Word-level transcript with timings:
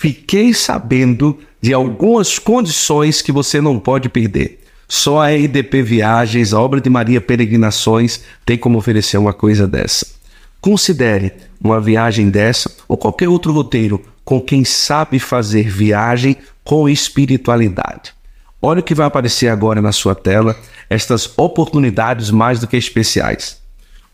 fiquei 0.00 0.54
sabendo 0.54 1.38
de 1.60 1.74
algumas 1.74 2.38
condições 2.38 3.20
que 3.20 3.30
você 3.30 3.60
não 3.60 3.78
pode 3.78 4.08
perder. 4.08 4.60
Só 4.88 5.20
a 5.20 5.28
RDP 5.28 5.82
Viagens, 5.82 6.54
a 6.54 6.60
obra 6.60 6.80
de 6.80 6.88
Maria 6.88 7.20
Peregrinações, 7.20 8.22
tem 8.46 8.56
como 8.56 8.78
oferecer 8.78 9.18
uma 9.18 9.34
coisa 9.34 9.68
dessa. 9.68 10.06
Considere 10.58 11.34
uma 11.62 11.78
viagem 11.78 12.30
dessa 12.30 12.74
ou 12.88 12.96
qualquer 12.96 13.28
outro 13.28 13.52
roteiro 13.52 14.02
com 14.24 14.40
quem 14.40 14.64
sabe 14.64 15.18
fazer 15.18 15.68
viagem 15.68 16.34
com 16.64 16.88
espiritualidade. 16.88 18.14
Olha 18.62 18.80
o 18.80 18.82
que 18.82 18.94
vai 18.94 19.06
aparecer 19.06 19.48
agora 19.48 19.82
na 19.82 19.92
sua 19.92 20.14
tela, 20.14 20.56
estas 20.88 21.30
oportunidades 21.36 22.30
mais 22.30 22.58
do 22.58 22.66
que 22.66 22.78
especiais. 22.78 23.60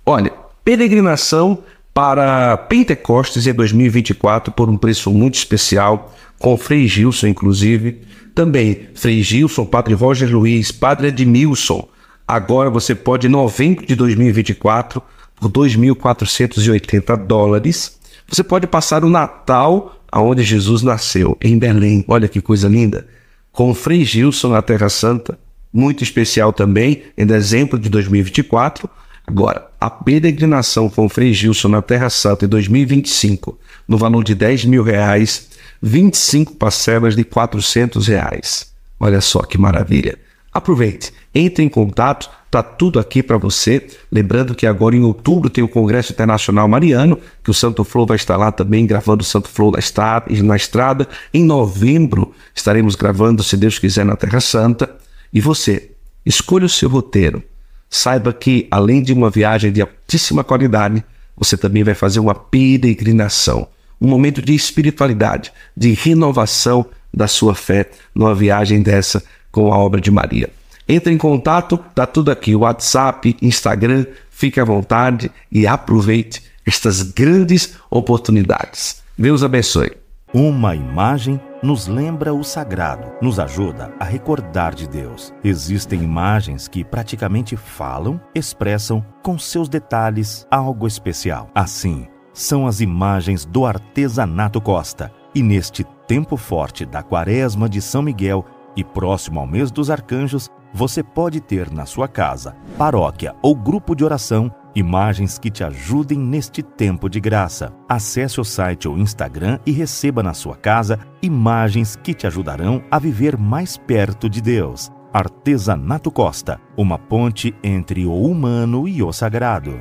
Olha, 0.05 0.32
peregrinação 0.64 1.62
para 1.96 2.58
Pentecostes 2.58 3.46
em 3.46 3.54
2024 3.54 4.52
por 4.52 4.68
um 4.68 4.76
preço 4.76 5.10
muito 5.10 5.36
especial, 5.36 6.14
com 6.38 6.54
Frei 6.54 6.86
Gilson, 6.86 7.28
inclusive. 7.28 8.02
Também 8.34 8.88
Frei 8.95 9.23
Gilson, 9.23 9.64
Padre 9.64 9.95
Roger 9.95 10.30
Luiz, 10.30 10.70
Padre 10.70 11.09
Edmilson. 11.09 11.88
Agora 12.28 12.68
você 12.68 12.95
pode, 12.95 13.27
em 13.27 13.30
novembro 13.30 13.87
de 13.87 13.96
2024, 13.96 15.02
por 15.37 15.51
2.480 15.51 17.16
dólares, 17.24 17.98
você 18.28 18.45
pode 18.45 18.66
passar 18.66 19.02
o 19.02 19.09
Natal 19.09 19.98
aonde 20.12 20.42
Jesus 20.42 20.82
nasceu, 20.82 21.34
em 21.40 21.59
Belém. 21.59 22.04
Olha 22.06 22.28
que 22.28 22.42
coisa 22.42 22.68
linda. 22.68 23.06
Com 23.51 23.73
Frei 23.73 24.04
Gilson 24.04 24.51
na 24.51 24.60
Terra 24.60 24.90
Santa, 24.90 25.38
muito 25.73 26.04
especial 26.04 26.52
também, 26.52 27.04
em 27.16 27.24
dezembro 27.24 27.78
de 27.78 27.88
2024. 27.88 28.87
Agora, 29.27 29.69
a 29.80 29.91
peregrinação 29.91 30.89
com 30.89 31.09
Frei 31.09 31.33
Gilson 31.33 31.69
na 31.69 31.83
Terra 31.83 32.09
Santa 32.09 32.45
em 32.45 32.48
2025, 32.48 33.59
no 33.89 33.99
valor 33.99 34.23
de 34.23 34.35
10 34.35 34.66
mil 34.66 34.85
reais, 34.85 35.49
25 35.83 36.55
parcelas 36.55 37.16
de 37.16 37.25
400 37.25 38.07
reais. 38.07 38.73
Olha 39.01 39.21
só 39.21 39.43
que 39.43 39.59
maravilha. 39.59 40.16
Aproveite, 40.52 41.13
entre 41.35 41.63
em 41.63 41.68
contato, 41.68 42.30
tá 42.51 42.63
tudo 42.63 42.99
aqui 42.99 43.23
para 43.23 43.37
você. 43.37 43.87
Lembrando 44.10 44.55
que 44.55 44.66
agora 44.66 44.96
em 44.96 45.02
outubro 45.02 45.51
tem 45.51 45.63
o 45.63 45.68
Congresso 45.68 46.13
Internacional 46.13 46.66
Mariano, 46.66 47.18
que 47.45 47.51
o 47.51 47.55
Santo 47.55 47.85
Flow 47.85 48.07
vai 48.07 48.16
estar 48.16 48.37
lá 48.37 48.51
também 48.51 48.87
gravando 48.87 49.23
o 49.23 49.27
Santo 49.27 49.49
Flow 49.49 49.73
na 49.73 50.57
estrada. 50.57 51.09
Em 51.35 51.45
novembro 51.45 52.33
estaremos 52.55 52.95
gravando, 52.95 53.43
se 53.43 53.57
Deus 53.57 53.79
quiser, 53.79 54.07
na 54.07 54.16
Terra 54.16 54.40
Santa. 54.40 54.96
E 55.30 55.40
você, 55.40 55.90
escolha 56.24 56.65
o 56.65 56.71
seu 56.71 56.88
roteiro. 56.88 57.43
Saiba 57.88 58.32
que, 58.32 58.66
além 58.70 59.02
de 59.02 59.12
uma 59.12 59.30
viagem 59.30 59.73
de 59.73 59.80
altíssima 59.80 60.42
qualidade, 60.42 61.04
você 61.37 61.56
também 61.56 61.84
vai 61.84 61.95
fazer 61.95 62.20
uma 62.20 62.34
peregrinação, 62.34 63.68
um 64.00 64.09
momento 64.09 64.43
de 64.43 64.54
espiritualidade, 64.54 65.53
de 65.76 65.93
renovação 65.93 66.87
da 67.12 67.26
sua 67.26 67.54
fé 67.54 67.91
numa 68.15 68.34
viagem 68.34 68.82
dessa 68.82 69.22
com 69.50 69.72
a 69.72 69.78
obra 69.78 70.00
de 70.00 70.10
Maria. 70.10 70.50
Entre 70.88 71.12
em 71.12 71.19
contato, 71.19 71.78
tá 71.94 72.06
tudo 72.06 72.31
aqui, 72.31 72.54
WhatsApp, 72.54 73.37
Instagram, 73.43 74.06
fique 74.31 74.60
à 74.60 74.65
vontade 74.65 75.31
e 75.50 75.66
aproveite 75.66 76.43
estas 76.65 77.03
grandes 77.03 77.75
oportunidades. 77.91 79.03
Deus 79.19 79.43
abençoe. 79.43 79.93
Uma 80.32 80.76
imagem 80.76 81.41
nos 81.62 81.87
lembra 81.87 82.34
o 82.34 82.44
sagrado, 82.44 83.12
nos 83.21 83.38
ajuda 83.38 83.93
a 83.99 84.04
recordar 84.04 84.75
de 84.75 84.88
Deus. 84.88 85.32
Existem 85.43 86.03
imagens 86.03 86.69
que 86.69 86.84
praticamente 86.84 87.56
falam, 87.56 88.21
expressam 88.34 89.04
com 89.22 89.38
seus 89.38 89.69
detalhes 89.69 90.47
algo 90.50 90.87
especial. 90.87 91.50
Assim, 91.54 92.06
são 92.32 92.66
as 92.66 92.81
imagens 92.81 93.44
do 93.44 93.65
artesanato 93.65 94.60
Costa. 94.60 95.10
E 95.34 95.43
neste 95.43 95.84
tempo 96.06 96.37
forte 96.37 96.84
da 96.87 97.03
Quaresma 97.03 97.69
de 97.69 97.81
São 97.81 98.03
Miguel 98.03 98.44
e 98.77 98.84
próximo 98.84 99.41
ao 99.41 99.47
mês 99.47 99.71
dos 99.71 99.91
arcanjos, 99.91 100.50
você 100.77 101.03
pode 101.03 101.41
ter 101.41 101.71
na 101.72 101.87
sua 101.87 102.06
casa, 102.06 102.55
paróquia 102.77 103.34
ou 103.41 103.56
grupo 103.56 103.95
de 103.97 104.05
oração 104.05 104.53
imagens 104.75 105.39
que 105.39 105.50
te 105.50 105.65
ajudem 105.65 106.19
neste 106.19 106.62
tempo 106.62 107.09
de 107.09 107.19
graça. 107.19 107.75
Acesse 107.89 108.39
o 108.43 108.45
site 108.45 108.87
ou 108.87 108.99
Instagram 108.99 109.59
e 109.65 109.73
receba 109.73 110.23
na 110.23 110.34
sua 110.34 110.55
casa 110.55 110.99
imagens 111.23 111.97
que 111.97 112.12
te 112.12 112.27
ajudarão 112.27 112.84
a 112.91 112.99
viver 112.99 113.39
mais 113.39 113.78
perto 113.78 114.28
de 114.28 114.43
Deus. 114.43 114.93
Artesanato 115.15 116.11
Costa, 116.11 116.61
uma 116.77 116.99
ponte 116.99 117.55
entre 117.65 118.05
o 118.05 118.12
humano 118.12 118.87
e 118.87 119.03
o 119.03 119.11
sagrado. 119.15 119.81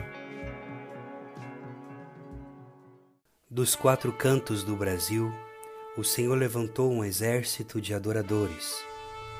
Dos 3.51 3.75
quatro 3.75 4.13
cantos 4.13 4.63
do 4.63 4.77
Brasil, 4.77 5.29
o 5.97 6.05
Senhor 6.05 6.35
levantou 6.35 6.89
um 6.89 7.03
exército 7.03 7.81
de 7.81 7.93
adoradores, 7.93 8.81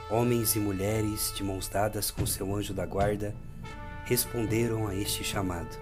homens 0.10 0.56
e 0.56 0.60
mulheres 0.60 1.34
de 1.36 1.44
mãos 1.44 1.68
dadas 1.68 2.12
com 2.12 2.26
seu 2.26 2.56
anjo 2.56 2.74
da 2.74 2.86
guarda, 2.86 3.34
responderam 4.06 4.88
a 4.88 4.96
este 4.96 5.24
chamado. 5.24 5.78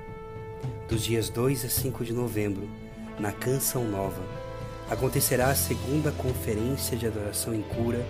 Dos 0.87 1.03
dias 1.03 1.29
2 1.29 1.65
a 1.65 1.69
5 1.69 2.05
de 2.05 2.13
novembro, 2.13 2.69
na 3.19 3.31
Canção 3.31 3.85
Nova, 3.85 4.21
acontecerá 4.89 5.47
a 5.47 5.55
segunda 5.55 6.11
conferência 6.11 6.95
de 6.95 7.05
adoração 7.05 7.53
em 7.53 7.61
cura, 7.61 8.05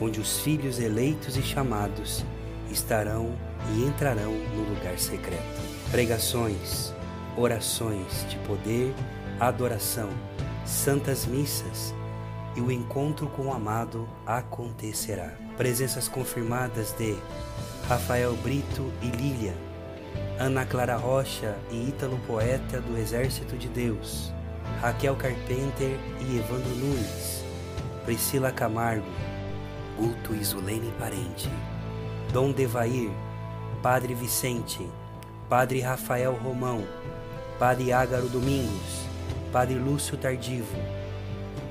onde 0.00 0.18
os 0.18 0.38
filhos 0.40 0.78
eleitos 0.78 1.36
e 1.36 1.42
chamados 1.42 2.24
estarão 2.70 3.36
e 3.74 3.84
entrarão 3.84 4.32
no 4.32 4.74
lugar 4.74 4.98
secreto. 4.98 5.60
Pregações, 5.90 6.94
orações 7.36 8.26
de 8.28 8.36
poder, 8.46 8.94
adoração, 9.38 10.08
santas 10.64 11.26
missas, 11.26 11.92
e 12.56 12.60
o 12.60 12.70
encontro 12.70 13.28
com 13.28 13.46
o 13.46 13.52
amado 13.52 14.08
acontecerá. 14.26 15.32
Presenças 15.56 16.08
confirmadas 16.08 16.92
de 16.92 17.16
Rafael 17.88 18.34
Brito 18.36 18.92
e 19.02 19.06
Lília, 19.06 19.54
Ana 20.38 20.64
Clara 20.64 20.96
Rocha 20.96 21.56
e 21.70 21.88
Ítalo 21.88 22.18
Poeta 22.26 22.80
do 22.80 22.96
Exército 22.96 23.56
de 23.56 23.68
Deus, 23.68 24.32
Raquel 24.80 25.16
Carpenter 25.16 25.98
e 26.20 26.38
Evandro 26.38 26.74
Nunes, 26.76 27.44
Priscila 28.04 28.50
Camargo, 28.50 29.10
Guto 29.98 30.34
e 30.34 30.42
Zulene 30.42 30.92
Parente, 30.98 31.50
Dom 32.32 32.52
Devair, 32.52 33.10
Padre 33.82 34.14
Vicente, 34.14 34.88
Padre 35.48 35.80
Rafael 35.80 36.32
Romão, 36.32 36.84
Padre 37.58 37.92
Ágaro 37.92 38.28
Domingos, 38.28 39.04
Padre 39.52 39.74
Lúcio 39.74 40.16
Tardivo, 40.16 40.76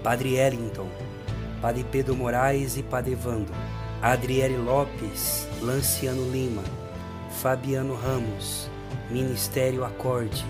Padre 0.03 0.35
Ellington, 0.35 0.87
Padre 1.61 1.83
Pedro 1.91 2.15
Moraes 2.15 2.77
e 2.77 2.83
Padre 2.83 3.13
Evandro, 3.13 3.53
Adriele 4.01 4.57
Lopes, 4.57 5.47
Lanciano 5.61 6.31
Lima, 6.31 6.63
Fabiano 7.41 7.95
Ramos, 7.95 8.69
Ministério 9.11 9.83
Acorde. 9.83 10.45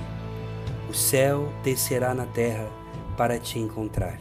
O 0.89 0.93
céu 0.93 1.51
descerá 1.63 2.13
na 2.13 2.25
terra 2.25 2.67
para 3.17 3.39
te 3.39 3.59
encontrar. 3.59 4.19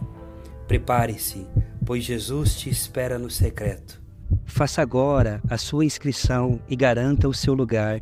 Prepare-se, 0.67 1.47
pois 1.85 2.05
Jesus 2.05 2.57
te 2.57 2.69
espera 2.69 3.19
no 3.19 3.31
secreto. 3.31 4.03
Faça 4.45 4.83
agora 4.83 5.41
a 5.49 5.57
sua 5.57 5.85
inscrição 5.85 6.61
e 6.69 6.75
garanta 6.75 7.29
o 7.29 7.35
seu 7.35 7.55
lugar 7.55 8.01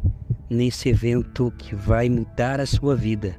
nesse 0.48 0.88
evento 0.88 1.52
que 1.58 1.74
vai 1.74 2.08
mudar 2.08 2.60
a 2.60 2.66
sua 2.66 2.96
vida. 2.96 3.36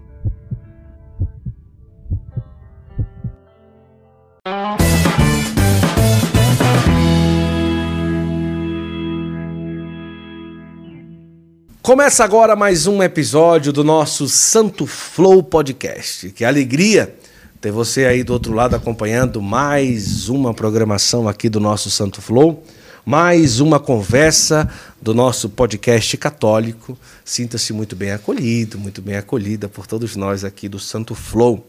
Começa 11.87 12.21
agora 12.21 12.53
mais 12.53 12.85
um 12.85 13.01
episódio 13.01 13.71
do 13.71 13.81
nosso 13.81 14.27
Santo 14.27 14.85
Flow 14.85 15.41
Podcast. 15.41 16.31
Que 16.31 16.43
alegria 16.43 17.15
ter 17.61 17.71
você 17.71 18.03
aí 18.03 18.25
do 18.25 18.33
outro 18.33 18.51
lado 18.51 18.75
acompanhando 18.75 19.41
mais 19.41 20.27
uma 20.27 20.53
programação 20.53 21.29
aqui 21.29 21.47
do 21.47 21.61
nosso 21.61 21.89
Santo 21.89 22.21
Flow, 22.21 22.61
mais 23.05 23.61
uma 23.61 23.79
conversa 23.79 24.69
do 25.01 25.13
nosso 25.13 25.47
podcast 25.47 26.17
católico. 26.17 26.99
Sinta-se 27.23 27.71
muito 27.71 27.95
bem 27.95 28.11
acolhido, 28.11 28.77
muito 28.77 29.01
bem 29.01 29.15
acolhida 29.15 29.69
por 29.69 29.87
todos 29.87 30.17
nós 30.17 30.43
aqui 30.43 30.67
do 30.67 30.79
Santo 30.79 31.15
Flow. 31.15 31.65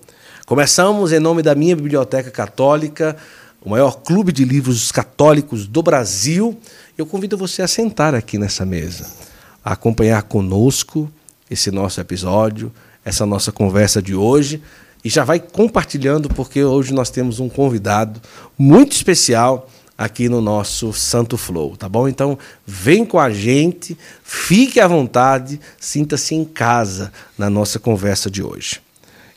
Começamos 0.47 1.13
em 1.13 1.21
nome 1.21 1.43
da 1.43 1.55
minha 1.55 1.77
Biblioteca 1.77 2.33
Católica, 2.33 3.17
o 3.65 3.71
maior 3.71 4.03
clube 4.03 4.33
de 4.33 4.45
livros 4.45 4.91
católicos 4.91 5.69
do 5.69 5.81
Brasil. 5.81 6.59
Eu 6.99 7.07
convido 7.07 7.39
você 7.39 7.63
a 7.63 7.69
sentar 7.69 8.17
aqui 8.17 8.37
nessa 8.37 8.67
mesa 8.67 9.28
acompanhar 9.65 10.23
conosco 10.23 11.11
esse 11.51 11.71
nosso 11.71 12.01
episódio, 12.01 12.73
essa 13.05 13.25
nossa 13.25 13.51
conversa 13.51 14.03
de 14.03 14.15
hoje. 14.15 14.63
E 15.05 15.09
já 15.09 15.25
vai 15.25 15.39
compartilhando, 15.39 16.29
porque 16.29 16.63
hoje 16.63 16.93
nós 16.93 17.11
temos 17.11 17.41
um 17.41 17.49
convidado 17.49 18.21
muito 18.59 18.93
especial 18.93 19.69
aqui 19.97 20.29
no 20.29 20.41
nosso 20.41 20.93
Santo 20.93 21.37
Flow, 21.37 21.77
tá 21.77 21.89
bom? 21.89 22.09
Então, 22.09 22.39
vem 22.65 23.05
com 23.05 23.19
a 23.19 23.31
gente, 23.31 23.99
fique 24.23 24.79
à 24.79 24.87
vontade, 24.87 25.61
sinta-se 25.81 26.35
em 26.35 26.45
casa 26.45 27.13
na 27.37 27.51
nossa 27.51 27.79
conversa 27.81 28.31
de 28.31 28.43
hoje. 28.43 28.81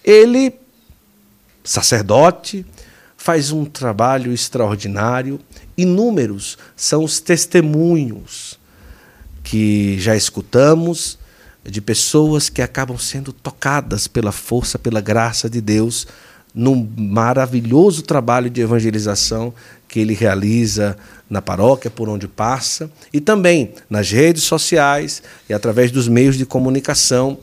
Ele, 0.04 0.54
sacerdote, 1.64 2.66
faz 3.18 3.52
um 3.52 3.66
trabalho 3.66 4.32
extraordinário. 4.34 5.40
Inúmeros 5.78 6.58
são 6.76 7.04
os 7.04 7.20
testemunhos 7.20 8.51
que 9.52 10.00
já 10.00 10.16
escutamos 10.16 11.20
de 11.62 11.82
pessoas 11.82 12.48
que 12.48 12.62
acabam 12.62 12.98
sendo 12.98 13.34
tocadas 13.34 14.08
pela 14.08 14.32
força, 14.32 14.80
pela 14.80 15.02
graça 15.02 15.50
de 15.50 15.60
Deus, 15.60 16.08
num 16.56 16.90
maravilhoso 16.96 18.02
trabalho 18.02 18.50
de 18.50 18.62
evangelização 18.62 19.54
que 19.90 20.00
ele 20.00 20.14
realiza 20.14 20.96
na 21.30 21.42
paróquia 21.42 21.92
por 21.92 22.08
onde 22.08 22.30
passa 22.30 22.90
e 23.12 23.20
também 23.20 23.74
nas 23.90 24.10
redes 24.10 24.44
sociais 24.44 25.22
e 25.50 25.54
através 25.54 25.92
dos 25.92 26.08
meios 26.08 26.38
de 26.38 26.46
comunicação. 26.46 27.38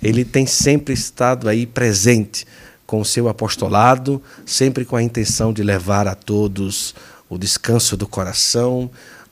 Ele 0.00 0.24
tem 0.24 0.46
sempre 0.46 0.94
estado 0.94 1.48
aí 1.48 1.66
presente 1.66 2.46
com 2.86 3.00
o 3.00 3.04
seu 3.04 3.28
apostolado, 3.28 4.22
sempre 4.46 4.84
com 4.84 4.94
a 4.94 5.02
intenção 5.02 5.52
de 5.52 5.64
levar 5.64 6.06
a 6.06 6.14
todos 6.14 6.94
o 7.28 7.36
descanso 7.36 7.96
do 7.96 8.06
coração, 8.06 8.88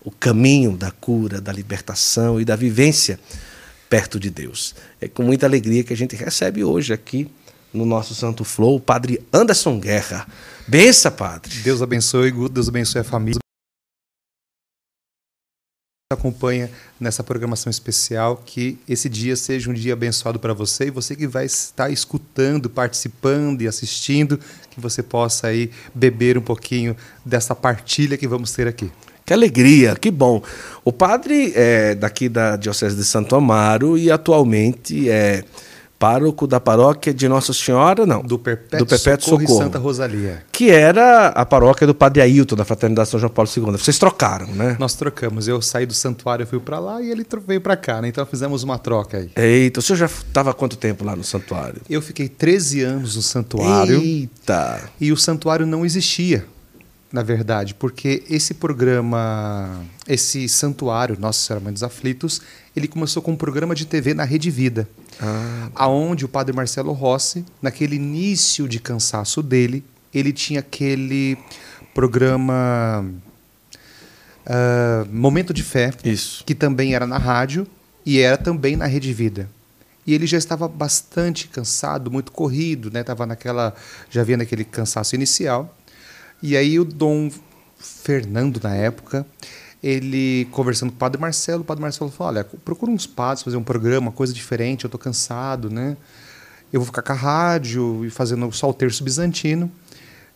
o 0.06 0.10
caminho 0.12 0.76
da 0.76 0.92
cura, 0.92 1.40
da 1.40 1.52
libertação 1.52 2.40
e 2.40 2.44
da 2.44 2.54
vivência 2.54 3.18
perto 3.90 4.20
de 4.20 4.30
Deus. 4.30 4.72
É 5.00 5.08
com 5.08 5.24
muita 5.24 5.46
alegria 5.46 5.82
que 5.82 5.92
a 5.92 5.96
gente 5.96 6.14
recebe 6.14 6.62
hoje 6.62 6.92
aqui 6.92 7.28
no 7.74 7.84
nosso 7.84 8.14
Santo 8.14 8.44
Flow 8.44 8.76
o 8.76 8.80
Padre 8.80 9.20
Anderson 9.32 9.80
Guerra. 9.80 10.24
Bença, 10.68 11.10
Padre. 11.10 11.58
Deus 11.58 11.82
abençoe, 11.82 12.30
Guto, 12.30 12.54
Deus 12.54 12.68
abençoe 12.68 13.00
a 13.00 13.04
família. 13.04 13.40
Acompanha 16.12 16.70
nessa 17.00 17.24
programação 17.24 17.68
especial, 17.68 18.36
que 18.46 18.78
esse 18.88 19.08
dia 19.08 19.34
seja 19.34 19.68
um 19.68 19.74
dia 19.74 19.92
abençoado 19.92 20.38
para 20.38 20.54
você 20.54 20.86
e 20.86 20.90
você 20.90 21.16
que 21.16 21.26
vai 21.26 21.46
estar 21.46 21.90
escutando, 21.90 22.70
participando 22.70 23.62
e 23.62 23.66
assistindo, 23.66 24.38
que 24.70 24.80
você 24.80 25.02
possa 25.02 25.48
aí 25.48 25.68
beber 25.92 26.38
um 26.38 26.42
pouquinho 26.42 26.96
dessa 27.24 27.56
partilha 27.56 28.16
que 28.16 28.28
vamos 28.28 28.52
ter 28.52 28.68
aqui. 28.68 28.88
Que 29.26 29.32
alegria, 29.32 29.96
que 29.96 30.08
bom. 30.08 30.40
O 30.84 30.92
padre 30.92 31.52
é 31.56 31.96
daqui 31.96 32.28
da 32.28 32.54
Diocese 32.54 32.94
de 32.94 33.02
Santo 33.02 33.34
Amaro 33.34 33.98
e 33.98 34.08
atualmente 34.08 35.10
é 35.10 35.42
pároco 35.98 36.46
da 36.46 36.60
paróquia 36.60 37.12
de 37.12 37.26
Nossa 37.26 37.52
Senhora, 37.52 38.06
não. 38.06 38.22
Do 38.22 38.38
Perpétuo, 38.38 38.78
do 38.78 38.86
Perpétuo 38.86 39.24
Socorro, 39.24 39.48
Socorro, 39.48 39.64
Santa 39.64 39.78
Rosalia. 39.80 40.44
Que 40.52 40.70
era 40.70 41.28
a 41.28 41.44
paróquia 41.44 41.88
do 41.88 41.94
Padre 41.94 42.22
Ailton, 42.22 42.54
da 42.54 42.64
Fraternidade 42.64 43.08
São 43.08 43.18
João 43.18 43.32
Paulo 43.32 43.50
II. 43.54 43.72
Vocês 43.72 43.98
trocaram, 43.98 44.46
né? 44.46 44.76
Nós 44.78 44.94
trocamos. 44.94 45.48
Eu 45.48 45.60
saí 45.60 45.86
do 45.86 45.94
santuário, 45.94 46.46
fui 46.46 46.60
para 46.60 46.78
lá 46.78 47.02
e 47.02 47.10
ele 47.10 47.26
veio 47.48 47.60
para 47.60 47.76
cá, 47.76 48.00
né? 48.00 48.06
Então 48.06 48.24
fizemos 48.26 48.62
uma 48.62 48.78
troca 48.78 49.18
aí. 49.18 49.30
Eita, 49.34 49.80
o 49.80 49.82
senhor 49.82 49.96
já 49.96 50.06
estava 50.06 50.54
quanto 50.54 50.76
tempo 50.76 51.04
lá 51.04 51.16
no 51.16 51.24
santuário? 51.24 51.80
Eu 51.90 52.00
fiquei 52.00 52.28
13 52.28 52.82
anos 52.82 53.16
no 53.16 53.22
santuário. 53.22 54.00
Eita! 54.00 54.82
E 55.00 55.10
o 55.10 55.16
santuário 55.16 55.66
não 55.66 55.84
existia 55.84 56.44
na 57.16 57.22
verdade, 57.22 57.72
porque 57.72 58.22
esse 58.28 58.52
programa, 58.52 59.82
esse 60.06 60.46
santuário, 60.50 61.16
Nossa 61.18 61.40
Senhora 61.46 61.64
Mãe 61.64 61.72
dos 61.72 61.82
Aflitos, 61.82 62.42
ele 62.76 62.86
começou 62.86 63.22
com 63.22 63.32
um 63.32 63.36
programa 63.36 63.74
de 63.74 63.86
TV 63.86 64.12
na 64.12 64.22
Rede 64.22 64.50
Vida, 64.50 64.86
ah. 65.18 65.70
aonde 65.74 66.26
o 66.26 66.28
padre 66.28 66.54
Marcelo 66.54 66.92
Rossi, 66.92 67.42
naquele 67.62 67.96
início 67.96 68.68
de 68.68 68.78
cansaço 68.78 69.42
dele, 69.42 69.82
ele 70.12 70.30
tinha 70.30 70.60
aquele 70.60 71.38
programa 71.94 73.02
uh, 74.44 75.10
Momento 75.10 75.54
de 75.54 75.62
Fé, 75.62 75.94
Isso. 76.04 76.44
que 76.44 76.54
também 76.54 76.94
era 76.94 77.06
na 77.06 77.16
rádio 77.16 77.66
e 78.04 78.20
era 78.20 78.36
também 78.36 78.76
na 78.76 78.84
Rede 78.84 79.10
Vida. 79.14 79.48
E 80.06 80.12
ele 80.12 80.26
já 80.26 80.36
estava 80.36 80.68
bastante 80.68 81.48
cansado, 81.48 82.10
muito 82.10 82.30
corrido, 82.30 82.90
né? 82.90 83.02
Tava 83.02 83.24
naquela, 83.24 83.74
já 84.10 84.20
havia 84.20 84.36
naquele 84.36 84.64
cansaço 84.64 85.14
inicial. 85.14 85.74
E 86.42 86.56
aí 86.56 86.78
o 86.78 86.84
Dom 86.84 87.30
Fernando, 87.78 88.60
na 88.62 88.74
época, 88.74 89.26
ele 89.82 90.46
conversando 90.50 90.90
com 90.90 90.96
o 90.96 90.98
Padre 90.98 91.20
Marcelo, 91.20 91.62
o 91.62 91.64
Padre 91.64 91.82
Marcelo 91.82 92.10
falou, 92.10 92.34
olha, 92.34 92.44
procura 92.44 92.90
uns 92.90 93.06
padres, 93.06 93.42
fazer 93.42 93.56
um 93.56 93.62
programa, 93.62 94.10
coisa 94.10 94.32
diferente, 94.32 94.84
eu 94.84 94.88
estou 94.88 94.98
cansado, 94.98 95.70
né? 95.70 95.96
Eu 96.72 96.80
vou 96.80 96.86
ficar 96.86 97.02
com 97.02 97.12
a 97.12 97.14
rádio 97.14 98.04
e 98.04 98.10
fazendo 98.10 98.50
só 98.52 98.68
o 98.68 98.74
terço 98.74 99.04
bizantino. 99.04 99.70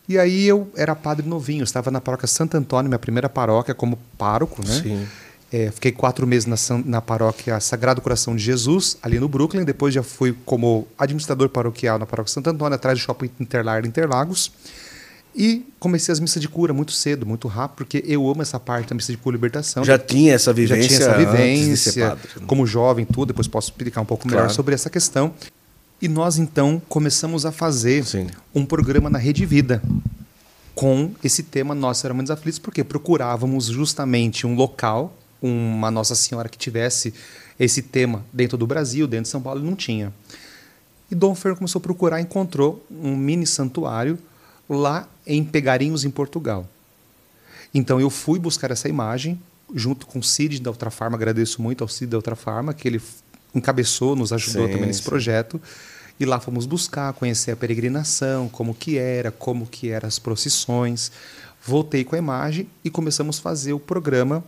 E 0.07 0.17
aí 0.17 0.45
eu 0.45 0.71
era 0.75 0.95
padre 0.95 1.27
novinho, 1.27 1.63
estava 1.63 1.91
na 1.91 2.01
paróquia 2.01 2.27
Santo 2.27 2.57
Antônio, 2.57 2.89
minha 2.89 2.99
primeira 2.99 3.29
paróquia 3.29 3.73
como 3.73 3.97
pároco, 4.17 4.65
né? 4.65 4.81
Sim. 4.81 5.07
É, 5.51 5.69
fiquei 5.69 5.91
quatro 5.91 6.25
meses 6.25 6.45
na, 6.45 6.55
na 6.85 7.01
paróquia 7.01 7.59
Sagrado 7.59 7.99
Coração 7.99 8.35
de 8.35 8.41
Jesus, 8.41 8.97
ali 9.03 9.19
no 9.19 9.27
Brooklyn. 9.27 9.65
Depois 9.65 9.93
já 9.93 10.01
fui 10.01 10.33
como 10.45 10.87
administrador 10.97 11.49
paroquial 11.49 11.99
na 11.99 12.05
paróquia 12.05 12.33
Santo 12.33 12.49
Antônio, 12.49 12.73
atrás 12.73 12.97
do 12.97 13.01
shopping 13.01 13.29
Interlar 13.37 13.85
Interlagos. 13.85 14.51
E 15.33 15.65
comecei 15.79 16.11
as 16.11 16.19
missas 16.19 16.41
de 16.41 16.49
cura 16.49 16.73
muito 16.73 16.91
cedo, 16.91 17.25
muito 17.25 17.47
rápido, 17.47 17.77
porque 17.77 18.03
eu 18.05 18.29
amo 18.29 18.41
essa 18.41 18.59
parte 18.59 18.89
da 18.89 18.95
missa 18.95 19.11
de 19.11 19.17
cura 19.17 19.35
e 19.35 19.37
libertação. 19.37 19.83
Já 19.83 19.97
tinha 19.97 20.33
essa 20.33 20.51
vivência? 20.51 20.81
Já 20.81 20.87
tinha 20.87 20.99
essa 20.99 21.17
vivência, 21.17 22.09
padre, 22.09 22.29
né? 22.35 22.43
como 22.45 22.67
jovem, 22.67 23.05
tudo. 23.05 23.29
Depois 23.29 23.47
posso 23.47 23.69
explicar 23.69 24.01
um 24.01 24.05
pouco 24.05 24.27
melhor 24.27 24.41
claro. 24.41 24.53
sobre 24.53 24.75
essa 24.75 24.89
questão. 24.89 25.33
E 26.01 26.07
nós, 26.07 26.37
então, 26.37 26.81
começamos 26.89 27.45
a 27.45 27.51
fazer 27.51 28.03
Sim. 28.03 28.27
um 28.53 28.65
programa 28.65 29.09
na 29.09 29.17
Rede 29.17 29.45
Vida 29.45 29.81
com 30.75 31.11
esse 31.23 31.43
tema 31.43 31.75
Nossa 31.75 32.01
Senhora 32.01 32.15
Mãe 32.15 32.23
dos 32.23 32.31
Aflitos, 32.31 32.59
porque 32.59 32.83
procurávamos 32.83 33.67
justamente 33.67 34.45
um 34.45 34.55
local, 34.55 35.15
uma 35.41 35.91
Nossa 35.91 36.15
Senhora 36.15 36.49
que 36.49 36.57
tivesse 36.57 37.13
esse 37.59 37.83
tema 37.83 38.25
dentro 38.33 38.57
do 38.57 38.65
Brasil, 38.65 39.07
dentro 39.07 39.23
de 39.23 39.29
São 39.29 39.41
Paulo, 39.41 39.61
e 39.61 39.63
não 39.63 39.75
tinha. 39.75 40.11
E 41.09 41.15
Dom 41.15 41.35
Fernando 41.35 41.59
começou 41.59 41.79
a 41.79 41.83
procurar, 41.83 42.19
encontrou 42.19 42.83
um 42.89 43.15
mini 43.15 43.45
santuário 43.45 44.17
lá 44.69 45.07
em 45.25 45.43
Pegarinhos, 45.43 46.03
em 46.03 46.09
Portugal. 46.09 46.67
Então 47.73 47.99
eu 47.99 48.09
fui 48.09 48.39
buscar 48.39 48.71
essa 48.71 48.89
imagem 48.89 49.39
junto 49.73 50.05
com 50.05 50.19
o 50.19 50.23
Cid 50.23 50.61
da 50.61 50.69
Ultrafarma, 50.69 51.15
agradeço 51.15 51.61
muito 51.61 51.83
ao 51.83 51.87
Cid 51.87 52.11
da 52.11 52.17
Ultrafarma, 52.17 52.73
que 52.73 52.87
ele 52.87 53.01
encabeçou, 53.55 54.15
nos 54.15 54.33
ajudou 54.33 54.65
sim, 54.65 54.73
também 54.73 54.87
nesse 54.87 54.99
sim. 54.99 55.05
projeto. 55.05 55.61
E 56.19 56.25
lá 56.25 56.39
fomos 56.39 56.65
buscar, 56.65 57.13
conhecer 57.13 57.51
a 57.51 57.55
peregrinação, 57.55 58.47
como 58.49 58.75
que 58.75 58.97
era, 58.97 59.31
como 59.31 59.65
que 59.65 59.89
eram 59.89 60.07
as 60.07 60.19
procissões. 60.19 61.11
Voltei 61.65 62.03
com 62.03 62.15
a 62.15 62.17
imagem 62.17 62.67
e 62.83 62.89
começamos 62.89 63.39
a 63.39 63.41
fazer 63.41 63.73
o 63.73 63.79
programa 63.79 64.43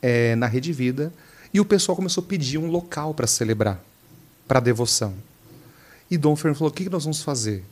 é, 0.00 0.34
na 0.36 0.46
Rede 0.46 0.72
Vida. 0.72 1.12
E 1.52 1.60
o 1.60 1.64
pessoal 1.64 1.96
começou 1.96 2.22
a 2.22 2.26
pedir 2.26 2.58
um 2.58 2.70
local 2.70 3.12
para 3.12 3.26
celebrar, 3.26 3.82
para 4.46 4.60
devoção. 4.60 5.14
E 6.10 6.16
Dom 6.16 6.34
Fernando 6.36 6.58
falou: 6.58 6.70
o 6.70 6.74
que, 6.74 6.84
que 6.84 6.90
nós 6.90 7.04
vamos 7.04 7.22
fazer? 7.22 7.64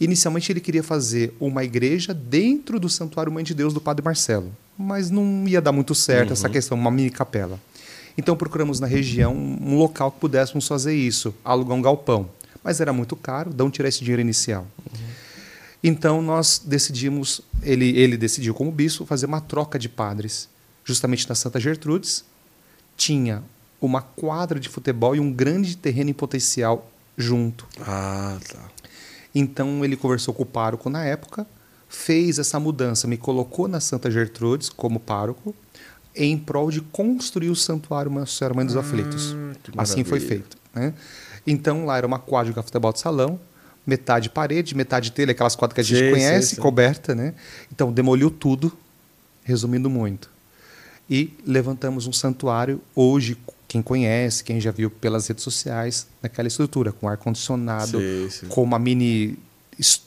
Inicialmente 0.00 0.52
ele 0.52 0.60
queria 0.60 0.82
fazer 0.82 1.34
uma 1.40 1.64
igreja 1.64 2.14
dentro 2.14 2.78
do 2.78 2.88
Santuário 2.88 3.32
Mãe 3.32 3.42
de 3.42 3.52
Deus 3.52 3.74
do 3.74 3.80
Padre 3.80 4.04
Marcelo, 4.04 4.52
mas 4.76 5.10
não 5.10 5.46
ia 5.48 5.60
dar 5.60 5.72
muito 5.72 5.94
certo 5.94 6.28
uhum. 6.28 6.32
essa 6.34 6.48
questão, 6.48 6.78
uma 6.78 6.90
mini 6.90 7.10
capela. 7.10 7.58
Então 8.16 8.36
procuramos 8.36 8.80
na 8.80 8.86
região 8.86 9.34
um 9.34 9.76
local 9.76 10.12
que 10.12 10.20
pudéssemos 10.20 10.66
fazer 10.66 10.94
isso, 10.94 11.34
alugar 11.44 11.76
um 11.76 11.82
galpão. 11.82 12.28
Mas 12.62 12.80
era 12.80 12.92
muito 12.92 13.16
caro, 13.16 13.54
onde 13.60 13.72
tirar 13.72 13.88
esse 13.88 14.00
dinheiro 14.00 14.20
inicial? 14.20 14.66
Uhum. 14.78 15.08
Então 15.82 16.22
nós 16.22 16.60
decidimos, 16.64 17.40
ele, 17.62 17.96
ele 17.96 18.16
decidiu 18.16 18.54
como 18.54 18.70
bispo, 18.70 19.06
fazer 19.06 19.26
uma 19.26 19.40
troca 19.40 19.78
de 19.78 19.88
padres. 19.88 20.48
Justamente 20.84 21.28
na 21.28 21.34
Santa 21.34 21.60
Gertrudes, 21.60 22.24
tinha 22.96 23.42
uma 23.80 24.02
quadra 24.02 24.58
de 24.58 24.68
futebol 24.68 25.14
e 25.14 25.20
um 25.20 25.32
grande 25.32 25.76
terreno 25.76 26.10
em 26.10 26.14
potencial 26.14 26.90
junto. 27.16 27.66
Ah, 27.80 28.38
tá. 28.48 28.77
Então 29.38 29.84
ele 29.84 29.96
conversou 29.96 30.34
com 30.34 30.42
o 30.42 30.46
pároco 30.46 30.90
na 30.90 31.04
época, 31.04 31.46
fez 31.88 32.38
essa 32.38 32.58
mudança, 32.58 33.06
me 33.06 33.16
colocou 33.16 33.68
na 33.68 33.78
Santa 33.78 34.10
Gertrudes 34.10 34.68
como 34.68 34.98
pároco, 34.98 35.54
em 36.14 36.36
prol 36.36 36.70
de 36.70 36.80
construir 36.80 37.50
o 37.50 37.56
santuário 37.56 38.10
Nossa 38.10 38.32
Senhora 38.32 38.54
Mãe 38.54 38.66
dos 38.66 38.74
hum, 38.74 38.80
Aflitos. 38.80 39.36
Assim 39.76 40.02
foi 40.02 40.18
feito. 40.18 40.56
Né? 40.74 40.92
Então 41.46 41.86
lá 41.86 41.96
era 41.96 42.06
uma 42.06 42.18
quadra 42.18 42.52
de 42.52 42.62
futebol 42.62 42.92
de 42.92 42.98
salão, 42.98 43.38
metade 43.86 44.28
parede, 44.28 44.74
metade 44.74 45.12
telha, 45.12 45.30
aquelas 45.30 45.54
quadras 45.54 45.74
que 45.74 45.80
a 45.80 45.84
gente 45.84 46.04
sim, 46.04 46.10
conhece, 46.10 46.48
sim, 46.48 46.56
sim. 46.56 46.60
coberta, 46.60 47.14
né? 47.14 47.32
Então 47.72 47.92
demoliu 47.92 48.30
tudo, 48.30 48.76
resumindo 49.44 49.88
muito. 49.88 50.28
E 51.08 51.32
levantamos 51.46 52.06
um 52.06 52.12
santuário 52.12 52.80
hoje 52.94 53.38
quem 53.68 53.82
conhece, 53.82 54.42
quem 54.42 54.58
já 54.58 54.70
viu 54.70 54.90
pelas 54.90 55.28
redes 55.28 55.44
sociais, 55.44 56.06
naquela 56.22 56.48
estrutura, 56.48 56.90
com 56.90 57.06
ar-condicionado, 57.06 58.00
com 58.48 58.62
uma 58.62 58.78
mini. 58.78 59.38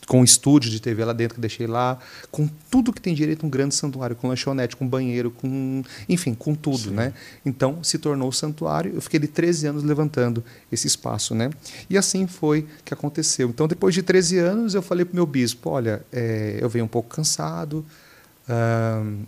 com 0.08 0.22
um 0.22 0.24
estúdio 0.24 0.72
de 0.72 0.82
TV 0.82 1.06
lá 1.06 1.13
dentro 1.13 1.36
que 1.36 1.41
deixei 1.41 1.68
lá, 1.68 2.00
com 2.32 2.50
tudo 2.72 2.91
que 2.91 3.00
tem 3.00 3.13
direito 3.13 3.46
um 3.46 3.50
grande 3.50 3.75
santuário, 3.75 4.15
com 4.15 4.27
lanchonete, 4.27 4.75
com 4.75 4.88
banheiro, 4.88 5.30
com. 5.30 5.84
enfim, 6.10 6.34
com 6.34 6.56
tudo, 6.56 6.89
sim. 6.89 6.89
né? 6.89 7.13
Então 7.46 7.84
se 7.84 8.00
tornou 8.00 8.30
o 8.30 8.34
santuário. 8.34 8.96
Eu 8.96 9.01
fiquei 9.01 9.20
de 9.20 9.27
13 9.27 9.68
anos 9.68 9.84
levantando 9.84 10.44
esse 10.72 10.88
espaço, 10.88 11.36
né? 11.36 11.51
E 11.88 11.96
assim 12.00 12.25
foi 12.25 12.68
que 12.84 12.96
aconteceu. 12.96 13.48
Então, 13.50 13.68
depois 13.68 13.94
de 13.94 14.01
13 14.01 14.39
anos, 14.39 14.74
eu 14.74 14.82
falei 14.82 15.06
para 15.06 15.13
o 15.13 15.15
meu 15.15 15.27
bispo: 15.27 15.70
olha, 15.70 16.03
é, 16.12 16.58
eu 16.60 16.68
venho 16.68 16.86
um 16.86 16.89
pouco 16.89 17.15
cansado. 17.15 17.86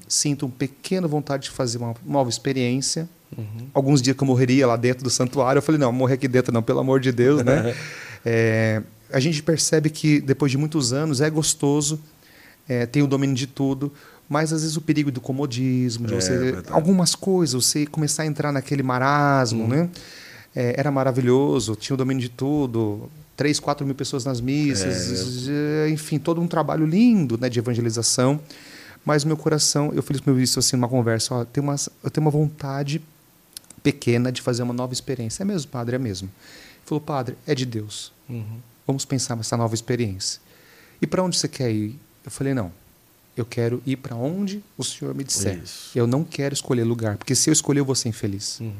Sinto 0.08 0.48
uma 0.48 0.52
pequena 0.52 1.08
vontade 1.08 1.44
de 1.44 1.52
fazer 1.52 1.78
uma 1.78 1.96
nova 2.06 2.30
experiência, 2.30 3.08
Uhum. 3.38 3.68
Alguns 3.74 4.02
dias 4.02 4.16
que 4.16 4.24
eu 4.24 4.28
morreria 4.28 4.68
lá 4.68 4.76
dentro 4.76 5.04
do 5.04 5.10
santuário, 5.10 5.60
eu 5.60 5.64
falei, 5.64 5.80
não, 5.80 5.92
morrer 5.92 6.16
aqui 6.16 6.28
dentro 6.28 6.54
não, 6.54 6.62
pelo 6.64 6.80
amor 6.80 7.00
de 7.00 7.12
Deus, 7.12 7.44
né? 7.44 7.76
é, 8.26 8.82
a 9.12 9.20
gente 9.20 9.42
percebe 9.44 9.90
que 9.90 10.20
depois 10.20 10.52
de 10.52 10.58
muitos 10.58 10.94
anos 10.94 11.22
é 11.22 11.30
gostoso 11.30 12.00
é, 12.68 12.86
tem 12.86 13.04
o 13.04 13.08
domínio 13.08 13.36
de 13.36 13.48
tudo, 13.48 13.92
mas 14.28 14.54
às 14.54 14.62
vezes 14.62 14.78
o 14.78 14.82
perigo 14.82 15.12
do 15.12 15.20
comodismo, 15.20 16.08
de 16.08 16.14
é, 16.14 16.22
você. 16.22 16.64
algumas 16.70 17.16
coisas, 17.16 17.66
você 17.66 17.86
começar 17.86 18.24
a 18.24 18.26
entrar 18.26 18.52
naquele 18.52 18.84
marasmo, 18.84 19.66
hum. 19.66 19.68
né? 19.68 19.90
É, 20.56 20.76
era 20.78 20.92
maravilhoso, 20.92 21.76
tinha 21.76 21.96
o 21.96 21.98
domínio 21.98 22.22
de 22.22 22.30
tudo, 22.30 23.10
três, 23.36 23.60
quatro 23.60 23.86
mil 23.86 23.96
pessoas 23.96 24.24
nas 24.24 24.40
missas, 24.40 25.48
é. 25.50 25.90
enfim, 25.90 26.20
todo 26.20 26.40
um 26.40 26.48
trabalho 26.48 26.86
lindo 26.86 27.40
né, 27.40 27.50
de 27.50 27.58
evangelização. 27.58 28.40
Mas 29.04 29.26
meu 29.26 29.36
coração, 29.36 29.92
eu 29.94 30.04
fiz 30.04 30.22
meu 30.22 30.40
isso 30.40 30.60
assim 30.60 30.76
numa 30.76 30.88
conversa, 30.88 31.34
ó, 31.34 31.44
tem 31.44 31.62
uma, 31.62 31.76
eu 32.04 32.10
tenho 32.10 32.26
uma 32.26 32.32
vontade 32.32 33.02
pequena 33.84 34.32
de 34.32 34.42
fazer 34.42 34.64
uma 34.64 34.74
nova 34.74 34.94
experiência. 34.94 35.44
É 35.44 35.46
mesmo, 35.46 35.70
padre? 35.70 35.98
É 35.98 36.00
mesmo. 36.00 36.28
Ele 36.28 36.86
falou, 36.86 37.02
padre, 37.02 37.38
é 37.46 37.54
de 37.54 37.66
Deus. 37.66 38.12
Uhum. 38.30 38.60
Vamos 38.88 39.06
pensar 39.06 39.36
nessa 39.36 39.56
nova 39.56 39.76
experiência. 39.76 40.42
E 41.02 41.06
para 41.06 41.22
onde 41.22 41.38
você 41.38 41.48
quer 41.48 41.70
ir? 41.70 42.00
Eu 42.24 42.32
falei, 42.32 42.54
não. 42.54 42.72
Eu 43.36 43.46
quero 43.46 43.82
ir 43.86 43.98
para 43.98 44.16
onde 44.16 44.64
o 44.78 44.84
senhor 44.84 45.14
me 45.14 45.24
disser. 45.24 45.58
Isso. 45.58 45.92
Eu 45.94 46.08
não 46.08 46.24
quero 46.24 46.54
escolher 46.54 46.84
lugar, 46.84 47.18
porque 47.18 47.36
se 47.36 47.50
eu 47.50 47.54
escolher, 47.54 47.80
eu 47.80 47.86
vou 47.86 47.96
ser 47.96 48.10
infeliz. 48.10 48.60
Uhum. 48.60 48.74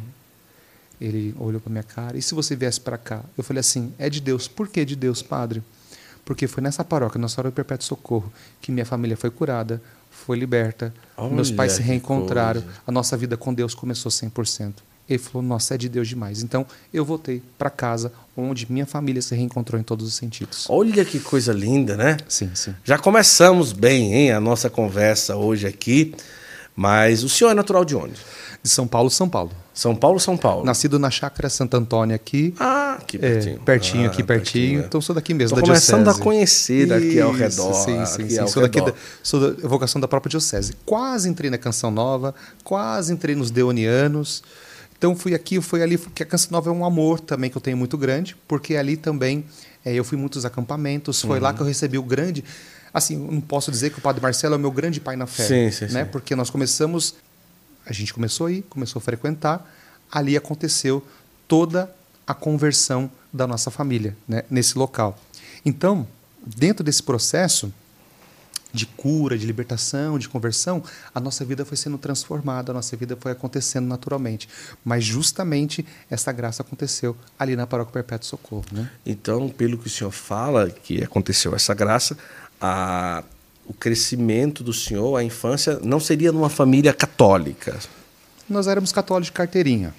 Ele 1.02 1.36
olhou 1.40 1.60
para 1.60 1.72
minha 1.72 1.84
cara. 1.84 2.18
E 2.18 2.22
se 2.22 2.36
você 2.36 2.56
viesse 2.56 2.80
para 2.80 2.98
cá? 2.98 3.24
Eu 3.38 3.44
falei 3.44 3.60
assim: 3.60 3.92
é 3.98 4.10
de 4.10 4.22
Deus. 4.22 4.48
Por 4.48 4.68
que 4.68 4.86
de 4.86 4.96
Deus, 4.96 5.22
padre? 5.22 5.64
Porque 6.24 6.48
foi 6.48 6.64
nessa 6.64 6.84
paróquia, 6.84 7.20
Nossa 7.20 7.36
Senhora 7.36 7.50
do 7.50 7.54
Perpétuo 7.54 7.86
Socorro, 7.86 8.32
que 8.62 8.72
minha 8.72 8.86
família 8.86 9.18
foi 9.18 9.30
curada, 9.30 9.82
foi 10.10 10.38
liberta, 10.38 10.94
Olha 11.18 11.34
meus 11.34 11.52
pais 11.52 11.74
se 11.74 11.82
reencontraram, 11.82 12.62
coisa. 12.62 12.78
a 12.88 12.92
nossa 12.92 13.18
vida 13.18 13.36
com 13.36 13.54
Deus 13.54 13.76
começou 13.76 14.10
100%. 14.10 14.76
Ele 15.10 15.20
falou: 15.20 15.42
Nossa, 15.42 15.76
é 15.76 15.78
de 15.78 15.90
Deus 15.90 16.08
demais. 16.08 16.42
Então 16.42 16.66
eu 16.94 17.04
voltei 17.04 17.42
para 17.58 17.70
casa, 17.70 18.12
onde 18.36 18.72
minha 18.72 18.86
família 18.86 19.22
se 19.22 19.36
reencontrou 19.36 19.80
em 19.80 19.84
todos 19.84 20.08
os 20.08 20.14
sentidos. 20.14 20.66
Olha 20.70 21.04
que 21.04 21.20
coisa 21.20 21.52
linda, 21.52 21.96
né? 21.96 22.18
Sim, 22.28 22.50
sim. 22.54 22.74
Já 22.84 22.98
começamos 22.98 23.74
bem, 23.74 24.14
hein, 24.14 24.32
a 24.32 24.40
nossa 24.40 24.70
conversa 24.70 25.36
hoje 25.36 25.68
aqui. 25.68 26.16
Mas 26.76 27.24
o 27.24 27.30
senhor 27.30 27.52
é 27.52 27.54
natural 27.54 27.86
de 27.86 27.96
onde? 27.96 28.16
De 28.64 28.70
São 28.70 28.88
Paulo, 28.88 29.10
São 29.10 29.30
Paulo. 29.30 29.52
São 29.74 29.96
Paulo, 29.96 30.20
São 30.20 30.38
Paulo. 30.38 30.66
Nascido 30.66 30.98
na 30.98 31.10
Chácara 31.10 31.50
Santo 31.50 31.76
Antônio 31.76 32.16
aqui. 32.16 32.54
Ah, 32.60 32.98
aqui 33.00 33.18
pertinho. 33.18 33.56
É, 33.56 33.60
pertinho, 33.60 34.04
ah, 34.04 34.08
aqui 34.08 34.24
pertinho. 34.24 34.64
pertinho. 34.64 34.80
Então 34.86 35.02
sou 35.02 35.16
daqui 35.16 35.34
mesmo, 35.34 35.56
Tô 35.56 35.62
da 35.62 35.68
começando 35.68 36.04
diocese. 36.04 36.22
a 36.22 36.24
conhecer 36.24 36.94
aqui 36.94 37.20
ao 37.20 37.32
redor. 37.32 37.74
Sim, 37.74 38.06
sim, 38.06 38.30
sim. 38.30 38.48
Sou, 38.48 38.62
daqui 38.62 38.82
da, 38.82 38.94
sou 39.22 39.52
da 39.54 39.68
vocação 39.68 40.00
da 40.00 40.08
própria 40.08 40.30
diocese. 40.30 40.76
Quase 40.86 41.28
entrei 41.28 41.50
na 41.50 41.58
Canção 41.58 41.92
Nova, 41.92 42.34
quase 42.64 43.12
entrei 43.14 43.36
nos 43.36 43.52
Deonianos. 43.52 44.44
Então 45.04 45.18
fui 45.18 45.36
aqui, 45.36 45.60
fui 45.60 45.84
ali, 45.84 45.98
porque 45.98 46.24
a 46.24 46.26
Canção 46.26 46.52
Nova 46.52 46.70
é 46.70 46.74
um 46.74 46.86
amor 46.86 47.20
também 47.20 47.50
que 47.50 47.58
eu 47.58 47.62
tenho 47.62 47.76
muito 47.76 47.98
grande, 47.98 48.38
porque 48.48 48.78
ali 48.78 48.96
também 48.96 49.44
é, 49.84 49.94
eu 49.94 50.02
fui 50.02 50.18
muitos 50.18 50.46
acampamentos, 50.46 51.20
foi 51.20 51.40
uhum. 51.40 51.44
lá 51.44 51.54
que 51.54 51.60
eu 51.60 51.66
recebi 51.66 51.98
o 51.98 52.04
grande 52.04 52.42
assim, 52.94 53.18
não 53.18 53.42
posso 53.42 53.70
dizer 53.70 53.90
que 53.90 54.00
o 54.00 54.02
Padre 54.02 54.22
Marcelo 54.22 54.54
é 54.54 54.58
o 54.58 54.60
meu 54.62 54.72
grande 54.72 55.02
pai 55.02 55.18
na 55.18 55.28
fé, 55.28 55.44
sim, 55.44 55.72
sim, 55.72 55.94
né? 55.94 56.06
Sim. 56.06 56.10
Porque 56.10 56.38
nós 56.38 56.50
começamos 56.50 57.16
a 57.86 57.92
gente 57.92 58.14
começou 58.14 58.48
a 58.48 58.52
ir, 58.54 58.62
começou 58.70 59.02
a 59.02 59.02
frequentar, 59.02 59.70
ali 60.10 60.38
aconteceu 60.38 61.06
toda 61.50 61.94
a 62.26 62.34
conversão 62.34 63.12
da 63.34 63.46
nossa 63.46 63.70
família, 63.70 64.16
né, 64.26 64.44
nesse 64.50 64.78
local. 64.78 65.20
Então, 65.66 66.08
dentro 66.46 66.82
desse 66.82 67.04
processo 67.04 67.74
de 68.74 68.86
cura, 68.86 69.38
de 69.38 69.46
libertação, 69.46 70.18
de 70.18 70.28
conversão, 70.28 70.84
a 71.14 71.20
nossa 71.20 71.46
vida 71.46 71.64
foi 71.64 71.78
sendo 71.78 71.98
transformada, 71.98 72.72
a 72.72 72.74
nossa 72.74 72.98
vida 72.98 73.16
foi 73.20 73.32
acontecendo 73.32 73.88
naturalmente. 73.88 74.50
Mas 74.84 75.06
justamente 75.06 75.86
essa 76.10 76.32
graça 76.32 76.64
aconteceu 76.64 77.16
ali 77.38 77.56
na 77.56 77.68
Paróquia 77.68 77.94
Perpétuo 77.94 78.28
Socorro. 78.28 78.66
Né? 78.72 78.90
Então, 79.06 79.48
pelo 79.50 79.78
que 79.78 79.88
o 79.88 79.90
senhor 79.90 80.12
fala, 80.12 80.70
que 80.70 81.04
aconteceu 81.04 81.56
essa 81.56 81.74
graça, 81.74 82.18
a 82.60 83.24
o 83.66 83.74
crescimento 83.74 84.64
do 84.64 84.74
senhor, 84.74 85.16
a 85.16 85.24
infância, 85.24 85.80
não 85.82 86.00
seria 86.00 86.32
numa 86.32 86.50
família 86.50 86.94
católica? 86.94 87.80
Nós 88.50 88.68
éramos 88.68 88.92
católicos 88.92 89.28
de 89.28 89.32
carteirinha. 89.32 89.94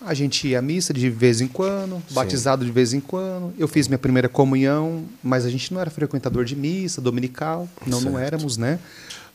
A 0.00 0.12
gente 0.12 0.48
ia 0.48 0.58
à 0.58 0.62
missa 0.62 0.92
de 0.92 1.08
vez 1.08 1.40
em 1.40 1.48
quando, 1.48 1.96
Sim. 2.08 2.14
batizado 2.14 2.64
de 2.64 2.70
vez 2.70 2.92
em 2.92 3.00
quando. 3.00 3.52
Eu 3.58 3.66
fiz 3.66 3.88
minha 3.88 3.98
primeira 3.98 4.28
comunhão, 4.28 5.04
mas 5.22 5.44
a 5.44 5.50
gente 5.50 5.72
não 5.72 5.80
era 5.80 5.90
frequentador 5.90 6.44
de 6.44 6.54
missa 6.54 7.00
dominical. 7.00 7.68
Não, 7.86 8.00
certo. 8.00 8.12
não 8.12 8.18
éramos, 8.18 8.56
né? 8.56 8.78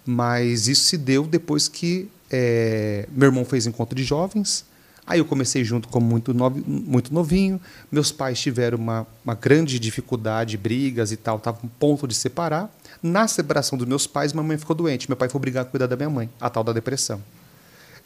Mas 0.06 0.68
isso 0.68 0.84
se 0.84 0.98
deu 0.98 1.26
depois 1.26 1.68
que 1.68 2.08
é, 2.30 3.08
meu 3.12 3.28
irmão 3.28 3.44
fez 3.44 3.66
encontro 3.66 3.96
de 3.96 4.04
jovens. 4.04 4.66
Aí 5.06 5.20
eu 5.20 5.26
comecei 5.26 5.64
junto 5.64 5.88
como 5.88 6.06
muito, 6.06 6.34
novo, 6.34 6.64
muito 6.66 7.14
novinho. 7.14 7.60
Meus 7.92 8.12
pais 8.12 8.40
tiveram 8.40 8.78
uma, 8.78 9.06
uma 9.26 9.36
grande 9.36 9.80
dificuldade, 9.80 10.58
brigas 10.58 11.12
e 11.12 11.18
tal, 11.18 11.38
estavam 11.38 11.62
a 11.64 11.68
ponto 11.80 12.08
de 12.08 12.16
separar. 12.16 12.72
Na 13.02 13.28
separação 13.28 13.78
dos 13.78 13.88
meus 13.88 14.06
pais, 14.06 14.32
minha 14.32 14.44
mãe 14.44 14.58
ficou 14.58 14.76
doente. 14.76 15.10
Meu 15.10 15.18
pai 15.18 15.28
foi 15.28 15.38
obrigado 15.38 15.68
a 15.68 15.70
cuidar 15.70 15.88
da 15.88 15.96
minha 15.96 16.10
mãe, 16.10 16.30
a 16.40 16.50
tal 16.50 16.64
da 16.64 16.72
depressão. 16.72 17.22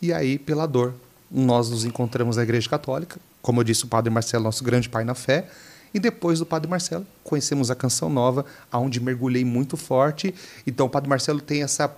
E 0.01 0.13
aí, 0.13 0.39
pela 0.39 0.65
dor, 0.65 0.93
nós 1.31 1.69
nos 1.69 1.85
encontramos 1.85 2.37
na 2.37 2.43
Igreja 2.43 2.69
Católica. 2.69 3.19
Como 3.41 3.59
eu 3.59 3.63
disse, 3.63 3.85
o 3.85 3.87
Padre 3.87 4.11
Marcelo, 4.11 4.43
nosso 4.43 4.63
grande 4.63 4.89
pai 4.89 5.03
na 5.03 5.15
fé. 5.15 5.47
E 5.93 5.99
depois 5.99 6.39
do 6.39 6.45
Padre 6.45 6.69
Marcelo, 6.69 7.05
conhecemos 7.23 7.71
a 7.71 7.75
Canção 7.75 8.09
Nova, 8.09 8.45
aonde 8.71 8.99
mergulhei 8.99 9.45
muito 9.45 9.77
forte. 9.77 10.35
Então, 10.67 10.87
o 10.87 10.89
Padre 10.89 11.09
Marcelo 11.09 11.39
tem 11.39 11.63
essa 11.63 11.89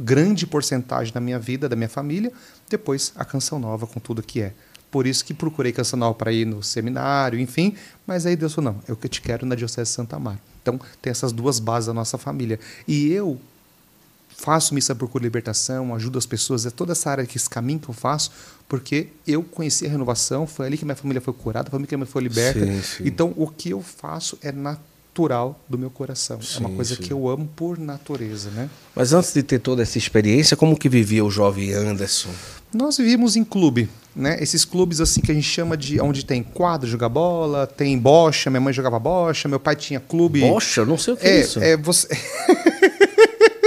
grande 0.00 0.46
porcentagem 0.46 1.12
na 1.14 1.20
minha 1.20 1.38
vida, 1.38 1.68
da 1.68 1.74
minha 1.74 1.88
família. 1.88 2.32
Depois, 2.70 3.12
a 3.16 3.24
Canção 3.24 3.58
Nova, 3.58 3.86
com 3.86 3.98
tudo 3.98 4.22
que 4.22 4.40
é. 4.40 4.52
Por 4.90 5.06
isso 5.06 5.24
que 5.24 5.34
procurei 5.34 5.72
Canção 5.72 5.98
Nova 5.98 6.14
para 6.14 6.30
ir 6.30 6.44
no 6.44 6.62
seminário, 6.62 7.38
enfim. 7.40 7.74
Mas 8.06 8.24
aí 8.24 8.36
Deus 8.36 8.54
falou, 8.54 8.72
não, 8.72 8.80
eu 8.86 8.96
que 8.96 9.08
te 9.08 9.20
quero 9.20 9.44
na 9.44 9.56
Diocese 9.56 9.90
de 9.90 9.96
Santa 9.96 10.14
Amaro. 10.14 10.38
Então, 10.62 10.78
tem 11.02 11.10
essas 11.10 11.32
duas 11.32 11.58
bases 11.58 11.88
da 11.88 11.92
nossa 11.92 12.16
família. 12.16 12.60
E 12.86 13.10
eu 13.10 13.40
faço 14.36 14.74
missa 14.74 14.94
por 14.94 15.08
cura 15.08 15.24
e 15.24 15.26
libertação, 15.26 15.94
ajudo 15.94 16.18
as 16.18 16.26
pessoas, 16.26 16.66
é 16.66 16.70
toda 16.70 16.92
essa 16.92 17.10
área, 17.10 17.26
esse 17.34 17.48
caminho 17.48 17.78
que 17.78 17.88
eu 17.88 17.94
faço, 17.94 18.30
porque 18.68 19.08
eu 19.26 19.42
conheci 19.42 19.86
a 19.86 19.88
renovação, 19.88 20.46
foi 20.46 20.66
ali 20.66 20.76
que 20.76 20.84
minha 20.84 20.96
família 20.96 21.20
foi 21.20 21.32
curada, 21.32 21.70
foi 21.70 21.78
ali 21.78 21.86
que 21.86 21.96
minha 21.96 22.06
família 22.06 22.32
foi 22.32 22.44
liberta. 22.44 22.72
Sim, 22.72 22.82
sim. 22.82 23.04
Então, 23.06 23.32
o 23.36 23.46
que 23.46 23.70
eu 23.70 23.80
faço 23.80 24.38
é 24.42 24.50
natural 24.52 25.60
do 25.68 25.78
meu 25.78 25.90
coração. 25.90 26.40
Sim, 26.42 26.56
é 26.56 26.66
uma 26.66 26.76
coisa 26.76 26.96
que 26.96 27.12
eu 27.12 27.28
amo 27.28 27.48
por 27.54 27.78
natureza, 27.78 28.50
né? 28.50 28.68
Mas 28.94 29.12
antes 29.12 29.32
de 29.32 29.42
ter 29.42 29.60
toda 29.60 29.82
essa 29.82 29.96
experiência, 29.98 30.56
como 30.56 30.76
que 30.76 30.88
vivia 30.88 31.24
o 31.24 31.30
jovem 31.30 31.72
Anderson? 31.72 32.30
Nós 32.72 32.96
vivíamos 32.96 33.36
em 33.36 33.44
clube, 33.44 33.88
né? 34.16 34.36
Esses 34.40 34.64
clubes 34.64 35.00
assim 35.00 35.20
que 35.20 35.30
a 35.30 35.34
gente 35.34 35.48
chama 35.48 35.76
de 35.76 36.00
onde 36.00 36.24
tem 36.24 36.42
quadro 36.42 36.88
jogar 36.88 37.08
bola, 37.08 37.66
tem 37.66 37.96
bocha, 37.96 38.50
minha 38.50 38.60
mãe 38.60 38.72
jogava 38.72 38.98
bocha, 38.98 39.48
meu 39.48 39.60
pai 39.60 39.76
tinha 39.76 40.00
clube. 40.00 40.40
Bocha, 40.40 40.84
não 40.84 40.98
sei 40.98 41.14
o 41.14 41.16
que 41.16 41.26
é, 41.26 41.36
é 41.36 41.40
isso. 41.40 41.60
É 41.60 41.76
você 41.76 42.08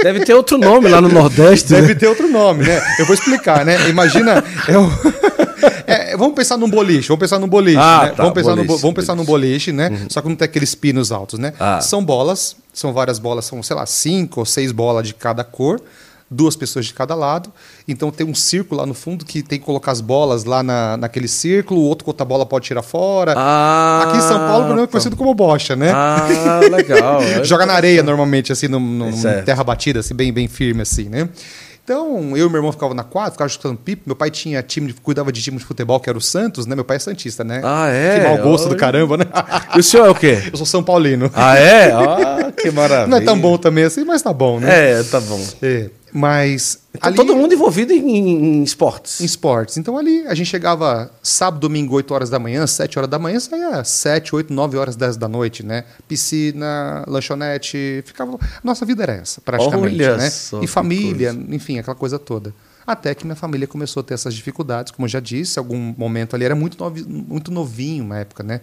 Deve 0.02 0.24
ter 0.24 0.34
outro 0.34 0.58
nome 0.58 0.88
lá 0.88 1.00
no 1.00 1.08
Nordeste. 1.08 1.70
Deve 1.70 1.88
né? 1.88 1.94
ter 1.94 2.06
outro 2.06 2.28
nome, 2.28 2.64
né? 2.64 2.80
Eu 2.98 3.06
vou 3.06 3.14
explicar, 3.14 3.64
né? 3.64 3.88
Imagina, 3.88 4.42
eu... 4.68 4.90
é, 5.86 6.16
vamos 6.16 6.34
pensar 6.34 6.56
num 6.56 6.68
boliche, 6.68 7.08
vamos 7.08 7.20
pensar 7.20 7.38
num 7.38 7.48
boliche, 7.48 7.78
ah, 7.78 8.02
né? 8.04 8.08
tá, 8.10 8.22
vamos 8.22 8.34
pensar 8.34 8.50
boliche, 8.50 8.72
no, 8.72 8.78
vamos 8.78 8.94
pensar 8.94 9.14
num 9.14 9.24
boliche, 9.24 9.72
né? 9.72 9.88
Uhum. 9.88 10.06
Só 10.08 10.20
que 10.20 10.28
não 10.28 10.36
tem 10.36 10.44
aqueles 10.46 10.74
pinos 10.74 11.10
altos, 11.12 11.38
né? 11.38 11.52
Ah. 11.58 11.80
São 11.80 12.04
bolas, 12.04 12.56
são 12.72 12.92
várias 12.92 13.18
bolas, 13.18 13.44
são, 13.44 13.62
sei 13.62 13.76
lá, 13.76 13.86
cinco 13.86 14.40
ou 14.40 14.46
seis 14.46 14.72
bolas 14.72 15.06
de 15.06 15.14
cada 15.14 15.44
cor 15.44 15.80
duas 16.30 16.56
pessoas 16.56 16.86
de 16.86 16.94
cada 16.94 17.14
lado. 17.14 17.52
Então 17.86 18.10
tem 18.10 18.26
um 18.26 18.34
círculo 18.34 18.80
lá 18.80 18.86
no 18.86 18.94
fundo 18.94 19.24
que 19.24 19.42
tem 19.42 19.58
que 19.58 19.64
colocar 19.64 19.92
as 19.92 20.00
bolas 20.00 20.44
lá 20.44 20.62
na, 20.62 20.96
naquele 20.96 21.28
círculo, 21.28 21.80
o 21.80 21.84
outro 21.84 22.04
com 22.04 22.10
outra 22.10 22.24
bola 22.24 22.44
pode 22.44 22.66
tirar 22.66 22.82
fora. 22.82 23.34
Ah, 23.36 24.04
Aqui 24.06 24.18
em 24.18 24.22
São 24.22 24.38
Paulo 24.38 24.74
não 24.74 24.82
é 24.82 24.86
conhecido 24.86 25.16
como 25.16 25.34
bocha, 25.34 25.74
né? 25.74 25.90
Ah, 25.90 26.60
legal. 26.70 27.20
Joga 27.44 27.66
na 27.66 27.74
areia 27.74 28.02
normalmente, 28.02 28.52
assim, 28.52 28.68
num, 28.68 29.10
terra 29.44 29.64
batida, 29.64 30.00
assim, 30.00 30.14
bem, 30.14 30.32
bem 30.32 30.48
firme, 30.48 30.82
assim, 30.82 31.08
né? 31.08 31.28
Então, 31.88 32.36
eu 32.36 32.46
e 32.46 32.50
meu 32.50 32.58
irmão 32.58 32.70
ficava 32.70 32.92
na 32.92 33.02
quadra, 33.02 33.32
ficava 33.32 33.48
chutando 33.48 33.78
pipo. 33.78 34.02
Meu 34.04 34.14
pai 34.14 34.30
tinha 34.30 34.62
time, 34.62 34.92
cuidava 34.92 35.32
de 35.32 35.40
time 35.40 35.56
de 35.56 35.64
futebol, 35.64 35.98
que 35.98 36.10
era 36.10 36.18
o 36.18 36.20
Santos, 36.20 36.66
né? 36.66 36.74
Meu 36.74 36.84
pai 36.84 36.98
é 36.98 37.00
Santista, 37.00 37.42
né? 37.42 37.62
Ah, 37.64 37.88
é? 37.88 38.18
Que 38.18 38.26
mau 38.26 38.36
gosto 38.36 38.68
do 38.68 38.76
caramba, 38.76 39.16
né? 39.16 39.24
E 39.74 39.80
o 39.80 39.82
senhor 39.82 40.06
é 40.06 40.10
o 40.10 40.14
quê? 40.14 40.38
Eu 40.52 40.58
sou 40.58 40.66
São 40.66 40.84
Paulino. 40.84 41.30
Ah, 41.34 41.56
é? 41.56 41.90
Ah, 41.90 42.52
que 42.54 42.70
maravilha. 42.70 43.06
Não 43.08 43.16
é 43.16 43.22
tão 43.22 43.38
bom 43.38 43.56
também 43.56 43.84
assim, 43.84 44.04
mas 44.04 44.20
tá 44.20 44.34
bom, 44.34 44.60
né? 44.60 45.00
É, 45.00 45.02
tá 45.02 45.18
bom. 45.18 45.42
É. 45.62 45.88
Mas. 46.12 46.80
Então, 46.94 47.08
ali, 47.08 47.16
todo 47.16 47.36
mundo 47.36 47.52
envolvido 47.52 47.92
em, 47.92 48.08
em, 48.08 48.62
esportes. 48.62 49.20
Em 49.20 49.24
esportes. 49.24 49.76
Então 49.76 49.96
ali 49.96 50.26
a 50.26 50.34
gente 50.34 50.46
chegava 50.48 51.10
sábado, 51.22 51.60
domingo, 51.60 51.94
8 51.94 52.12
horas 52.14 52.30
da 52.30 52.38
manhã, 52.38 52.66
7 52.66 52.98
horas 52.98 53.10
da 53.10 53.18
manhã, 53.18 53.38
saía 53.38 53.84
7, 53.84 54.34
8, 54.34 54.52
9 54.52 54.76
horas, 54.76 54.96
10 54.96 55.16
da 55.16 55.28
noite, 55.28 55.62
né? 55.62 55.84
Piscina, 56.06 57.04
lanchonete, 57.06 58.02
ficava. 58.04 58.38
Nossa 58.64 58.84
vida 58.84 59.02
era 59.02 59.12
essa, 59.14 59.40
praticamente. 59.40 59.94
Olha 59.94 60.16
né? 60.16 60.30
Só 60.30 60.62
e 60.62 60.66
família, 60.66 61.36
enfim, 61.50 61.78
aquela 61.78 61.96
coisa 61.96 62.18
toda. 62.18 62.52
Até 62.86 63.14
que 63.14 63.24
minha 63.24 63.36
família 63.36 63.66
começou 63.66 64.00
a 64.00 64.04
ter 64.04 64.14
essas 64.14 64.32
dificuldades, 64.32 64.90
como 64.90 65.04
eu 65.04 65.10
já 65.10 65.20
disse, 65.20 65.58
algum 65.58 65.94
momento 65.96 66.34
ali 66.34 66.46
era 66.46 66.54
muito, 66.54 66.78
novi, 66.82 67.04
muito 67.04 67.50
novinho 67.50 68.04
na 68.04 68.20
época, 68.20 68.42
né? 68.42 68.62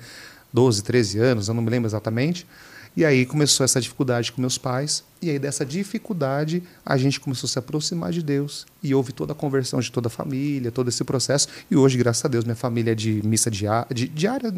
12, 0.52 0.84
13 0.84 1.20
anos, 1.20 1.48
eu 1.48 1.54
não 1.54 1.62
me 1.62 1.70
lembro 1.70 1.88
exatamente. 1.88 2.48
E 2.96 3.04
aí 3.04 3.26
começou 3.26 3.64
essa 3.64 3.82
dificuldade 3.82 4.32
com 4.32 4.40
meus 4.40 4.58
pais. 4.58 5.04
E 5.22 5.30
aí 5.30 5.38
dessa 5.38 5.66
dificuldade 5.66 6.64
a 6.86 6.98
gente 6.98 7.20
começou 7.20 7.48
a 7.48 7.50
se 7.50 7.60
aproximar 7.60 8.12
de 8.12 8.24
Deus. 8.24 8.66
E 8.82 8.96
houve 8.96 9.12
toda 9.12 9.34
a 9.34 9.36
conversão 9.36 9.80
de 9.80 9.92
toda 9.92 10.08
a 10.08 10.10
família, 10.10 10.72
todo 10.72 10.88
esse 10.88 11.04
processo. 11.04 11.50
E 11.70 11.76
hoje, 11.76 11.98
graças 11.98 12.24
a 12.24 12.28
Deus, 12.30 12.46
minha 12.46 12.56
família 12.56 12.92
é 12.92 12.96
de 12.96 13.22
missa 13.26 13.52
diária, 13.52 13.94
de, 13.94 14.08
diária 14.08 14.54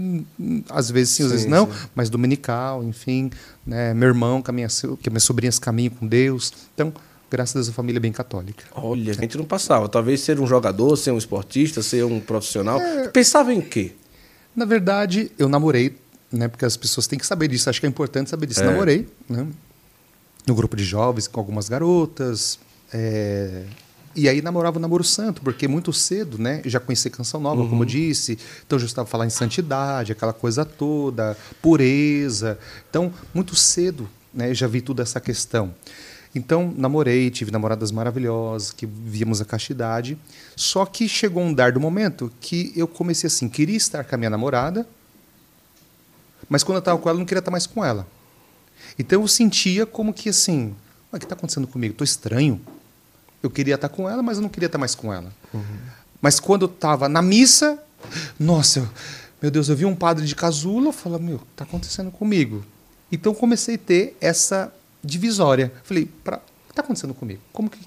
às 0.70 0.91
vezes 0.91 1.15
sim, 1.15 1.24
às 1.24 1.32
vezes 1.32 1.46
não, 1.48 1.65
sim. 1.65 1.88
mas 1.96 2.10
dominical, 2.10 2.84
enfim. 2.84 3.32
Né? 3.65 3.94
Meu 3.94 4.10
irmão, 4.10 4.41
que, 4.41 4.51
minha, 4.51 4.67
que 5.01 5.10
minhas 5.10 5.24
sobrinhas 5.24 5.58
caminham 5.58 5.94
com 5.96 6.06
Deus. 6.06 6.53
Então, 6.75 6.94
graças 7.32 7.56
a 7.56 7.60
Deus, 7.60 7.70
a 7.70 7.74
família 7.74 7.98
é 7.98 8.01
bem 8.01 8.12
católica. 8.12 8.65
Olha, 8.75 9.12
a 9.12 9.15
gente 9.15 9.36
não 9.36 9.46
passava. 9.46 9.89
Talvez 9.89 10.22
ser 10.22 10.39
um 10.39 10.46
jogador, 10.46 10.96
ser 10.96 11.12
um 11.12 11.17
esportista, 11.17 11.82
ser 11.82 12.03
um 12.06 12.20
profissional. 12.20 12.79
É... 12.79 13.08
Pensava 13.08 13.51
em 13.51 13.62
quê? 13.62 13.94
Na 14.56 14.65
verdade, 14.65 15.32
eu 15.38 15.48
namorei, 15.48 15.96
né? 16.31 16.48
Porque 16.48 16.65
as 16.65 16.77
pessoas 16.77 17.07
têm 17.07 17.17
que 17.17 17.25
saber 17.25 17.48
disso. 17.48 17.69
Acho 17.69 17.79
que 17.79 17.86
é 17.86 17.89
importante 17.89 18.29
saber 18.29 18.46
disso. 18.46 18.62
É. 18.62 18.65
Namorei, 18.65 19.07
né? 19.29 19.48
No 20.46 20.55
grupo 20.55 20.75
de 20.75 20.84
jovens 20.84 21.27
com 21.27 21.39
algumas 21.39 21.67
garotas. 21.69 22.60
É... 22.93 23.63
E 24.15 24.27
aí 24.27 24.41
namorava 24.41 24.79
o 24.79 24.81
namoro 24.81 25.03
santo, 25.03 25.43
porque 25.43 25.67
muito 25.67 25.93
cedo, 25.93 26.39
né? 26.39 26.62
Já 26.65 26.79
conheci 26.79 27.07
canção 27.07 27.39
nova, 27.39 27.62
uhum. 27.62 27.69
como 27.69 27.84
eu 27.84 27.86
disse. 27.86 28.39
Então 28.65 28.79
já 28.79 28.88
estava 28.88 29.07
falando 29.07 29.27
em 29.27 29.31
santidade, 29.31 30.12
aquela 30.12 30.34
coisa 30.34 30.65
toda, 30.65 31.38
pureza. 31.62 32.57
Então, 32.89 33.13
muito 33.31 33.55
cedo, 33.55 34.10
né? 34.34 34.55
Já 34.55 34.65
vi 34.65 34.81
toda 34.81 35.03
essa 35.03 35.19
questão. 35.19 35.72
Então, 36.34 36.74
namorei, 36.75 37.29
tive 37.29 37.51
namoradas 37.51 37.91
maravilhosas, 37.91 38.72
que 38.72 38.86
víamos 38.86 39.39
a 39.39 39.46
castidade. 39.46 40.17
Só 40.55 40.86
que 40.86 41.07
chegou 41.07 41.43
um 41.43 41.53
dado 41.53 41.79
momento 41.79 42.31
que 42.41 42.74
eu 42.75 42.88
comecei 42.88 43.27
assim, 43.27 43.48
queria 43.48 43.77
estar 43.77 44.03
com 44.03 44.15
a 44.15 44.17
minha 44.17 44.29
namorada, 44.29 44.88
mas 46.50 46.63
quando 46.63 46.77
eu 46.77 46.80
estava 46.80 47.00
com 47.00 47.10
ela, 47.10 47.18
eu 47.18 47.20
não 47.20 47.25
queria 47.25 47.39
estar 47.39 47.51
mais 47.51 47.68
com 47.68 47.84
ela. 47.84 48.08
Então 48.98 49.22
eu 49.22 49.27
sentia 49.27 49.86
como 49.86 50.13
que 50.13 50.30
assim, 50.30 50.75
o 51.12 51.18
que 51.18 51.25
está 51.25 51.36
acontecendo 51.36 51.68
comigo? 51.68 51.94
Estou 51.94 52.06
estranho. 52.06 52.62
Eu 53.42 53.50
queria 53.50 53.75
estar 53.75 53.89
com 53.89 54.10
ela, 54.10 54.22
mas 54.24 54.38
eu 54.38 54.44
não 54.44 54.50
queria 54.50 54.68
estar 54.68 54.77
mais 54.77 54.96
com 54.96 55.13
ela. 55.13 55.32
Uhum. 55.54 55.63
Mas 56.22 56.39
quando 56.39 56.63
eu 56.63 56.72
estava 56.72 57.08
na 57.08 57.22
missa, 57.22 57.80
nossa, 58.39 58.89
meu 59.42 59.51
Deus, 59.51 59.70
eu 59.70 59.75
vi 59.75 59.86
um 59.86 59.96
padre 59.96 60.25
de 60.25 60.36
casula, 60.36 60.88
eu 60.88 60.94
falei, 60.94 61.20
meu, 61.20 61.42
está 61.51 61.63
acontecendo 61.63 62.12
comigo? 62.12 62.63
Então 63.12 63.34
comecei 63.34 63.75
a 63.75 63.77
ter 63.77 64.18
essa 64.20 64.74
divisória. 65.04 65.72
Falei, 65.84 66.10
pra, 66.24 66.38
o 66.38 66.39
que 66.39 66.72
está 66.72 66.82
acontecendo 66.82 67.13
comigo? 67.13 67.42
Como 67.54 67.70
que. 67.70 67.80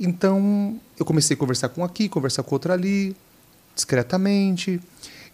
Então, 0.00 0.80
eu 0.98 1.04
comecei 1.04 1.34
a 1.34 1.38
conversar 1.38 1.68
com 1.68 1.82
um 1.82 1.84
aqui, 1.84 2.08
conversar 2.08 2.42
com 2.42 2.54
outro 2.54 2.72
ali, 2.72 3.14
discretamente. 3.74 4.80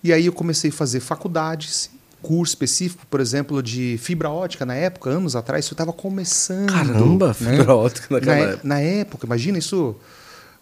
E 0.03 0.12
aí 0.12 0.27
eu 0.27 0.33
comecei 0.33 0.71
a 0.71 0.73
fazer 0.73 1.00
faculdades, 1.00 1.91
curso 2.22 2.52
específico, 2.52 3.06
por 3.06 3.20
exemplo, 3.20 3.62
de 3.62 3.96
fibra 3.98 4.30
ótica 4.30 4.66
na 4.66 4.75
época, 4.75 5.10
anos 5.10 5.37
atrás, 5.37 5.64
isso 5.64 5.75
estava 5.75 5.92
começando. 5.92 6.72
Caramba, 6.72 7.28
né? 7.40 7.56
fibra 7.56 7.75
ótica 7.75 8.06
naquela 8.10 8.34
na, 8.34 8.42
época. 8.42 8.68
Na 8.68 8.80
época, 8.80 9.26
imagina 9.26 9.58
isso 9.58 9.96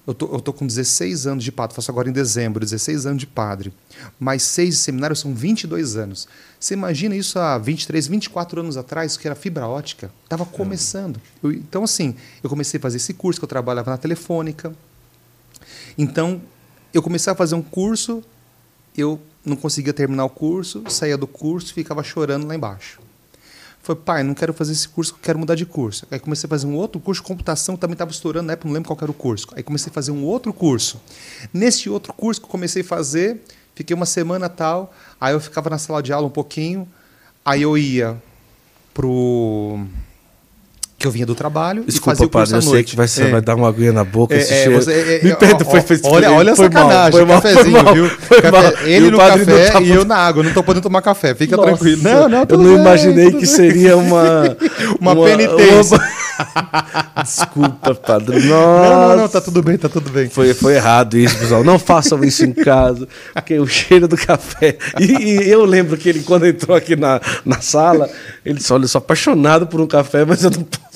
eu 0.07 0.15
tô, 0.15 0.33
eu 0.33 0.41
tô 0.41 0.53
com 0.53 0.65
16 0.65 1.27
anos 1.27 1.43
de 1.43 1.51
padre, 1.51 1.75
faço 1.75 1.91
agora 1.91 2.09
em 2.09 2.13
dezembro, 2.13 2.61
16 2.61 3.07
anos 3.07 3.19
de 3.19 3.27
padre. 3.27 3.73
Mais 4.21 4.45
seis 4.45 4.77
de 4.77 4.81
seminário 4.81 5.17
são 5.17 5.35
22 5.35 5.97
anos. 5.97 6.29
Você 6.61 6.75
imagina 6.75 7.17
isso 7.17 7.41
há 7.41 7.59
23, 7.59 8.07
24 8.07 8.61
anos 8.61 8.77
atrás, 8.77 9.17
que 9.17 9.27
era 9.27 9.35
fibra 9.35 9.67
ótica? 9.67 10.13
Estava 10.23 10.47
começando. 10.47 11.21
Eu, 11.43 11.51
então, 11.51 11.83
assim, 11.83 12.15
eu 12.41 12.49
comecei 12.49 12.79
a 12.79 12.81
fazer 12.81 12.99
esse 12.99 13.15
curso, 13.15 13.41
que 13.41 13.45
eu 13.45 13.49
trabalhava 13.49 13.91
na 13.91 13.99
telefônica. 13.99 14.73
Então, 15.99 16.41
eu 16.95 17.03
comecei 17.03 17.33
a 17.33 17.37
fazer 17.37 17.57
um 17.57 17.63
curso, 17.63 18.23
eu 18.97 19.21
não 19.49 19.57
conseguia 19.57 19.93
terminar 19.93 20.25
o 20.25 20.31
curso, 20.31 20.83
saía 20.89 21.17
do 21.17 21.27
curso 21.27 21.71
e 21.71 21.75
ficava 21.75 22.03
chorando 22.03 22.47
lá 22.47 22.55
embaixo. 22.55 23.01
Foi, 23.87 23.95
pai, 23.95 24.25
não 24.25 24.35
quero 24.35 24.53
fazer 24.53 24.73
esse 24.73 24.89
curso, 24.89 25.17
quero 25.23 25.39
mudar 25.39 25.55
de 25.55 25.65
curso. 25.65 26.07
Aí 26.11 26.19
comecei 26.19 26.49
a 26.49 26.51
fazer 26.51 26.67
um 26.67 26.75
outro 26.75 27.01
curso 27.01 27.23
de 27.23 27.29
computação, 27.29 27.77
também 27.77 27.93
estava 27.93 28.11
estourando 28.11 28.49
na 28.49 28.55
época, 28.55 28.67
não 28.67 28.75
lembro 28.75 28.89
qual 28.89 28.99
era 29.01 29.11
o 29.11 29.15
curso. 29.15 29.47
Aí 29.55 29.63
comecei 29.63 29.91
a 29.91 29.95
fazer 29.95 30.11
um 30.11 30.25
outro 30.25 30.53
curso. 30.53 31.01
Nesse 31.55 31.89
outro 31.89 32.13
curso 32.13 32.41
que 32.41 32.47
eu 32.47 32.51
comecei 32.51 32.83
a 32.83 32.85
fazer, 32.85 33.41
fiquei 33.77 33.95
uma 33.95 34.05
semana 34.05 34.49
tal, 34.49 34.93
aí 35.21 35.33
eu 35.35 35.41
ficava 35.41 35.71
na 35.71 35.79
sala 35.79 36.03
de 36.03 36.13
aula 36.13 36.27
um 36.27 36.31
pouquinho, 36.31 36.89
aí 37.45 37.63
eu 37.63 37.79
ia 37.79 38.21
pro 38.93 39.87
que 41.07 41.09
eu 41.09 41.13
vinha 41.13 41.27
do 41.27 41.35
trabalho 41.35 41.85
Desculpa, 41.85 42.11
e 42.11 42.17
fazia 42.17 42.27
o 42.27 42.31
curso 42.31 42.53
padre, 42.53 42.67
à 42.67 42.69
eu 42.69 42.75
sei 42.75 42.85
que 42.85 42.97
vai, 42.97 43.07
é. 43.07 43.31
vai 43.31 43.41
dar 43.41 43.55
uma 43.55 43.69
aguinha 43.69 43.93
na 43.93 44.05
boca 44.05 44.35
é, 44.35 44.39
esse 44.39 44.53
é, 44.53 44.65
cheiro. 44.65 44.83
Você, 44.83 44.93
é, 44.93 45.21
Me 45.25 45.37
perdoa, 45.37 45.65
foi, 45.65 45.81
foi, 45.81 46.01
olha, 46.05 46.33
olha 46.33 46.53
a 46.53 46.57
sacanagem, 46.57 47.13
foi 47.13 47.25
mal, 47.25 47.41
cafezinho, 47.41 47.65
foi 47.65 47.83
mal, 47.83 47.95
viu? 47.95 48.09
Foi 48.09 48.43
café, 48.43 48.51
mal. 48.51 48.73
Ele 48.85 49.11
no 49.11 49.19
café 49.19 49.71
tá 49.71 49.81
e 49.81 49.91
eu 49.91 50.05
na 50.05 50.17
água, 50.17 50.43
não 50.43 50.51
estou 50.51 50.65
podendo 50.65 50.83
tomar 50.83 51.03
café, 51.03 51.35
fica 51.35 51.57
Nossa, 51.57 51.69
tranquilo. 51.69 52.03
Não, 52.03 52.29
não, 52.29 52.47
eu 52.49 52.59
não 52.59 52.65
bem, 52.65 52.81
imaginei 52.81 53.31
que 53.31 53.37
bem. 53.37 53.47
seria 53.47 53.97
uma... 53.97 54.57
uma, 55.01 55.13
uma 55.13 55.25
penitência. 55.25 55.97
Uma... 55.97 56.27
Desculpa, 57.23 57.95
padre. 57.95 58.41
Nossa. 58.41 58.47
Não, 58.47 59.09
não, 59.09 59.17
não, 59.17 59.29
tá 59.29 59.41
tudo 59.41 59.63
bem, 59.63 59.79
tá 59.79 59.89
tudo 59.89 60.11
bem. 60.11 60.29
Foi, 60.29 60.53
foi 60.55 60.75
errado 60.75 61.17
isso, 61.17 61.39
pessoal. 61.39 61.65
Não 61.65 61.79
façam 61.79 62.23
isso 62.25 62.45
em 62.45 62.53
casa, 62.53 63.09
porque 63.33 63.59
o 63.59 63.67
cheiro 63.67 64.07
do 64.07 64.17
café. 64.17 64.77
E, 65.01 65.05
e, 65.05 65.51
eu 65.51 65.65
lembro 65.65 65.97
que 65.97 66.09
ele, 66.09 66.23
quando 66.23 66.47
entrou 66.47 66.77
aqui 66.77 66.97
na, 66.97 67.21
na 67.45 67.61
sala, 67.61 68.11
ele 68.45 68.57
disse: 68.57 68.73
Olha, 68.73 68.85
eu 68.85 68.89
sou 68.89 68.99
apaixonado 68.99 69.67
por 69.67 69.81
um 69.81 69.87
café, 69.87 70.25
mas 70.25 70.45
eu 70.45 70.51
não 70.51 70.63
posso. 70.63 70.87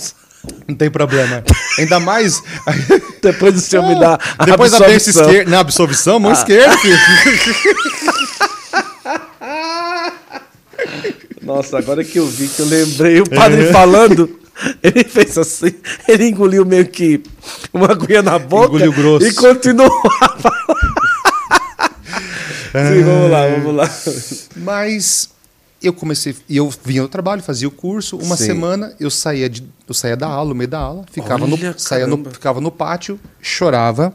Não 0.67 0.75
tem 0.75 0.91
problema. 0.91 1.45
Ainda 1.79 2.01
mais. 2.01 2.43
Depois 3.23 3.55
do 3.55 3.61
senhor 3.61 3.87
me 3.87 3.99
dá. 3.99 4.19
A 4.39 4.45
Depois 4.45 4.73
da 4.73 4.79
terça 4.79 5.11
esquerda. 5.11 5.51
Na 5.51 5.61
absolvição, 5.61 6.19
mão 6.19 6.31
ah. 6.31 6.35
esquerda. 6.35 6.77
Nossa, 11.43 11.79
agora 11.79 12.05
que 12.05 12.19
eu 12.19 12.27
vi, 12.27 12.49
que 12.49 12.61
eu 12.61 12.67
lembrei 12.67 13.21
o 13.21 13.29
padre 13.29 13.69
é. 13.69 13.73
falando. 13.73 14.39
Ele 14.83 15.05
fez 15.05 15.39
assim, 15.39 15.75
ele 16.07 16.29
engoliu 16.29 16.67
meio 16.67 16.87
que 16.87 17.23
uma 17.73 17.93
aguinha 17.93 18.23
na 18.23 18.39
boca 18.39 18.77
engoliu 18.77 18.93
grosso. 18.93 19.27
e 19.27 19.33
continuou 19.33 20.03
a 20.21 20.29
falar. 20.29 20.67
Sim, 22.93 23.03
vamos 23.03 23.31
lá, 23.31 23.47
vamos 23.49 23.75
lá. 23.75 23.91
Mas 24.57 25.31
eu 25.83 25.93
comecei, 25.93 26.37
e 26.49 26.57
eu 26.57 26.69
vinha 26.85 27.03
do 27.03 27.09
trabalho, 27.09 27.43
fazia 27.43 27.67
o 27.67 27.71
curso, 27.71 28.17
uma 28.19 28.37
Sim. 28.37 28.47
semana 28.47 28.95
eu 29.01 29.11
saía, 29.11 29.49
de, 29.49 29.67
eu 29.89 29.95
saía 29.95 30.17
da 30.17 30.27
aula, 30.27 30.51
no 30.51 30.55
meio 30.55 30.69
da 30.69 30.79
aula, 30.79 31.05
ficava, 31.11 31.45
Olha, 31.45 31.57
no, 31.57 31.79
saía 31.79 32.07
no, 32.07 32.31
ficava 32.31 32.61
no 32.61 32.71
pátio, 32.71 33.19
chorava, 33.41 34.15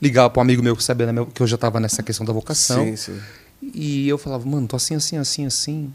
ligava 0.00 0.30
para 0.30 0.40
um 0.40 0.42
amigo 0.42 0.62
meu 0.62 0.74
que 0.74 0.82
sabia 0.82 1.12
né, 1.12 1.26
que 1.34 1.42
eu 1.42 1.46
já 1.46 1.56
estava 1.56 1.78
nessa 1.78 2.02
questão 2.02 2.24
da 2.24 2.32
vocação. 2.32 2.84
Sim, 2.84 2.96
sim. 2.96 3.20
E 3.62 4.08
eu 4.08 4.18
falava, 4.18 4.46
mano, 4.48 4.66
tô 4.66 4.76
assim, 4.76 4.94
assim, 4.94 5.16
assim, 5.16 5.46
assim. 5.46 5.92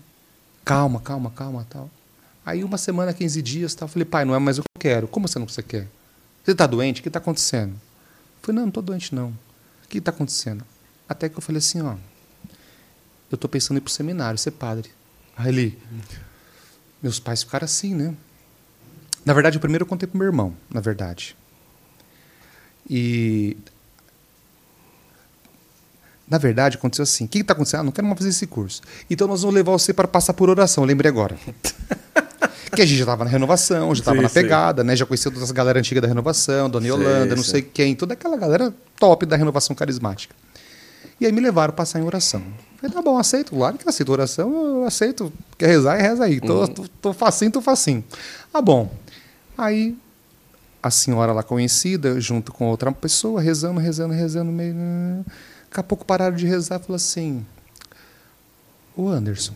Calma, 0.64 1.00
calma, 1.00 1.32
calma, 1.32 1.66
tal. 1.70 1.90
Aí 2.46 2.64
uma 2.64 2.78
semana, 2.78 3.14
15 3.14 3.42
dias, 3.42 3.76
tal, 3.76 3.88
eu 3.88 3.92
falei, 3.92 4.06
pai, 4.06 4.26
não 4.26 4.36
é 4.36 4.40
mais 4.40 4.58
o 4.58 4.62
que 4.62 4.68
eu 4.78 4.80
quero. 4.80 5.08
Como 5.08 5.28
você 5.28 5.38
não 5.40 5.48
você 5.48 5.62
quer? 5.62 5.88
Você 6.44 6.52
está 6.52 6.66
doente? 6.66 7.00
O 7.00 7.04
que 7.04 7.10
está 7.10 7.20
acontecendo? 7.20 7.72
Eu 7.72 8.42
falei, 8.42 8.56
não, 8.56 8.62
não 8.64 8.70
estou 8.70 8.84
doente, 8.84 9.14
não. 9.14 9.30
O 9.30 9.88
que 9.90 9.98
está 9.98 10.12
acontecendo? 10.12 10.64
Até 11.08 11.30
que 11.30 11.38
eu 11.38 11.42
falei 11.42 11.60
assim, 11.60 11.82
ó, 11.82 11.96
eu 13.32 13.36
estou 13.36 13.50
pensando 13.50 13.78
em 13.78 13.80
ir 13.80 13.82
para 13.82 13.90
o 13.90 13.94
seminário, 13.94 14.38
ser 14.38 14.52
padre. 14.52 14.90
Aí 15.40 15.48
ele, 15.48 15.80
meus 17.02 17.18
pais 17.18 17.44
ficaram 17.44 17.64
assim, 17.64 17.96
né? 17.96 18.14
Na 19.24 19.32
verdade, 19.34 19.56
o 19.56 19.60
primeiro 19.62 19.84
eu 19.84 19.88
contei 19.88 20.06
para 20.06 20.18
meu 20.18 20.28
irmão, 20.28 20.54
na 20.70 20.82
verdade. 20.82 21.34
E 22.90 23.56
na 26.28 26.38
verdade, 26.38 26.76
aconteceu 26.76 27.04
assim. 27.04 27.24
O 27.24 27.28
que 27.30 27.40
está 27.40 27.54
acontecendo? 27.54 27.80
Ah, 27.80 27.84
não 27.84 27.92
quero 27.94 28.06
mais 28.06 28.18
fazer 28.18 28.32
esse 28.32 28.46
curso. 28.46 28.82
Então 29.10 29.30
nós 29.30 29.42
vamos 29.42 29.56
levar 29.56 29.72
você 29.72 29.94
para 29.94 30.10
passar 30.10 30.34
por 30.34 30.50
oração. 30.50 30.84
Eu 30.84 30.88
lembrei 30.90 31.10
agora. 31.10 31.38
Porque 32.70 32.82
a 32.82 32.86
gente 32.86 32.98
já 32.98 33.04
estava 33.04 33.24
na 33.24 33.30
renovação, 33.30 33.96
já 33.96 34.02
estava 34.02 34.22
na 34.22 34.30
pegada, 34.30 34.84
né? 34.84 34.94
Já 34.94 35.06
conhecia 35.06 35.32
toda 35.32 35.44
essa 35.46 35.54
galera 35.54 35.80
antiga 35.80 36.02
da 36.02 36.08
renovação, 36.08 36.70
Dona 36.70 36.86
Yolanda, 36.86 37.34
não 37.34 37.44
sei 37.44 37.62
quem, 37.62 37.96
toda 37.96 38.14
aquela 38.14 38.36
galera 38.36 38.74
top 39.00 39.26
da 39.26 39.38
renovação 39.38 39.74
carismática. 39.74 40.36
E 41.20 41.26
aí 41.26 41.32
me 41.32 41.42
levaram 41.42 41.74
passar 41.74 42.00
em 42.00 42.04
oração. 42.04 42.42
Falei, 42.78 42.96
tá 42.96 43.02
bom, 43.02 43.18
aceito. 43.18 43.52
Claro 43.52 43.78
que 43.78 43.88
aceito 43.88 44.12
oração, 44.12 44.52
eu 44.52 44.86
aceito. 44.86 45.32
Quer 45.58 45.68
rezar, 45.68 45.98
é 45.98 46.02
reza 46.02 46.24
aí. 46.24 46.40
Tô, 46.40 46.62
uhum. 46.62 46.68
tô, 46.68 46.88
tô 47.02 47.14
facinho, 47.14 47.52
tô 47.52 47.62
facinho. 47.62 48.04
Ah, 48.54 48.62
bom. 48.62 48.92
Aí 49.58 49.98
a 50.82 50.90
senhora 50.90 51.34
lá 51.34 51.44
conhecida, 51.44 52.20
junto 52.22 52.54
com 52.54 52.68
outra 52.70 52.92
pessoa, 52.92 53.42
rezando, 53.42 53.80
rezando, 53.80 54.14
rezando, 54.14 54.52
meio. 54.52 54.74
Né? 54.74 55.26
Daqui 55.70 55.80
a 55.80 55.84
pouco 55.84 56.06
pararam 56.06 56.36
de 56.36 56.48
rezar 56.48 56.78
e 56.78 56.80
falaram 56.80 56.96
assim: 56.96 57.46
Ô 58.96 59.10
Anderson, 59.10 59.54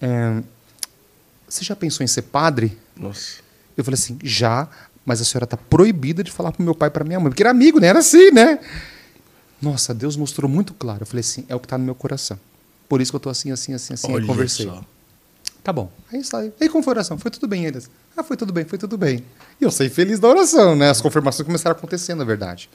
é, 0.00 0.42
você 1.46 1.62
já 1.62 1.76
pensou 1.76 2.02
em 2.02 2.06
ser 2.06 2.22
padre? 2.22 2.78
Nossa. 2.96 3.40
Eu 3.76 3.84
falei 3.84 3.96
assim: 3.96 4.18
já, 4.22 4.66
mas 5.04 5.20
a 5.20 5.24
senhora 5.24 5.44
está 5.44 5.56
proibida 5.56 6.24
de 6.24 6.30
falar 6.30 6.52
para 6.52 6.64
meu 6.64 6.74
pai 6.74 6.88
e 6.88 6.92
para 6.92 7.04
minha 7.04 7.20
mãe, 7.20 7.30
porque 7.30 7.42
era 7.42 7.50
amigo, 7.50 7.78
né? 7.78 7.88
Era 7.88 7.98
assim, 7.98 8.30
né? 8.30 8.58
Nossa, 9.60 9.92
Deus 9.92 10.16
mostrou 10.16 10.48
muito 10.50 10.72
claro. 10.74 11.02
Eu 11.02 11.06
falei 11.06 11.20
assim: 11.20 11.44
é 11.48 11.54
o 11.54 11.60
que 11.60 11.66
está 11.66 11.76
no 11.76 11.84
meu 11.84 11.94
coração. 11.94 12.38
Por 12.88 13.00
isso 13.00 13.12
que 13.12 13.16
eu 13.16 13.18
estou 13.18 13.30
assim, 13.30 13.52
assim, 13.52 13.74
assim, 13.74 13.94
assim. 13.94 14.12
Olha 14.12 14.26
conversei. 14.26 14.66
Só. 14.66 14.84
Tá 15.62 15.72
bom. 15.72 15.90
Aí 16.12 16.24
sai. 16.24 16.52
Aí 16.60 16.68
como 16.68 16.82
foi 16.82 16.92
a 16.92 16.94
oração? 16.94 17.18
Foi 17.18 17.30
tudo 17.30 17.46
bem, 17.46 17.66
eles. 17.66 17.90
Ah, 18.16 18.22
foi 18.22 18.36
tudo 18.36 18.52
bem, 18.52 18.64
foi 18.64 18.78
tudo 18.78 18.96
bem. 18.96 19.24
E 19.60 19.64
eu 19.64 19.70
saí 19.70 19.88
feliz 19.88 20.18
da 20.18 20.28
oração, 20.28 20.74
né? 20.74 20.90
As 20.90 21.00
confirmações 21.00 21.46
começaram 21.46 21.76
a 21.76 21.78
acontecer, 21.78 22.14
na 22.14 22.24
verdade. 22.24 22.68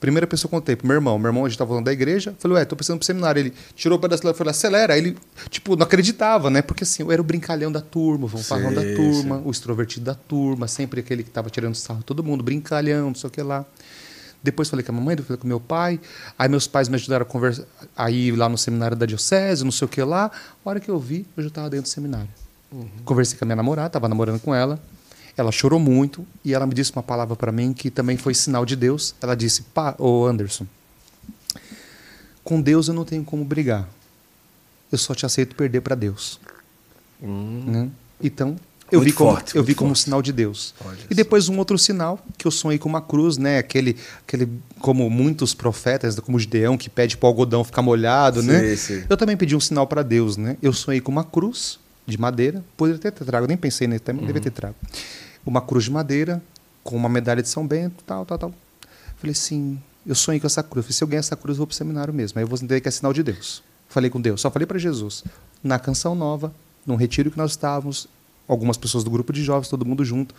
Primeira 0.00 0.26
pessoa 0.26 0.48
que 0.48 0.56
eu 0.56 0.60
contei 0.60 0.74
pro 0.74 0.84
meu 0.84 0.96
irmão. 0.96 1.16
Meu 1.16 1.28
irmão, 1.28 1.44
a 1.44 1.48
gente 1.48 1.56
tava 1.56 1.68
falando 1.68 1.84
da 1.84 1.92
igreja. 1.92 2.34
Falei, 2.40 2.58
ué, 2.58 2.64
tô 2.64 2.74
precisando 2.74 2.98
pro 2.98 3.06
seminário. 3.06 3.38
Ele 3.38 3.54
tirou 3.76 3.96
o 3.96 4.00
pedaço 4.00 4.28
e 4.28 4.34
falou, 4.34 4.50
acelera. 4.50 4.94
Aí 4.94 5.00
ele, 5.00 5.16
tipo, 5.48 5.76
não 5.76 5.84
acreditava, 5.84 6.50
né? 6.50 6.60
Porque 6.60 6.82
assim, 6.82 7.04
eu 7.04 7.12
era 7.12 7.20
o 7.22 7.24
brincalhão 7.24 7.70
da 7.70 7.80
turma, 7.80 8.26
o 8.26 8.28
fanfarrão 8.28 8.74
da 8.74 8.82
turma, 8.82 9.36
sim. 9.36 9.42
o 9.44 9.50
extrovertido 9.50 10.04
da 10.04 10.14
turma, 10.14 10.66
sempre 10.66 10.98
aquele 10.98 11.22
que 11.22 11.30
tava 11.30 11.48
tirando 11.50 11.76
sarro 11.76 12.02
todo 12.02 12.22
mundo, 12.24 12.42
brincalhão, 12.42 13.06
não 13.06 13.14
sei 13.14 13.28
o 13.28 13.30
que 13.30 13.42
lá. 13.42 13.64
Depois 14.42 14.68
falei 14.68 14.84
com 14.84 14.92
a 14.92 14.94
mamãe, 14.94 15.14
depois 15.14 15.28
falei 15.28 15.40
com 15.40 15.46
meu 15.46 15.60
pai. 15.60 16.00
Aí 16.38 16.48
meus 16.48 16.66
pais 16.66 16.88
me 16.88 16.96
ajudaram 16.96 17.22
a, 17.22 17.26
conversa, 17.26 17.66
a 17.96 18.10
ir 18.10 18.32
lá 18.32 18.48
no 18.48 18.58
seminário 18.58 18.96
da 18.96 19.06
diocese, 19.06 19.64
não 19.64 19.70
sei 19.70 19.86
o 19.86 19.88
que 19.88 20.02
lá. 20.02 20.30
A 20.64 20.68
hora 20.68 20.80
que 20.80 20.90
eu 20.90 20.98
vi, 20.98 21.26
eu 21.36 21.42
já 21.42 21.48
estava 21.48 21.70
dentro 21.70 21.84
do 21.84 21.88
seminário. 21.88 22.28
Uhum. 22.72 22.88
Conversei 23.04 23.38
com 23.38 23.44
a 23.44 23.46
minha 23.46 23.56
namorada, 23.56 23.88
estava 23.88 24.08
namorando 24.08 24.40
com 24.40 24.54
ela. 24.54 24.80
Ela 25.36 25.52
chorou 25.52 25.78
muito 25.78 26.26
e 26.44 26.52
ela 26.52 26.66
me 26.66 26.74
disse 26.74 26.92
uma 26.92 27.02
palavra 27.02 27.36
para 27.36 27.52
mim 27.52 27.72
que 27.72 27.90
também 27.90 28.16
foi 28.16 28.34
sinal 28.34 28.66
de 28.66 28.76
Deus. 28.76 29.14
Ela 29.20 29.34
disse: 29.34 29.62
"Pá, 29.62 29.94
ô 29.98 30.26
Anderson, 30.26 30.66
com 32.42 32.60
Deus 32.60 32.88
eu 32.88 32.94
não 32.94 33.04
tenho 33.04 33.24
como 33.24 33.44
brigar. 33.44 33.88
Eu 34.90 34.98
só 34.98 35.14
te 35.14 35.24
aceito 35.24 35.54
perder 35.54 35.80
para 35.80 35.94
Deus." 35.94 36.38
Hum. 37.22 37.62
Né? 37.66 37.90
Então, 38.20 38.56
eu 38.92 39.00
muito 39.00 39.10
vi 39.10 39.12
como 39.16 39.30
forte, 39.30 39.56
eu 39.56 39.64
vi 39.64 39.74
como 39.74 39.90
um 39.90 39.94
sinal 39.94 40.22
de 40.22 40.32
Deus. 40.32 40.74
Olha 40.84 40.98
e 41.10 41.14
depois 41.14 41.48
um 41.48 41.58
outro 41.58 41.78
sinal 41.78 42.24
que 42.38 42.46
eu 42.46 42.50
sonhei 42.50 42.78
com 42.78 42.88
uma 42.88 43.00
cruz, 43.00 43.36
né? 43.38 43.58
Aquele, 43.58 43.96
aquele 44.26 44.48
como 44.78 45.08
muitos 45.10 45.54
profetas, 45.54 46.18
como 46.20 46.36
o 46.36 46.40
Gideão 46.40 46.76
que 46.76 46.88
pede 46.88 47.16
para 47.16 47.26
o 47.26 47.28
algodão 47.28 47.64
ficar 47.64 47.82
molhado, 47.82 48.42
sim, 48.42 48.48
né? 48.48 48.76
Sim. 48.76 49.04
Eu 49.08 49.16
também 49.16 49.36
pedi 49.36 49.56
um 49.56 49.60
sinal 49.60 49.86
para 49.86 50.02
Deus, 50.02 50.36
né? 50.36 50.56
Eu 50.62 50.72
sonhei 50.72 51.00
com 51.00 51.10
uma 51.10 51.24
cruz 51.24 51.80
de 52.06 52.18
madeira, 52.18 52.62
poderia 52.76 53.00
ter 53.00 53.12
trago, 53.24 53.46
nem 53.46 53.56
pensei 53.56 53.86
nele, 53.88 54.00
também 54.00 54.20
uhum. 54.20 54.26
devia 54.26 54.42
ter 54.42 54.50
trago 54.50 54.76
uma 55.44 55.60
cruz 55.60 55.84
de 55.84 55.90
madeira 55.90 56.42
com 56.82 56.96
uma 56.96 57.08
medalha 57.08 57.42
de 57.42 57.48
São 57.48 57.66
Bento, 57.66 58.02
tal, 58.04 58.24
tal, 58.24 58.38
tal. 58.38 58.54
Falei 59.16 59.32
assim, 59.32 59.80
eu 60.06 60.14
sonhei 60.14 60.40
com 60.40 60.46
essa 60.46 60.62
cruz. 60.62 60.86
Falei, 60.86 60.96
se 60.96 61.04
eu 61.04 61.08
ganhar 61.08 61.20
essa 61.20 61.36
cruz, 61.36 61.56
eu 61.56 61.58
vou 61.58 61.66
para 61.66 61.74
o 61.74 61.76
seminário 61.76 62.12
mesmo. 62.12 62.38
Aí 62.38 62.44
eu 62.44 62.48
vou 62.48 62.56
entender 62.56 62.80
que 62.80 62.88
é 62.88 62.90
sinal 62.90 63.12
de 63.12 63.22
Deus. 63.22 63.62
Falei 63.88 64.10
com 64.10 64.20
Deus, 64.20 64.40
só 64.40 64.50
falei 64.50 64.66
para 64.66 64.78
Jesus. 64.78 65.22
Na 65.62 65.78
canção 65.78 66.14
nova, 66.14 66.52
num 66.86 66.96
retiro 66.96 67.30
que 67.30 67.38
nós 67.38 67.52
estávamos, 67.52 68.08
algumas 68.46 68.76
pessoas 68.76 69.04
do 69.04 69.10
grupo 69.10 69.32
de 69.32 69.42
jovens, 69.42 69.68
todo 69.68 69.84
mundo 69.84 70.04
junto. 70.04 70.34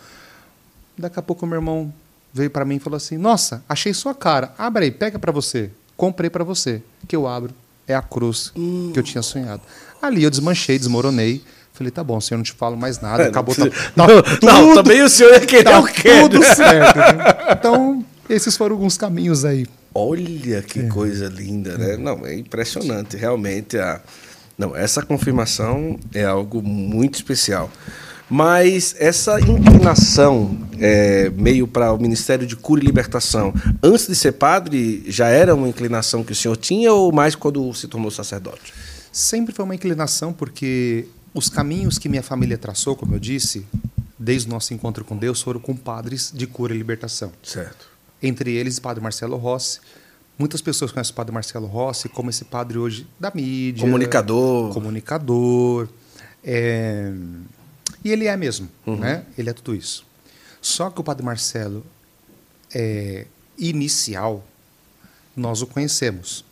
Daqui 0.96 1.18
a 1.18 1.22
pouco 1.22 1.46
meu 1.46 1.56
irmão 1.56 1.92
veio 2.32 2.50
para 2.50 2.64
mim 2.64 2.76
e 2.76 2.80
falou 2.80 2.96
assim: 2.96 3.16
Nossa, 3.16 3.64
achei 3.68 3.92
sua 3.92 4.14
cara. 4.14 4.54
Abre 4.58 4.84
aí, 4.84 4.90
pega 4.90 5.18
para 5.18 5.32
você. 5.32 5.70
Comprei 5.96 6.30
para 6.30 6.44
você. 6.44 6.82
Que 7.06 7.16
eu 7.16 7.26
abro 7.26 7.54
é 7.86 7.94
a 7.94 8.02
cruz 8.02 8.52
hum. 8.56 8.90
que 8.92 8.98
eu 8.98 9.02
tinha 9.02 9.22
sonhado. 9.22 9.62
Ali 10.00 10.22
eu 10.22 10.30
desmanchei, 10.30 10.78
desmoronei. 10.78 11.42
Falei, 11.72 11.90
tá 11.90 12.04
bom, 12.04 12.20
senhor, 12.20 12.38
não 12.38 12.44
te 12.44 12.52
falo 12.52 12.76
mais 12.76 13.00
nada. 13.00 13.24
É, 13.24 13.28
acabou. 13.28 13.54
Tá, 13.54 13.66
tá 13.68 13.72
não, 13.96 14.22
tudo, 14.22 14.46
não, 14.46 14.74
também 14.74 15.02
o 15.02 15.08
senhor 15.08 15.32
ia 15.32 15.40
querer 15.40 15.64
tá 15.64 15.80
o 15.80 15.84
quê? 15.84 16.20
Tudo 16.20 16.42
certo. 16.44 16.98
Então, 17.50 18.04
esses 18.30 18.56
foram 18.56 18.76
alguns 18.76 18.96
caminhos 18.96 19.44
aí. 19.44 19.66
Olha 19.92 20.62
que 20.62 20.80
é. 20.80 20.88
coisa 20.88 21.26
linda, 21.26 21.76
né? 21.76 21.96
Não, 21.96 22.24
é 22.24 22.34
impressionante, 22.34 23.16
realmente. 23.16 23.76
A... 23.76 24.00
Não, 24.56 24.76
essa 24.76 25.02
confirmação 25.02 25.98
é 26.12 26.24
algo 26.24 26.62
muito 26.62 27.14
especial. 27.14 27.70
Mas 28.30 28.94
essa 28.98 29.38
inclinação 29.40 30.58
é, 30.78 31.28
meio 31.30 31.66
para 31.68 31.92
o 31.92 31.98
Ministério 31.98 32.46
de 32.46 32.56
Cura 32.56 32.82
e 32.82 32.86
Libertação, 32.86 33.52
antes 33.82 34.06
de 34.06 34.14
ser 34.14 34.32
padre, 34.32 35.04
já 35.06 35.28
era 35.28 35.54
uma 35.54 35.68
inclinação 35.68 36.24
que 36.24 36.32
o 36.32 36.34
senhor 36.34 36.56
tinha 36.56 36.92
ou 36.92 37.12
mais 37.12 37.34
quando 37.34 37.72
se 37.74 37.86
tornou 37.86 38.10
sacerdote? 38.10 38.72
Sempre 39.12 39.54
foi 39.54 39.64
uma 39.64 39.74
inclinação, 39.74 40.32
porque 40.32 41.06
os 41.34 41.48
caminhos 41.48 41.98
que 41.98 42.08
minha 42.08 42.22
família 42.22 42.56
traçou, 42.56 42.96
como 42.96 43.14
eu 43.14 43.18
disse, 43.18 43.66
desde 44.18 44.48
o 44.48 44.50
nosso 44.50 44.72
encontro 44.72 45.04
com 45.04 45.16
Deus, 45.16 45.42
foram 45.42 45.60
com 45.60 45.76
padres 45.76 46.32
de 46.34 46.46
cura 46.46 46.74
e 46.74 46.78
libertação. 46.78 47.30
Certo. 47.42 47.86
Entre 48.22 48.52
eles, 48.52 48.78
padre 48.78 49.02
Marcelo 49.02 49.36
Rossi. 49.36 49.80
Muitas 50.38 50.60
pessoas 50.60 50.90
conhecem 50.90 51.12
o 51.12 51.16
padre 51.16 51.32
Marcelo 51.32 51.66
Rossi 51.66 52.08
como 52.08 52.30
esse 52.30 52.44
padre 52.44 52.78
hoje 52.78 53.06
da 53.18 53.30
mídia. 53.34 53.82
Comunicador. 53.82 54.72
Comunicador. 54.72 55.88
É... 56.42 57.12
E 58.04 58.10
ele 58.10 58.26
é 58.26 58.36
mesmo, 58.36 58.68
uhum. 58.86 58.96
né? 58.96 59.24
Ele 59.38 59.48
é 59.48 59.52
tudo 59.52 59.74
isso. 59.74 60.04
Só 60.60 60.90
que 60.90 61.00
o 61.00 61.04
padre 61.04 61.24
Marcelo, 61.24 61.84
é, 62.74 63.26
inicial, 63.58 64.44
nós 65.36 65.62
o 65.62 65.66
conhecemos. 65.66 66.44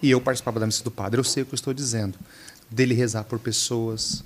E 0.00 0.10
eu 0.10 0.20
participava 0.20 0.58
da 0.58 0.66
missa 0.66 0.82
do 0.82 0.90
padre, 0.90 1.20
eu 1.20 1.24
sei 1.24 1.42
o 1.42 1.46
que 1.46 1.52
eu 1.52 1.56
estou 1.56 1.74
dizendo 1.74 2.18
dele 2.72 2.94
rezar 2.94 3.24
por 3.24 3.38
pessoas, 3.38 4.24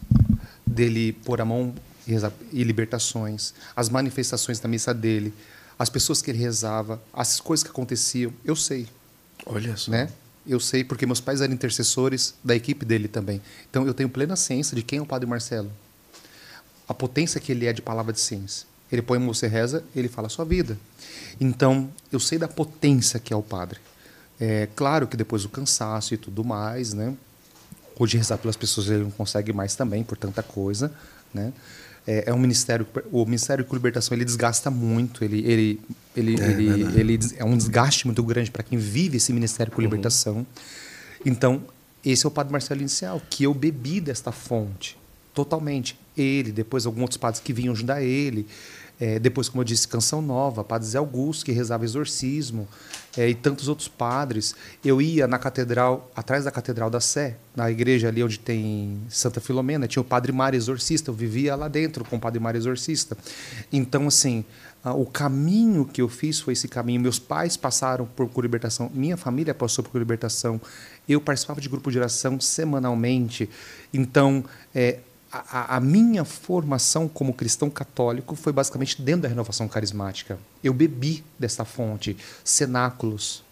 dele 0.64 1.12
pôr 1.12 1.40
a 1.40 1.44
mão 1.44 1.74
e, 2.06 2.12
rezar, 2.12 2.32
e 2.52 2.62
libertações, 2.62 3.52
as 3.74 3.88
manifestações 3.88 4.60
da 4.60 4.68
missa 4.68 4.94
dele, 4.94 5.34
as 5.78 5.90
pessoas 5.90 6.22
que 6.22 6.30
ele 6.30 6.38
rezava, 6.38 7.02
as 7.12 7.40
coisas 7.40 7.62
que 7.62 7.70
aconteciam, 7.70 8.32
eu 8.44 8.56
sei. 8.56 8.88
Olha 9.44 9.76
só. 9.76 9.90
Né? 9.90 10.08
Eu 10.46 10.60
sei 10.60 10.84
porque 10.84 11.04
meus 11.04 11.20
pais 11.20 11.40
eram 11.40 11.52
intercessores 11.52 12.34
da 12.42 12.54
equipe 12.54 12.84
dele 12.84 13.08
também. 13.08 13.42
Então 13.68 13.86
eu 13.86 13.92
tenho 13.92 14.08
plena 14.08 14.36
ciência 14.36 14.74
de 14.74 14.82
quem 14.82 14.98
é 14.98 15.02
o 15.02 15.06
Padre 15.06 15.28
Marcelo. 15.28 15.70
A 16.88 16.94
potência 16.94 17.40
que 17.40 17.52
ele 17.52 17.66
é 17.66 17.72
de 17.72 17.82
palavra 17.82 18.12
de 18.12 18.20
ciência. 18.20 18.66
Ele 18.90 19.02
põe 19.02 19.18
você 19.18 19.48
reza, 19.48 19.84
ele 19.94 20.08
fala 20.08 20.28
a 20.28 20.30
sua 20.30 20.44
vida. 20.44 20.78
Então 21.40 21.90
eu 22.12 22.20
sei 22.20 22.38
da 22.38 22.46
potência 22.46 23.18
que 23.18 23.32
é 23.32 23.36
o 23.36 23.42
Padre. 23.42 23.80
É 24.38 24.68
claro 24.76 25.06
que 25.06 25.16
depois 25.16 25.44
o 25.44 25.48
cansaço 25.48 26.14
e 26.14 26.16
tudo 26.16 26.44
mais, 26.44 26.92
né? 26.92 27.14
Hoje 27.98 28.16
rezar 28.16 28.38
pelas 28.38 28.56
pessoas 28.56 28.88
ele 28.88 29.04
não 29.04 29.10
consegue 29.10 29.52
mais 29.52 29.74
também 29.74 30.04
por 30.04 30.16
tanta 30.16 30.42
coisa, 30.42 30.92
né? 31.34 31.52
É, 32.06 32.24
é 32.26 32.34
um 32.34 32.38
ministério, 32.38 32.86
o 33.10 33.24
Ministério 33.24 33.64
de 33.64 33.72
Libertação 33.72 34.16
ele 34.16 34.24
desgasta 34.24 34.70
muito, 34.70 35.24
ele 35.24 35.40
ele 35.44 35.80
ele 36.16 36.40
é, 36.40 36.50
ele, 36.50 37.00
ele 37.00 37.18
é 37.36 37.44
um 37.44 37.56
desgaste 37.56 38.06
muito 38.06 38.22
grande 38.22 38.50
para 38.50 38.62
quem 38.62 38.78
vive 38.78 39.16
esse 39.16 39.32
Ministério 39.32 39.72
com 39.72 39.78
uhum. 39.78 39.84
Libertação. 39.84 40.46
Então 41.24 41.62
esse 42.04 42.24
é 42.24 42.28
o 42.28 42.30
Padre 42.30 42.52
Marcelo 42.52 42.80
inicial, 42.80 43.20
que 43.28 43.42
eu 43.44 43.52
bebi 43.52 44.00
desta 44.00 44.30
fonte 44.30 44.96
totalmente. 45.34 45.98
Ele, 46.16 46.52
depois 46.52 46.86
alguns 46.86 47.02
outros 47.02 47.18
padres 47.18 47.42
que 47.42 47.52
vinham 47.52 47.72
ajudar 47.72 48.02
ele. 48.02 48.46
É, 48.98 49.18
depois, 49.18 49.48
como 49.48 49.60
eu 49.60 49.64
disse, 49.64 49.86
Canção 49.86 50.22
Nova, 50.22 50.64
Padre 50.64 50.88
Zé 50.88 50.98
Augusto, 50.98 51.44
que 51.44 51.52
rezava 51.52 51.84
exorcismo, 51.84 52.66
é, 53.16 53.28
e 53.28 53.34
tantos 53.34 53.68
outros 53.68 53.88
padres. 53.88 54.54
Eu 54.84 55.02
ia 55.02 55.26
na 55.26 55.38
catedral, 55.38 56.10
atrás 56.16 56.44
da 56.44 56.50
Catedral 56.50 56.88
da 56.88 57.00
Sé, 57.00 57.36
na 57.54 57.70
igreja 57.70 58.08
ali 58.08 58.22
onde 58.22 58.38
tem 58.38 58.98
Santa 59.08 59.40
Filomena, 59.40 59.86
tinha 59.86 60.00
o 60.00 60.04
Padre 60.04 60.32
Mário 60.32 60.56
Exorcista, 60.56 61.10
eu 61.10 61.14
vivia 61.14 61.54
lá 61.54 61.68
dentro 61.68 62.04
com 62.04 62.16
o 62.16 62.20
Padre 62.20 62.40
Mário 62.40 62.58
Exorcista. 62.58 63.16
Então, 63.70 64.06
assim, 64.06 64.44
o 64.82 65.04
caminho 65.04 65.84
que 65.84 66.00
eu 66.00 66.08
fiz 66.08 66.40
foi 66.40 66.52
esse 66.52 66.68
caminho. 66.68 67.00
Meus 67.00 67.18
pais 67.18 67.56
passaram 67.56 68.06
por, 68.06 68.28
por 68.28 68.42
libertação, 68.42 68.90
minha 68.94 69.16
família 69.16 69.54
passou 69.54 69.84
por 69.84 69.98
libertação, 69.98 70.60
eu 71.08 71.20
participava 71.20 71.60
de 71.60 71.68
grupo 71.68 71.90
de 71.90 71.98
oração 71.98 72.40
semanalmente. 72.40 73.48
Então, 73.92 74.44
é, 74.74 75.00
a, 75.50 75.76
a, 75.76 75.80
minha 75.80 76.24
formação 76.24 77.08
como 77.08 77.32
cristão 77.32 77.68
católico 77.68 78.34
foi 78.36 78.52
basicamente 78.52 79.00
dentro 79.00 79.22
da 79.22 79.28
renovação 79.28 79.68
carismática. 79.68 80.38
Eu 80.62 80.72
bebi 80.72 81.24
dessa 81.38 81.64
fonte, 81.64 82.16
cenáculos 82.44 83.42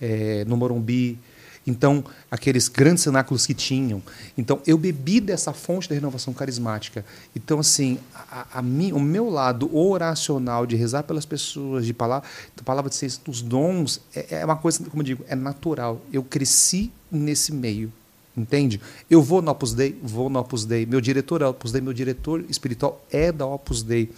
é, 0.00 0.44
no 0.46 0.56
Morumbi, 0.56 1.18
então 1.66 2.04
aqueles 2.30 2.68
grandes 2.68 3.02
cenáculos 3.02 3.46
que 3.46 3.54
tinham. 3.54 4.02
Então 4.38 4.60
eu 4.66 4.78
bebi 4.78 5.20
dessa 5.20 5.52
fonte 5.52 5.88
da 5.88 5.94
renovação 5.94 6.32
carismática. 6.32 7.04
Então 7.34 7.58
assim, 7.58 7.98
a, 8.14 8.58
a 8.58 8.62
mim, 8.62 8.92
o 8.92 9.00
meu 9.00 9.28
lado 9.28 9.74
oracional 9.76 10.64
de 10.66 10.76
rezar 10.76 11.02
pelas 11.02 11.26
pessoas, 11.26 11.84
de 11.84 11.92
palavra, 11.92 12.28
de 12.54 12.62
palavra 12.62 12.88
de 12.88 12.96
ciência, 12.96 13.20
dos 13.24 13.42
dons, 13.42 14.00
é, 14.14 14.40
é 14.40 14.44
uma 14.44 14.56
coisa, 14.56 14.84
como 14.84 15.02
eu 15.02 15.06
digo, 15.06 15.24
é 15.28 15.34
natural. 15.34 16.00
Eu 16.12 16.22
cresci 16.22 16.92
nesse 17.10 17.52
meio. 17.52 17.92
Entende? 18.36 18.80
Eu 19.08 19.22
vou 19.22 19.40
no 19.40 19.50
Opus 19.50 19.72
Dei, 19.72 19.98
vou 20.02 20.28
no 20.28 20.38
Opus 20.38 20.64
Dei. 20.64 20.84
Meu 20.84 21.00
diretor 21.00 21.40
é 21.40 21.46
Opus 21.46 21.72
Dei, 21.72 21.80
meu 21.80 21.92
diretor 21.92 22.44
espiritual 22.48 23.02
é 23.10 23.32
da 23.32 23.46
Opus 23.46 23.82
Dei. 23.82 24.10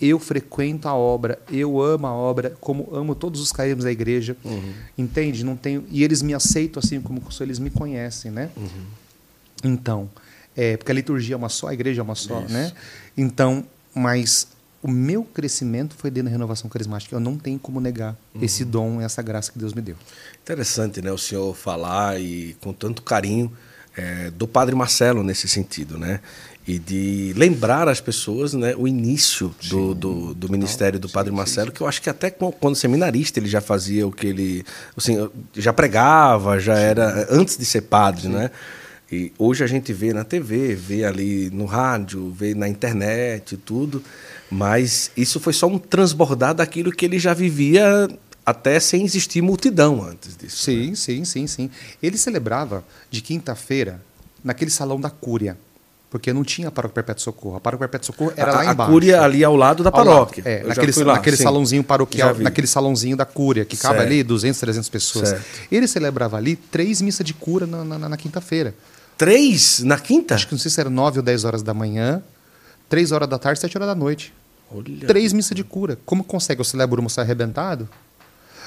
Eu 0.00 0.18
frequento 0.18 0.88
a 0.88 0.94
obra, 0.94 1.38
eu 1.52 1.80
amo 1.80 2.06
a 2.06 2.12
obra, 2.12 2.56
como 2.60 2.88
amo 2.92 3.14
todos 3.14 3.40
os 3.40 3.52
caídos 3.52 3.84
da 3.84 3.92
igreja. 3.92 4.36
Uhum. 4.44 4.72
Entende? 4.96 5.44
Não 5.44 5.56
tenho 5.56 5.84
e 5.90 6.02
eles 6.02 6.22
me 6.22 6.34
aceitam 6.34 6.80
assim 6.82 7.00
como 7.00 7.22
eles 7.40 7.58
me 7.58 7.70
conhecem, 7.70 8.30
né? 8.30 8.50
Uhum. 8.56 8.86
Então, 9.62 10.10
é, 10.56 10.76
porque 10.76 10.90
a 10.90 10.94
liturgia 10.94 11.34
é 11.34 11.36
uma 11.36 11.48
só, 11.48 11.68
a 11.68 11.74
igreja 11.74 12.00
é 12.00 12.02
uma 12.02 12.14
só, 12.14 12.40
Isso. 12.40 12.52
né? 12.52 12.72
Então, 13.16 13.64
mas 13.94 14.48
o 14.82 14.90
meu 14.90 15.22
crescimento 15.24 15.94
foi 15.96 16.10
dentro 16.10 16.30
da 16.30 16.32
renovação 16.32 16.70
carismática. 16.70 17.14
Eu 17.14 17.20
não 17.20 17.36
tenho 17.36 17.58
como 17.58 17.80
negar 17.80 18.16
uhum. 18.34 18.42
esse 18.42 18.64
dom, 18.64 19.00
essa 19.00 19.20
graça 19.20 19.52
que 19.52 19.58
Deus 19.58 19.74
me 19.74 19.82
deu. 19.82 19.96
Interessante, 20.42 21.02
né? 21.02 21.12
O 21.12 21.18
senhor 21.18 21.54
falar 21.54 22.20
e 22.20 22.56
com 22.60 22.72
tanto 22.72 23.02
carinho 23.02 23.52
é, 23.96 24.30
do 24.30 24.48
Padre 24.48 24.74
Marcelo 24.74 25.22
nesse 25.22 25.48
sentido, 25.48 25.98
né? 25.98 26.20
E 26.66 26.78
de 26.78 27.34
lembrar 27.36 27.88
as 27.88 28.00
pessoas 28.00 28.54
né, 28.54 28.74
o 28.76 28.86
início 28.86 29.52
do, 29.68 29.94
do, 29.94 30.34
do 30.34 30.48
ministério 30.50 31.00
do 31.00 31.08
Padre 31.08 31.30
sim, 31.30 31.36
Marcelo, 31.36 31.68
sim. 31.68 31.74
que 31.74 31.80
eu 31.80 31.86
acho 31.86 32.00
que 32.00 32.08
até 32.08 32.30
quando 32.30 32.76
seminarista 32.76 33.38
ele 33.38 33.48
já 33.48 33.60
fazia 33.60 34.06
o 34.06 34.12
que 34.12 34.26
ele. 34.26 34.64
Assim, 34.96 35.28
já 35.54 35.72
pregava, 35.72 36.60
já 36.60 36.78
era. 36.78 37.26
antes 37.30 37.56
de 37.56 37.64
ser 37.64 37.82
padre, 37.82 38.28
né? 38.28 38.50
E 39.10 39.32
hoje 39.36 39.64
a 39.64 39.66
gente 39.66 39.92
vê 39.92 40.12
na 40.12 40.22
TV, 40.22 40.74
vê 40.74 41.04
ali 41.04 41.50
no 41.50 41.64
rádio, 41.64 42.30
vê 42.30 42.54
na 42.54 42.68
internet 42.68 43.54
e 43.54 43.58
tudo. 43.58 44.02
Mas 44.50 45.10
isso 45.16 45.38
foi 45.38 45.52
só 45.52 45.66
um 45.66 45.78
transbordar 45.78 46.54
daquilo 46.54 46.90
que 46.90 47.04
ele 47.04 47.18
já 47.18 47.32
vivia 47.32 48.08
até 48.44 48.80
sem 48.80 49.04
existir 49.04 49.40
multidão 49.40 50.02
antes 50.02 50.36
disso. 50.36 50.62
Sim, 50.62 50.90
né? 50.90 50.96
sim, 50.96 51.24
sim, 51.24 51.46
sim. 51.46 51.70
Ele 52.02 52.18
celebrava 52.18 52.84
de 53.10 53.20
quinta-feira 53.20 54.02
naquele 54.42 54.70
salão 54.70 55.00
da 55.00 55.10
Cúria 55.10 55.56
porque 56.10 56.32
não 56.32 56.42
tinha 56.42 56.70
paróquia 56.72 56.96
Perpétuo 56.96 57.22
Socorro. 57.22 57.56
A 57.56 57.60
paróquia 57.60 57.86
Perpétuo 57.86 58.06
Socorro 58.08 58.32
era 58.36 58.50
a, 58.50 58.54
lá 58.56 58.64
embaixo. 58.72 58.90
A 58.90 58.92
cúria 58.92 59.22
ali 59.22 59.44
ao 59.44 59.54
lado 59.54 59.84
da 59.84 59.92
paróquia. 59.92 60.42
Lado, 60.44 60.54
é, 60.54 60.66
naquele, 60.66 61.04
lá, 61.04 61.14
naquele 61.14 61.36
salãozinho 61.36 61.84
paroquial, 61.84 62.34
naquele 62.36 62.66
salãozinho 62.66 63.16
da 63.16 63.24
cúria, 63.24 63.64
que 63.64 63.76
cabe 63.76 64.00
ali 64.00 64.22
200, 64.24 64.58
300 64.58 64.88
pessoas. 64.88 65.28
Certo. 65.28 65.44
Ele 65.70 65.86
celebrava 65.86 66.36
ali 66.36 66.56
três 66.56 67.00
missas 67.00 67.24
de 67.24 67.32
cura 67.32 67.64
na, 67.64 67.84
na, 67.84 68.08
na 68.08 68.16
quinta-feira. 68.16 68.74
Três 69.16 69.80
na 69.80 69.98
quinta? 69.98 70.34
Acho 70.34 70.48
que 70.48 70.52
não 70.52 70.58
sei 70.58 70.70
se 70.70 70.80
era 70.80 70.90
nove 70.90 71.20
ou 71.20 71.22
dez 71.22 71.44
horas 71.44 71.62
da 71.62 71.72
manhã, 71.72 72.20
três 72.88 73.12
horas 73.12 73.28
da 73.28 73.38
tarde, 73.38 73.60
sete 73.60 73.78
horas 73.78 73.88
da 73.88 73.94
noite. 73.94 74.34
Olha. 74.70 75.06
Três 75.06 75.32
missas 75.32 75.56
de 75.56 75.64
cura. 75.64 75.98
Como 76.04 76.22
consegue? 76.22 76.62
O 76.62 77.02
moço 77.02 77.20
arrebentado? 77.20 77.88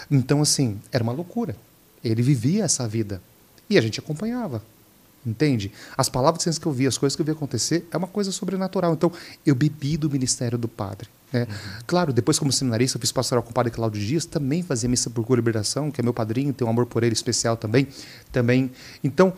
Então, 0.10 0.42
assim, 0.42 0.80
era 0.92 1.04
uma 1.04 1.13
loucura. 1.13 1.56
Ele 2.04 2.22
vivia 2.22 2.66
essa 2.66 2.88
vida. 2.88 3.22
E 3.70 3.78
a 3.78 3.82
gente 3.82 4.00
acompanhava. 4.00 4.62
Entende? 5.26 5.72
As 5.98 6.10
palavras 6.10 6.60
que 6.60 6.66
eu 6.66 6.72
vi, 6.72 6.86
as 6.86 6.98
coisas 6.98 7.16
que 7.16 7.22
eu 7.22 7.26
vi 7.26 7.32
acontecer, 7.32 7.88
é 7.92 7.96
uma 7.96 8.08
coisa 8.08 8.32
sobrenatural. 8.32 8.94
Então, 8.94 9.12
eu 9.46 9.56
bebi 9.56 9.96
do 9.96 10.10
ministério 10.10 10.58
do 10.58 10.68
Padre. 10.68 11.08
Né? 11.32 11.48
Uhum. 11.50 11.82
Claro, 11.88 12.12
depois, 12.12 12.38
como 12.38 12.52
seminarista, 12.52 12.98
eu 12.98 13.02
fiz 13.02 13.12
pastoral 13.12 13.42
com 13.42 13.52
o 13.52 13.54
Padre 13.54 13.72
Cláudio 13.72 14.02
Dias, 14.02 14.26
também 14.26 14.62
fazia 14.62 14.89
missa 14.89 15.10
por 15.10 15.26
cura 15.26 15.39
e 15.39 15.42
liberação, 15.42 15.89
que 15.89 16.02
é 16.02 16.04
meu 16.04 16.13
padrinho, 16.13 16.54
tenho 16.54 16.68
um 16.68 16.72
amor 16.72 16.86
por 16.86 17.04
ele 17.04 17.13
especial 17.13 17.56
também. 17.56 17.88
também. 18.34 18.70
Então, 19.02 19.34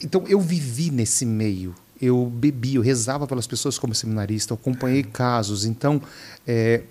então, 0.00 0.24
eu 0.28 0.40
vivi 0.40 0.90
nesse 0.90 1.24
meio. 1.24 1.74
Eu 2.00 2.26
bebi, 2.26 2.74
eu 2.74 2.82
rezava 2.82 3.26
pelas 3.26 3.46
pessoas 3.46 3.78
como 3.78 3.94
seminarista, 3.94 4.52
eu 4.52 4.58
acompanhei 4.60 5.02
uhum. 5.02 5.10
casos. 5.10 5.64
Então, 5.64 6.02
é, 6.46 6.82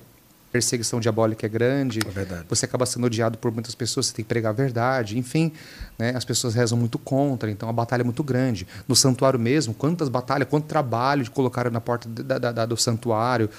perseguição 0.53 0.99
diabólica 0.99 1.47
é 1.47 1.49
grande, 1.49 1.99
é 1.99 2.43
você 2.47 2.65
acaba 2.65 2.85
sendo 2.85 3.07
odiado 3.07 3.39
por 3.39 3.51
muitas 3.51 3.73
pessoas, 3.73 4.05
você 4.05 4.13
tem 4.13 4.23
que 4.23 4.29
pregar 4.29 4.51
a 4.51 4.53
verdade, 4.53 5.17
enfim, 5.17 5.51
né, 5.97 6.13
as 6.15 6.23
pessoas 6.23 6.53
rezam 6.53 6.77
muito 6.77 6.99
contra, 6.99 7.49
então 7.49 7.67
a 7.67 7.73
batalha 7.73 8.01
é 8.01 8.03
muito 8.03 8.23
grande. 8.23 8.67
No 8.87 8.95
santuário 8.95 9.39
mesmo, 9.39 9.73
quantas 9.73 10.09
batalhas, 10.09 10.47
quanto 10.47 10.65
trabalho 10.65 11.23
de 11.23 11.31
colocar 11.31 11.71
na 11.71 11.81
porta 11.81 12.07
da, 12.07 12.37
da, 12.37 12.51
da, 12.51 12.65
do 12.67 12.77
santuário, 12.77 13.49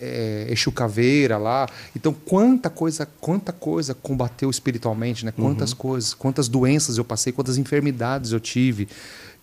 é, 0.00 0.48
Exu 0.50 0.72
Caveira 0.72 1.38
lá. 1.38 1.68
Então, 1.94 2.12
quanta 2.12 2.68
coisa, 2.68 3.06
quanta 3.20 3.52
coisa 3.52 3.94
combateu 3.94 4.50
espiritualmente, 4.50 5.24
né? 5.24 5.30
Quantas 5.32 5.70
uhum. 5.70 5.78
coisas, 5.78 6.12
quantas 6.12 6.48
doenças 6.48 6.98
eu 6.98 7.04
passei, 7.04 7.32
quantas 7.32 7.56
enfermidades 7.56 8.32
eu 8.32 8.40
tive. 8.40 8.88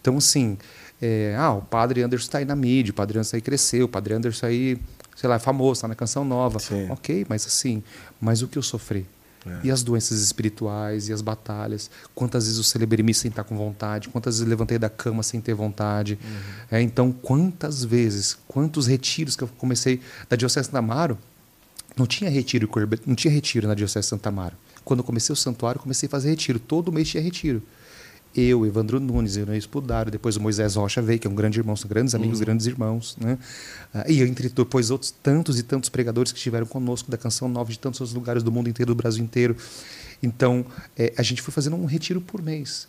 Então, 0.02 0.18
assim, 0.18 0.58
é, 1.02 1.36
ah, 1.38 1.54
o 1.54 1.62
padre 1.62 2.02
Anderson 2.02 2.26
está 2.26 2.38
aí 2.38 2.46
na 2.46 2.56
mídia, 2.56 2.92
o 2.92 2.94
padre 2.94 3.18
Anderson 3.18 3.36
aí 3.36 3.42
cresceu, 3.42 3.86
o 3.86 3.90
padre 3.90 4.14
Anderson 4.14 4.46
aí 4.46 4.80
sei 5.16 5.30
lá, 5.30 5.36
é 5.36 5.40
famoso, 5.40 5.74
está 5.74 5.88
na 5.88 5.96
canção 5.96 6.26
nova. 6.26 6.60
Sim. 6.60 6.90
Ok, 6.90 7.26
mas 7.30 7.46
assim, 7.46 7.84
mas 8.20 8.42
o 8.42 8.48
que 8.48 8.58
eu 8.58 8.64
sofri? 8.64 9.06
É. 9.46 9.60
E 9.66 9.72
as 9.72 9.84
doenças 9.84 10.22
espirituais, 10.22 11.10
e 11.10 11.14
as 11.14 11.22
batalhas. 11.22 11.90
Quantas 12.16 12.46
vezes 12.46 12.58
eu 12.58 12.64
celebrei 12.64 13.04
missa 13.04 13.22
sem 13.22 13.30
estar 13.30 13.44
com 13.44 13.58
vontade, 13.58 14.08
quantas 14.10 14.36
vezes 14.36 14.46
eu 14.46 14.50
levantei 14.50 14.80
da 14.80 14.90
cama 14.90 15.22
sem 15.22 15.42
ter 15.42 15.54
vontade. 15.54 16.18
Uhum. 16.24 16.78
É, 16.78 16.82
então, 16.82 17.12
quantas 17.12 17.84
vezes, 17.84 18.38
quantos 18.48 18.88
retiros 18.88 19.36
que 19.36 19.44
eu 19.44 19.50
comecei 19.58 20.00
da 20.30 20.36
Diocese 20.36 20.68
de 20.68 20.72
Santa 20.72 20.80
Amaro, 20.80 21.18
não 21.96 22.08
tinha 22.08 22.30
retiro, 22.30 22.70
não 23.06 23.16
tinha 23.16 23.32
retiro 23.32 23.68
na 23.68 23.74
Diocese 23.74 24.06
de 24.06 24.10
Santa 24.10 24.30
Amaro. 24.30 24.56
Quando 24.86 25.00
eu 25.00 25.04
comecei 25.04 25.32
o 25.32 25.36
santuário, 25.36 25.80
comecei 25.80 26.08
a 26.08 26.10
fazer 26.10 26.30
retiro. 26.30 26.60
Todo 26.60 26.92
mês 26.92 27.10
tinha 27.10 27.22
retiro 27.22 27.62
eu, 28.36 28.66
Evandro 28.66 29.00
Nunes, 29.00 29.36
Inês 29.36 29.60
Espudário, 29.60 30.12
depois 30.12 30.36
o 30.36 30.42
Moisés 30.42 30.76
Rocha 30.76 31.02
veio, 31.02 31.20
que 31.20 31.28
é 31.28 31.30
um 31.30 31.36
grande 31.36 31.60
irmão, 31.60 31.76
são 31.76 31.88
grandes 31.88 32.16
amigos, 32.16 32.40
uhum. 32.40 32.46
grandes 32.46 32.66
irmãos. 32.66 33.16
Né? 33.20 33.38
Uh, 33.94 34.12
e 34.12 34.22
entre 34.22 34.50
depois 34.50 34.90
outros 34.90 35.12
tantos 35.12 35.60
e 35.60 35.64
tantos 35.64 35.90
pregadores 35.90 36.32
que 36.32 36.38
estiveram 36.38 36.66
conosco 36.66 37.12
da 37.12 37.18
Canção 37.18 37.48
Nova, 37.48 37.72
de 37.72 37.80
tantos 37.80 38.02
outros 38.02 38.16
lugares 38.16 38.44
do 38.44 38.52
mundo 38.52 38.70
inteiro, 38.70 38.94
do 38.94 38.96
Brasil 38.96 39.24
inteiro. 39.24 39.56
Então, 40.22 40.66
é, 40.98 41.14
a 41.18 41.22
gente 41.22 41.42
foi 41.42 41.54
fazendo 41.54 41.76
um 41.76 41.86
retiro 41.86 42.22
por 42.22 42.42
mês. 42.42 42.88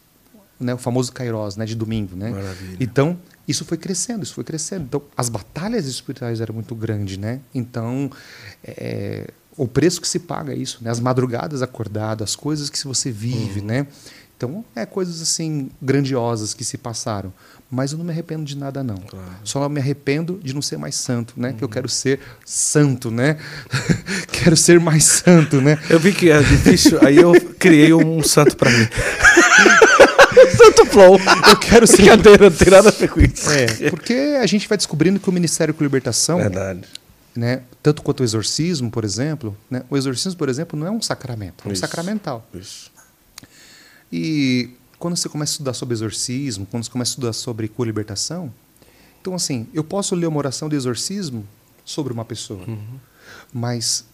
Né, 0.59 0.73
o 0.73 0.79
famoso 0.79 1.13
Kairos, 1.13 1.57
né, 1.57 1.67
de 1.67 1.75
domingo, 1.75 2.15
né? 2.15 2.31
Maravilha. 2.31 2.77
Então, 2.79 3.19
isso 3.47 3.65
foi 3.65 3.77
crescendo, 3.77 4.23
isso 4.23 4.35
foi 4.35 4.45
crescendo. 4.45 4.85
Então, 4.85 5.03
as 5.17 5.29
batalhas 5.29 5.85
espirituais 5.87 6.41
eram 6.41 6.55
muito 6.55 6.77
grandes, 6.77 7.19
né? 7.19 7.41
Então, 7.53 8.09
é, 8.63 9.31
o 9.57 9.69
preço 9.69 10.01
que 10.01 10.09
se 10.09 10.21
paga 10.21 10.53
é 10.53 10.57
isso, 10.57 10.79
né? 10.83 10.91
As 10.91 11.01
madrugadas 11.01 11.61
acordadas, 11.61 12.31
as 12.31 12.37
coisas 12.37 12.71
que 12.71 12.83
você 12.87 13.11
vive, 13.11 13.61
uhum. 13.61 13.67
né? 13.67 13.87
Então, 14.37 14.65
é 14.75 14.85
coisas 14.85 15.23
assim 15.23 15.71
grandiosas 15.81 16.55
que 16.55 16.65
se 16.65 16.77
passaram. 16.77 17.33
Mas 17.71 17.93
eu 17.93 17.99
não 17.99 18.05
me 18.05 18.13
arrependo 18.13 18.45
de 18.45 18.57
nada, 18.57 18.85
não. 18.85 18.97
Claro. 18.97 19.27
Só 19.43 19.69
me 19.69 19.81
arrependo 19.81 20.39
de 20.43 20.55
não 20.55 20.63
ser 20.63 20.77
mais 20.77 20.95
santo, 20.95 21.35
né? 21.37 21.51
Uhum. 21.51 21.57
Que 21.57 21.65
eu 21.65 21.69
quero 21.69 21.89
ser 21.89 22.21
santo, 22.45 23.11
né? 23.11 23.39
quero 24.31 24.57
ser 24.57 24.79
mais 24.79 25.05
santo, 25.05 25.61
né? 25.61 25.79
Eu 25.89 25.99
vi 25.99 26.13
que 26.13 26.31
é 26.31 26.41
difícil, 26.41 26.99
aí 27.03 27.17
eu 27.17 27.33
criei 27.59 27.93
um 27.93 28.23
santo 28.23 28.57
para 28.57 28.71
mim. 28.71 28.87
santo 30.57 30.87
flow. 30.87 31.19
Eu 31.49 31.57
quero 31.57 31.87
ser. 31.87 31.97
Brincadeira, 31.97 32.51
não 32.51 32.57
tem 32.57 32.71
nada 32.71 32.89
a 32.89 32.93
ver 32.93 33.09
com 33.09 33.21
isso. 33.21 33.51
É, 33.51 33.91
porque 33.91 34.39
a 34.41 34.47
gente 34.47 34.69
vai 34.69 34.77
descobrindo 34.77 35.19
que 35.19 35.29
o 35.29 35.33
Ministério 35.33 35.75
com 35.75 35.83
Libertação. 35.83 36.39
Verdade. 36.39 36.83
Né, 37.37 37.63
tanto 37.83 38.01
quanto 38.01 38.21
o 38.21 38.23
exorcismo, 38.23 38.93
por 38.93 39.03
exemplo, 39.03 39.57
né, 39.69 39.83
o 39.91 39.97
exorcismo, 39.97 40.39
por 40.39 40.49
exemplo, 40.49 40.79
não 40.79 40.87
é 40.87 40.91
um 40.93 41.03
sacramento, 41.03 41.65
é 41.65 41.69
um 41.69 41.73
isso, 41.73 41.81
sacramental. 41.81 42.47
Isso. 42.55 42.93
E 44.17 44.71
quando 44.97 45.17
você 45.17 45.29
começa 45.29 45.51
a 45.51 45.55
estudar 45.55 45.75
sobre 45.75 45.93
exorcismo, 45.93 46.65
quando 46.67 46.85
você 46.85 46.91
começa 46.91 47.11
a 47.11 47.15
estudar 47.15 47.33
sobre 47.33 47.67
co-libertação, 47.67 48.55
então 49.21 49.35
assim, 49.35 49.67
eu 49.75 49.83
posso 49.83 50.15
ler 50.15 50.27
uma 50.27 50.39
oração 50.39 50.69
de 50.69 50.77
exorcismo 50.77 51.45
sobre 51.85 52.13
uma 52.13 52.25
pessoa, 52.25 52.65
uhum. 52.65 53.01
mas 53.53 54.05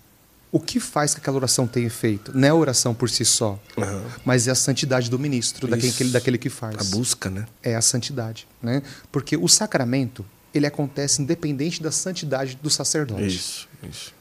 o 0.50 0.58
que 0.58 0.80
faz 0.80 1.12
que 1.12 1.20
aquela 1.20 1.36
oração 1.36 1.66
tenha 1.66 1.86
efeito? 1.86 2.32
Não 2.34 2.48
é 2.48 2.50
a 2.50 2.54
oração 2.54 2.94
por 2.94 3.10
si 3.10 3.26
só, 3.26 3.60
uhum. 3.76 4.02
mas 4.24 4.48
é 4.48 4.52
a 4.52 4.54
santidade 4.54 5.10
do 5.10 5.18
ministro, 5.18 5.68
daquele, 5.68 6.10
daquele 6.10 6.38
que 6.38 6.48
faz. 6.48 6.76
A 6.76 6.96
busca, 6.96 7.28
né? 7.28 7.46
É 7.62 7.76
a 7.76 7.82
santidade, 7.82 8.48
né? 8.62 8.82
Porque 9.12 9.36
o 9.36 9.48
sacramento 9.48 10.24
ele 10.54 10.66
acontece 10.66 11.20
independente 11.20 11.82
da 11.82 11.92
santidade 11.92 12.58
do 12.60 12.70
sacerdote. 12.70 13.26
Isso, 13.26 13.68
isso. 13.82 14.14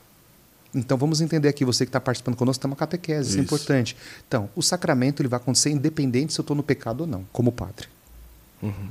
Então 0.73 0.97
vamos 0.97 1.19
entender 1.21 1.47
aqui, 1.47 1.65
você 1.65 1.85
que 1.85 1.89
está 1.89 1.99
participando 1.99 2.35
conosco, 2.35 2.61
tem 2.61 2.69
uma 2.69 2.75
catequese, 2.75 3.21
isso. 3.21 3.29
isso 3.29 3.39
é 3.39 3.41
importante. 3.41 3.97
Então, 4.27 4.49
o 4.55 4.61
sacramento 4.61 5.21
ele 5.21 5.29
vai 5.29 5.37
acontecer 5.37 5.71
independente 5.71 6.33
se 6.33 6.39
eu 6.39 6.43
estou 6.43 6.55
no 6.55 6.63
pecado 6.63 7.01
ou 7.01 7.07
não, 7.07 7.25
como 7.31 7.51
padre. 7.51 7.87
Uhum. 8.61 8.89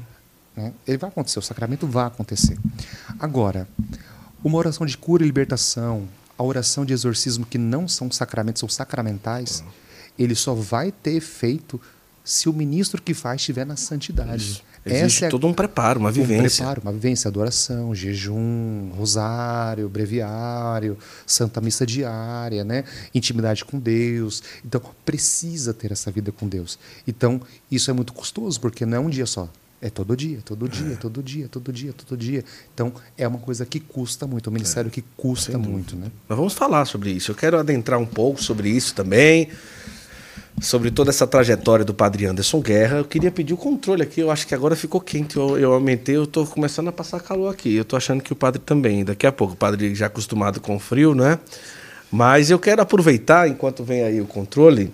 Né? 0.56 0.72
Ele 0.86 0.98
vai 0.98 1.08
acontecer, 1.08 1.38
o 1.38 1.42
sacramento 1.42 1.86
vai 1.86 2.06
acontecer. 2.06 2.58
Agora, 3.18 3.68
uma 4.42 4.58
oração 4.58 4.86
de 4.86 4.98
cura 4.98 5.22
e 5.22 5.26
libertação, 5.26 6.08
a 6.36 6.42
oração 6.42 6.84
de 6.84 6.92
exorcismo 6.92 7.46
que 7.46 7.58
não 7.58 7.86
são 7.86 8.10
sacramentos, 8.10 8.60
são 8.60 8.68
sacramentais, 8.68 9.60
uhum. 9.60 9.72
ele 10.18 10.34
só 10.34 10.54
vai 10.54 10.90
ter 10.90 11.12
efeito 11.12 11.80
se 12.24 12.48
o 12.48 12.52
ministro 12.52 13.00
que 13.00 13.14
faz 13.14 13.40
estiver 13.40 13.64
na 13.64 13.76
santidade. 13.76 14.52
Isso. 14.52 14.62
Existe 14.94 15.24
é 15.24 15.28
todo 15.28 15.46
um 15.46 15.52
preparo, 15.52 16.00
uma 16.00 16.10
vivência. 16.10 16.62
Um 16.62 16.66
preparo, 16.66 16.82
uma 16.82 16.92
vivência, 16.92 17.28
adoração, 17.28 17.94
jejum, 17.94 18.90
rosário, 18.96 19.88
breviário, 19.88 20.96
santa 21.26 21.60
missa 21.60 21.86
diária, 21.86 22.64
né? 22.64 22.84
intimidade 23.14 23.64
com 23.64 23.78
Deus. 23.78 24.42
Então, 24.64 24.80
precisa 25.04 25.72
ter 25.74 25.92
essa 25.92 26.10
vida 26.10 26.32
com 26.32 26.48
Deus. 26.48 26.78
Então, 27.06 27.40
isso 27.70 27.90
é 27.90 27.94
muito 27.94 28.12
custoso, 28.12 28.60
porque 28.60 28.84
não 28.86 28.96
é 28.96 29.00
um 29.00 29.10
dia 29.10 29.26
só. 29.26 29.48
É 29.80 29.88
todo 29.88 30.16
dia, 30.16 30.40
todo 30.44 30.68
dia, 30.68 30.94
é. 30.94 30.96
todo 30.96 31.22
dia, 31.22 31.48
todo 31.48 31.72
dia, 31.72 31.92
todo 31.92 32.16
dia. 32.16 32.44
Então, 32.74 32.92
é 33.16 33.28
uma 33.28 33.38
coisa 33.38 33.64
que 33.64 33.78
custa 33.78 34.26
muito, 34.26 34.48
é 34.48 34.50
um 34.50 34.54
ministério 34.54 34.88
é. 34.88 34.90
que 34.90 35.04
custa 35.16 35.56
muito. 35.56 35.94
Né? 35.94 36.10
Nós 36.28 36.36
vamos 36.36 36.52
falar 36.52 36.84
sobre 36.84 37.10
isso. 37.10 37.30
Eu 37.30 37.36
quero 37.36 37.56
adentrar 37.56 38.00
um 38.00 38.06
pouco 38.06 38.42
sobre 38.42 38.68
isso 38.68 38.92
também 38.94 39.48
sobre 40.60 40.90
toda 40.90 41.10
essa 41.10 41.26
trajetória 41.26 41.84
do 41.84 41.94
padre 41.94 42.26
Anderson 42.26 42.60
Guerra. 42.60 42.98
Eu 42.98 43.04
queria 43.04 43.30
pedir 43.30 43.54
o 43.54 43.56
controle 43.56 44.02
aqui. 44.02 44.20
Eu 44.20 44.30
acho 44.30 44.46
que 44.46 44.54
agora 44.54 44.74
ficou 44.74 45.00
quente. 45.00 45.36
Eu, 45.36 45.58
eu 45.58 45.72
aumentei, 45.72 46.16
eu 46.16 46.24
estou 46.24 46.46
começando 46.46 46.88
a 46.88 46.92
passar 46.92 47.20
calor 47.20 47.52
aqui. 47.52 47.74
Eu 47.74 47.82
estou 47.82 47.96
achando 47.96 48.22
que 48.22 48.32
o 48.32 48.36
padre 48.36 48.60
também. 48.60 49.04
Daqui 49.04 49.26
a 49.26 49.32
pouco, 49.32 49.54
o 49.54 49.56
padre 49.56 49.94
já 49.94 50.06
acostumado 50.06 50.60
com 50.60 50.76
o 50.76 50.78
frio, 50.78 51.14
né? 51.14 51.38
Mas 52.10 52.50
eu 52.50 52.58
quero 52.58 52.80
aproveitar, 52.80 53.48
enquanto 53.48 53.84
vem 53.84 54.02
aí 54.02 54.20
o 54.20 54.26
controle, 54.26 54.92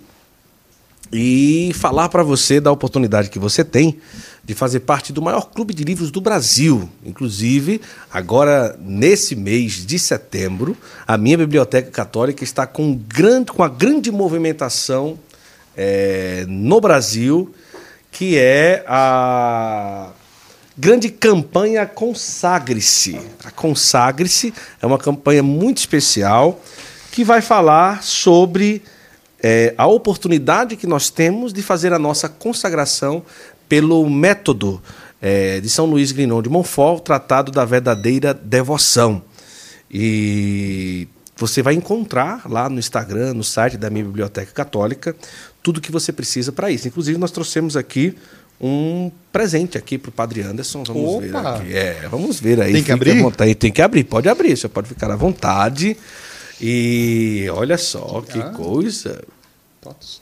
e 1.11 1.71
falar 1.75 2.09
para 2.09 2.23
você 2.23 2.59
da 2.59 2.71
oportunidade 2.71 3.29
que 3.29 3.39
você 3.39 3.63
tem 3.63 3.97
de 4.43 4.53
fazer 4.53 4.81
parte 4.81 5.13
do 5.13 5.21
maior 5.21 5.49
clube 5.49 5.73
de 5.73 5.83
livros 5.83 6.11
do 6.11 6.21
Brasil. 6.21 6.89
Inclusive, 7.05 7.81
agora 8.11 8.77
nesse 8.79 9.35
mês 9.35 9.85
de 9.85 9.97
setembro, 9.97 10.75
a 11.07 11.17
minha 11.17 11.37
biblioteca 11.37 11.89
católica 11.89 12.43
está 12.43 12.67
com, 12.67 12.93
grande, 12.93 13.51
com 13.51 13.63
a 13.63 13.69
grande 13.69 14.11
movimentação 14.11 15.17
é, 15.75 16.45
no 16.47 16.79
Brasil, 16.79 17.53
que 18.11 18.37
é 18.37 18.83
a 18.87 20.09
grande 20.77 21.09
campanha 21.09 21.85
Consagre-se. 21.85 23.19
A 23.43 23.51
Consagre-se 23.51 24.53
é 24.81 24.85
uma 24.85 24.97
campanha 24.97 25.43
muito 25.43 25.77
especial 25.77 26.61
que 27.11 27.23
vai 27.23 27.41
falar 27.41 28.03
sobre 28.03 28.81
é, 29.41 29.73
a 29.77 29.85
oportunidade 29.87 30.75
que 30.75 30.87
nós 30.87 31.09
temos 31.09 31.53
de 31.53 31.61
fazer 31.61 31.93
a 31.93 31.99
nossa 31.99 32.27
consagração 32.27 33.23
pelo 33.69 34.09
método 34.09 34.81
é, 35.21 35.59
de 35.59 35.69
São 35.69 35.85
Luís 35.85 36.11
Grignon 36.11 36.41
de 36.41 36.49
Montfort, 36.49 37.03
Tratado 37.03 37.51
da 37.51 37.65
Verdadeira 37.65 38.33
Devoção. 38.33 39.21
E 39.89 41.07
você 41.37 41.61
vai 41.61 41.73
encontrar 41.73 42.49
lá 42.49 42.69
no 42.69 42.79
Instagram, 42.79 43.33
no 43.33 43.43
site 43.43 43.77
da 43.77 43.89
minha 43.89 44.05
Biblioteca 44.05 44.51
Católica, 44.51 45.15
tudo 45.65 45.81
que 45.81 45.91
você 45.91 46.13
precisa 46.13 46.51
para 46.51 46.69
isso. 46.69 46.87
Inclusive, 46.87 47.17
nós 47.17 47.31
trouxemos 47.31 47.75
aqui 47.75 48.13
um 48.61 49.11
presente 49.31 49.79
aqui 49.79 49.97
para 49.97 50.09
o 50.09 50.11
Padre 50.11 50.43
Anderson. 50.43 50.83
Vamos 50.83 51.15
Opa. 51.15 51.21
ver 51.21 51.35
aqui. 51.35 51.75
É, 51.75 52.07
vamos 52.07 52.39
ver 52.39 52.61
aí. 52.61 52.71
Tem 52.71 52.83
que 52.83 52.91
abrir? 52.91 53.55
Tem 53.55 53.71
que 53.71 53.81
abrir, 53.81 54.03
pode 54.03 54.29
abrir, 54.29 54.55
você 54.55 54.67
pode 54.67 54.87
ficar 54.87 55.09
à 55.09 55.15
vontade. 55.15 55.97
E 56.61 57.47
olha 57.51 57.79
só 57.79 58.21
que 58.21 58.37
ah. 58.37 58.51
coisa. 58.51 59.23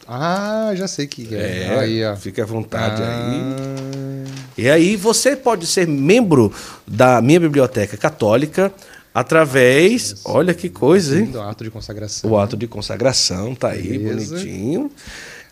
Ah, 0.07 0.71
já 0.75 0.87
sei 0.87 1.07
que 1.07 1.35
é. 1.35 1.63
é 1.63 1.79
aí, 1.79 2.05
ó. 2.05 2.15
Fique 2.15 2.39
à 2.39 2.45
vontade 2.45 3.01
ah. 3.03 3.29
aí. 3.29 4.33
E 4.57 4.69
aí 4.69 4.95
você 4.95 5.35
pode 5.35 5.67
ser 5.67 5.85
membro 5.85 6.53
da 6.87 7.21
minha 7.21 7.41
biblioteca 7.41 7.97
católica 7.97 8.71
através. 9.13 10.13
Isso. 10.13 10.21
Olha 10.23 10.53
que 10.53 10.69
coisa, 10.69 11.19
hein? 11.19 11.29
O 11.35 11.41
ato 11.41 11.65
de 11.65 11.69
consagração. 11.69 12.31
O 12.31 12.37
ato 12.37 12.55
de 12.55 12.65
consagração 12.65 13.53
tá 13.53 13.71
aí, 13.71 13.97
Beleza. 13.97 14.35
bonitinho. 14.35 14.89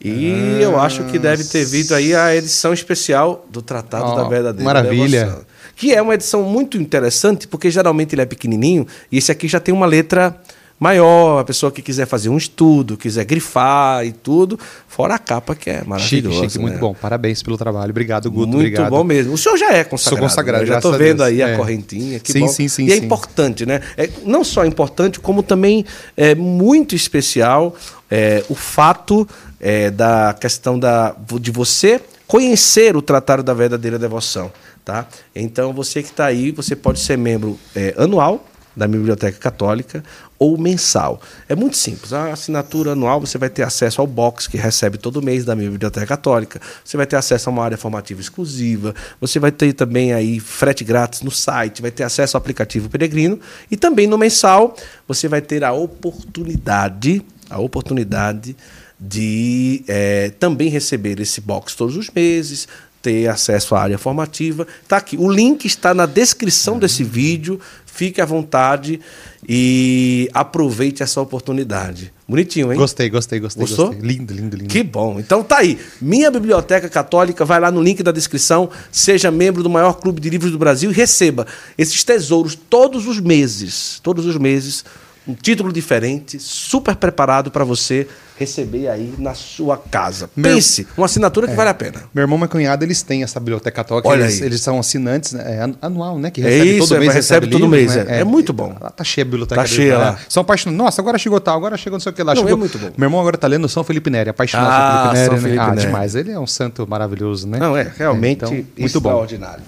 E 0.03 0.33
ah, 0.33 0.61
eu 0.61 0.79
acho 0.79 1.03
que 1.05 1.19
deve 1.19 1.43
ter 1.43 1.63
vindo 1.63 1.93
aí 1.93 2.15
a 2.15 2.35
edição 2.35 2.73
especial 2.73 3.45
do 3.49 3.61
Tratado 3.61 4.11
oh, 4.11 4.15
da 4.15 4.23
Verdadeira 4.27 4.65
Maravilha. 4.65 5.25
Devoção, 5.25 5.45
que 5.75 5.93
é 5.93 6.01
uma 6.01 6.15
edição 6.15 6.43
muito 6.43 6.77
interessante, 6.77 7.47
porque 7.47 7.69
geralmente 7.69 8.15
ele 8.15 8.21
é 8.21 8.25
pequenininho, 8.25 8.87
e 9.11 9.17
esse 9.17 9.31
aqui 9.31 9.47
já 9.47 9.59
tem 9.59 9.73
uma 9.73 9.85
letra 9.85 10.35
maior, 10.81 11.37
a 11.39 11.43
pessoa 11.43 11.71
que 11.71 11.79
quiser 11.79 12.07
fazer 12.07 12.29
um 12.29 12.37
estudo, 12.37 12.97
quiser 12.97 13.23
grifar 13.23 14.03
e 14.03 14.11
tudo, 14.11 14.59
fora 14.87 15.13
a 15.13 15.19
capa 15.19 15.53
que 15.53 15.69
é 15.69 15.83
maravilhosa. 15.85 16.35
Chique, 16.35 16.49
chique, 16.49 16.57
né? 16.57 16.63
muito 16.63 16.79
bom. 16.79 16.95
Parabéns 16.99 17.43
pelo 17.43 17.55
trabalho. 17.55 17.91
Obrigado, 17.91 18.31
Guto. 18.31 18.47
Muito 18.47 18.55
obrigado. 18.55 18.89
bom 18.89 19.03
mesmo. 19.03 19.33
O 19.33 19.37
senhor 19.37 19.57
já 19.57 19.71
é 19.71 19.83
consagrado. 19.83 19.99
Sou 19.99 20.17
consagrado, 20.17 20.63
né? 20.63 20.67
Já 20.67 20.77
estou 20.77 20.93
vendo 20.93 21.21
aí 21.21 21.39
é. 21.39 21.53
a 21.53 21.57
correntinha. 21.57 22.19
Que 22.19 22.31
sim, 22.31 22.39
bom. 22.39 22.47
sim, 22.47 22.67
sim. 22.67 22.87
E 22.87 22.93
é 22.93 22.95
sim. 22.95 23.05
importante, 23.05 23.63
né? 23.63 23.79
É, 23.95 24.09
não 24.25 24.43
só 24.43 24.65
importante, 24.65 25.19
como 25.19 25.43
também 25.43 25.85
é 26.17 26.33
muito 26.33 26.95
especial 26.95 27.75
é, 28.09 28.43
o 28.49 28.55
fato 28.55 29.27
é, 29.61 29.91
da 29.91 30.33
questão 30.33 30.77
da, 30.77 31.15
de 31.39 31.51
você 31.51 32.01
conhecer 32.25 32.97
o 32.97 33.01
Tratado 33.01 33.43
da 33.43 33.53
Verdadeira 33.53 33.99
Devoção. 33.99 34.51
Tá? 34.83 35.07
Então, 35.35 35.71
você 35.71 36.01
que 36.01 36.09
está 36.09 36.25
aí, 36.25 36.51
você 36.51 36.75
pode 36.75 36.99
ser 36.99 37.17
membro 37.17 37.59
é, 37.75 37.93
anual 37.97 38.47
da 38.75 38.87
Biblioteca 38.87 39.37
Católica 39.37 40.03
ou 40.39 40.57
mensal. 40.57 41.21
É 41.47 41.53
muito 41.53 41.77
simples. 41.77 42.13
A 42.13 42.31
assinatura 42.31 42.93
anual 42.93 43.19
você 43.19 43.37
vai 43.37 43.49
ter 43.49 43.63
acesso 43.63 44.01
ao 44.01 44.07
box 44.07 44.47
que 44.47 44.57
recebe 44.57 44.97
todo 44.97 45.21
mês 45.21 45.45
da 45.45 45.55
minha 45.55 45.69
Biblioteca 45.69 46.07
Católica. 46.07 46.59
Você 46.83 46.97
vai 46.97 47.05
ter 47.05 47.17
acesso 47.17 47.49
a 47.49 47.53
uma 47.53 47.63
área 47.63 47.77
formativa 47.77 48.19
exclusiva. 48.21 48.95
Você 49.19 49.39
vai 49.39 49.51
ter 49.51 49.73
também 49.73 50.13
aí 50.13 50.39
frete 50.39 50.83
grátis 50.83 51.21
no 51.21 51.29
site. 51.29 51.81
Vai 51.81 51.91
ter 51.91 52.03
acesso 52.03 52.37
ao 52.37 52.39
aplicativo 52.39 52.89
Peregrino 52.89 53.39
e 53.69 53.77
também 53.77 54.07
no 54.07 54.17
mensal 54.17 54.75
você 55.07 55.27
vai 55.27 55.41
ter 55.41 55.63
a 55.63 55.73
oportunidade, 55.73 57.21
a 57.49 57.59
oportunidade 57.59 58.55
de 59.03 59.83
é, 59.87 60.29
também 60.39 60.69
receber 60.69 61.19
esse 61.19 61.41
box 61.41 61.75
todos 61.75 61.97
os 61.97 62.11
meses, 62.11 62.67
ter 63.01 63.27
acesso 63.27 63.73
à 63.73 63.81
área 63.81 63.97
formativa. 63.97 64.67
Tá 64.87 64.97
aqui. 64.97 65.17
O 65.17 65.27
link 65.27 65.65
está 65.65 65.91
na 65.91 66.05
descrição 66.05 66.77
desse 66.77 67.03
vídeo. 67.03 67.59
Fique 67.83 68.21
à 68.21 68.25
vontade 68.25 69.01
e 69.47 70.29
aproveite 70.33 71.03
essa 71.03 71.19
oportunidade. 71.19 72.13
Bonitinho, 72.27 72.71
hein? 72.71 72.77
Gostei, 72.77 73.09
gostei, 73.09 73.39
gostei. 73.39 73.61
Gostou? 73.61 73.87
Gostei. 73.87 74.07
Lindo, 74.07 74.33
lindo, 74.33 74.55
lindo. 74.55 74.69
Que 74.69 74.81
bom. 74.81 75.19
Então 75.19 75.43
tá 75.43 75.57
aí. 75.57 75.77
Minha 75.99 76.31
Biblioteca 76.31 76.87
Católica, 76.87 77.43
vai 77.43 77.59
lá 77.59 77.69
no 77.69 77.81
link 77.81 78.01
da 78.01 78.11
descrição, 78.11 78.69
seja 78.91 79.29
membro 79.29 79.61
do 79.61 79.69
maior 79.69 79.93
clube 79.93 80.21
de 80.21 80.29
livros 80.29 80.51
do 80.51 80.57
Brasil 80.57 80.89
e 80.89 80.93
receba 80.93 81.45
esses 81.77 82.03
tesouros 82.03 82.55
todos 82.55 83.07
os 83.07 83.19
meses. 83.19 83.99
Todos 84.01 84.25
os 84.25 84.37
meses 84.37 84.85
um 85.27 85.33
título 85.33 85.71
diferente, 85.71 86.39
super 86.39 86.95
preparado 86.95 87.51
para 87.51 87.63
você 87.63 88.07
receber 88.37 88.87
aí 88.87 89.13
na 89.19 89.35
sua 89.35 89.77
casa. 89.77 90.27
Meu... 90.35 90.55
Pense, 90.55 90.87
uma 90.97 91.05
assinatura 91.05 91.45
que 91.45 91.53
é. 91.53 91.55
vale 91.55 91.69
a 91.69 91.73
pena. 91.75 92.03
Meu 92.11 92.23
irmão 92.23 92.37
e 92.37 92.39
minha 92.39 92.47
cunhada, 92.47 92.83
eles 92.83 93.03
têm 93.03 93.21
essa 93.21 93.39
biblioteca 93.39 93.71
católica, 93.71 94.09
Olha 94.09 94.23
eles, 94.23 94.41
aí. 94.41 94.47
eles 94.47 94.61
são 94.61 94.79
assinantes 94.79 95.33
né, 95.33 95.43
é 95.45 95.85
anual, 95.85 96.17
né? 96.17 96.31
Que 96.31 96.41
recebe 96.41 96.69
é 96.69 96.73
isso, 96.73 96.87
todo 96.87 96.99
mês. 96.99 97.13
Recebe, 97.13 97.47
todo 97.47 97.67
mês, 97.67 97.95
né? 97.95 98.05
é. 98.07 98.19
é. 98.21 98.23
muito 98.23 98.51
bom. 98.51 98.75
Ela 98.81 98.89
tá 98.89 99.03
cheia 99.03 99.23
a 99.23 99.25
biblioteca 99.25 99.61
Tá 99.61 99.67
cheia 99.67 99.95
lá. 99.95 100.11
Né? 100.13 100.17
São 100.27 100.41
apaixonados. 100.41 100.83
Nossa, 100.83 101.01
agora 101.01 101.19
chegou 101.19 101.39
tal, 101.39 101.55
agora 101.55 101.77
chegou 101.77 101.97
não 101.97 102.01
sei 102.01 102.11
o 102.11 102.15
que 102.15 102.23
lá. 102.23 102.33
Não, 102.33 102.41
chegou... 102.41 102.57
é 102.57 102.59
muito 102.59 102.79
bom. 102.79 102.91
Meu 102.97 103.05
irmão 103.05 103.19
agora 103.19 103.37
tá 103.37 103.47
lendo 103.47 103.69
São 103.69 103.83
Felipe 103.83 104.09
Neri, 104.09 104.31
apaixonado 104.31 104.69
ah, 104.71 105.11
Felipe 105.11 105.13
Neri. 105.13 105.25
São 105.25 105.35
né? 105.35 105.41
Felipe 105.41 105.59
ah, 105.59 105.75
Neri. 105.75 105.87
demais. 105.87 106.15
Ele 106.15 106.31
é 106.31 106.39
um 106.39 106.47
santo 106.47 106.87
maravilhoso, 106.89 107.47
né? 107.47 107.59
Não, 107.59 107.77
é 107.77 107.91
realmente 107.95 108.37
então, 108.37 108.51
muito 108.51 108.79
extraordinário. 108.79 109.63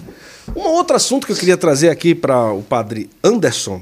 Bom. 0.48 0.60
Um 0.60 0.68
outro 0.72 0.96
assunto 0.96 1.26
que 1.26 1.32
eu 1.32 1.36
queria 1.36 1.56
trazer 1.56 1.90
aqui 1.90 2.12
para 2.12 2.52
o 2.52 2.62
padre 2.62 3.08
Anderson 3.22 3.80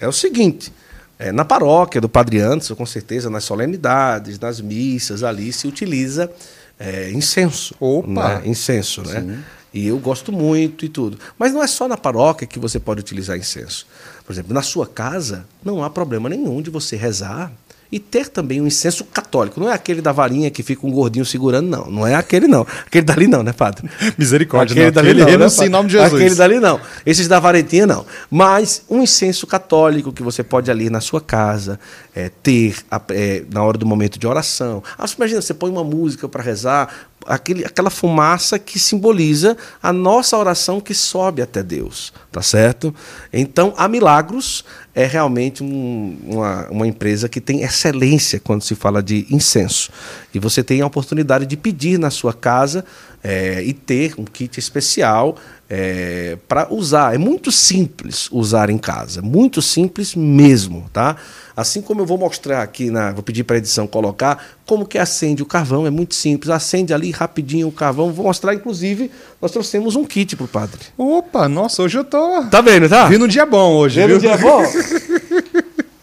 é 0.00 0.08
o 0.08 0.12
seguinte. 0.12 0.72
É, 1.20 1.30
na 1.30 1.44
paróquia 1.44 2.00
do 2.00 2.08
Padre 2.08 2.40
Anderson, 2.40 2.74
com 2.74 2.86
certeza, 2.86 3.28
nas 3.28 3.44
solenidades, 3.44 4.38
nas 4.38 4.58
missas, 4.58 5.22
ali 5.22 5.52
se 5.52 5.68
utiliza 5.68 6.32
é, 6.78 7.10
incenso. 7.10 7.74
Opa! 7.78 8.36
Né? 8.36 8.42
Incenso, 8.46 9.02
né? 9.02 9.20
Sim. 9.20 9.38
E 9.72 9.86
eu 9.86 9.98
gosto 9.98 10.32
muito 10.32 10.82
e 10.86 10.88
tudo. 10.88 11.18
Mas 11.38 11.52
não 11.52 11.62
é 11.62 11.66
só 11.66 11.86
na 11.86 11.98
paróquia 11.98 12.46
que 12.46 12.58
você 12.58 12.80
pode 12.80 13.00
utilizar 13.00 13.36
incenso. 13.36 13.86
Por 14.24 14.32
exemplo, 14.32 14.54
na 14.54 14.62
sua 14.62 14.86
casa, 14.86 15.46
não 15.62 15.84
há 15.84 15.90
problema 15.90 16.26
nenhum 16.26 16.62
de 16.62 16.70
você 16.70 16.96
rezar 16.96 17.52
e 17.92 17.98
ter 17.98 18.28
também 18.28 18.60
um 18.60 18.66
incenso 18.66 19.04
católico. 19.04 19.58
Não 19.60 19.68
é 19.68 19.72
aquele 19.72 20.00
da 20.00 20.12
varinha 20.12 20.50
que 20.50 20.62
fica 20.62 20.86
um 20.86 20.90
gordinho 20.90 21.24
segurando, 21.24 21.68
não. 21.68 21.90
Não 21.90 22.06
é 22.06 22.14
aquele, 22.14 22.46
não. 22.46 22.66
Aquele 22.86 23.04
dali 23.04 23.26
não, 23.26 23.42
né, 23.42 23.52
padre? 23.52 23.90
Misericórdia, 24.16 24.74
aquele 24.74 24.86
não. 24.86 24.92
Dali 24.92 25.22
aquele 25.22 25.36
não, 25.38 25.48
né, 25.48 25.66
em 25.66 25.68
nome 25.68 25.88
de 25.88 25.92
Jesus. 25.94 26.14
Aquele 26.14 26.34
dali 26.34 26.60
não. 26.60 26.80
Esses 27.04 27.26
da 27.26 27.40
varetinha, 27.40 27.86
não. 27.86 28.06
Mas 28.30 28.82
um 28.88 29.02
incenso 29.02 29.46
católico 29.46 30.12
que 30.12 30.22
você 30.22 30.42
pode 30.42 30.70
ali 30.70 30.88
na 30.88 31.00
sua 31.00 31.20
casa 31.20 31.78
é, 32.14 32.30
ter 32.42 32.76
é, 33.10 33.42
na 33.52 33.62
hora 33.62 33.78
do 33.78 33.86
momento 33.86 34.18
de 34.18 34.26
oração. 34.26 34.82
Ah, 34.96 35.06
você 35.06 35.14
imagina, 35.16 35.42
você 35.42 35.54
põe 35.54 35.70
uma 35.70 35.84
música 35.84 36.28
para 36.28 36.42
rezar, 36.42 36.92
aquele, 37.26 37.64
aquela 37.64 37.90
fumaça 37.90 38.58
que 38.58 38.78
simboliza 38.78 39.56
a 39.82 39.92
nossa 39.92 40.36
oração 40.36 40.80
que 40.80 40.94
sobe 40.94 41.42
até 41.42 41.62
Deus, 41.62 42.12
tá 42.30 42.42
certo? 42.42 42.94
Então, 43.32 43.74
a 43.76 43.88
Milagros 43.88 44.64
é 44.94 45.06
realmente 45.06 45.62
um, 45.62 46.18
uma, 46.24 46.68
uma 46.70 46.86
empresa 46.86 47.28
que 47.28 47.40
tem 47.40 47.62
excelência 47.62 48.40
quando 48.40 48.62
se 48.62 48.74
fala 48.74 49.02
de 49.02 49.26
incenso. 49.30 49.90
E 50.34 50.38
você 50.38 50.62
tem 50.62 50.80
a 50.80 50.86
oportunidade 50.86 51.46
de 51.46 51.56
pedir 51.56 51.98
na 51.98 52.10
sua 52.10 52.32
casa 52.32 52.84
é, 53.22 53.62
e 53.62 53.72
ter 53.72 54.14
um 54.18 54.24
kit 54.24 54.58
especial 54.58 55.36
é, 55.70 56.36
para 56.48 56.66
usar. 56.74 57.14
É 57.14 57.18
muito 57.18 57.52
simples 57.52 58.28
usar 58.32 58.68
em 58.68 58.76
casa, 58.76 59.22
muito 59.22 59.62
simples 59.62 60.16
mesmo, 60.16 60.90
tá? 60.92 61.16
Assim 61.56 61.80
como 61.80 62.00
eu 62.00 62.06
vou 62.06 62.18
mostrar 62.18 62.62
aqui, 62.62 62.90
na, 62.90 63.12
vou 63.12 63.22
pedir 63.22 63.44
para 63.44 63.56
a 63.56 63.58
edição 63.58 63.86
colocar 63.86 64.44
como 64.66 64.86
que 64.86 64.98
acende 64.98 65.42
o 65.42 65.46
carvão, 65.46 65.86
é 65.86 65.90
muito 65.90 66.14
simples. 66.14 66.50
Acende 66.50 66.92
ali 66.92 67.10
rapidinho 67.10 67.68
o 67.68 67.72
carvão. 67.72 68.12
Vou 68.12 68.26
mostrar, 68.26 68.54
inclusive, 68.54 69.10
nós 69.40 69.52
trouxemos 69.52 69.94
um 69.94 70.04
kit 70.04 70.36
pro 70.36 70.48
padre. 70.48 70.80
Opa, 70.96 71.48
nossa, 71.48 71.82
hoje 71.82 71.98
eu 71.98 72.04
tô. 72.04 72.44
Tá 72.44 72.60
vendo, 72.60 72.88
tá? 72.88 73.06
Vindo 73.06 73.24
um 73.24 73.28
dia 73.28 73.46
bom 73.46 73.74
hoje. 73.74 74.00
Vindo 74.00 74.16
um 74.16 74.18
dia 74.18 74.36
bom? 74.36 74.62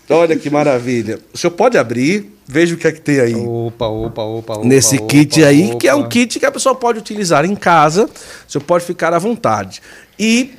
Olha 0.10 0.38
que 0.38 0.50
maravilha. 0.50 1.20
O 1.34 1.38
senhor 1.38 1.52
pode 1.52 1.78
abrir, 1.78 2.32
veja 2.48 2.76
o 2.76 2.78
que 2.78 2.88
é 2.88 2.92
que 2.92 3.02
tem 3.02 3.20
aí. 3.20 3.36
Opa, 3.36 3.88
opa, 3.88 4.22
opa, 4.22 4.54
opa. 4.54 4.66
Nesse 4.66 4.96
opa, 4.98 5.08
kit 5.08 5.40
opa, 5.40 5.50
aí, 5.50 5.76
que 5.76 5.88
é 5.88 5.94
um 5.94 6.08
kit 6.08 6.40
que 6.40 6.46
a 6.46 6.52
pessoa 6.52 6.74
pode 6.74 7.00
utilizar 7.00 7.44
em 7.44 7.56
casa, 7.56 8.06
o 8.06 8.52
senhor 8.52 8.64
pode 8.64 8.86
ficar 8.86 9.14
à 9.14 9.20
vontade. 9.20 9.82
E 10.18 10.54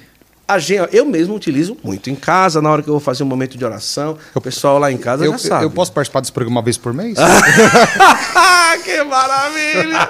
a 0.48 0.58
gente, 0.58 0.88
eu 0.96 1.04
mesmo 1.04 1.34
utilizo 1.34 1.76
muito 1.84 2.08
em 2.08 2.14
casa, 2.14 2.62
na 2.62 2.70
hora 2.70 2.82
que 2.82 2.88
eu 2.88 2.94
vou 2.94 3.00
fazer 3.00 3.22
um 3.22 3.26
momento 3.26 3.58
de 3.58 3.64
oração. 3.66 4.16
O 4.34 4.40
pessoal 4.40 4.78
lá 4.78 4.90
em 4.90 4.96
casa 4.96 5.26
eu, 5.26 5.32
já 5.32 5.38
sabe. 5.38 5.64
Eu 5.66 5.70
posso 5.70 5.92
participar 5.92 6.20
desse 6.20 6.32
programa 6.32 6.56
uma 6.56 6.62
vez 6.64 6.78
por 6.78 6.94
mês? 6.94 7.18
que 8.82 9.04
maravilha! 9.04 10.08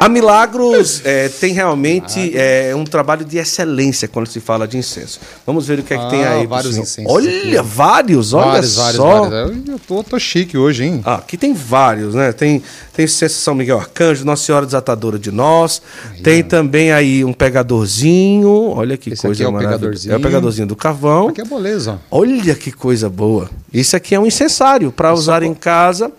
A 0.00 0.08
Milagros 0.08 1.00
é, 1.04 1.28
tem 1.28 1.52
realmente 1.54 2.36
é, 2.36 2.74
um 2.76 2.84
trabalho 2.84 3.24
de 3.24 3.38
excelência 3.38 4.06
quando 4.06 4.26
se 4.26 4.38
fala 4.38 4.68
de 4.68 4.76
incenso. 4.76 5.18
Vamos 5.46 5.66
ver 5.66 5.78
o 5.78 5.82
que 5.82 5.94
é 5.94 5.98
que 5.98 6.04
Ah, 6.04 6.08
tem 6.08 6.24
aí. 6.24 6.46
vários 6.46 6.76
incensos 6.76 7.10
Olha, 7.12 7.28
aqui. 7.30 7.56
vários, 7.62 8.32
olha 8.34 8.46
vários, 8.52 8.70
só. 8.72 9.22
vários, 9.22 9.30
vários. 9.30 9.68
Eu 9.68 9.78
tô, 9.78 10.04
tô 10.04 10.18
chique 10.18 10.56
hoje, 10.58 10.84
hein? 10.84 11.00
Ah, 11.04 11.14
aqui 11.16 11.36
tem 11.36 11.54
vários, 11.54 12.14
né? 12.14 12.32
Tem, 12.32 12.62
tem 12.98 13.06
São 13.06 13.54
Miguel 13.54 13.78
Arcanjo, 13.78 14.24
Nossa 14.24 14.44
Senhora 14.44 14.66
Desatadora 14.66 15.20
de 15.20 15.30
Nós. 15.30 15.80
tem 16.20 16.42
também 16.42 16.90
aí 16.90 17.24
um 17.24 17.32
pegadorzinho. 17.32 18.70
Olha 18.70 18.96
que 18.96 19.10
Esse 19.10 19.22
coisa 19.22 19.44
é 19.44 19.46
o 19.46 19.52
maravilhosa. 19.52 19.78
pegadorzinho. 19.78 20.12
É 20.12 20.16
o 20.16 20.20
pegadorzinho 20.20 20.66
do 20.66 20.74
carvão. 20.74 21.28
Aqui 21.28 21.40
é 21.40 21.44
moleza. 21.44 22.00
Olha 22.10 22.56
que 22.56 22.72
coisa 22.72 23.08
boa. 23.08 23.48
Isso 23.72 23.94
aqui 23.94 24.16
é 24.16 24.18
um 24.18 24.26
incensário 24.26 24.90
para 24.90 25.14
usar 25.14 25.44
em 25.44 25.54
casa. 25.54 26.10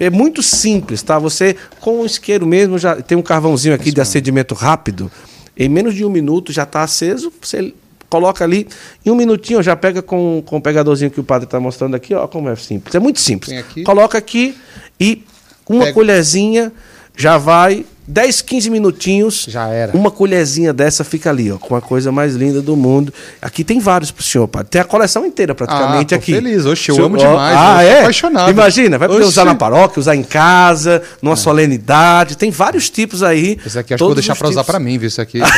É 0.00 0.10
muito 0.10 0.42
simples, 0.42 1.00
tá? 1.00 1.16
Você, 1.16 1.54
com 1.80 2.00
o 2.00 2.06
isqueiro 2.06 2.44
mesmo, 2.44 2.76
já 2.76 3.00
tem 3.00 3.16
um 3.16 3.22
carvãozinho 3.22 3.76
aqui 3.76 3.92
de 3.92 4.00
acendimento 4.00 4.52
rápido. 4.52 5.08
Em 5.56 5.68
menos 5.68 5.94
de 5.94 6.04
um 6.04 6.10
minuto 6.10 6.52
já 6.52 6.64
está 6.64 6.82
aceso. 6.82 7.32
Você 7.40 7.72
coloca 8.08 8.42
ali, 8.42 8.66
em 9.06 9.10
um 9.12 9.14
minutinho 9.14 9.62
já 9.62 9.76
pega 9.76 10.02
com, 10.02 10.42
com 10.44 10.56
o 10.56 10.60
pegadorzinho 10.60 11.08
que 11.08 11.20
o 11.20 11.24
padre 11.24 11.44
está 11.44 11.60
mostrando 11.60 11.94
aqui. 11.94 12.12
Ó, 12.14 12.26
como 12.26 12.48
é 12.48 12.56
simples. 12.56 12.96
É 12.96 12.98
muito 12.98 13.20
simples. 13.20 13.64
Coloca 13.84 14.18
aqui 14.18 14.56
e 14.98 15.24
uma 15.70 15.84
Pega. 15.84 15.94
colherzinha 15.94 16.72
já 17.16 17.38
vai 17.38 17.84
10, 18.08 18.42
15 18.42 18.70
minutinhos. 18.70 19.46
Já 19.48 19.68
era. 19.68 19.96
Uma 19.96 20.10
colherzinha 20.10 20.72
dessa 20.72 21.04
fica 21.04 21.30
ali, 21.30 21.52
ó, 21.52 21.58
com 21.58 21.76
a 21.76 21.80
coisa 21.80 22.10
mais 22.10 22.34
linda 22.34 22.60
do 22.60 22.76
mundo. 22.76 23.14
Aqui 23.40 23.62
tem 23.62 23.78
vários 23.78 24.10
pro 24.10 24.22
senhor, 24.22 24.48
padre. 24.48 24.68
Tem 24.68 24.80
a 24.80 24.84
coleção 24.84 25.24
inteira 25.24 25.54
praticamente 25.54 26.14
ah, 26.14 26.18
tô 26.18 26.22
aqui. 26.22 26.32
feliz, 26.32 26.66
oxe, 26.66 26.88
eu 26.90 26.96
senhor, 26.96 27.06
amo 27.06 27.16
demais. 27.16 27.56
Ah, 27.56 27.82
é? 27.84 28.00
apaixonado. 28.00 28.50
Imagina, 28.50 28.98
vai 28.98 29.06
poder 29.06 29.20
Oxi. 29.20 29.30
usar 29.30 29.44
na 29.44 29.54
paróquia, 29.54 30.00
usar 30.00 30.16
em 30.16 30.24
casa, 30.24 31.02
numa 31.22 31.34
é. 31.34 31.36
solenidade. 31.36 32.36
Tem 32.36 32.50
vários 32.50 32.90
tipos 32.90 33.22
aí. 33.22 33.58
Esse 33.64 33.78
aqui 33.78 33.94
acho 33.94 34.02
que 34.02 34.04
vou 34.04 34.14
deixar 34.14 34.34
para 34.34 34.48
usar 34.48 34.64
para 34.64 34.80
mim, 34.80 34.98
viu? 34.98 35.06
Isso 35.06 35.20
aqui. 35.20 35.38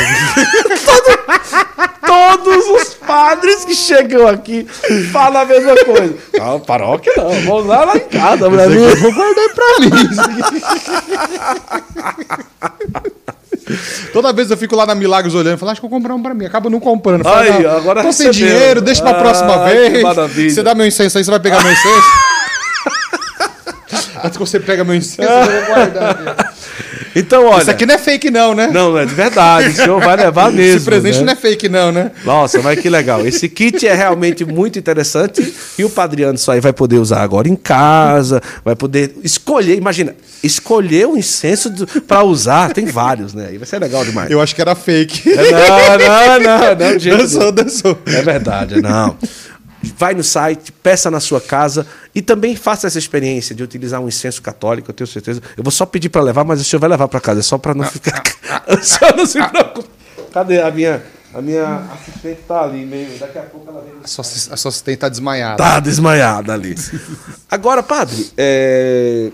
Todos 2.12 2.68
os 2.68 2.94
padres 2.94 3.64
que 3.64 3.74
chegam 3.74 4.28
aqui 4.28 4.66
falam 5.10 5.40
a 5.40 5.44
mesma 5.46 5.74
coisa. 5.82 6.14
Não, 6.36 6.60
paróquia 6.60 7.10
não, 7.16 7.30
vou 7.42 7.62
usar 7.62 7.84
lá 7.84 7.96
em 7.96 8.00
casa 8.00 8.50
pra 8.50 8.68
mim. 8.68 8.82
Eu 8.82 8.96
vou 8.96 9.14
guardar 9.14 9.48
pra 9.54 9.80
mim. 9.80 9.90
Toda 14.12 14.30
vez 14.32 14.50
eu 14.50 14.58
fico 14.58 14.76
lá 14.76 14.84
na 14.84 14.94
Milagres 14.94 15.34
olhando, 15.34 15.56
falo, 15.56 15.72
acho 15.72 15.80
que 15.80 15.88
vou 15.88 15.98
comprar 15.98 16.14
um 16.14 16.22
pra 16.22 16.34
mim. 16.34 16.44
Acabo 16.44 16.68
não 16.68 16.80
comprando. 16.80 17.22
Falo, 17.22 17.38
aí, 17.38 17.64
agora 17.64 18.02
tô 18.02 18.12
sem 18.12 18.30
dinheiro, 18.30 18.82
deixa 18.82 19.00
pra 19.00 19.12
ah, 19.12 19.22
próxima 19.22 19.64
vez. 19.64 20.52
Você 20.52 20.62
dá 20.62 20.74
meu 20.74 20.86
incenso 20.86 21.16
aí, 21.16 21.24
você 21.24 21.30
vai 21.30 21.40
pegar 21.40 21.62
meu 21.62 21.72
incenso? 21.72 22.08
Antes 24.22 24.36
que 24.36 24.38
você 24.38 24.60
pega 24.60 24.84
meu 24.84 24.94
incenso, 24.94 25.30
eu 25.30 25.46
vou 25.50 25.66
guardar. 25.66 26.36
Então, 27.14 27.46
olha. 27.46 27.62
Isso 27.62 27.70
aqui 27.70 27.86
não 27.86 27.94
é 27.94 27.98
fake, 27.98 28.30
não, 28.30 28.54
né? 28.54 28.70
Não, 28.72 28.96
é 28.98 29.04
de 29.04 29.14
verdade. 29.14 29.68
O 29.68 29.74
senhor 29.74 30.00
vai 30.00 30.16
levar 30.16 30.50
mesmo. 30.50 30.76
Esse 30.76 30.84
presente 30.84 31.18
né? 31.18 31.24
não 31.24 31.32
é 31.32 31.36
fake, 31.36 31.68
não, 31.68 31.92
né? 31.92 32.10
Nossa, 32.24 32.60
mas 32.62 32.80
que 32.80 32.88
legal. 32.88 33.26
Esse 33.26 33.48
kit 33.48 33.86
é 33.86 33.94
realmente 33.94 34.44
muito 34.44 34.78
interessante 34.78 35.54
e 35.78 35.84
o 35.84 35.90
Padre 35.90 36.24
Anderson 36.24 36.52
aí 36.52 36.60
vai 36.60 36.72
poder 36.72 36.98
usar 36.98 37.22
agora 37.22 37.48
em 37.48 37.56
casa, 37.56 38.40
vai 38.64 38.74
poder 38.74 39.14
escolher. 39.22 39.76
Imagina, 39.76 40.14
escolher 40.42 41.06
o 41.06 41.16
incenso 41.16 41.72
para 42.06 42.22
usar. 42.22 42.72
Tem 42.72 42.86
vários, 42.86 43.34
né? 43.34 43.48
Aí 43.50 43.58
vai 43.58 43.66
ser 43.66 43.78
legal 43.78 44.04
demais. 44.04 44.30
Eu 44.30 44.40
acho 44.40 44.54
que 44.54 44.60
era 44.60 44.74
fake. 44.74 45.30
É, 45.30 45.50
não, 45.50 46.38
não, 46.38 46.76
não. 46.76 46.92
não 46.92 47.18
dançou, 47.18 47.52
dançou. 47.52 47.98
É 48.06 48.22
verdade, 48.22 48.80
não 48.80 49.16
vai 49.90 50.14
no 50.14 50.22
site, 50.22 50.70
peça 50.70 51.10
na 51.10 51.20
sua 51.20 51.40
casa 51.40 51.86
e 52.14 52.22
também 52.22 52.54
faça 52.54 52.86
essa 52.86 52.98
experiência 52.98 53.54
de 53.54 53.62
utilizar 53.62 54.00
um 54.00 54.08
incenso 54.08 54.40
católico, 54.40 54.90
eu 54.90 54.94
tenho 54.94 55.08
certeza. 55.08 55.42
Eu 55.56 55.64
vou 55.64 55.70
só 55.70 55.84
pedir 55.84 56.08
para 56.08 56.22
levar, 56.22 56.44
mas 56.44 56.60
o 56.60 56.64
senhor 56.64 56.80
vai 56.80 56.90
levar 56.90 57.08
para 57.08 57.20
casa, 57.20 57.40
é 57.40 57.42
só 57.42 57.58
para 57.58 57.74
não 57.74 57.84
ficar. 57.84 58.22
o 58.68 58.82
senhor 58.82 59.16
não 59.16 59.26
se 59.26 59.42
preocupe. 59.42 59.88
Cadê 60.32 60.60
a 60.60 60.70
minha. 60.70 61.02
A 61.34 61.40
minha 61.40 61.88
assistente 61.92 62.40
está 62.40 62.62
ali 62.62 62.84
meio. 62.84 63.18
Daqui 63.18 63.38
a 63.38 63.42
pouco 63.42 63.68
ela 63.70 63.80
vem. 63.80 63.94
A 64.04 64.06
sua, 64.06 64.22
a 64.22 64.56
sua 64.56 64.68
assistente 64.68 64.96
está 64.96 65.08
desmaiada. 65.08 65.62
Está 65.62 65.80
desmaiada 65.80 66.52
ali. 66.52 66.74
Agora, 67.50 67.82
padre, 67.82 68.30
é... 68.36 69.30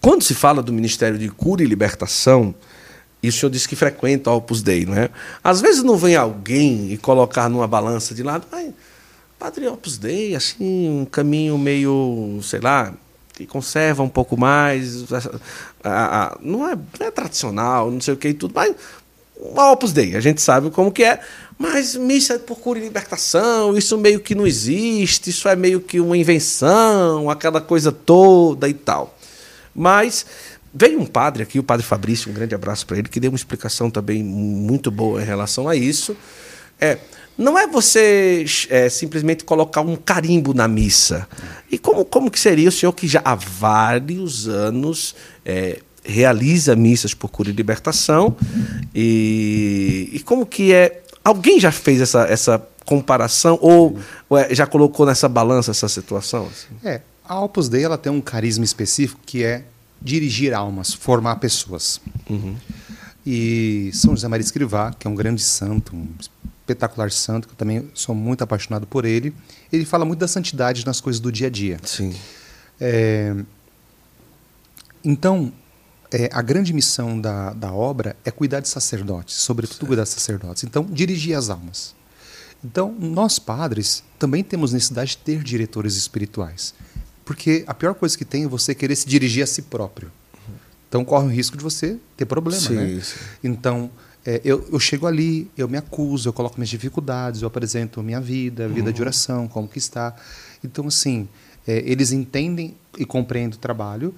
quando 0.00 0.22
se 0.22 0.34
fala 0.34 0.62
do 0.62 0.72
Ministério 0.72 1.18
de 1.18 1.28
Cura 1.28 1.62
e 1.62 1.66
Libertação, 1.66 2.54
e 3.22 3.28
o 3.28 3.32
senhor 3.32 3.50
disse 3.50 3.68
que 3.68 3.74
frequenta 3.74 4.30
o 4.30 4.36
Opus 4.36 4.62
Dei, 4.62 4.86
não 4.86 4.94
é? 4.94 5.10
Às 5.42 5.60
vezes 5.60 5.82
não 5.82 5.96
vem 5.96 6.14
alguém 6.14 6.92
e 6.92 6.98
colocar 6.98 7.48
numa 7.48 7.66
balança 7.66 8.14
de 8.14 8.22
lado, 8.22 8.46
mas 8.50 8.72
Padre 9.38 9.66
Opus 9.68 9.98
Dei, 9.98 10.34
assim, 10.34 10.88
um 10.88 11.04
caminho 11.04 11.56
meio, 11.58 12.40
sei 12.42 12.60
lá, 12.60 12.92
que 13.34 13.46
conserva 13.46 14.02
um 14.02 14.08
pouco 14.08 14.36
mais, 14.36 15.04
a, 15.84 16.26
a, 16.26 16.38
não, 16.40 16.68
é, 16.68 16.76
não, 16.76 17.06
é, 17.06 17.10
tradicional, 17.10 17.90
não 17.90 18.00
sei 18.00 18.14
o 18.14 18.16
que 18.16 18.28
e 18.28 18.34
tudo, 18.34 18.52
mas 18.54 18.74
uma 19.36 19.70
Opus 19.70 19.92
Dei, 19.92 20.16
a 20.16 20.20
gente 20.20 20.42
sabe 20.42 20.70
como 20.70 20.90
que 20.90 21.04
é, 21.04 21.20
mas 21.56 21.94
missa 21.94 22.38
por 22.38 22.58
cura 22.58 22.78
e 22.78 22.82
libertação, 22.82 23.76
isso 23.76 23.96
meio 23.96 24.20
que 24.20 24.34
não 24.34 24.46
existe, 24.46 25.30
isso 25.30 25.48
é 25.48 25.54
meio 25.54 25.80
que 25.80 26.00
uma 26.00 26.16
invenção, 26.16 27.30
aquela 27.30 27.60
coisa 27.60 27.92
toda 27.92 28.68
e 28.68 28.74
tal. 28.74 29.16
Mas 29.74 30.26
Veio 30.72 31.00
um 31.00 31.06
padre 31.06 31.42
aqui, 31.42 31.58
o 31.58 31.62
padre 31.62 31.84
Fabrício, 31.84 32.30
um 32.30 32.34
grande 32.34 32.54
abraço 32.54 32.86
para 32.86 32.98
ele, 32.98 33.08
que 33.08 33.18
deu 33.18 33.30
uma 33.30 33.36
explicação 33.36 33.90
também 33.90 34.22
muito 34.22 34.90
boa 34.90 35.22
em 35.22 35.24
relação 35.24 35.68
a 35.68 35.74
isso. 35.74 36.16
É, 36.80 36.98
não 37.36 37.58
é 37.58 37.66
você 37.66 38.44
é, 38.68 38.88
simplesmente 38.88 39.44
colocar 39.44 39.80
um 39.80 39.96
carimbo 39.96 40.52
na 40.52 40.66
missa. 40.66 41.28
E 41.70 41.78
como, 41.78 42.04
como 42.04 42.30
que 42.30 42.38
seria 42.38 42.68
o 42.68 42.72
senhor 42.72 42.92
que 42.92 43.06
já 43.06 43.22
há 43.24 43.34
vários 43.34 44.48
anos 44.48 45.14
é, 45.44 45.78
realiza 46.04 46.74
missas 46.74 47.14
por 47.14 47.28
cura 47.28 47.48
e 47.48 47.52
libertação? 47.52 48.36
E, 48.94 50.10
e 50.12 50.20
como 50.20 50.44
que 50.44 50.72
é. 50.72 51.02
Alguém 51.22 51.60
já 51.60 51.70
fez 51.70 52.00
essa, 52.00 52.22
essa 52.24 52.66
comparação 52.84 53.58
ou, 53.60 53.98
ou 54.28 54.38
é, 54.38 54.54
já 54.54 54.66
colocou 54.66 55.06
nessa 55.06 55.28
balança 55.28 55.70
essa 55.70 55.88
situação? 55.88 56.48
Assim? 56.50 56.74
É, 56.82 57.02
a 57.24 57.40
Opus 57.40 57.68
Dei 57.68 57.84
ela 57.84 57.98
tem 57.98 58.10
um 58.10 58.20
carisma 58.20 58.64
específico 58.64 59.20
que 59.24 59.44
é 59.44 59.62
dirigir 60.00 60.54
almas, 60.54 60.92
formar 60.92 61.36
pessoas. 61.36 62.00
Uhum. 62.28 62.56
E 63.26 63.90
São 63.92 64.14
José 64.14 64.28
Maria 64.28 64.44
Escrivá, 64.44 64.92
que 64.98 65.06
é 65.06 65.10
um 65.10 65.14
grande 65.14 65.42
santo, 65.42 65.94
um 65.94 66.08
espetacular 66.18 67.10
santo, 67.10 67.48
que 67.48 67.52
eu 67.52 67.58
também 67.58 67.90
sou 67.94 68.14
muito 68.14 68.42
apaixonado 68.42 68.86
por 68.86 69.04
ele, 69.04 69.34
ele 69.72 69.84
fala 69.84 70.04
muito 70.04 70.20
da 70.20 70.28
santidade 70.28 70.84
nas 70.86 71.00
coisas 71.00 71.20
do 71.20 71.30
dia 71.32 71.46
a 71.46 71.50
dia. 71.50 71.78
Sim. 71.84 72.14
É, 72.80 73.34
então, 75.04 75.52
é, 76.10 76.28
a 76.32 76.42
grande 76.42 76.72
missão 76.72 77.20
da, 77.20 77.52
da 77.52 77.72
obra 77.72 78.16
é 78.24 78.30
cuidar 78.30 78.60
de 78.60 78.68
sacerdotes, 78.68 79.34
sobretudo 79.36 79.76
certo. 79.76 79.86
cuidar 79.86 80.02
de 80.04 80.08
sacerdotes. 80.10 80.64
Então, 80.64 80.84
dirigir 80.84 81.36
as 81.36 81.50
almas. 81.50 81.94
Então, 82.64 82.94
nós 82.98 83.38
padres 83.38 84.02
também 84.18 84.42
temos 84.42 84.72
necessidade 84.72 85.10
de 85.10 85.18
ter 85.18 85.42
diretores 85.42 85.96
espirituais. 85.96 86.74
Porque 87.28 87.62
a 87.66 87.74
pior 87.74 87.92
coisa 87.94 88.16
que 88.16 88.24
tem 88.24 88.44
é 88.44 88.48
você 88.48 88.74
querer 88.74 88.96
se 88.96 89.06
dirigir 89.06 89.42
a 89.42 89.46
si 89.46 89.60
próprio. 89.60 90.10
Então 90.88 91.04
corre 91.04 91.26
o 91.26 91.28
risco 91.28 91.58
de 91.58 91.62
você 91.62 91.98
ter 92.16 92.24
problema, 92.24 92.58
sim, 92.58 92.74
né? 92.74 93.00
Sim. 93.02 93.18
Então, 93.44 93.90
é, 94.24 94.40
eu, 94.42 94.66
eu, 94.72 94.80
chego 94.80 95.06
ali, 95.06 95.50
eu 95.54 95.68
me 95.68 95.76
acuso, 95.76 96.26
eu 96.26 96.32
coloco 96.32 96.56
minhas 96.56 96.70
dificuldades, 96.70 97.42
eu 97.42 97.48
apresento 97.48 98.02
minha 98.02 98.18
vida, 98.18 98.66
vida 98.66 98.88
uhum. 98.88 98.94
de 98.94 99.02
oração, 99.02 99.46
como 99.46 99.68
que 99.68 99.76
está. 99.76 100.16
Então, 100.64 100.86
assim, 100.86 101.28
é, 101.66 101.82
eles 101.84 102.12
entendem 102.12 102.74
e 102.96 103.04
compreendem 103.04 103.58
o 103.58 103.60
trabalho. 103.60 104.14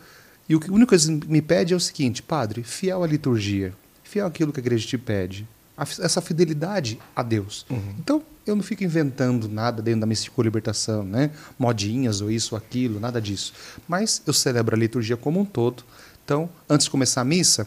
E 0.49 0.55
o 0.55 0.61
que 0.61 0.71
a 0.71 0.73
única 0.73 0.91
coisa 0.91 1.19
que 1.19 1.27
me 1.27 1.43
pede 1.43 1.75
é 1.75 1.77
o 1.77 1.81
seguinte, 1.81 2.23
padre, 2.23 2.63
fiel 2.63 3.03
à 3.03 3.09
liturgia, 3.09 3.73
fiel 4.05 4.29
àquilo 4.29 4.53
que 4.53 4.61
a 4.61 4.63
igreja 4.63 4.87
te 4.87 4.97
pede, 4.97 5.49
essa 6.01 6.21
fidelidade 6.21 6.99
a 7.15 7.23
Deus. 7.23 7.65
Uhum. 7.71 7.95
Então, 7.99 8.23
eu 8.47 8.55
não 8.55 8.63
fico 8.63 8.85
inventando 8.85 9.49
nada 9.49 9.81
dentro 9.83 10.01
da 10.01 10.07
mística 10.07 10.43
libertação, 10.43 11.03
né? 11.03 11.31
Modinhas 11.59 12.21
ou 12.21 12.31
isso 12.31 12.55
ou 12.55 12.59
aquilo, 12.59 13.01
nada 13.01 13.21
disso. 13.21 13.53
Mas 13.89 14.23
eu 14.27 14.33
celebro 14.33 14.75
a 14.75 14.79
liturgia 14.79 15.17
como 15.17 15.41
um 15.41 15.45
todo. 15.45 15.83
Então, 16.25 16.49
antes 16.69 16.85
de 16.85 16.91
começar 16.91 17.23
a 17.23 17.25
missa, 17.25 17.67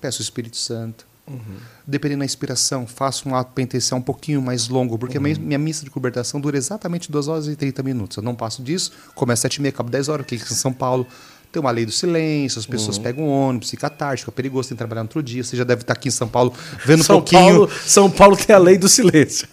peço 0.00 0.20
o 0.20 0.22
Espírito 0.22 0.56
Santo. 0.56 1.06
Uhum. 1.26 1.58
Dependendo 1.86 2.20
da 2.20 2.24
inspiração, 2.24 2.86
faço 2.86 3.28
um 3.28 3.34
ato 3.34 3.52
penitencial 3.52 4.00
um 4.00 4.02
pouquinho 4.02 4.40
mais 4.40 4.68
longo, 4.68 4.98
porque 4.98 5.18
uhum. 5.18 5.24
minha 5.38 5.58
missa 5.58 5.84
de 5.84 5.90
libertação 5.94 6.40
dura 6.40 6.56
exatamente 6.56 7.12
2 7.12 7.28
horas 7.28 7.48
e 7.48 7.54
30 7.54 7.82
minutos. 7.82 8.16
Eu 8.16 8.22
não 8.22 8.34
passo 8.34 8.62
disso, 8.62 8.92
começa 9.14 9.46
às 9.46 9.52
7 9.52 9.56
e 9.56 9.62
meia, 9.62 9.70
acabo 9.70 9.90
10 9.90 10.08
horas, 10.08 10.24
aqui 10.24 10.36
em 10.36 10.38
São 10.38 10.72
Paulo 10.72 11.06
tem 11.50 11.60
uma 11.60 11.70
lei 11.70 11.86
do 11.86 11.92
silêncio, 11.92 12.58
as 12.58 12.66
pessoas 12.66 12.96
uhum. 12.98 13.02
pegam 13.02 13.24
um 13.24 13.48
ônibus, 13.48 13.70
fica 13.70 13.88
tarde, 13.88 14.20
fica 14.20 14.32
perigoso, 14.32 14.68
tem 14.68 14.76
que 14.76 14.78
trabalhar 14.78 15.02
no 15.02 15.06
outro 15.06 15.22
dia. 15.22 15.42
Você 15.42 15.56
já 15.56 15.64
deve 15.64 15.82
estar 15.82 15.94
aqui 15.94 16.08
em 16.08 16.10
São 16.10 16.28
Paulo 16.28 16.52
vendo 16.84 17.02
São 17.02 17.16
um 17.16 17.20
pouquinho. 17.20 17.40
Paulo, 17.40 17.70
São 17.86 18.10
Paulo 18.10 18.36
tem 18.36 18.54
a 18.54 18.58
lei 18.58 18.76
do 18.76 18.88
silêncio. 18.88 19.48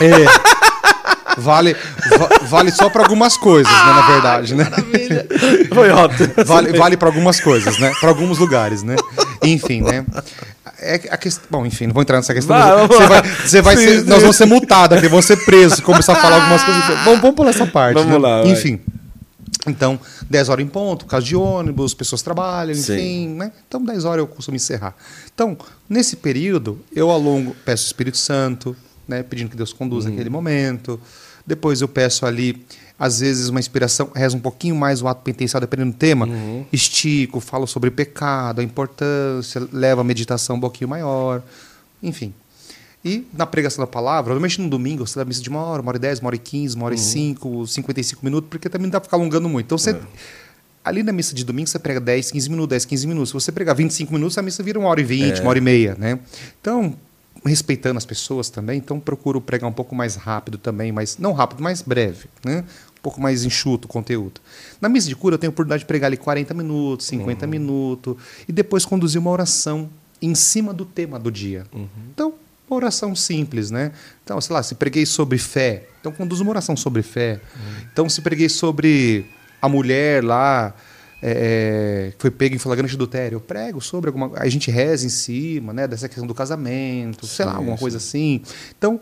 É. 0.00 1.36
Vale, 1.38 1.76
vale 2.48 2.70
só 2.70 2.88
para 2.88 3.02
algumas 3.02 3.36
coisas, 3.36 3.70
né, 3.70 3.92
na 3.92 4.06
verdade, 4.06 4.54
né? 4.54 4.64
Maravilha. 4.64 5.26
Foi 5.68 5.90
ótimo. 5.90 6.32
Vale, 6.46 6.72
vale 6.72 6.96
para 6.96 7.08
algumas 7.08 7.40
coisas, 7.40 7.78
né? 7.78 7.92
Para 8.00 8.08
alguns 8.08 8.38
lugares, 8.38 8.82
né? 8.82 8.96
Enfim, 9.42 9.82
né? 9.82 10.04
É 10.80 10.94
a 11.10 11.16
questão, 11.16 11.44
bom, 11.50 11.66
enfim, 11.66 11.86
não 11.86 11.94
vou 11.94 12.02
entrar 12.02 12.16
nessa 12.16 12.32
questão. 12.32 12.56
Vai, 12.56 12.86
você 12.86 13.06
vai, 13.06 13.22
você 13.22 13.62
vai 13.62 13.76
sim, 13.76 13.84
ser, 13.84 14.00
sim. 14.00 14.08
nós 14.08 14.20
vamos 14.22 14.36
ser 14.36 14.46
multados 14.46 14.96
aqui, 14.96 15.08
vamos 15.08 15.26
ser 15.26 15.36
presos, 15.44 15.80
começar 15.80 16.14
a 16.14 16.16
falar 16.16 16.36
algumas 16.36 16.62
coisas. 16.64 16.84
Vamos, 17.04 17.20
vamos 17.20 17.36
pular 17.36 17.50
essa 17.50 17.66
parte. 17.66 17.94
Vamos 17.94 18.12
né? 18.12 18.18
lá. 18.18 18.42
Enfim. 18.46 18.80
Vai. 18.86 19.05
Então, 19.66 19.98
10 20.28 20.48
horas 20.48 20.64
em 20.64 20.68
ponto, 20.68 21.06
caso 21.06 21.26
de 21.26 21.36
ônibus, 21.36 21.94
pessoas 21.94 22.22
trabalham, 22.22 22.72
enfim. 22.72 23.28
Né? 23.28 23.52
Então, 23.66 23.84
10 23.84 24.04
horas 24.04 24.18
eu 24.18 24.26
costumo 24.26 24.56
encerrar. 24.56 24.94
Então, 25.34 25.56
nesse 25.88 26.16
período, 26.16 26.80
eu 26.94 27.10
ao 27.10 27.18
longo 27.18 27.54
peço 27.64 27.84
o 27.84 27.86
Espírito 27.86 28.16
Santo, 28.16 28.76
né, 29.06 29.22
pedindo 29.22 29.50
que 29.50 29.56
Deus 29.56 29.72
conduza 29.72 30.08
uhum. 30.08 30.14
aquele 30.14 30.30
momento. 30.30 31.00
Depois 31.46 31.80
eu 31.80 31.88
peço 31.88 32.26
ali, 32.26 32.64
às 32.98 33.20
vezes, 33.20 33.48
uma 33.48 33.60
inspiração, 33.60 34.10
rezo 34.14 34.36
um 34.36 34.40
pouquinho 34.40 34.74
mais 34.74 35.00
o 35.00 35.08
ato 35.08 35.22
penitencial, 35.22 35.60
dependendo 35.60 35.92
do 35.92 35.96
tema. 35.96 36.26
Uhum. 36.26 36.66
Estico, 36.72 37.40
falo 37.40 37.66
sobre 37.66 37.90
pecado, 37.90 38.60
a 38.60 38.64
importância, 38.64 39.66
levo 39.72 40.00
a 40.00 40.04
meditação 40.04 40.56
um 40.56 40.60
pouquinho 40.60 40.88
maior. 40.88 41.42
Enfim, 42.02 42.34
e 43.06 43.24
na 43.32 43.46
pregação 43.46 43.84
da 43.84 43.86
palavra, 43.86 44.30
normalmente 44.30 44.60
no 44.60 44.68
domingo, 44.68 45.06
você 45.06 45.16
dá 45.16 45.24
missa 45.24 45.40
de 45.40 45.48
uma 45.48 45.62
hora, 45.62 45.80
uma 45.80 45.90
hora 45.90 45.96
e 45.96 46.00
dez, 46.00 46.18
uma 46.18 46.26
hora 46.26 46.34
e 46.34 46.40
quinze, 46.40 46.74
uma 46.74 46.86
hora 46.86 46.94
uhum. 46.96 47.00
e 47.00 47.04
cinco, 47.04 47.66
cinquenta 47.68 48.00
e 48.00 48.04
cinco 48.04 48.24
minutos, 48.24 48.50
porque 48.50 48.68
também 48.68 48.86
não 48.86 48.90
dá 48.90 48.98
para 48.98 49.06
ficar 49.06 49.16
alongando 49.16 49.48
muito. 49.48 49.66
Então 49.66 49.78
você. 49.78 49.90
É. 49.90 50.00
Ali 50.84 51.02
na 51.02 51.12
missa 51.12 51.34
de 51.34 51.44
domingo 51.44 51.68
você 51.68 51.78
prega 51.78 52.00
10, 52.00 52.30
15 52.32 52.50
minutos, 52.50 52.68
10, 52.70 52.84
15 52.84 53.06
minutos. 53.06 53.30
Se 53.30 53.34
você 53.34 53.52
pregar 53.52 53.74
25 53.76 54.12
minutos, 54.12 54.38
a 54.38 54.42
missa 54.42 54.62
vira 54.62 54.78
uma 54.78 54.88
hora 54.88 55.00
e 55.00 55.04
vinte, 55.04 55.38
é. 55.38 55.40
uma 55.40 55.50
hora 55.50 55.58
e 55.58 55.62
meia, 55.62 55.96
né? 55.98 56.18
Então, 56.60 56.94
respeitando 57.44 57.98
as 57.98 58.04
pessoas 58.04 58.50
também, 58.50 58.78
então 58.78 58.98
procuro 58.98 59.40
pregar 59.40 59.68
um 59.68 59.72
pouco 59.72 59.94
mais 59.94 60.16
rápido 60.16 60.58
também, 60.58 60.90
mas 60.90 61.16
não 61.18 61.32
rápido, 61.32 61.62
mais 61.62 61.82
breve, 61.82 62.26
né? 62.44 62.64
Um 62.98 63.02
pouco 63.02 63.20
mais 63.20 63.44
enxuto 63.44 63.86
o 63.86 63.88
conteúdo. 63.88 64.40
Na 64.80 64.88
missa 64.88 65.08
de 65.08 65.14
cura 65.14 65.34
eu 65.34 65.38
tenho 65.38 65.50
a 65.50 65.52
oportunidade 65.52 65.80
de 65.80 65.86
pregar 65.86 66.08
ali 66.08 66.16
40 66.16 66.54
minutos, 66.54 67.06
50 67.06 67.44
uhum. 67.44 67.50
minutos 67.50 68.16
e 68.48 68.52
depois 68.52 68.84
conduzir 68.84 69.20
uma 69.20 69.30
oração 69.30 69.88
em 70.20 70.34
cima 70.34 70.72
do 70.72 70.84
tema 70.84 71.18
do 71.18 71.30
dia. 71.30 71.66
Uhum. 71.72 71.88
Então, 72.12 72.34
uma 72.68 72.76
oração 72.76 73.14
simples, 73.14 73.70
né? 73.70 73.92
Então, 74.24 74.40
sei 74.40 74.54
lá, 74.54 74.62
se 74.62 74.74
preguei 74.74 75.06
sobre 75.06 75.38
fé, 75.38 75.88
então 76.00 76.12
conduzo 76.12 76.42
uma 76.42 76.50
oração 76.50 76.76
sobre 76.76 77.02
fé. 77.02 77.40
Uhum. 77.54 77.86
Então, 77.92 78.08
se 78.08 78.20
preguei 78.20 78.48
sobre 78.48 79.26
a 79.62 79.68
mulher 79.68 80.22
lá, 80.24 80.74
é, 81.22 82.12
foi 82.18 82.30
pego 82.30 82.54
em 82.54 82.58
flagrante 82.58 82.94
adultério, 82.94 83.36
eu 83.36 83.40
prego 83.40 83.80
sobre 83.80 84.08
alguma 84.08 84.32
a 84.36 84.48
gente 84.48 84.70
reza 84.70 85.06
em 85.06 85.08
cima, 85.08 85.72
né, 85.72 85.86
dessa 85.86 86.08
questão 86.08 86.26
do 86.26 86.34
casamento, 86.34 87.26
sei 87.26 87.44
lá, 87.46 87.54
alguma 87.54 87.78
coisa 87.78 87.96
assim. 87.96 88.42
Então, 88.76 89.00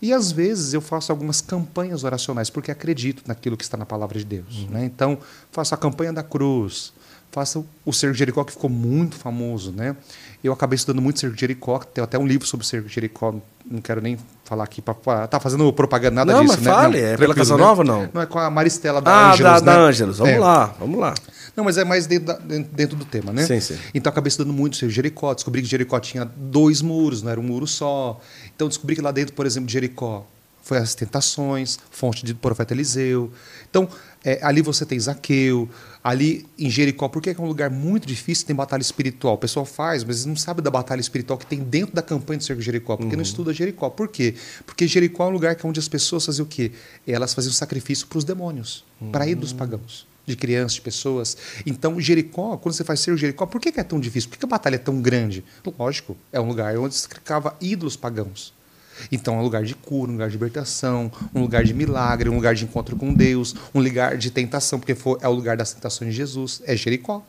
e 0.00 0.12
às 0.12 0.30
vezes 0.30 0.74
eu 0.74 0.80
faço 0.80 1.10
algumas 1.10 1.40
campanhas 1.40 2.04
oracionais 2.04 2.50
porque 2.50 2.70
acredito 2.70 3.22
naquilo 3.26 3.56
que 3.56 3.64
está 3.64 3.76
na 3.76 3.86
palavra 3.86 4.18
de 4.18 4.24
Deus, 4.24 4.64
uhum. 4.64 4.70
né? 4.70 4.84
Então, 4.84 5.18
faço 5.50 5.74
a 5.74 5.78
campanha 5.78 6.12
da 6.12 6.22
cruz, 6.22 6.92
faço 7.36 7.66
o 7.84 7.92
Cerco 7.92 8.14
de 8.14 8.18
Jericó 8.18 8.42
que 8.44 8.52
ficou 8.52 8.70
muito 8.70 9.14
famoso, 9.14 9.70
né? 9.70 9.94
Eu 10.42 10.54
acabei 10.54 10.76
estudando 10.76 11.02
muito 11.02 11.20
Cerco 11.20 11.34
de 11.34 11.40
Jericó, 11.42 11.78
tem 11.80 12.02
até 12.02 12.18
um 12.18 12.26
livro 12.26 12.46
sobre 12.46 12.64
o 12.64 12.66
Cerco 12.66 12.88
de 12.88 12.94
Jericó, 12.94 13.34
não 13.70 13.82
quero 13.82 14.00
nem 14.00 14.16
falar 14.42 14.64
aqui 14.64 14.80
para 14.80 15.28
tá 15.28 15.38
fazendo 15.38 15.70
propaganda 15.70 16.24
nada 16.24 16.32
não, 16.32 16.40
disso, 16.40 16.54
mas 16.56 16.64
né? 16.64 16.72
Fale, 16.72 17.02
não, 17.02 17.08
é 17.08 17.16
pela 17.18 17.34
Casa 17.34 17.58
Nova 17.58 17.84
né? 17.84 17.90
não? 17.90 18.10
Não 18.14 18.22
é 18.22 18.26
com 18.26 18.38
a 18.38 18.48
Maristela 18.48 19.02
da 19.02 19.10
ah, 19.10 19.32
Ângelos, 19.32 19.60
da, 19.60 19.60
né? 19.60 19.76
da 19.76 19.78
Ângelos. 19.82 20.18
Vamos 20.18 20.32
é. 20.32 20.38
lá, 20.38 20.74
vamos 20.80 20.98
lá. 20.98 21.14
Não, 21.54 21.62
mas 21.62 21.76
é 21.76 21.84
mais 21.84 22.06
dentro, 22.06 22.26
da, 22.26 22.38
dentro 22.38 22.96
do 22.96 23.04
tema, 23.04 23.34
né? 23.34 23.44
Sim, 23.44 23.60
sim. 23.60 23.76
Então 23.92 24.10
acabei 24.10 24.28
estudando 24.28 24.54
muito 24.54 24.76
sobre 24.76 24.94
Jericó, 24.94 25.34
descobri 25.34 25.60
que 25.60 25.68
Jericó 25.68 26.00
tinha 26.00 26.24
dois 26.24 26.80
muros, 26.80 27.22
não 27.22 27.30
era 27.30 27.38
um 27.38 27.44
muro 27.44 27.66
só. 27.66 28.18
Então 28.54 28.66
descobri 28.66 28.96
que 28.96 29.02
lá 29.02 29.10
dentro, 29.10 29.34
por 29.34 29.44
exemplo, 29.44 29.66
de 29.66 29.74
Jericó 29.74 30.24
foi 30.62 30.78
as 30.78 30.96
tentações, 30.96 31.78
fonte 31.92 32.24
do 32.24 32.34
profeta 32.34 32.74
Eliseu. 32.74 33.30
Então, 33.70 33.88
é, 34.24 34.40
ali 34.42 34.60
você 34.60 34.84
tem 34.84 34.98
Zaqueu, 34.98 35.68
ali 36.06 36.46
em 36.56 36.70
Jericó, 36.70 37.08
porque 37.08 37.30
é 37.30 37.36
um 37.36 37.48
lugar 37.48 37.68
muito 37.68 38.06
difícil, 38.06 38.46
tem 38.46 38.54
batalha 38.54 38.80
espiritual. 38.80 39.34
O 39.34 39.38
pessoal 39.38 39.66
faz, 39.66 40.04
mas 40.04 40.24
não 40.24 40.36
sabe 40.36 40.62
da 40.62 40.70
batalha 40.70 41.00
espiritual 41.00 41.36
que 41.36 41.44
tem 41.44 41.58
dentro 41.58 41.96
da 41.96 42.00
campanha 42.00 42.38
do 42.38 42.44
Cerco 42.44 42.60
de 42.60 42.66
Jericó, 42.66 42.96
porque 42.96 43.10
uhum. 43.10 43.16
não 43.16 43.22
estuda 43.24 43.52
Jericó. 43.52 43.90
Por 43.90 44.06
quê? 44.06 44.36
Porque 44.64 44.86
Jericó 44.86 45.24
é 45.24 45.26
um 45.26 45.32
lugar 45.32 45.56
onde 45.64 45.80
as 45.80 45.88
pessoas 45.88 46.24
faziam 46.24 46.44
o 46.44 46.48
quê? 46.48 46.70
Elas 47.04 47.34
faziam 47.34 47.52
sacrifício 47.52 48.06
para 48.06 48.18
os 48.18 48.24
demônios, 48.24 48.84
uhum. 49.00 49.10
para 49.10 49.26
ir 49.26 49.34
dos 49.34 49.52
pagãos 49.52 50.06
de 50.24 50.36
crianças, 50.36 50.74
de 50.74 50.80
pessoas. 50.80 51.36
Então, 51.66 52.00
Jericó, 52.00 52.56
quando 52.56 52.76
você 52.76 52.84
faz 52.84 53.00
ser 53.00 53.16
Jericó, 53.16 53.44
por 53.44 53.60
que 53.60 53.72
é 53.76 53.82
tão 53.82 53.98
difícil? 53.98 54.30
Por 54.30 54.38
que 54.38 54.44
a 54.44 54.48
batalha 54.48 54.76
é 54.76 54.78
tão 54.78 55.02
grande? 55.02 55.44
Lógico, 55.76 56.16
é 56.32 56.40
um 56.40 56.46
lugar 56.46 56.76
onde 56.78 56.94
se 56.94 57.00
sacrificava 57.00 57.56
ídolos 57.60 57.96
pagãos. 57.96 58.54
Então 59.10 59.34
é 59.34 59.38
um 59.38 59.42
lugar 59.42 59.64
de 59.64 59.74
cura, 59.74 60.10
um 60.10 60.14
lugar 60.14 60.28
de 60.28 60.34
libertação, 60.34 61.10
um 61.34 61.40
lugar 61.40 61.64
de 61.64 61.74
milagre, 61.74 62.28
um 62.28 62.36
lugar 62.36 62.54
de 62.54 62.64
encontro 62.64 62.96
com 62.96 63.12
Deus, 63.12 63.54
um 63.74 63.80
lugar 63.80 64.16
de 64.16 64.30
tentação, 64.30 64.78
porque 64.78 64.96
é 65.20 65.28
o 65.28 65.32
lugar 65.32 65.56
das 65.56 65.72
tentações 65.72 66.10
de 66.10 66.16
Jesus, 66.16 66.62
é 66.64 66.76
Jericó. 66.76 67.22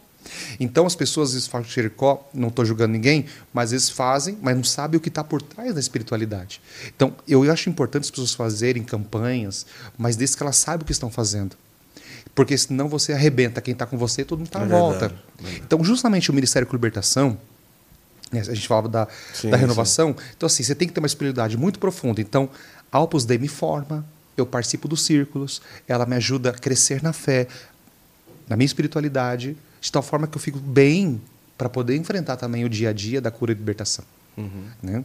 Então 0.60 0.86
as 0.86 0.96
pessoas 0.96 1.30
às 1.30 1.34
vezes 1.36 1.48
falam 1.48 1.66
Jericó, 1.66 2.28
não 2.34 2.50
estou 2.50 2.66
julgando 2.66 2.94
ninguém, 2.94 3.26
mas 3.54 3.72
eles 3.72 3.90
fazem, 3.90 4.38
mas 4.42 4.56
não 4.56 4.64
sabem 4.64 4.98
o 4.98 5.02
que 5.02 5.10
está 5.10 5.24
por 5.24 5.42
trás 5.42 5.74
da 5.74 5.80
espiritualidade. 5.80 6.62
Então 6.96 7.14
eu 7.28 7.50
acho 7.52 7.70
importante 7.70 8.04
as 8.04 8.12
pessoas 8.12 8.34
fazerem 8.34 8.84
campanhas, 8.84 9.66
mas 9.98 10.16
desde 10.16 10.36
que 10.36 10.44
elas 10.44 10.58
saibam 10.58 10.84
o 10.84 10.86
que 10.86 10.92
estão 10.92 11.10
fazendo. 11.10 11.56
Porque 12.38 12.56
senão 12.56 12.88
você 12.88 13.14
arrebenta 13.14 13.62
quem 13.62 13.72
está 13.72 13.86
com 13.86 13.98
você, 13.98 14.24
todo 14.24 14.38
mundo 14.40 14.48
está 14.48 14.60
é 14.60 14.64
à 14.64 14.68
volta. 14.68 15.08
Verdade. 15.40 15.64
Então, 15.66 15.84
justamente 15.84 16.30
o 16.30 16.34
Ministério 16.34 16.68
com 16.68 16.76
Libertação, 16.76 17.36
a 18.32 18.54
gente 18.54 18.68
falava 18.68 18.90
da, 18.90 19.08
sim, 19.34 19.50
da 19.50 19.58
renovação. 19.58 20.10
Sim. 20.10 20.26
Então, 20.36 20.48
assim, 20.48 20.64
você 20.64 20.76
tem 20.76 20.88
que 20.88 20.94
ter 20.94 21.00
uma 21.00 21.08
espiritualidade 21.08 21.58
muito 21.58 21.80
profunda. 21.80 22.22
Então, 22.22 22.50
a 22.92 23.00
Opus 23.00 23.26
Dei 23.26 23.38
me 23.38 23.48
forma, 23.48 24.06
eu 24.36 24.46
participo 24.46 24.88
dos 24.88 25.04
círculos, 25.04 25.62
ela 25.88 26.06
me 26.06 26.16
ajuda 26.16 26.50
a 26.50 26.54
crescer 26.54 27.02
na 27.02 27.14
fé, 27.14 27.48
na 28.48 28.56
minha 28.56 28.66
espiritualidade, 28.66 29.58
de 29.80 29.92
tal 29.92 30.02
forma 30.02 30.28
que 30.28 30.38
eu 30.38 30.42
fico 30.42 30.60
bem 30.60 31.22
para 31.58 31.70
poder 31.70 31.96
enfrentar 31.96 32.38
também 32.38 32.64
o 32.64 32.70
dia 32.70 32.90
a 32.90 32.94
dia 32.94 33.20
da 33.20 33.32
cura 33.32 33.52
e 33.52 33.56
libertação. 33.56 34.06
Uhum. 34.38 34.66
Né? 34.82 35.04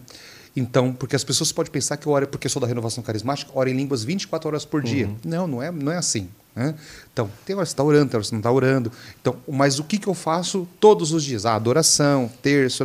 Então, 0.54 0.92
porque 0.92 1.16
as 1.16 1.24
pessoas 1.24 1.50
podem 1.50 1.72
pensar 1.72 1.96
que 1.96 2.06
eu 2.06 2.12
oro, 2.12 2.26
porque 2.28 2.46
eu 2.46 2.50
sou 2.50 2.60
da 2.60 2.68
renovação 2.68 3.02
carismática, 3.02 3.50
oro 3.54 3.70
em 3.70 3.74
línguas 3.74 4.04
24 4.04 4.48
horas 4.48 4.64
por 4.64 4.82
dia. 4.82 5.06
Uhum. 5.06 5.16
Não, 5.24 5.46
não 5.46 5.62
é, 5.62 5.70
não 5.70 5.90
é 5.90 5.96
assim. 5.96 6.28
Né? 6.54 6.74
Então, 7.12 7.30
tem 7.46 7.56
hora 7.56 7.64
que 7.64 7.70
você 7.70 7.72
está 7.72 7.82
orando, 7.82 8.10
tem 8.10 8.16
hora 8.16 8.22
que 8.22 8.28
você 8.28 8.34
não 8.34 8.40
está 8.40 8.52
orando. 8.52 8.92
Então, 9.20 9.36
mas 9.48 9.78
o 9.78 9.84
que, 9.84 9.98
que 9.98 10.06
eu 10.06 10.14
faço 10.14 10.68
todos 10.78 11.12
os 11.12 11.24
dias? 11.24 11.46
Ah, 11.46 11.54
adoração, 11.54 12.30
terço, 12.42 12.84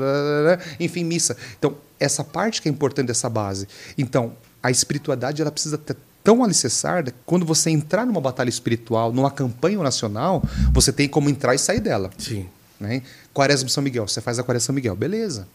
enfim, 0.80 1.03
missa. 1.03 1.36
Então, 1.57 1.76
essa 1.99 2.24
parte 2.24 2.61
que 2.61 2.70
é 2.70 2.72
importante 2.72 3.07
dessa 3.07 3.30
base. 3.30 3.68
Então, 3.97 4.34
a 4.61 4.72
espiritualidade 4.72 5.41
ela 5.41 5.51
precisa 5.51 5.78
ter 5.78 5.97
tão 6.24 6.43
alicerçada 6.43 7.13
quando 7.26 7.45
você 7.45 7.70
entrar 7.70 8.05
numa 8.05 8.20
batalha 8.20 8.49
espiritual, 8.49 9.13
numa 9.13 9.32
campanha 9.32 9.82
nacional, 9.82 10.43
você 10.74 10.91
tem 10.91 11.07
como 11.07 11.30
entrar 11.30 11.55
e 11.55 11.57
sair 11.57 11.80
dela. 11.80 12.09
Sim. 12.18 12.47
Né? 12.80 13.01
Quaresma 13.34 13.70
São 13.70 13.82
Miguel, 13.82 14.07
você 14.07 14.20
faz 14.22 14.38
a 14.38 14.43
Quaresma 14.43 14.68
São 14.68 14.76
Miguel, 14.76 14.95
beleza. 14.95 15.47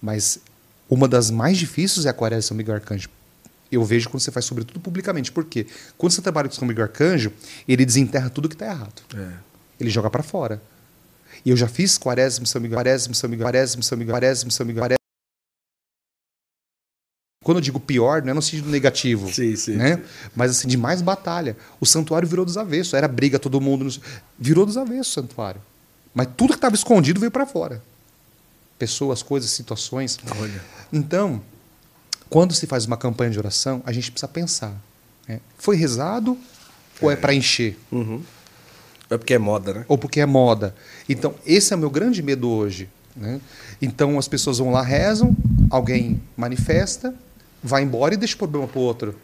Mas 0.00 0.38
uma 0.88 1.08
das 1.08 1.30
mais 1.30 1.56
difíceis 1.56 2.06
é 2.06 2.10
a 2.10 2.12
Quaresma 2.12 2.42
São 2.42 2.56
Miguel 2.56 2.74
Arcanjo, 2.74 3.08
eu 3.72 3.84
vejo 3.84 4.10
quando 4.10 4.22
você 4.22 4.30
faz 4.30 4.44
sobretudo 4.44 4.78
publicamente. 4.80 5.32
Por 5.32 5.44
quê? 5.44 5.66
Quando 5.96 6.12
você 6.12 6.20
trabalha 6.20 6.48
com 6.48 6.64
o 6.64 6.68
Miguel 6.68 6.84
Arcanjo, 6.84 7.32
ele 7.66 7.84
desenterra 7.84 8.28
tudo 8.28 8.48
que 8.48 8.54
está 8.54 8.66
errado. 8.66 9.02
É. 9.16 9.32
Ele 9.80 9.90
joga 9.90 10.10
para 10.10 10.22
fora. 10.22 10.60
E 11.44 11.50
eu 11.50 11.56
já 11.56 11.66
fiz 11.66 11.98
quaresma, 11.98 12.46
São 12.46 12.60
Miguel, 12.60 12.76
quaresma, 12.76 13.14
São 13.14 13.28
Miguel, 13.28 13.44
quaresma, 13.44 13.82
São 13.82 13.98
Miguel, 13.98 14.12
quaresma, 14.12 14.50
São 14.50 14.66
Miguel, 14.66 14.82
quaresma. 14.82 15.02
Quando 17.42 17.56
eu 17.56 17.62
digo 17.62 17.80
pior, 17.80 18.22
não 18.22 18.30
é 18.30 18.34
no 18.34 18.42
sentido 18.42 18.68
negativo. 18.68 19.32
Sim, 19.32 19.56
sim, 19.56 19.74
né? 19.74 19.96
Sim. 19.96 20.02
Mas 20.36 20.52
assim, 20.52 20.68
de 20.68 20.76
mais 20.76 21.02
batalha. 21.02 21.56
O 21.80 21.86
santuário 21.86 22.28
virou 22.28 22.44
dos 22.44 22.56
avessos. 22.56 22.94
Era 22.94 23.08
briga, 23.08 23.38
todo 23.38 23.60
mundo. 23.60 23.88
Virou 24.38 24.64
dos 24.64 24.76
avessos 24.76 25.08
o 25.08 25.14
santuário. 25.14 25.60
Mas 26.14 26.28
tudo 26.36 26.50
que 26.50 26.58
estava 26.58 26.74
escondido 26.74 27.18
veio 27.18 27.32
para 27.32 27.44
fora. 27.44 27.82
Pessoas, 28.78 29.22
coisas, 29.22 29.50
situações. 29.50 30.18
Olha. 30.38 30.62
Então, 30.92 31.42
quando 32.32 32.54
se 32.54 32.66
faz 32.66 32.86
uma 32.86 32.96
campanha 32.96 33.30
de 33.30 33.38
oração, 33.38 33.82
a 33.84 33.92
gente 33.92 34.10
precisa 34.10 34.26
pensar: 34.26 34.74
né? 35.28 35.38
foi 35.58 35.76
rezado 35.76 36.38
ou 36.98 37.10
é, 37.10 37.12
é 37.12 37.16
para 37.16 37.34
encher? 37.34 37.78
Uhum. 37.92 38.22
É 39.10 39.18
porque 39.18 39.34
é 39.34 39.38
moda, 39.38 39.74
né? 39.74 39.84
Ou 39.86 39.98
porque 39.98 40.18
é 40.18 40.24
moda. 40.24 40.74
Então, 41.06 41.34
esse 41.44 41.74
é 41.74 41.76
o 41.76 41.78
meu 41.78 41.90
grande 41.90 42.22
medo 42.22 42.48
hoje. 42.48 42.88
Né? 43.14 43.38
Então, 43.82 44.18
as 44.18 44.26
pessoas 44.26 44.56
vão 44.56 44.70
lá, 44.70 44.80
rezam, 44.80 45.36
alguém 45.68 46.22
manifesta, 46.34 47.14
vai 47.62 47.82
embora 47.82 48.14
e 48.14 48.16
deixa 48.16 48.34
o 48.34 48.38
problema 48.38 48.66
para 48.66 48.78
o 48.78 48.82
outro. 48.82 49.14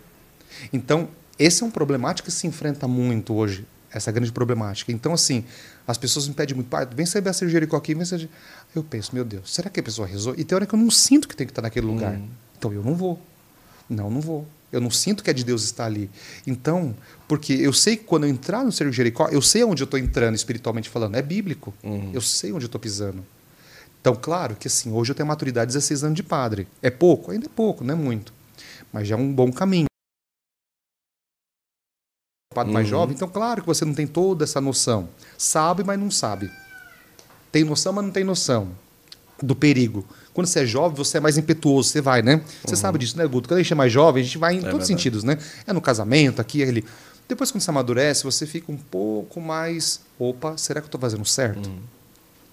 Então, 0.70 1.08
esse 1.38 1.62
é 1.62 1.66
um 1.66 1.70
problemático 1.70 2.26
que 2.26 2.34
se 2.34 2.46
enfrenta 2.46 2.86
muito 2.86 3.32
hoje, 3.32 3.64
essa 3.90 4.12
grande 4.12 4.30
problemática. 4.30 4.92
Então, 4.92 5.14
assim, 5.14 5.46
as 5.86 5.96
pessoas 5.96 6.28
me 6.28 6.34
pedem 6.34 6.56
muito, 6.56 6.68
pai, 6.68 6.86
vem 6.94 7.06
saber 7.06 7.30
a 7.30 7.32
cirurgia 7.32 7.58
aqui, 7.74 7.94
vem. 7.94 8.28
Eu 8.76 8.84
penso, 8.84 9.14
meu 9.14 9.24
Deus, 9.24 9.54
será 9.54 9.70
que 9.70 9.80
a 9.80 9.82
pessoa 9.82 10.06
rezou? 10.06 10.34
E 10.36 10.44
tem 10.44 10.54
hora 10.54 10.66
que 10.66 10.74
eu 10.74 10.78
não 10.78 10.90
sinto 10.90 11.26
que 11.26 11.34
tem 11.34 11.46
que 11.46 11.52
estar 11.52 11.62
naquele 11.62 11.86
lugar. 11.86 12.12
Hum. 12.12 12.28
Então 12.58 12.72
eu 12.72 12.82
não 12.82 12.94
vou. 12.94 13.18
Não, 13.88 14.10
não 14.10 14.20
vou. 14.20 14.46
Eu 14.70 14.80
não 14.80 14.90
sinto 14.90 15.24
que 15.24 15.30
é 15.30 15.32
de 15.32 15.44
Deus 15.44 15.64
estar 15.64 15.86
ali. 15.86 16.10
Então, 16.46 16.94
porque 17.26 17.54
eu 17.54 17.72
sei 17.72 17.96
que 17.96 18.04
quando 18.04 18.24
eu 18.24 18.30
entrar 18.30 18.64
no 18.64 18.70
Cerco 18.70 18.90
de 18.90 18.96
Jericó, 18.96 19.28
eu 19.28 19.40
sei 19.40 19.64
onde 19.64 19.82
eu 19.82 19.86
estou 19.86 19.98
entrando 19.98 20.34
espiritualmente 20.34 20.90
falando. 20.90 21.14
É 21.14 21.22
bíblico. 21.22 21.72
Uhum. 21.82 22.10
Eu 22.12 22.20
sei 22.20 22.52
onde 22.52 22.64
eu 22.64 22.68
estou 22.68 22.80
pisando. 22.80 23.24
Então, 24.00 24.14
claro 24.14 24.56
que 24.56 24.68
assim, 24.68 24.92
hoje 24.92 25.12
eu 25.12 25.14
tenho 25.14 25.26
maturidade 25.26 25.68
de 25.68 25.74
16 25.74 26.04
anos 26.04 26.16
de 26.16 26.22
padre. 26.22 26.68
É 26.82 26.90
pouco? 26.90 27.30
Ainda 27.30 27.46
é 27.46 27.48
pouco, 27.48 27.82
não 27.82 27.94
é 27.94 27.96
muito. 27.96 28.32
Mas 28.92 29.08
já 29.08 29.16
é 29.16 29.18
um 29.18 29.32
bom 29.32 29.50
caminho. 29.50 29.86
Padre 32.54 32.70
uhum. 32.70 32.74
mais 32.74 32.88
jovem, 32.88 33.14
então 33.14 33.28
claro 33.28 33.62
que 33.62 33.66
você 33.66 33.84
não 33.84 33.94
tem 33.94 34.06
toda 34.06 34.44
essa 34.44 34.60
noção. 34.60 35.08
Sabe, 35.36 35.82
mas 35.82 35.98
não 35.98 36.10
sabe. 36.10 36.50
Tem 37.50 37.64
noção, 37.64 37.92
mas 37.92 38.04
não 38.04 38.10
tem 38.10 38.24
noção 38.24 38.70
do 39.42 39.54
perigo. 39.54 40.04
Quando 40.32 40.46
você 40.46 40.60
é 40.60 40.66
jovem, 40.66 40.96
você 40.96 41.18
é 41.18 41.20
mais 41.20 41.36
impetuoso, 41.36 41.88
você 41.88 42.00
vai, 42.00 42.22
né? 42.22 42.40
Você 42.64 42.74
uhum. 42.74 42.80
sabe 42.80 42.98
disso, 42.98 43.16
né, 43.16 43.26
Guto? 43.26 43.48
Quando 43.48 43.58
a 43.58 43.62
gente 43.62 43.72
é 43.72 43.76
mais 43.76 43.92
jovem, 43.92 44.22
a 44.22 44.24
gente 44.24 44.38
vai 44.38 44.54
em 44.54 44.58
é 44.58 44.70
todos 44.70 44.82
os 44.82 44.86
sentidos, 44.86 45.24
né? 45.24 45.38
É 45.66 45.72
no 45.72 45.80
casamento, 45.80 46.40
aqui, 46.40 46.62
ali. 46.62 46.84
Depois, 47.28 47.50
quando 47.50 47.62
você 47.62 47.70
amadurece, 47.70 48.24
você 48.24 48.46
fica 48.46 48.72
um 48.72 48.76
pouco 48.76 49.40
mais. 49.40 50.00
Opa, 50.18 50.56
será 50.56 50.80
que 50.80 50.84
eu 50.84 50.88
estou 50.88 51.00
fazendo 51.00 51.24
certo? 51.24 51.68
Uhum. 51.68 51.78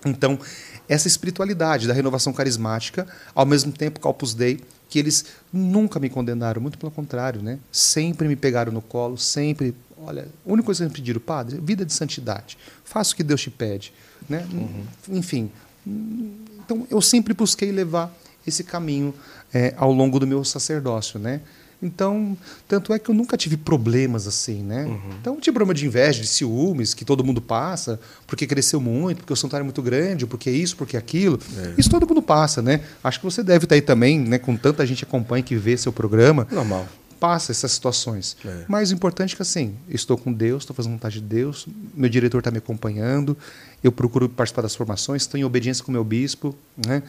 Então, 0.05 0.39
essa 0.87 1.07
espiritualidade 1.07 1.87
da 1.87 1.93
renovação 1.93 2.31
carismática, 2.31 3.07
ao 3.33 3.45
mesmo 3.45 3.71
tempo 3.71 3.99
que 3.99 4.07
Opus 4.07 4.33
Dei, 4.33 4.59
que 4.87 4.99
eles 4.99 5.25
nunca 5.51 5.99
me 5.99 6.09
condenaram, 6.09 6.61
muito 6.61 6.77
pelo 6.77 6.91
contrário, 6.91 7.41
né? 7.41 7.57
Sempre 7.71 8.27
me 8.27 8.35
pegaram 8.35 8.71
no 8.71 8.81
colo, 8.81 9.17
sempre. 9.17 9.73
Olha, 9.97 10.27
a 10.45 10.51
única 10.51 10.65
coisa 10.65 10.83
que 10.83 10.89
me 10.89 10.95
pediram, 10.95 11.19
padre, 11.19 11.59
vida 11.61 11.85
de 11.85 11.93
santidade. 11.93 12.57
Faça 12.83 13.13
o 13.13 13.15
que 13.15 13.23
Deus 13.23 13.41
te 13.41 13.49
pede. 13.49 13.91
Né? 14.27 14.45
Uhum. 14.51 14.85
Enfim, 15.09 15.51
então, 15.85 16.87
eu 16.89 17.01
sempre 17.01 17.33
busquei 17.33 17.71
levar 17.71 18.15
esse 18.45 18.63
caminho 18.63 19.13
é, 19.53 19.73
ao 19.77 19.91
longo 19.91 20.19
do 20.19 20.27
meu 20.27 20.43
sacerdócio, 20.43 21.19
né? 21.19 21.41
Então, 21.81 22.37
tanto 22.67 22.93
é 22.93 22.99
que 22.99 23.09
eu 23.09 23.15
nunca 23.15 23.37
tive 23.37 23.57
problemas 23.57 24.25
assim, 24.27 24.63
né? 24.63 24.85
Uhum. 24.85 24.99
Então, 25.19 25.35
tive 25.35 25.53
problema 25.53 25.73
de 25.73 25.85
inveja, 25.85 26.21
de 26.21 26.27
ciúmes, 26.27 26.93
que 26.93 27.03
todo 27.03 27.23
mundo 27.23 27.41
passa, 27.41 27.99
porque 28.25 28.47
cresceu 28.47 28.79
muito, 28.79 29.17
porque 29.17 29.33
o 29.33 29.35
santuário 29.35 29.63
é 29.63 29.65
muito 29.65 29.81
grande, 29.81 30.25
porque 30.25 30.49
isso, 30.49 30.75
porque 30.75 30.97
aquilo. 30.97 31.39
É. 31.57 31.73
Isso 31.77 31.89
todo 31.89 32.07
mundo 32.07 32.21
passa, 32.21 32.61
né? 32.61 32.81
Acho 33.03 33.19
que 33.19 33.25
você 33.25 33.43
deve 33.43 33.65
estar 33.65 33.75
aí 33.75 33.81
também, 33.81 34.19
né? 34.19 34.39
Com 34.39 34.55
tanta 34.55 34.85
gente 34.85 34.99
que 34.99 35.05
acompanha, 35.05 35.43
que 35.43 35.55
vê 35.55 35.77
seu 35.77 35.91
programa. 35.91 36.47
Normal. 36.49 36.87
Passa 37.25 37.51
essas 37.51 37.71
situações. 37.71 38.37
É. 38.45 38.65
Mas 38.67 38.91
o 38.91 38.93
importante 38.93 39.33
é 39.33 39.35
que, 39.35 39.41
assim, 39.41 39.75
estou 39.89 40.17
com 40.17 40.31
Deus, 40.31 40.63
estou 40.63 40.75
fazendo 40.75 40.91
vontade 40.93 41.19
de 41.19 41.25
Deus, 41.25 41.67
meu 41.93 42.09
diretor 42.09 42.37
está 42.37 42.51
me 42.51 42.59
acompanhando, 42.59 43.35
eu 43.83 43.91
procuro 43.91 44.29
participar 44.29 44.61
das 44.61 44.75
formações, 44.75 45.23
estou 45.23 45.39
em 45.39 45.43
obediência 45.43 45.83
com 45.83 45.91
o 45.91 45.93
meu 45.93 46.03
bispo, 46.03 46.55
né? 46.85 47.01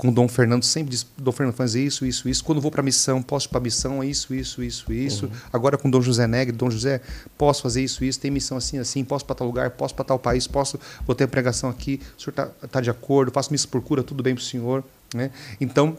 com 0.00 0.10
Dom 0.10 0.26
Fernando, 0.26 0.64
sempre 0.64 0.92
diz, 0.92 1.06
Dom 1.18 1.30
Fernando 1.30 1.54
faz 1.54 1.74
isso, 1.74 2.06
isso, 2.06 2.26
isso. 2.26 2.42
Quando 2.42 2.58
vou 2.58 2.70
para 2.70 2.80
a 2.80 2.82
missão, 2.82 3.22
posso 3.22 3.46
ir 3.46 3.50
para 3.50 3.58
a 3.58 3.62
missão, 3.62 4.02
é 4.02 4.06
isso, 4.06 4.34
isso, 4.34 4.62
isso, 4.62 4.90
isso. 4.90 5.26
Uhum. 5.26 5.32
Agora 5.52 5.76
com 5.76 5.90
Dom 5.90 6.00
José 6.00 6.26
Negre, 6.26 6.56
Dom 6.56 6.70
José, 6.70 7.02
posso 7.36 7.60
fazer 7.60 7.84
isso, 7.84 8.02
isso, 8.02 8.18
tem 8.18 8.30
missão 8.30 8.56
assim, 8.56 8.78
assim, 8.78 9.04
posso 9.04 9.26
para 9.26 9.34
tal 9.34 9.46
lugar, 9.46 9.68
posso 9.72 9.94
para 9.94 10.06
tal 10.06 10.18
país, 10.18 10.46
posso, 10.46 10.80
vou 11.06 11.14
ter 11.14 11.26
pregação 11.28 11.68
aqui, 11.68 12.00
o 12.16 12.22
senhor 12.22 12.30
está 12.30 12.46
tá 12.46 12.80
de 12.80 12.88
acordo, 12.88 13.30
faço 13.30 13.52
missa 13.52 13.68
por 13.68 13.82
cura, 13.82 14.02
tudo 14.02 14.22
bem 14.22 14.34
para 14.34 14.40
o 14.40 14.44
senhor. 14.44 14.82
Né? 15.14 15.30
Então, 15.60 15.98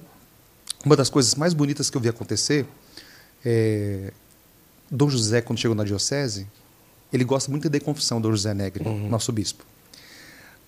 uma 0.84 0.96
das 0.96 1.08
coisas 1.08 1.36
mais 1.36 1.54
bonitas 1.54 1.88
que 1.92 1.96
eu 1.96 2.02
vi 2.02 2.10
acontecer 2.10 2.66
é, 3.46 4.12
Dom 4.90 5.10
José, 5.10 5.42
quando 5.42 5.60
chegou 5.60 5.76
na 5.76 5.84
diocese, 5.84 6.48
ele 7.12 7.24
gosta 7.24 7.50
muito 7.50 7.70
de 7.70 7.80
confissão, 7.80 8.22
Dom 8.22 8.32
José 8.32 8.54
Negre, 8.54 8.88
uhum. 8.88 9.10
nosso 9.10 9.32
bispo. 9.32 9.66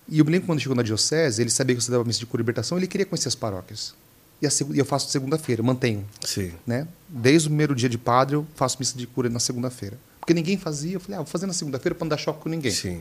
E 0.08 0.18
eu 0.18 0.24
me 0.24 0.32
lembro 0.32 0.46
quando 0.46 0.60
chegou 0.60 0.76
na 0.76 0.82
diocese, 0.82 1.42
ele 1.42 1.50
sabia 1.50 1.74
que 1.74 1.82
eu 1.82 1.90
dava 1.90 2.04
missa 2.04 2.18
de 2.18 2.26
cura 2.26 2.40
e 2.40 2.42
libertação, 2.42 2.76
ele 2.76 2.86
queria 2.86 3.06
conhecer 3.06 3.28
as 3.28 3.34
paróquias. 3.34 3.94
E, 4.40 4.46
a, 4.46 4.50
e 4.74 4.78
eu 4.78 4.84
faço 4.84 5.10
segunda-feira, 5.10 5.62
mantenho. 5.62 6.06
Sim. 6.24 6.52
Né? 6.66 6.86
Desde 7.08 7.48
o 7.48 7.50
primeiro 7.50 7.74
dia 7.74 7.88
de 7.88 7.96
padre, 7.96 8.36
eu 8.36 8.46
faço 8.54 8.76
missa 8.78 8.96
de 8.96 9.06
cura 9.06 9.28
na 9.30 9.40
segunda-feira. 9.40 9.98
Porque 10.20 10.34
ninguém 10.34 10.58
fazia, 10.58 10.94
eu 10.94 11.00
falei, 11.00 11.16
ah, 11.16 11.22
vou 11.22 11.26
fazer 11.26 11.46
na 11.46 11.52
segunda-feira 11.52 11.94
para 11.94 12.04
não 12.04 12.10
dar 12.10 12.16
choque 12.16 12.40
com 12.40 12.48
ninguém. 12.48 12.72
Sim. 12.72 13.00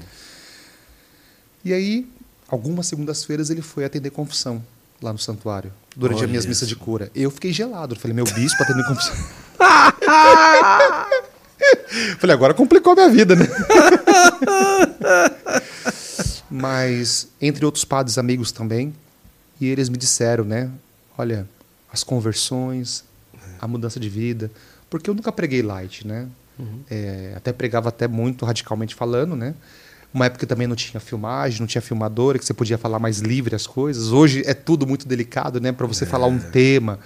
E 1.63 1.73
aí, 1.73 2.09
algumas 2.47 2.87
segundas-feiras, 2.87 3.49
ele 3.49 3.61
foi 3.61 3.85
atender 3.85 4.09
confissão 4.09 4.63
lá 5.01 5.11
no 5.11 5.19
santuário, 5.19 5.71
durante 5.95 6.17
Olha 6.17 6.25
as 6.25 6.29
minhas 6.29 6.43
isso. 6.43 6.49
missas 6.49 6.67
de 6.67 6.75
cura. 6.75 7.11
Eu 7.13 7.29
fiquei 7.29 7.51
gelado. 7.51 7.95
Eu 7.95 7.99
falei, 7.99 8.15
meu 8.15 8.25
bispo 8.25 8.61
atendendo 8.63 8.87
confissão. 8.87 9.15
falei, 12.19 12.33
agora 12.33 12.53
complicou 12.53 12.93
a 12.93 12.95
minha 12.95 13.09
vida, 13.09 13.35
né? 13.35 13.47
mas 16.49 17.27
entre 17.41 17.65
outros 17.65 17.83
padres 17.83 18.17
amigos 18.17 18.51
também, 18.51 18.93
e 19.59 19.67
eles 19.67 19.89
me 19.89 19.97
disseram, 19.97 20.43
né, 20.43 20.69
olha, 21.17 21.47
as 21.91 22.03
conversões, 22.03 23.03
a 23.59 23.67
mudança 23.67 23.99
de 23.99 24.09
vida, 24.09 24.51
porque 24.89 25.09
eu 25.09 25.13
nunca 25.13 25.31
preguei 25.31 25.61
light, 25.61 26.05
né? 26.05 26.27
Uhum. 26.59 26.81
É, 26.89 27.33
até 27.35 27.51
pregava 27.51 27.89
até 27.89 28.07
muito 28.07 28.45
radicalmente 28.45 28.93
falando, 28.93 29.35
né? 29.35 29.55
Uma 30.13 30.27
época 30.27 30.45
também 30.45 30.67
não 30.67 30.75
tinha 30.75 30.99
filmagem, 30.99 31.59
não 31.59 31.65
tinha 31.65 31.81
filmadora, 31.81 32.37
que 32.37 32.45
você 32.45 32.53
podia 32.53 32.77
falar 32.77 32.99
mais 32.99 33.19
livre 33.19 33.55
as 33.55 33.65
coisas. 33.65 34.11
Hoje 34.11 34.43
é 34.45 34.53
tudo 34.53 34.85
muito 34.85 35.07
delicado, 35.07 35.59
né? 35.59 35.71
Para 35.71 35.87
você 35.87 36.03
é. 36.03 36.07
falar 36.07 36.27
um 36.27 36.37
tema, 36.37 36.99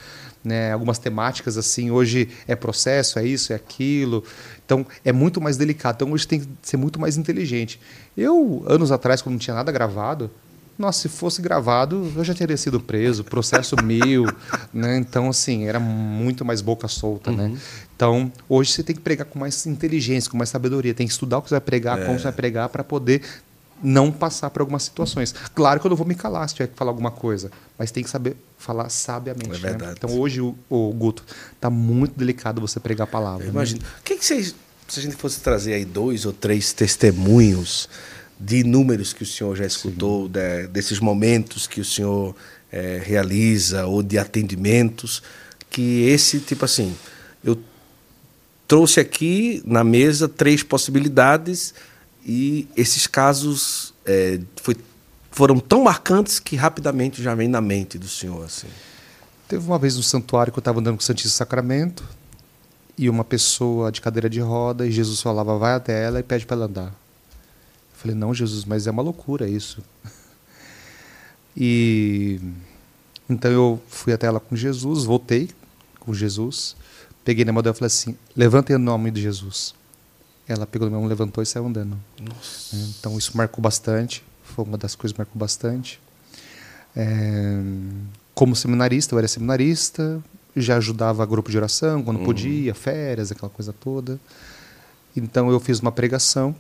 né? 0.44 0.72
Algumas 0.72 1.00
temáticas 1.00 1.58
assim. 1.58 1.92
Hoje 1.92 2.30
é 2.48 2.56
processo, 2.56 3.20
é 3.20 3.26
isso, 3.26 3.54
é 3.54 3.56
aquilo. 3.56 4.24
Então 4.66 4.86
é 5.04 5.12
muito 5.12 5.40
mais 5.42 5.58
delicado. 5.58 5.96
Então 5.96 6.12
hoje 6.12 6.28
tem 6.28 6.40
que 6.40 6.48
ser 6.62 6.78
muito 6.78 7.00
mais 7.00 7.18
inteligente. 7.18 7.80
Eu 8.16 8.64
anos 8.68 8.92
atrás, 8.92 9.22
quando 9.22 9.34
não 9.34 9.40
tinha 9.40 9.56
nada 9.56 9.72
gravado, 9.72 10.30
nossa, 10.78 11.02
se 11.02 11.10
fosse 11.10 11.42
gravado, 11.42 12.12
eu 12.16 12.24
já 12.24 12.36
teria 12.36 12.56
sido 12.56 12.80
preso, 12.80 13.24
processo 13.24 13.76
mil, 13.84 14.26
né? 14.72 14.98
Então, 14.98 15.30
assim, 15.30 15.66
era 15.66 15.80
muito 15.80 16.46
mais 16.46 16.62
boca 16.62 16.88
solta, 16.88 17.32
né? 17.32 17.46
uhum. 17.46 17.50
né? 17.54 17.60
Então, 17.96 18.32
hoje 18.48 18.74
você 18.74 18.84
tem 18.84 18.96
que 18.96 19.02
pregar 19.02 19.26
com 19.26 19.40
mais 19.40 19.66
inteligência, 19.66 20.30
com 20.30 20.38
mais 20.38 20.50
sabedoria. 20.50 20.94
Tem 20.94 21.08
que 21.08 21.14
estudar 21.14 21.40
o 21.40 21.42
que 21.42 21.50
você 21.50 21.56
vai 21.56 21.62
pregar, 21.62 22.00
é. 22.00 22.06
como 22.06 22.20
você 22.20 22.26
vai 22.26 22.34
pregar, 22.34 22.70
para 22.70 22.84
poder 22.84 23.24
não 23.84 24.12
passar 24.12 24.50
por 24.50 24.62
algumas 24.62 24.84
situações. 24.84 25.34
Claro 25.54 25.80
que 25.80 25.86
eu 25.86 25.90
não 25.90 25.96
vou 25.96 26.08
me 26.08 26.16
calar 26.16 26.48
se 26.50 26.56
tiver 26.56 26.68
que 26.68 26.76
falar 26.76 26.92
alguma 26.92 27.12
coisa, 27.12 27.52
mas 27.78 27.92
tem 27.92 28.04
que 28.04 28.10
saber 28.10 28.36
falar 28.58 28.90
sabiamente. 28.90 29.50
É 29.50 29.54
né? 29.54 29.60
verdade. 29.60 29.92
Né? 29.92 29.96
Então, 29.98 30.20
hoje, 30.20 30.42
o, 30.42 30.56
o 30.70 30.92
Guto, 30.94 31.24
está 31.54 31.70
muito 31.70 32.18
delicado 32.18 32.60
você 32.60 32.80
pregar 32.80 33.08
a 33.08 33.12
palavra. 33.12 33.44
Eu 33.44 33.48
né? 33.48 33.54
imagino. 33.54 33.82
O 34.00 34.04
que, 34.04 34.16
que 34.16 34.26
vocês, 34.26 34.56
se 34.88 35.00
a 35.00 35.04
gente 35.04 35.16
fosse 35.16 35.40
trazer 35.42 35.74
aí 35.74 35.86
dois 35.86 36.26
ou 36.26 36.34
três 36.34 36.74
testemunhos 36.74 37.88
de 38.40 38.64
números 38.64 39.14
que 39.14 39.24
o 39.24 39.26
senhor 39.26 39.56
já 39.56 39.66
escutou, 39.66 40.28
de, 40.28 40.68
desses 40.68 41.00
momentos 41.00 41.68
que 41.68 41.82
o 41.82 41.86
senhor 41.86 42.36
é, 42.72 43.02
realiza, 43.04 43.86
ou 43.86 44.04
de 44.04 44.18
atendimentos, 44.18 45.22
que 45.70 46.04
esse 46.04 46.40
tipo 46.40 46.66
assim, 46.66 46.96
eu 47.44 47.60
trouxe 48.68 49.00
aqui 49.00 49.62
na 49.66 49.84
mesa 49.84 50.28
três 50.28 50.62
possibilidades 50.62 51.74
e 52.28 52.68
esses 52.76 53.08
casos 53.08 53.94
é, 54.06 54.42
foi, 54.58 54.76
foram 55.32 55.60
tão 55.60 55.82
marcantes 55.86 56.40
que 56.40 56.58
rapidamente 56.58 57.24
já 57.24 57.34
vem 57.34 57.48
na 57.48 57.62
mente 57.62 57.98
do 57.98 58.10
senhor. 58.10 58.44
Assim. 58.44 58.68
Teve 59.48 59.66
uma 59.66 59.80
vez 59.80 59.96
no 59.96 60.04
santuário 60.04 60.52
que 60.52 60.60
eu 60.60 60.62
estava 60.62 60.82
andando 60.82 60.98
com 60.98 61.02
o 61.02 61.06
Santíssimo 61.06 61.38
Sacramento 61.38 62.04
e 62.98 63.10
uma 63.10 63.24
pessoa 63.24 63.90
de 63.94 64.02
cadeira 64.02 64.30
de 64.30 64.42
roda 64.42 64.86
e 64.86 64.92
Jesus 64.92 65.22
falava, 65.22 65.58
vai 65.58 65.76
até 65.76 66.04
ela 66.04 66.20
e 66.20 66.24
pede 66.24 66.46
para 66.46 66.58
ela 66.58 66.66
andar. 66.66 66.88
Eu 66.88 67.96
falei, 67.96 68.16
não, 68.16 68.34
Jesus, 68.34 68.66
mas 68.66 68.88
é 68.88 68.92
uma 68.92 69.02
loucura 69.02 69.48
isso. 69.48 69.82
E 71.60 72.40
então 73.28 73.50
eu 73.50 73.82
fui 73.88 74.14
até 74.14 74.28
ela 74.28 74.40
com 74.40 74.56
Jesus, 74.56 75.06
voltei 75.06 75.50
com 76.00 76.14
Jesus, 76.14 76.76
peguei 77.26 77.44
na 77.44 77.52
mão 77.52 77.64
dela 77.64 77.76
e 77.76 77.80
falei 77.80 77.88
assim: 77.88 78.16
levanta 78.36 78.72
em 78.74 78.78
nome 78.78 79.10
de 79.10 79.24
Jesus. 79.24 79.74
Ela 80.48 80.66
pegou 80.66 80.86
na 80.88 80.92
minha 80.92 81.00
mão, 81.00 81.10
levantou 81.10 81.44
e 81.44 81.46
saiu 81.46 81.68
andando. 81.68 81.98
Nossa. 82.22 82.76
É, 82.76 82.80
então 82.80 83.18
isso 83.18 83.36
marcou 83.36 83.62
bastante, 83.62 84.24
foi 84.44 84.64
uma 84.64 84.78
das 84.78 84.96
coisas 84.96 85.14
que 85.14 85.20
marcou 85.20 85.38
bastante. 85.38 86.00
É, 86.96 87.62
como 88.34 88.56
seminarista, 88.56 89.14
eu 89.14 89.20
era 89.20 89.28
seminarista, 89.28 90.24
já 90.56 90.78
ajudava 90.78 91.26
grupo 91.26 91.52
de 91.52 91.58
oração 91.58 92.02
quando 92.02 92.18
uhum. 92.18 92.26
podia, 92.26 92.74
férias, 92.74 93.32
aquela 93.32 93.50
coisa 93.50 93.74
toda. 93.74 94.20
Então 95.16 95.52
eu 95.52 95.60
fiz 95.60 95.80
uma 95.80 95.92
pregação 95.92 96.56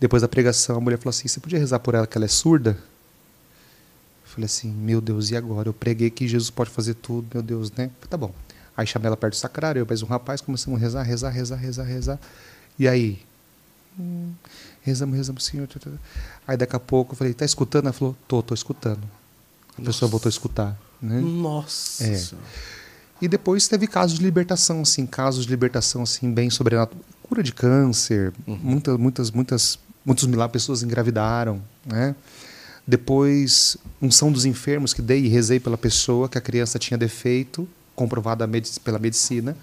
depois 0.00 0.22
da 0.22 0.28
pregação, 0.28 0.78
a 0.78 0.80
mulher 0.80 0.96
falou 0.96 1.10
assim: 1.10 1.28
Você 1.28 1.38
podia 1.38 1.58
rezar 1.58 1.78
por 1.78 1.94
ela 1.94 2.06
que 2.06 2.16
ela 2.16 2.24
é 2.24 2.28
surda? 2.28 2.70
Eu 2.70 4.30
falei 4.30 4.46
assim: 4.46 4.72
Meu 4.72 4.98
Deus, 4.98 5.30
e 5.30 5.36
agora? 5.36 5.68
Eu 5.68 5.74
preguei 5.74 6.08
que 6.08 6.26
Jesus 6.26 6.48
pode 6.48 6.70
fazer 6.70 6.94
tudo, 6.94 7.28
meu 7.34 7.42
Deus, 7.42 7.70
né? 7.72 7.90
Falei, 8.00 8.08
tá 8.08 8.16
bom. 8.16 8.34
Aí 8.76 8.86
chamei 8.86 9.06
ela 9.06 9.16
perto 9.16 9.34
do 9.34 9.36
sacrário, 9.36 9.80
eu 9.80 9.86
mais 9.86 10.02
um 10.02 10.06
rapaz, 10.06 10.40
começamos 10.40 10.78
a 10.78 10.82
rezar, 10.82 11.02
rezar, 11.02 11.30
rezar, 11.30 11.56
rezar, 11.56 11.84
rezar. 11.84 12.20
E 12.78 12.88
aí? 12.88 13.20
Hum, 13.98 14.32
rezamos, 14.82 15.16
rezamos, 15.16 15.44
Senhor. 15.44 15.68
Aí 16.46 16.56
daqui 16.56 16.76
a 16.76 16.80
pouco 16.80 17.12
eu 17.12 17.16
falei: 17.16 17.34
Tá 17.34 17.44
escutando? 17.44 17.84
Ela 17.84 17.92
falou: 17.92 18.16
Tô, 18.26 18.42
tô 18.42 18.54
escutando. 18.54 19.02
A 19.02 19.82
Nossa. 19.82 19.82
pessoa 19.84 20.10
voltou 20.10 20.28
a 20.28 20.30
escutar. 20.30 20.78
Né? 21.00 21.20
Nossa. 21.20 22.04
É. 22.04 22.22
E 23.22 23.28
depois 23.28 23.68
teve 23.68 23.86
casos 23.86 24.18
de 24.18 24.24
libertação, 24.24 24.80
assim, 24.82 25.06
casos 25.06 25.44
de 25.44 25.50
libertação 25.50 26.02
assim 26.02 26.32
bem 26.32 26.48
sobrenatural, 26.48 27.02
cura 27.22 27.42
de 27.42 27.52
câncer, 27.52 28.32
uhum. 28.46 28.58
muitas, 28.62 28.96
muitas, 28.96 29.30
muitas 29.30 29.78
Muitos 30.04 30.26
milagres, 30.26 30.52
pessoas 30.52 30.82
engravidaram, 30.82 31.62
né? 31.84 32.14
Depois, 32.86 33.76
unção 34.00 34.32
dos 34.32 34.44
enfermos 34.44 34.94
que 34.94 35.02
dei 35.02 35.26
e 35.26 35.28
rezei 35.28 35.60
pela 35.60 35.76
pessoa 35.76 36.28
que 36.28 36.38
a 36.38 36.40
criança 36.40 36.78
tinha 36.78 36.96
defeito, 36.96 37.68
comprovado 38.00 38.42
pela 38.82 38.98
medicina, 38.98 39.54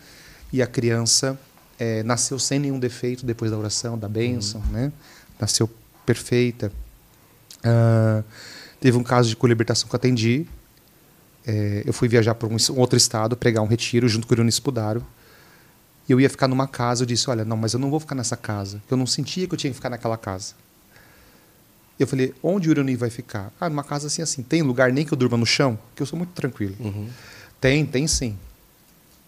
e 0.53 0.61
a 0.61 0.67
criança 0.67 1.39
é, 1.79 2.03
nasceu 2.03 2.38
sem 2.38 2.59
nenhum 2.59 2.77
defeito 2.77 3.25
depois 3.25 3.49
da 3.49 3.57
oração, 3.57 3.97
da 3.97 4.07
bênção, 4.07 4.61
uhum. 4.61 4.71
né? 4.71 4.91
Nasceu 5.39 5.67
perfeita. 6.05 6.71
Uh, 7.59 8.23
teve 8.79 8.95
um 8.95 9.03
caso 9.03 9.27
de 9.27 9.35
colibertação 9.35 9.89
que 9.89 9.95
eu 9.95 9.97
atendi. 9.97 10.45
É, 11.45 11.81
eu 11.83 11.93
fui 11.93 12.07
viajar 12.07 12.35
para 12.35 12.47
um, 12.47 12.55
um, 12.55 12.79
outro 12.79 12.95
estado, 12.95 13.35
pregar 13.35 13.63
um 13.63 13.67
retiro 13.67 14.07
junto 14.07 14.27
com 14.27 14.33
o 14.33 14.35
Irônio 14.35 14.49
Espudário. 14.49 15.03
E 16.07 16.11
eu 16.11 16.21
ia 16.21 16.29
ficar 16.29 16.47
numa 16.47 16.67
casa, 16.67 17.01
eu 17.01 17.07
disse, 17.07 17.27
olha, 17.29 17.43
não, 17.43 17.57
mas 17.57 17.73
eu 17.73 17.79
não 17.79 17.89
vou 17.89 17.99
ficar 17.99 18.13
nessa 18.13 18.38
casa. 18.38 18.81
Eu 18.89 18.97
não 18.97 19.07
sentia 19.07 19.47
que 19.47 19.53
eu 19.53 19.57
tinha 19.57 19.71
que 19.71 19.75
ficar 19.75 19.89
naquela 19.89 20.15
casa. 20.15 20.53
Eu 21.99 22.05
falei, 22.05 22.35
onde 22.43 22.69
o 22.69 22.71
Urani 22.71 22.95
vai 22.95 23.09
ficar? 23.09 23.51
Ah, 23.59 23.67
numa 23.67 23.83
casa 23.83 24.05
assim, 24.05 24.21
assim. 24.21 24.43
Tem 24.43 24.61
lugar 24.61 24.91
nem 24.93 25.03
que 25.03 25.11
eu 25.11 25.17
durma 25.17 25.35
no 25.35 25.45
chão? 25.45 25.79
Que 25.95 26.03
eu 26.03 26.05
sou 26.05 26.17
muito 26.17 26.31
tranquilo. 26.33 26.75
Uhum. 26.79 27.09
Tem, 27.59 27.85
tem 27.85 28.07
sim. 28.07 28.37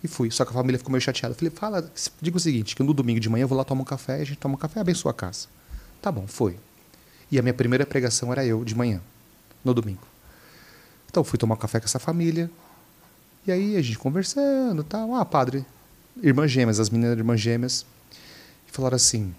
E 0.04 0.08
fui. 0.08 0.32
Só 0.32 0.46
que 0.46 0.52
a 0.52 0.54
família 0.54 0.78
ficou 0.78 0.92
meio 0.92 1.02
chateada. 1.02 1.36
Falei, 1.36 1.52
fala, 1.52 1.92
diga 2.22 2.38
o 2.38 2.40
seguinte, 2.40 2.76
que 2.76 2.84
no 2.84 2.94
domingo 2.94 3.20
de 3.20 3.30
manhã 3.30 3.44
eu 3.44 3.48
vou 3.48 3.58
lá 3.58 3.64
tomar 3.64 3.82
um 3.82 3.86
café, 3.86 4.16
a 4.16 4.24
gente 4.24 4.38
toma 4.38 4.56
um 4.56 4.58
café, 4.58 4.80
abençoa 4.80 5.12
a 5.12 5.14
casa. 5.14 5.48
Tá 6.02 6.12
bom, 6.12 6.26
foi. 6.28 6.58
E 7.32 7.38
a 7.38 7.42
minha 7.42 7.54
primeira 7.54 7.86
pregação 7.86 8.32
era 8.32 8.46
eu, 8.46 8.64
de 8.64 8.76
manhã, 8.76 9.02
no 9.64 9.74
domingo. 9.74 10.02
Então 11.10 11.24
fui 11.24 11.38
tomar 11.38 11.56
um 11.56 11.58
café 11.58 11.80
com 11.80 11.86
essa 11.86 12.00
família. 12.00 12.50
E 13.46 13.52
aí 13.52 13.76
a 13.76 13.82
gente 13.82 13.98
conversando 13.98 14.84
tal. 14.84 15.16
Ah, 15.16 15.26
padre, 15.26 15.66
irmãs 16.22 16.52
gêmeas, 16.52 16.80
as 16.80 16.90
meninas 16.90 17.18
irmãs 17.18 17.40
gêmeas, 17.40 17.86
e 18.68 18.72
falaram 18.72 18.96
assim: 18.96 19.34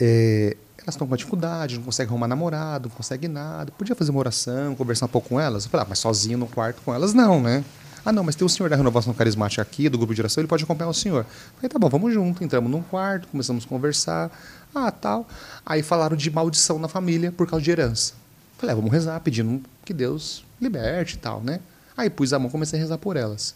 é, 0.00 0.56
elas 0.84 0.94
estão 0.94 1.06
com 1.06 1.16
dificuldade, 1.16 1.76
não 1.76 1.84
conseguem 1.84 2.10
arrumar 2.10 2.28
namorado, 2.28 2.88
não 2.88 2.96
conseguem 2.96 3.28
nada. 3.28 3.72
Podia 3.72 3.94
fazer 3.94 4.10
uma 4.10 4.20
oração, 4.20 4.74
conversar 4.74 5.06
um 5.06 5.08
pouco 5.08 5.30
com 5.30 5.40
elas? 5.40 5.64
Eu 5.64 5.70
falei, 5.70 5.84
ah, 5.84 5.86
mas 5.88 5.98
sozinho 5.98 6.38
no 6.38 6.46
quarto 6.46 6.82
com 6.82 6.94
elas, 6.94 7.14
não, 7.14 7.40
né? 7.40 7.64
Ah, 8.04 8.12
não, 8.12 8.22
mas 8.22 8.34
tem 8.34 8.44
um 8.44 8.48
senhor 8.48 8.68
da 8.68 8.76
renovação 8.76 9.14
carismática 9.14 9.62
aqui, 9.62 9.88
do 9.88 9.96
grupo 9.96 10.14
de 10.14 10.20
oração, 10.20 10.42
ele 10.42 10.48
pode 10.48 10.62
acompanhar 10.62 10.90
o 10.90 10.94
senhor. 10.94 11.24
falei, 11.56 11.70
tá 11.70 11.78
bom, 11.78 11.88
vamos 11.88 12.12
junto. 12.12 12.44
Entramos 12.44 12.70
num 12.70 12.82
quarto, 12.82 13.26
começamos 13.28 13.64
a 13.64 13.68
conversar. 13.68 14.30
Ah, 14.74 14.90
tal. 14.90 15.26
Aí 15.64 15.82
falaram 15.82 16.14
de 16.14 16.30
maldição 16.30 16.78
na 16.78 16.86
família 16.86 17.32
por 17.32 17.48
causa 17.48 17.64
de 17.64 17.70
herança. 17.70 18.12
Falei, 18.58 18.74
ah, 18.74 18.76
vamos 18.76 18.92
rezar, 18.92 19.18
pedindo 19.20 19.62
que 19.86 19.94
Deus 19.94 20.44
liberte 20.60 21.14
e 21.14 21.18
tal, 21.18 21.40
né? 21.40 21.60
Aí 21.96 22.10
pus 22.10 22.32
a 22.34 22.38
mão 22.38 22.50
comecei 22.50 22.78
a 22.78 22.82
rezar 22.82 22.98
por 22.98 23.16
elas. 23.16 23.54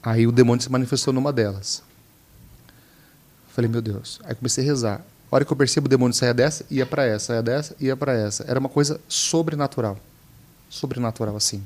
Aí 0.00 0.26
o 0.26 0.32
demônio 0.32 0.62
se 0.62 0.70
manifestou 0.70 1.12
numa 1.12 1.32
delas. 1.32 1.82
Falei, 3.48 3.68
meu 3.68 3.82
Deus. 3.82 4.20
Aí 4.24 4.34
comecei 4.34 4.62
a 4.62 4.66
rezar. 4.66 5.04
A 5.34 5.38
hora 5.38 5.44
que 5.44 5.52
eu 5.52 5.56
percebo 5.56 5.86
o 5.86 5.88
demônio 5.88 6.14
saia 6.14 6.32
dessa, 6.32 6.64
ia 6.70 6.86
para 6.86 7.04
essa, 7.04 7.26
saia 7.26 7.42
dessa, 7.42 7.74
ia 7.80 7.96
para 7.96 8.12
essa. 8.12 8.44
Era 8.46 8.60
uma 8.60 8.68
coisa 8.68 9.00
sobrenatural. 9.08 9.98
Sobrenatural 10.70 11.34
assim. 11.34 11.60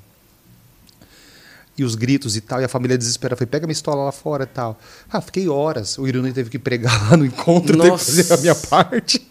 E 1.77 1.85
os 1.85 1.95
gritos 1.95 2.35
e 2.35 2.41
tal, 2.41 2.63
e 2.63 2.65
a 2.65 2.69
família 2.69 2.97
desesperada. 2.97 3.37
Falei, 3.37 3.51
pega 3.51 3.67
minha 3.67 3.75
estola 3.75 4.05
lá 4.05 4.11
fora 4.11 4.45
e 4.45 4.47
tal. 4.47 4.81
Ah, 5.13 5.21
fiquei 5.21 5.51
horas. 5.51 5.99
O 5.99 6.09
Irune 6.09 6.33
teve 6.33 6.49
que 6.49 6.59
pregar 6.59 6.99
lá 7.13 7.17
no 7.19 7.27
encontro, 7.27 7.77
teve 7.77 7.91
que 7.91 7.99
fazer 7.99 8.33
a 8.33 8.37
minha 8.39 8.55
parte. 8.55 9.31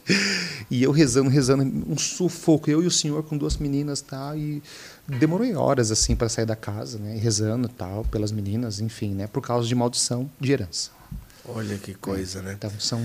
E 0.70 0.84
eu 0.84 0.92
rezando, 0.92 1.32
rezando, 1.32 1.64
um 1.64 1.98
sufoco. 1.98 2.70
Eu 2.70 2.84
e 2.84 2.86
o 2.86 2.92
senhor 2.92 3.24
com 3.24 3.36
duas 3.36 3.58
meninas 3.58 4.02
tal, 4.02 4.38
e 4.38 4.62
demorou 5.08 5.52
horas 5.56 5.90
assim 5.90 6.16
para 6.16 6.30
sair 6.30 6.46
da 6.46 6.56
casa, 6.56 7.00
né? 7.00 7.16
E 7.16 7.20
rezando 7.20 7.68
tal, 7.68 8.06
pelas 8.06 8.32
meninas, 8.32 8.80
enfim, 8.82 9.16
né? 9.16 9.26
Por 9.26 9.42
causa 9.42 9.68
de 9.68 9.74
maldição 9.74 10.30
de 10.40 10.52
herança. 10.52 10.92
Olha 11.44 11.76
que 11.80 11.96
coisa, 11.96 12.38
é, 12.38 12.42
né? 12.44 12.54
Então 12.54 12.70
são. 12.78 13.02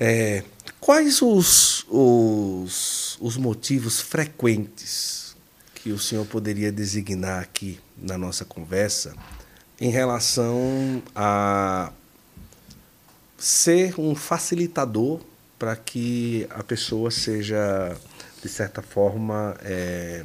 É, 0.00 0.44
quais 0.80 1.20
os, 1.22 1.84
os, 1.88 3.18
os 3.20 3.36
motivos 3.36 4.00
frequentes 4.00 5.36
que 5.74 5.90
o 5.90 5.98
senhor 5.98 6.26
poderia 6.26 6.70
designar 6.70 7.42
aqui 7.42 7.80
na 7.96 8.16
nossa 8.16 8.44
conversa 8.44 9.14
em 9.80 9.90
relação 9.90 11.02
a 11.14 11.92
ser 13.36 13.98
um 13.98 14.14
facilitador 14.14 15.20
para 15.58 15.74
que 15.76 16.46
a 16.50 16.62
pessoa 16.62 17.10
seja, 17.10 17.96
de 18.42 18.48
certa 18.48 18.82
forma, 18.82 19.56
é, 19.62 20.24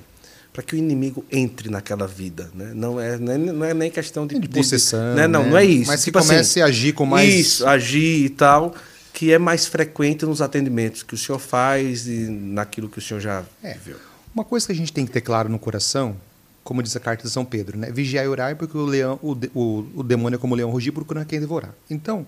para 0.52 0.62
que 0.62 0.76
o 0.76 0.78
inimigo 0.78 1.26
entre 1.32 1.70
naquela 1.70 2.08
vida, 2.08 2.50
né? 2.54 2.72
Não 2.76 3.00
é, 3.00 3.18
não 3.18 3.34
é, 3.34 3.38
não 3.38 3.66
é 3.66 3.74
nem 3.74 3.90
questão 3.90 4.28
de, 4.28 4.40
de 4.40 4.48
possessão, 4.48 5.12
de, 5.12 5.16
né? 5.16 5.28
não, 5.28 5.44
né? 5.44 5.50
não 5.50 5.58
é 5.58 5.66
isso. 5.66 5.88
Mas 5.88 6.04
tipo 6.04 6.20
que 6.20 6.28
comece 6.28 6.60
assim, 6.60 6.62
a 6.62 6.66
agir 6.66 6.94
com 6.94 7.06
mais 7.06 7.34
isso, 7.34 7.68
agir 7.68 8.26
e 8.26 8.30
tal, 8.30 8.76
que 9.14 9.32
é 9.32 9.38
mais 9.38 9.68
frequente 9.68 10.26
nos 10.26 10.42
atendimentos 10.42 11.04
que 11.04 11.14
o 11.14 11.18
senhor 11.18 11.38
faz 11.38 12.08
e 12.08 12.28
naquilo 12.28 12.90
que 12.90 12.98
o 12.98 13.02
senhor 13.02 13.20
já 13.20 13.44
é. 13.62 13.76
viu. 13.76 13.96
Uma 14.34 14.44
coisa 14.44 14.66
que 14.66 14.72
a 14.72 14.76
gente 14.76 14.92
tem 14.92 15.06
que 15.06 15.12
ter 15.12 15.22
claro 15.22 15.48
no 15.48 15.60
coração, 15.60 16.18
como 16.64 16.82
diz 16.82 16.96
a 16.96 17.00
carta 17.00 17.24
de 17.24 17.30
São 17.30 17.46
Pedro, 17.46 17.78
né? 17.78 17.92
Vigiar 17.92 18.26
e 18.26 18.28
orar 18.28 18.56
porque 18.56 18.76
o 18.76 18.84
leão, 18.84 19.20
o, 19.22 19.34
o, 19.54 19.88
o 19.98 20.04
demônio 20.04 20.38
é 20.38 20.40
como 20.40 20.56
o 20.56 20.58
leão 20.58 20.72
rugir 20.72 20.92
procurando 20.92 21.28
quem 21.28 21.40
devorar. 21.40 21.76
Então, 21.88 22.26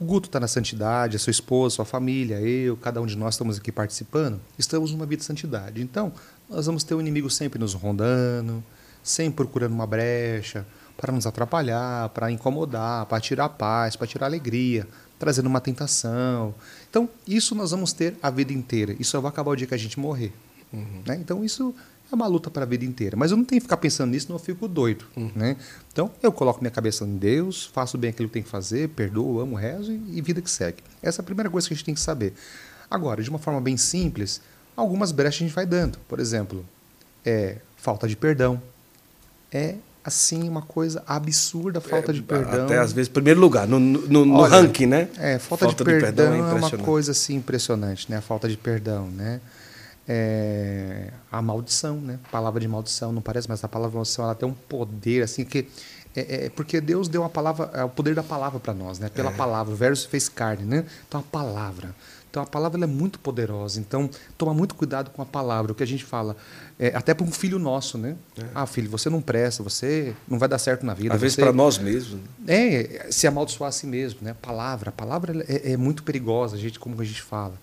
o 0.00 0.04
Guto 0.04 0.28
está 0.28 0.40
na 0.40 0.48
santidade, 0.48 1.14
a 1.14 1.18
sua 1.20 1.30
esposa, 1.30 1.76
sua 1.76 1.84
família, 1.84 2.40
eu, 2.40 2.76
cada 2.76 3.00
um 3.00 3.06
de 3.06 3.16
nós 3.16 3.34
estamos 3.34 3.56
aqui 3.56 3.70
participando, 3.70 4.40
estamos 4.58 4.90
numa 4.90 5.06
vida 5.06 5.20
de 5.20 5.24
santidade. 5.24 5.80
Então, 5.80 6.12
nós 6.50 6.66
vamos 6.66 6.82
ter 6.82 6.94
o 6.94 6.98
um 6.98 7.00
inimigo 7.00 7.30
sempre 7.30 7.60
nos 7.60 7.74
rondando, 7.74 8.62
sempre 9.04 9.36
procurando 9.36 9.72
uma 9.72 9.86
brecha 9.86 10.66
para 10.96 11.12
nos 11.12 11.26
atrapalhar, 11.26 12.08
para 12.08 12.30
incomodar, 12.30 13.06
para 13.06 13.20
tirar 13.20 13.50
paz, 13.50 13.94
para 13.94 14.06
tirar 14.06 14.26
alegria, 14.26 14.86
trazendo 15.18 15.46
uma 15.46 15.60
tentação. 15.60 16.54
Então, 16.88 17.08
isso 17.26 17.54
nós 17.54 17.70
vamos 17.70 17.92
ter 17.92 18.16
a 18.22 18.30
vida 18.30 18.52
inteira. 18.52 18.94
Isso 18.98 19.12
só 19.12 19.20
vai 19.20 19.30
acabar 19.30 19.50
o 19.50 19.56
dia 19.56 19.66
que 19.66 19.74
a 19.74 19.78
gente 19.78 19.98
morrer. 19.98 20.32
Uhum. 20.72 21.02
Né? 21.06 21.16
Então, 21.20 21.44
isso 21.44 21.74
é 22.10 22.14
uma 22.14 22.26
luta 22.26 22.50
para 22.50 22.62
a 22.62 22.66
vida 22.66 22.84
inteira. 22.84 23.16
Mas 23.16 23.30
eu 23.30 23.36
não 23.36 23.44
tenho 23.44 23.60
que 23.60 23.64
ficar 23.64 23.76
pensando 23.78 24.10
nisso, 24.10 24.30
não 24.30 24.38
fico 24.38 24.68
doido. 24.68 25.06
Uhum. 25.16 25.30
Né? 25.34 25.56
Então, 25.92 26.10
eu 26.22 26.30
coloco 26.30 26.60
minha 26.60 26.70
cabeça 26.70 27.04
em 27.04 27.16
Deus, 27.16 27.66
faço 27.66 27.96
bem 27.96 28.10
aquilo 28.10 28.28
que 28.28 28.34
tenho 28.34 28.44
que 28.44 28.50
fazer, 28.50 28.88
perdoo, 28.90 29.40
amo, 29.40 29.56
rezo 29.56 29.92
e, 29.92 30.18
e 30.18 30.20
vida 30.20 30.40
que 30.40 30.50
segue. 30.50 30.82
Essa 31.02 31.20
é 31.20 31.22
a 31.22 31.24
primeira 31.24 31.50
coisa 31.50 31.66
que 31.66 31.74
a 31.74 31.76
gente 31.76 31.84
tem 31.84 31.94
que 31.94 32.00
saber. 32.00 32.34
Agora, 32.90 33.22
de 33.22 33.30
uma 33.30 33.38
forma 33.38 33.60
bem 33.60 33.76
simples, 33.76 34.40
algumas 34.76 35.12
brechas 35.12 35.42
a 35.42 35.46
gente 35.46 35.54
vai 35.54 35.66
dando. 35.66 35.98
Por 36.08 36.20
exemplo, 36.20 36.64
é, 37.24 37.58
falta 37.76 38.06
de 38.06 38.16
perdão. 38.16 38.60
É 39.50 39.76
assim 40.06 40.48
uma 40.48 40.62
coisa 40.62 41.02
absurda 41.04 41.80
falta 41.80 42.12
é, 42.12 42.14
de 42.14 42.22
perdão. 42.22 42.64
Até 42.64 42.78
às 42.78 42.92
vezes, 42.92 43.08
primeiro 43.08 43.40
lugar, 43.40 43.66
no, 43.66 43.80
no, 43.80 44.24
no 44.24 44.34
Olha, 44.36 44.48
ranking, 44.48 44.86
né? 44.86 45.08
É, 45.18 45.38
falta, 45.38 45.64
falta 45.64 45.84
de, 45.84 45.90
perdão 45.90 46.10
de, 46.10 46.14
perdão 46.14 46.34
é, 46.34 46.52
é 46.52 46.54
uma 46.54 46.70
coisa 46.78 47.10
assim 47.10 47.34
impressionante, 47.34 48.08
né? 48.08 48.18
A 48.18 48.20
falta 48.20 48.48
de 48.48 48.56
perdão, 48.56 49.08
né? 49.08 49.40
É, 50.08 51.10
a 51.30 51.42
maldição, 51.42 51.96
né? 52.00 52.20
Palavra 52.30 52.60
de 52.60 52.68
maldição, 52.68 53.10
não 53.10 53.20
parece, 53.20 53.48
mas 53.48 53.64
a 53.64 53.68
palavra 53.68 53.96
maldição 53.96 54.24
ela 54.24 54.36
tem 54.36 54.48
um 54.48 54.54
poder 54.54 55.24
assim 55.24 55.44
que 55.44 55.66
é, 56.14 56.46
é, 56.46 56.50
porque 56.50 56.80
Deus 56.80 57.08
deu 57.08 57.24
a 57.24 57.28
palavra, 57.28 57.70
é 57.74 57.84
o 57.84 57.88
poder 57.88 58.14
da 58.14 58.22
palavra 58.22 58.58
para 58.60 58.72
nós, 58.72 58.98
né? 58.98 59.08
Pela 59.08 59.30
é. 59.30 59.34
palavra, 59.34 59.74
o 59.74 59.76
verso 59.76 60.08
fez 60.08 60.28
carne, 60.28 60.64
né? 60.64 60.84
Então 61.06 61.20
a 61.20 61.22
palavra. 61.22 61.94
Então 62.36 62.44
a 62.44 62.46
palavra 62.46 62.84
é 62.84 62.86
muito 62.86 63.18
poderosa. 63.18 63.80
Então 63.80 64.10
toma 64.36 64.52
muito 64.52 64.74
cuidado 64.74 65.10
com 65.10 65.22
a 65.22 65.24
palavra, 65.24 65.72
o 65.72 65.74
que 65.74 65.82
a 65.82 65.86
gente 65.86 66.04
fala. 66.04 66.36
É, 66.78 66.88
até 66.94 67.14
para 67.14 67.24
um 67.24 67.32
filho 67.32 67.58
nosso, 67.58 67.96
né? 67.96 68.14
É. 68.36 68.44
Ah, 68.54 68.66
filho, 68.66 68.90
você 68.90 69.08
não 69.08 69.22
presta, 69.22 69.62
você 69.62 70.14
não 70.28 70.38
vai 70.38 70.46
dar 70.46 70.58
certo 70.58 70.84
na 70.84 70.92
vida. 70.92 71.14
Às 71.14 71.20
vezes 71.22 71.34
para 71.34 71.50
nós 71.50 71.78
mesmos. 71.78 72.20
Né? 72.38 72.54
É, 72.54 73.06
se 73.10 73.26
amaldiçoar 73.26 73.68
a 73.68 73.72
si 73.72 73.86
mesmo, 73.86 74.18
né? 74.20 74.32
A 74.32 74.34
palavra, 74.34 74.90
a 74.90 74.92
palavra 74.92 75.46
é, 75.48 75.72
é, 75.72 75.76
muito 75.78 76.02
perigosa, 76.02 76.56
a 76.56 76.58
gente, 76.58 76.78
como 76.78 77.00
a 77.00 77.04
gente 77.06 77.22
fala. 77.22 77.54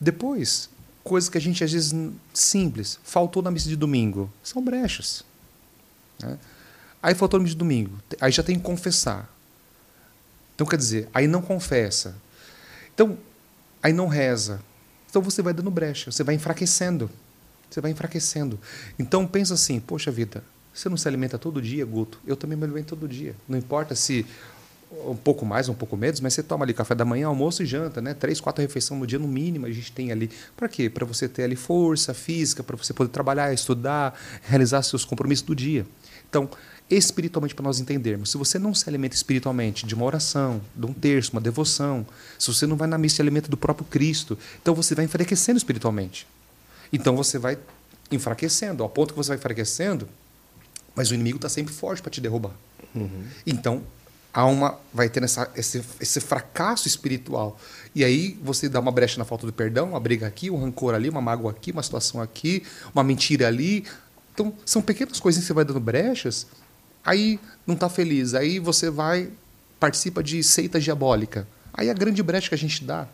Depois, 0.00 0.68
coisas 1.04 1.30
que 1.30 1.38
a 1.38 1.40
gente 1.40 1.62
às 1.62 1.72
vezes 1.72 1.94
simples, 2.34 2.98
faltou 3.04 3.44
na 3.44 3.50
missa 3.52 3.68
de 3.68 3.76
domingo, 3.76 4.28
são 4.42 4.60
brechas. 4.60 5.24
Né? 6.20 6.36
Aí 7.00 7.14
faltou 7.14 7.38
na 7.38 7.44
missa 7.44 7.54
de 7.54 7.60
domingo, 7.60 7.92
aí 8.20 8.32
já 8.32 8.42
tem 8.42 8.56
que 8.56 8.64
confessar. 8.64 9.32
Então 10.56 10.66
quer 10.66 10.78
dizer, 10.78 11.08
aí 11.14 11.28
não 11.28 11.40
confessa. 11.40 12.16
Então 12.92 13.16
aí 13.86 13.92
não 13.92 14.08
reza. 14.08 14.60
Então 15.08 15.22
você 15.22 15.40
vai 15.40 15.54
dando 15.54 15.70
brecha, 15.70 16.10
você 16.10 16.24
vai 16.24 16.34
enfraquecendo. 16.34 17.08
Você 17.70 17.80
vai 17.80 17.90
enfraquecendo. 17.90 18.58
Então 18.98 19.26
pensa 19.26 19.54
assim, 19.54 19.80
poxa 19.80 20.10
vida, 20.10 20.42
você 20.74 20.88
não 20.88 20.96
se 20.96 21.06
alimenta 21.06 21.38
todo 21.38 21.62
dia, 21.62 21.84
Guto? 21.84 22.20
Eu 22.26 22.36
também 22.36 22.56
me 22.56 22.64
alimento 22.64 22.88
todo 22.88 23.08
dia. 23.08 23.34
Não 23.48 23.56
importa 23.56 23.94
se 23.94 24.26
um 25.06 25.16
pouco 25.16 25.44
mais, 25.44 25.68
um 25.68 25.74
pouco 25.74 25.96
menos, 25.96 26.20
mas 26.20 26.34
você 26.34 26.42
toma 26.42 26.64
ali 26.64 26.72
café 26.72 26.94
da 26.94 27.04
manhã, 27.04 27.26
almoço 27.26 27.62
e 27.62 27.66
janta, 27.66 28.00
né? 28.00 28.14
Três, 28.14 28.40
quatro 28.40 28.62
refeições 28.62 29.00
no 29.00 29.06
dia 29.06 29.18
no 29.18 29.28
mínimo 29.28 29.66
a 29.66 29.70
gente 29.70 29.92
tem 29.92 30.10
ali. 30.10 30.30
Para 30.56 30.68
quê? 30.68 30.88
Para 30.90 31.04
você 31.04 31.28
ter 31.28 31.44
ali 31.44 31.56
força 31.56 32.12
física, 32.14 32.62
para 32.62 32.76
você 32.76 32.92
poder 32.92 33.10
trabalhar, 33.10 33.52
estudar, 33.52 34.18
realizar 34.42 34.82
seus 34.82 35.04
compromissos 35.04 35.44
do 35.44 35.54
dia. 35.54 35.86
Então, 36.28 36.48
espiritualmente 36.88 37.54
para 37.54 37.64
nós 37.64 37.80
entendermos. 37.80 38.30
Se 38.30 38.36
você 38.36 38.58
não 38.58 38.72
se 38.72 38.88
alimenta 38.88 39.14
espiritualmente 39.14 39.84
de 39.84 39.94
uma 39.94 40.04
oração, 40.04 40.60
de 40.74 40.86
um 40.86 40.92
terço, 40.92 41.32
uma 41.32 41.40
devoção, 41.40 42.06
se 42.38 42.46
você 42.46 42.66
não 42.66 42.76
vai 42.76 42.86
na 42.86 42.96
missa 42.96 43.20
e 43.20 43.22
alimenta 43.22 43.48
do 43.48 43.56
próprio 43.56 43.86
Cristo, 43.86 44.38
então 44.60 44.74
você 44.74 44.94
vai 44.94 45.04
enfraquecendo 45.04 45.58
espiritualmente. 45.58 46.26
Então 46.92 47.16
você 47.16 47.38
vai 47.38 47.58
enfraquecendo, 48.10 48.82
ao 48.82 48.88
ponto 48.88 49.12
que 49.12 49.16
você 49.16 49.28
vai 49.28 49.38
enfraquecendo, 49.38 50.08
mas 50.94 51.10
o 51.10 51.14
inimigo 51.14 51.36
está 51.36 51.48
sempre 51.48 51.74
forte 51.74 52.00
para 52.00 52.10
te 52.10 52.20
derrubar. 52.20 52.52
Uhum. 52.94 53.24
Então 53.44 53.82
há 54.32 54.44
uma, 54.46 54.78
vai 54.94 55.08
ter 55.08 55.22
essa, 55.24 55.50
esse, 55.56 55.82
esse 56.00 56.20
fracasso 56.20 56.86
espiritual. 56.86 57.58
E 57.94 58.04
aí 58.04 58.38
você 58.42 58.68
dá 58.68 58.78
uma 58.78 58.92
brecha 58.92 59.18
na 59.18 59.24
falta 59.24 59.44
do 59.44 59.52
perdão, 59.52 59.90
uma 59.90 60.00
briga 60.00 60.26
aqui, 60.26 60.50
um 60.50 60.60
rancor 60.60 60.94
ali, 60.94 61.08
uma 61.08 61.20
mágoa 61.20 61.50
aqui, 61.50 61.72
uma 61.72 61.82
situação 61.82 62.20
aqui, 62.20 62.62
uma 62.94 63.02
mentira 63.02 63.48
ali. 63.48 63.84
Então 64.32 64.52
são 64.64 64.80
pequenas 64.80 65.18
coisas 65.18 65.42
que 65.42 65.46
você 65.48 65.52
vai 65.52 65.64
dando 65.64 65.80
brechas 65.80 66.46
Aí 67.06 67.38
não 67.64 67.76
está 67.76 67.88
feliz, 67.88 68.34
aí 68.34 68.58
você 68.58 68.90
vai, 68.90 69.30
participa 69.78 70.24
de 70.24 70.42
seita 70.42 70.80
diabólica. 70.80 71.46
Aí 71.72 71.86
é 71.86 71.90
a 71.92 71.94
grande 71.94 72.20
brecha 72.20 72.48
que 72.48 72.54
a 72.56 72.58
gente 72.58 72.82
dá. 72.82 73.06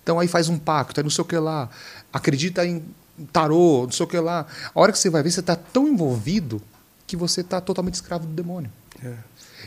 Então 0.00 0.20
aí 0.20 0.28
faz 0.28 0.48
um 0.48 0.56
pacto, 0.56 1.00
aí 1.00 1.02
não 1.02 1.10
sei 1.10 1.22
o 1.22 1.24
que 1.24 1.36
lá, 1.36 1.68
acredita 2.12 2.64
em 2.64 2.84
tarô, 3.32 3.82
não 3.82 3.90
sei 3.90 4.04
o 4.04 4.08
que 4.08 4.18
lá. 4.18 4.46
A 4.72 4.80
hora 4.80 4.92
que 4.92 4.98
você 4.98 5.10
vai 5.10 5.20
ver, 5.20 5.32
você 5.32 5.40
está 5.40 5.56
tão 5.56 5.88
envolvido 5.88 6.62
que 7.08 7.16
você 7.16 7.40
está 7.40 7.60
totalmente 7.60 7.94
escravo 7.94 8.24
do 8.24 8.32
demônio. 8.32 8.70
É. 9.02 9.14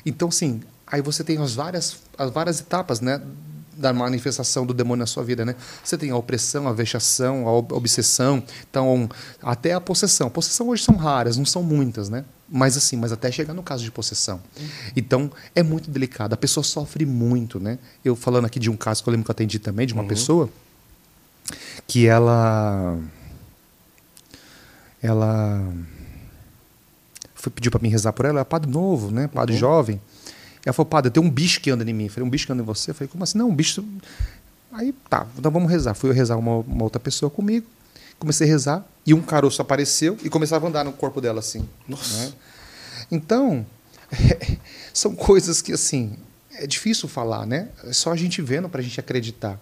Então, 0.05 0.29
assim, 0.29 0.61
aí 0.85 1.01
você 1.01 1.21
tem 1.21 1.37
as 1.37 1.53
várias, 1.53 1.97
as 2.17 2.31
várias 2.31 2.61
etapas 2.61 3.01
né, 3.01 3.21
da 3.75 3.91
manifestação 3.91 4.65
do 4.65 4.73
demônio 4.73 5.01
na 5.01 5.05
sua 5.07 5.25
vida. 5.25 5.43
Né? 5.43 5.55
Você 5.83 5.97
tem 5.97 6.09
a 6.09 6.15
opressão, 6.15 6.69
a 6.69 6.71
vexação, 6.73 7.47
a 7.47 7.51
obsessão, 7.51 8.41
então 8.69 9.09
até 9.41 9.73
a 9.73 9.81
possessão. 9.81 10.29
Possessão 10.29 10.69
hoje 10.69 10.83
são 10.83 10.95
raras, 10.95 11.35
não 11.35 11.45
são 11.45 11.61
muitas, 11.61 12.07
né? 12.07 12.23
Mas 12.49 12.77
assim, 12.77 12.95
mas 12.95 13.11
até 13.11 13.31
chegar 13.31 13.53
no 13.53 13.61
caso 13.61 13.83
de 13.83 13.91
possessão. 13.91 14.41
Então, 14.95 15.29
é 15.53 15.61
muito 15.61 15.91
delicado. 15.91 16.33
A 16.33 16.37
pessoa 16.37 16.63
sofre 16.63 17.05
muito, 17.05 17.59
né? 17.59 17.77
Eu 18.05 18.15
falando 18.15 18.45
aqui 18.45 18.59
de 18.59 18.69
um 18.69 18.77
caso 18.77 19.03
que 19.03 19.09
eu 19.09 19.11
lembro 19.11 19.25
que 19.25 19.31
eu 19.31 19.33
atendi 19.33 19.59
também, 19.59 19.85
de 19.85 19.93
uma 19.93 20.03
uhum. 20.03 20.07
pessoa 20.07 20.49
que 21.85 22.07
ela 22.07 22.97
ela 25.01 25.61
foi 27.35 27.51
pediu 27.51 27.71
para 27.71 27.81
mim 27.81 27.89
rezar 27.89 28.13
por 28.13 28.25
ela, 28.25 28.35
ela 28.35 28.41
é 28.41 28.43
padre 28.43 28.69
novo, 28.69 29.11
né? 29.11 29.27
Padre 29.27 29.53
uhum. 29.53 29.59
jovem. 29.59 30.01
Ela 30.65 30.73
falou, 30.73 30.89
padre, 30.89 31.11
tem 31.11 31.23
um 31.23 31.29
bicho 31.29 31.61
que 31.61 31.69
anda 31.69 31.89
em 31.89 31.93
mim. 31.93 32.05
Eu 32.05 32.09
falei, 32.09 32.27
um 32.27 32.29
bicho 32.29 32.45
que 32.45 32.51
anda 32.51 32.61
em 32.61 32.65
você? 32.65 32.91
Eu 32.91 32.95
falei, 32.95 33.07
como 33.07 33.23
assim? 33.23 33.37
Não, 33.37 33.49
um 33.49 33.55
bicho. 33.55 33.83
Aí 34.71 34.93
tá, 35.09 35.25
então 35.37 35.51
vamos 35.51 35.69
rezar. 35.71 35.93
Fui 35.93 36.09
eu 36.09 36.13
rezar 36.13 36.37
uma, 36.37 36.57
uma 36.57 36.83
outra 36.83 36.99
pessoa 36.99 37.29
comigo. 37.29 37.65
Comecei 38.19 38.47
a 38.47 38.49
rezar 38.49 38.87
e 39.05 39.13
um 39.13 39.21
caroço 39.21 39.61
apareceu 39.61 40.17
e 40.23 40.29
começava 40.29 40.65
a 40.65 40.69
andar 40.69 40.83
no 40.83 40.91
corpo 40.91 41.21
dela 41.21 41.39
assim. 41.39 41.67
Nossa. 41.87 42.17
Né? 42.17 42.33
Então, 43.11 43.65
é, 44.11 44.57
são 44.93 45.15
coisas 45.15 45.61
que, 45.61 45.71
assim, 45.71 46.17
é 46.51 46.65
difícil 46.65 47.07
falar, 47.07 47.45
né? 47.45 47.69
É 47.83 47.93
só 47.93 48.11
a 48.11 48.15
gente 48.15 48.41
vendo 48.41 48.67
para 48.67 48.81
a 48.81 48.83
gente 48.83 48.99
acreditar. 48.99 49.59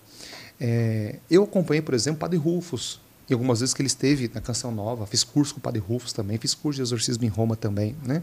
É, 0.60 1.16
eu 1.30 1.44
acompanhei, 1.44 1.82
por 1.82 1.94
exemplo, 1.94 2.18
o 2.18 2.20
Padre 2.20 2.38
Rufus, 2.38 3.00
e 3.30 3.34
algumas 3.34 3.60
vezes 3.60 3.74
que 3.74 3.82
ele 3.82 3.88
esteve 3.88 4.30
na 4.34 4.40
Canção 4.40 4.72
Nova, 4.72 5.06
fiz 5.06 5.24
curso 5.24 5.56
com 5.56 5.60
o 5.60 5.62
Padre 5.64 5.80
Rufus 5.80 6.14
também, 6.14 6.38
fiz 6.38 6.54
curso 6.54 6.78
de 6.78 6.84
exorcismo 6.84 7.26
em 7.26 7.28
Roma 7.28 7.56
também, 7.56 7.96
né? 8.04 8.22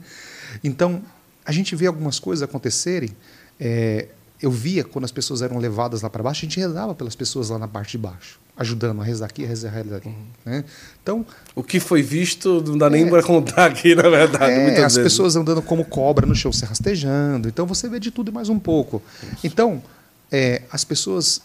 Então, 0.63 1.03
a 1.45 1.53
gente 1.53 1.75
vê 1.75 1.87
algumas 1.87 2.19
coisas 2.19 2.43
acontecerem. 2.43 3.11
É, 3.59 4.09
eu 4.41 4.51
via 4.51 4.85
quando 4.85 5.05
as 5.05 5.13
pessoas 5.13 5.43
eram 5.43 5.59
levadas 5.59 6.03
lá 6.03 6.11
para 6.11 6.23
baixo, 6.23 6.45
a 6.45 6.49
gente 6.49 6.59
rezava 6.59 6.95
pelas 6.95 7.15
pessoas 7.15 7.51
lá 7.51 7.59
na 7.59 7.69
parte 7.69 7.93
de 7.93 7.99
baixo, 7.99 8.41
ajudando 8.63 9.01
a 9.01 9.05
rezar 9.05 9.27
aqui, 9.27 9.45
a 9.45 9.49
rezar 9.49 9.77
ali. 9.77 10.01
Uhum. 10.05 10.27
Né? 10.45 10.65
Então, 11.03 11.27
o 11.55 11.63
que 11.63 11.79
foi 11.79 12.03
visto 12.03 12.63
não 12.67 12.79
dá 12.79 12.89
nem 12.89 13.07
é, 13.07 13.11
para 13.11 13.23
contar 13.23 13.67
aqui, 13.67 13.95
na 13.95 14.09
verdade. 14.09 14.53
É, 14.53 14.85
as 14.85 14.95
vezes. 14.95 15.13
pessoas 15.13 15.37
andando 15.37 15.61
como 15.61 15.85
cobra 15.85 16.27
no 16.27 16.35
chão, 16.35 16.53
se 16.53 16.65
rastejando. 16.65 17.49
Então 17.49 17.67
você 17.67 17.89
vê 17.89 18.01
de 18.01 18.11
tudo 18.11 18.31
e 18.31 18.35
mais 18.35 18.49
um 18.49 18.59
pouco. 18.59 19.03
Isso. 19.23 19.47
Então, 19.47 19.83
é, 20.31 20.63
as 20.71 20.85
pessoas 20.85 21.43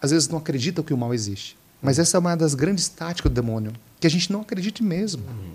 às 0.00 0.10
vezes 0.10 0.28
não 0.28 0.38
acreditam 0.38 0.84
que 0.84 0.92
o 0.92 0.96
mal 0.96 1.14
existe. 1.14 1.56
Mas 1.80 1.98
essa 1.98 2.16
é 2.16 2.20
uma 2.20 2.36
das 2.36 2.54
grandes 2.54 2.88
táticas 2.88 3.30
do 3.30 3.34
demônio, 3.34 3.72
que 4.00 4.06
a 4.06 4.10
gente 4.10 4.32
não 4.32 4.40
acredite 4.40 4.82
mesmo. 4.82 5.22
Uhum. 5.26 5.52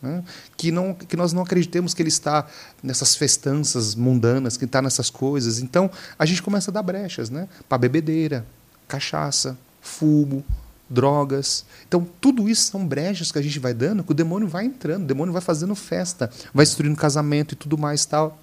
Né? 0.00 0.24
Que, 0.56 0.70
não, 0.70 0.94
que 0.94 1.16
nós 1.16 1.32
não 1.32 1.42
acreditemos 1.42 1.94
que 1.94 2.02
ele 2.02 2.08
está 2.08 2.46
nessas 2.82 3.16
festanças 3.16 3.94
mundanas, 3.94 4.56
que 4.56 4.64
está 4.64 4.80
nessas 4.80 5.10
coisas. 5.10 5.58
Então, 5.58 5.90
a 6.18 6.24
gente 6.24 6.42
começa 6.42 6.70
a 6.70 6.74
dar 6.74 6.82
brechas 6.82 7.30
né? 7.30 7.48
para 7.68 7.78
bebedeira, 7.78 8.46
cachaça, 8.86 9.56
fumo, 9.80 10.44
drogas. 10.88 11.64
Então, 11.86 12.06
tudo 12.20 12.48
isso 12.48 12.70
são 12.70 12.86
brechas 12.86 13.30
que 13.30 13.38
a 13.38 13.42
gente 13.42 13.58
vai 13.58 13.74
dando, 13.74 14.02
que 14.02 14.12
o 14.12 14.14
demônio 14.14 14.48
vai 14.48 14.64
entrando, 14.64 15.04
o 15.04 15.06
demônio 15.06 15.32
vai 15.32 15.42
fazendo 15.42 15.74
festa, 15.74 16.30
vai 16.52 16.64
destruindo 16.64 16.96
casamento 16.96 17.52
e 17.52 17.56
tudo 17.56 17.76
mais 17.76 18.04
tal. 18.06 18.38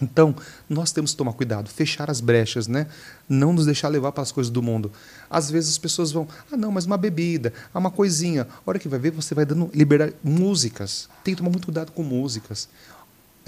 Então, 0.00 0.34
nós 0.68 0.92
temos 0.92 1.10
que 1.10 1.16
tomar 1.16 1.32
cuidado, 1.32 1.68
fechar 1.68 2.08
as 2.08 2.20
brechas, 2.20 2.68
né? 2.68 2.86
Não 3.28 3.52
nos 3.52 3.66
deixar 3.66 3.88
levar 3.88 4.12
pelas 4.12 4.30
coisas 4.30 4.50
do 4.50 4.62
mundo. 4.62 4.92
Às 5.28 5.50
vezes 5.50 5.70
as 5.70 5.78
pessoas 5.78 6.12
vão, 6.12 6.28
ah, 6.52 6.56
não, 6.56 6.70
mas 6.70 6.86
uma 6.86 6.96
bebida, 6.96 7.52
ah, 7.74 7.78
uma 7.78 7.90
coisinha. 7.90 8.42
A 8.42 8.70
hora 8.70 8.78
que 8.78 8.88
vai 8.88 8.98
ver, 8.98 9.10
você 9.10 9.34
vai 9.34 9.44
dando 9.44 9.70
liberdade. 9.74 10.14
Músicas. 10.22 11.08
Tem 11.24 11.34
que 11.34 11.38
tomar 11.38 11.50
muito 11.50 11.64
cuidado 11.64 11.90
com 11.90 12.04
músicas. 12.04 12.68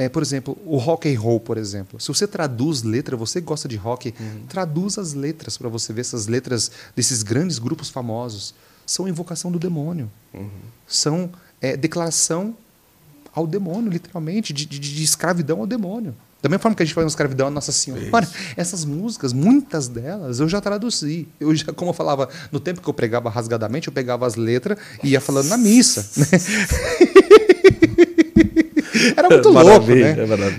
É, 0.01 0.09
por 0.09 0.22
exemplo, 0.22 0.57
o 0.64 0.78
rock 0.78 1.14
and 1.14 1.20
roll, 1.20 1.38
por 1.38 1.59
exemplo. 1.59 2.01
Se 2.01 2.09
você 2.09 2.26
traduz 2.26 2.82
letra, 2.82 3.18
você 3.18 3.38
gosta 3.38 3.68
de 3.68 3.76
rock, 3.76 4.14
uhum. 4.18 4.46
traduz 4.48 4.96
as 4.96 5.12
letras 5.12 5.59
para 5.59 5.68
você 5.68 5.92
ver 5.92 6.01
essas 6.01 6.26
letras 6.26 6.70
desses 6.96 7.22
grandes 7.22 7.59
grupos 7.59 7.90
famosos. 7.90 8.55
São 8.86 9.07
invocação 9.07 9.53
do 9.53 9.59
demônio. 9.59 10.11
Uhum. 10.32 10.48
São 10.88 11.30
é, 11.61 11.76
declaração 11.76 12.57
ao 13.34 13.46
demônio, 13.46 13.92
literalmente, 13.92 14.55
de, 14.55 14.64
de, 14.64 14.78
de 14.78 15.05
escravidão 15.05 15.61
ao 15.61 15.66
demônio. 15.66 16.14
Da 16.40 16.48
mesma 16.48 16.62
forma 16.62 16.74
que 16.74 16.82
a 16.82 16.86
gente 16.86 16.94
faz 16.94 17.05
uma 17.05 17.11
escravidão 17.11 17.48
a 17.48 17.51
Nossa 17.51 17.70
Senhora. 17.70 18.26
Essas 18.57 18.86
músicas, 18.86 19.34
muitas 19.34 19.86
delas, 19.86 20.40
eu 20.40 20.48
já 20.48 20.62
traduzi. 20.62 21.28
Eu 21.38 21.55
já, 21.55 21.74
como 21.74 21.90
eu 21.90 21.94
falava, 21.94 22.30
no 22.51 22.59
tempo 22.59 22.80
que 22.80 22.88
eu 22.88 22.94
pregava 22.94 23.28
rasgadamente, 23.28 23.88
eu 23.88 23.92
pegava 23.92 24.26
as 24.26 24.34
letras 24.34 24.78
e 25.05 25.11
ia 25.11 25.20
falando 25.20 25.48
na 25.48 25.59
missa. 25.59 26.09
Né? 26.16 26.26
Era 29.16 29.28
muito 29.28 29.49
louco, 29.49 29.86
né? 29.86 30.14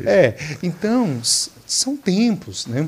É, 0.05 0.25
é, 0.25 0.37
então, 0.63 1.19
são 1.65 1.95
tempos, 1.97 2.65
né? 2.67 2.87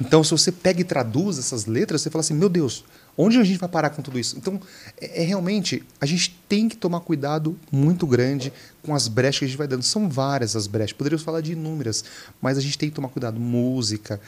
Então, 0.00 0.22
se 0.22 0.30
você 0.30 0.52
pega 0.52 0.80
e 0.80 0.84
traduz 0.84 1.38
essas 1.38 1.66
letras, 1.66 2.02
você 2.02 2.10
fala 2.10 2.20
assim, 2.20 2.34
meu 2.34 2.48
Deus, 2.48 2.84
Onde 3.20 3.36
a 3.36 3.42
gente 3.42 3.58
vai 3.58 3.68
parar 3.68 3.90
com 3.90 4.00
tudo 4.00 4.16
isso? 4.16 4.38
Então, 4.38 4.60
é, 5.00 5.22
é, 5.22 5.26
realmente, 5.26 5.82
a 6.00 6.06
gente 6.06 6.38
tem 6.48 6.68
que 6.68 6.76
tomar 6.76 7.00
cuidado 7.00 7.58
muito 7.72 8.06
grande 8.06 8.52
com 8.80 8.94
as 8.94 9.08
brechas 9.08 9.40
que 9.40 9.44
a 9.44 9.48
gente 9.48 9.58
vai 9.58 9.66
dando. 9.66 9.82
São 9.82 10.08
várias 10.08 10.54
as 10.54 10.68
brechas, 10.68 10.92
poderíamos 10.92 11.24
falar 11.24 11.40
de 11.40 11.50
inúmeras, 11.50 12.04
mas 12.40 12.56
a 12.56 12.60
gente 12.60 12.78
tem 12.78 12.88
que 12.88 12.94
tomar 12.94 13.08
cuidado. 13.08 13.40
Música, 13.40 14.20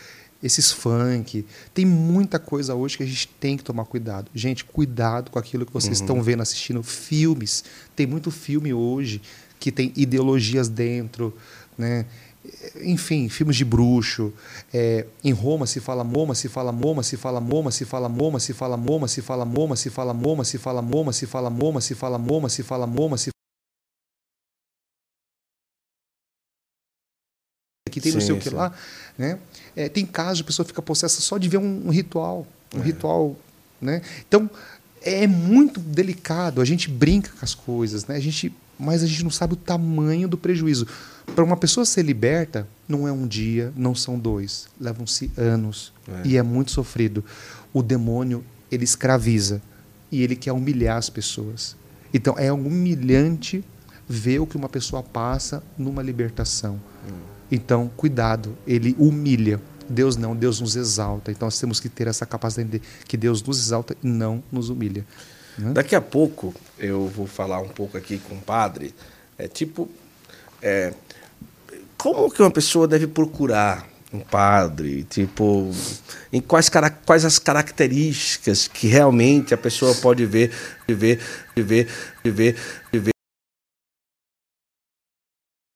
esses 0.43 0.73
funk, 0.73 1.47
tem 1.73 1.87
muita 1.87 2.41
coisa 2.41 2.75
hoje 2.75 2.97
que 2.97 3.05
a 3.05 3.07
gente 3.07 3.29
tem 3.39 3.57
que 3.57 3.63
tomar 3.63 3.85
cuidado. 3.85 4.29
Gente, 4.35 4.65
cuidado 4.65 5.31
com 5.31 5.39
aquilo 5.39 5.65
que 5.65 5.73
vocês 5.73 6.01
uhum. 6.01 6.05
estão 6.05 6.23
vendo, 6.23 6.43
assistindo 6.43 6.83
filmes. 6.83 7.63
Tem 7.95 8.09
muito 8.09 8.33
filme 8.33 8.75
hoje 8.75 9.23
que 9.61 9.71
tem 9.71 9.93
ideologias 9.95 10.69
dentro, 10.69 11.37
né? 11.79 12.07
enfim, 12.83 13.29
filmes 13.29 13.57
de 13.57 13.65
bruxo. 13.65 14.33
É, 14.73 15.07
em 15.23 15.33
Roma 15.33 15.67
se 15.67 15.81
fala 15.81 16.03
moma, 16.03 16.35
se 16.35 16.49
fala 16.49 16.73
moma, 16.73 17.03
se 17.03 17.17
fala 17.17 17.41
moma, 17.41 17.71
se 17.71 17.85
fala 17.85 18.09
moma, 18.09 18.41
se 18.41 18.55
fala 18.55 18.77
moma, 18.79 19.07
se 19.07 19.21
fala 19.21 19.45
moma, 19.45 19.77
se 19.77 19.91
fala 19.91 20.15
moma, 20.15 20.45
se 20.45 20.57
fala 20.59 20.83
moma, 20.83 21.13
se 21.13 21.27
fala 21.27 21.51
moma, 21.51 21.81
se 21.81 21.95
fala 21.95 22.19
moma, 22.19 22.49
se 22.49 22.63
fala 22.63 22.87
moma, 22.87 23.19
se 23.19 23.31
que 27.91 28.01
tem 28.01 28.13
não 28.13 28.21
sei 28.21 28.33
o 28.33 28.39
que 28.39 28.49
lá, 28.49 28.73
né? 29.19 29.39
É, 29.75 29.89
tem 29.89 30.07
casos 30.07 30.43
a 30.43 30.45
pessoa 30.45 30.65
fica 30.65 30.81
possessa 30.81 31.21
só 31.21 31.37
de 31.37 31.49
ver 31.49 31.59
um, 31.59 31.89
um 31.89 31.91
ritual, 31.91 32.47
um 32.73 32.81
é. 32.81 32.85
ritual, 32.85 33.37
né? 33.81 34.01
Então 34.29 34.49
é 35.03 35.27
muito 35.27 35.81
delicado. 35.81 36.61
A 36.61 36.65
gente 36.65 36.89
brinca 36.89 37.31
com 37.31 37.45
as 37.45 37.55
coisas, 37.55 38.07
né? 38.07 38.17
A 38.17 38.21
gente, 38.21 38.55
mas 38.81 39.03
a 39.03 39.07
gente 39.07 39.23
não 39.23 39.31
sabe 39.31 39.53
o 39.53 39.57
tamanho 39.57 40.27
do 40.27 40.39
prejuízo. 40.39 40.87
Para 41.35 41.45
uma 41.45 41.57
pessoa 41.57 41.85
ser 41.85 42.03
liberta, 42.03 42.67
não 42.89 43.07
é 43.07 43.13
um 43.13 43.27
dia, 43.27 43.73
não 43.77 43.95
são 43.95 44.19
dois, 44.19 44.67
levam-se 44.81 45.31
anos 45.37 45.93
é. 46.09 46.29
e 46.29 46.37
é 46.37 46.43
muito 46.43 46.71
sofrido. 46.71 47.23
O 47.73 47.83
demônio 47.83 48.43
ele 48.71 48.85
escraviza 48.85 49.61
e 50.11 50.23
ele 50.23 50.35
quer 50.35 50.53
humilhar 50.53 50.97
as 50.97 51.11
pessoas. 51.11 51.77
Então 52.13 52.35
é 52.39 52.53
humilhante 52.53 53.63
ver 54.09 54.41
o 54.41 54.47
que 54.47 54.57
uma 54.57 54.69
pessoa 54.69 55.03
passa 55.03 55.63
numa 55.79 56.03
libertação. 56.03 56.81
Hum. 57.09 57.13
Então 57.51 57.91
cuidado, 57.97 58.57
ele 58.67 58.97
humilha. 58.99 59.61
Deus 59.89 60.17
não, 60.17 60.35
Deus 60.35 60.61
nos 60.61 60.75
exalta. 60.75 61.31
Então 61.31 61.47
nós 61.47 61.59
temos 61.59 61.81
que 61.81 61.89
ter 61.89 62.07
essa 62.07 62.25
capacidade 62.25 62.79
de 62.79 62.83
que 63.07 63.17
Deus 63.17 63.43
nos 63.43 63.59
exalta 63.59 63.95
e 64.03 64.07
não 64.07 64.43
nos 64.51 64.69
humilha. 64.69 65.05
Né? 65.61 65.73
Daqui 65.73 65.95
a 65.95 66.01
pouco 66.01 66.55
eu 66.79 67.07
vou 67.07 67.27
falar 67.27 67.61
um 67.61 67.69
pouco 67.69 67.97
aqui 67.97 68.19
com 68.19 68.35
o 68.35 68.41
padre. 68.41 68.95
É 69.39 69.47
tipo, 69.47 69.89
é, 70.63 70.93
como 71.97 72.31
que 72.31 72.41
uma 72.41 72.51
pessoa 72.51 72.89
deve 72.89 73.07
procurar 73.07 73.87
um 74.13 74.21
padre? 74.21 75.05
Tipo, 75.05 75.71
em 76.33 76.41
quais, 76.41 76.71
quais 77.05 77.25
as 77.25 77.39
características 77.39 78.67
que 78.67 78.87
realmente 78.87 79.53
a 79.53 79.59
pessoa 79.59 79.95
pode 79.95 80.25
ver, 80.27 80.51
ver, 80.89 81.21
ver, 81.55 81.89
ver, 82.25 82.57
ver? 82.93 83.11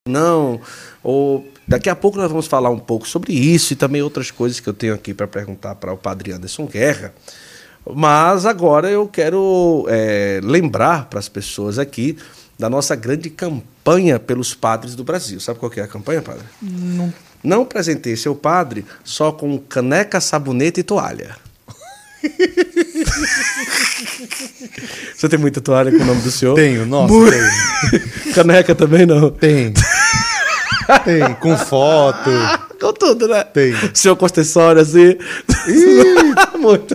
Não, 0.07 0.61
ou 1.03 1.51
daqui 1.66 1.89
a 1.89 1.97
pouco 1.97 2.18
nós 2.18 2.28
vamos 2.30 2.47
falar 2.47 2.68
um 2.68 2.78
pouco 2.78 3.09
sobre 3.09 3.32
isso 3.32 3.72
e 3.72 3.76
também 3.76 4.03
outras 4.03 4.30
coisas 4.30 4.61
que 4.61 4.68
eu 4.68 4.74
tenho 4.74 4.95
aqui 4.95 5.14
para 5.14 5.26
perguntar 5.26 5.74
para 5.76 5.93
o 5.93 5.97
padre 5.97 6.32
Anderson 6.32 6.66
Guerra. 6.66 7.14
Mas 7.93 8.47
agora 8.47 8.91
eu 8.91 9.07
quero 9.07 9.85
é, 9.89 10.41
lembrar 10.43 11.07
para 11.07 11.18
as 11.18 11.28
pessoas 11.28 11.78
aqui 11.78 12.16
da 12.59 12.70
nossa 12.70 12.95
grande 12.95 13.30
campanha 13.30 14.18
pelos 14.18 14.55
padres 14.55 14.95
do 14.95 15.05
Brasil. 15.05 15.41
Sabe 15.41 15.59
qual 15.59 15.72
é 15.76 15.80
a 15.80 15.87
campanha, 15.87 16.22
padre? 16.22 16.45
Não. 16.62 17.12
Não 17.43 17.64
presentei 17.64 18.16
seu 18.16 18.35
padre 18.35 18.87
só 19.05 19.30
com 19.30 19.59
caneca, 19.59 20.20
sabonete 20.20 20.80
e 20.80 20.82
toalha. 20.82 21.37
Você 25.14 25.28
tem 25.28 25.39
muita 25.39 25.61
toalha 25.61 25.91
com 25.91 26.03
o 26.03 26.07
nome 26.07 26.22
do 26.22 26.30
senhor? 26.30 26.55
Tenho, 26.55 26.87
nossa, 26.87 27.12
tenho. 27.12 28.32
Caneca 28.35 28.74
também 28.74 29.05
não? 29.05 29.30
Tem. 29.30 29.74
Tem, 31.05 31.35
com 31.37 31.57
foto. 31.57 32.30
com 32.78 32.93
tudo, 32.93 33.26
né? 33.26 33.43
Tem. 33.45 33.72
Seu 33.95 34.18
acessório 34.20 34.82
assim. 34.82 35.16
Muito. 36.59 36.95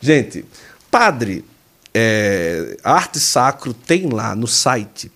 Gente, 0.00 0.44
padre, 0.90 1.44
é, 1.92 2.76
Arte 2.82 3.20
Sacro 3.20 3.74
tem 3.74 4.08
lá 4.08 4.34
no 4.34 4.46
site 4.46 5.10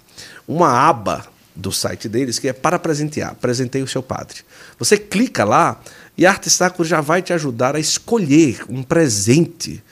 uma 0.46 0.70
aba 0.70 1.24
do 1.54 1.72
site 1.72 2.08
deles 2.08 2.38
que 2.38 2.48
é 2.48 2.52
para 2.52 2.78
presentear. 2.78 3.34
Presentei 3.36 3.82
o 3.82 3.88
seu 3.88 4.02
padre. 4.02 4.38
Você 4.78 4.98
clica 4.98 5.44
lá 5.44 5.80
e 6.18 6.26
a 6.26 6.30
Arte 6.30 6.50
Sacro 6.50 6.84
já 6.84 7.00
vai 7.00 7.22
te 7.22 7.32
ajudar 7.32 7.76
a 7.76 7.80
escolher 7.80 8.64
um 8.68 8.82
presente 8.82 9.82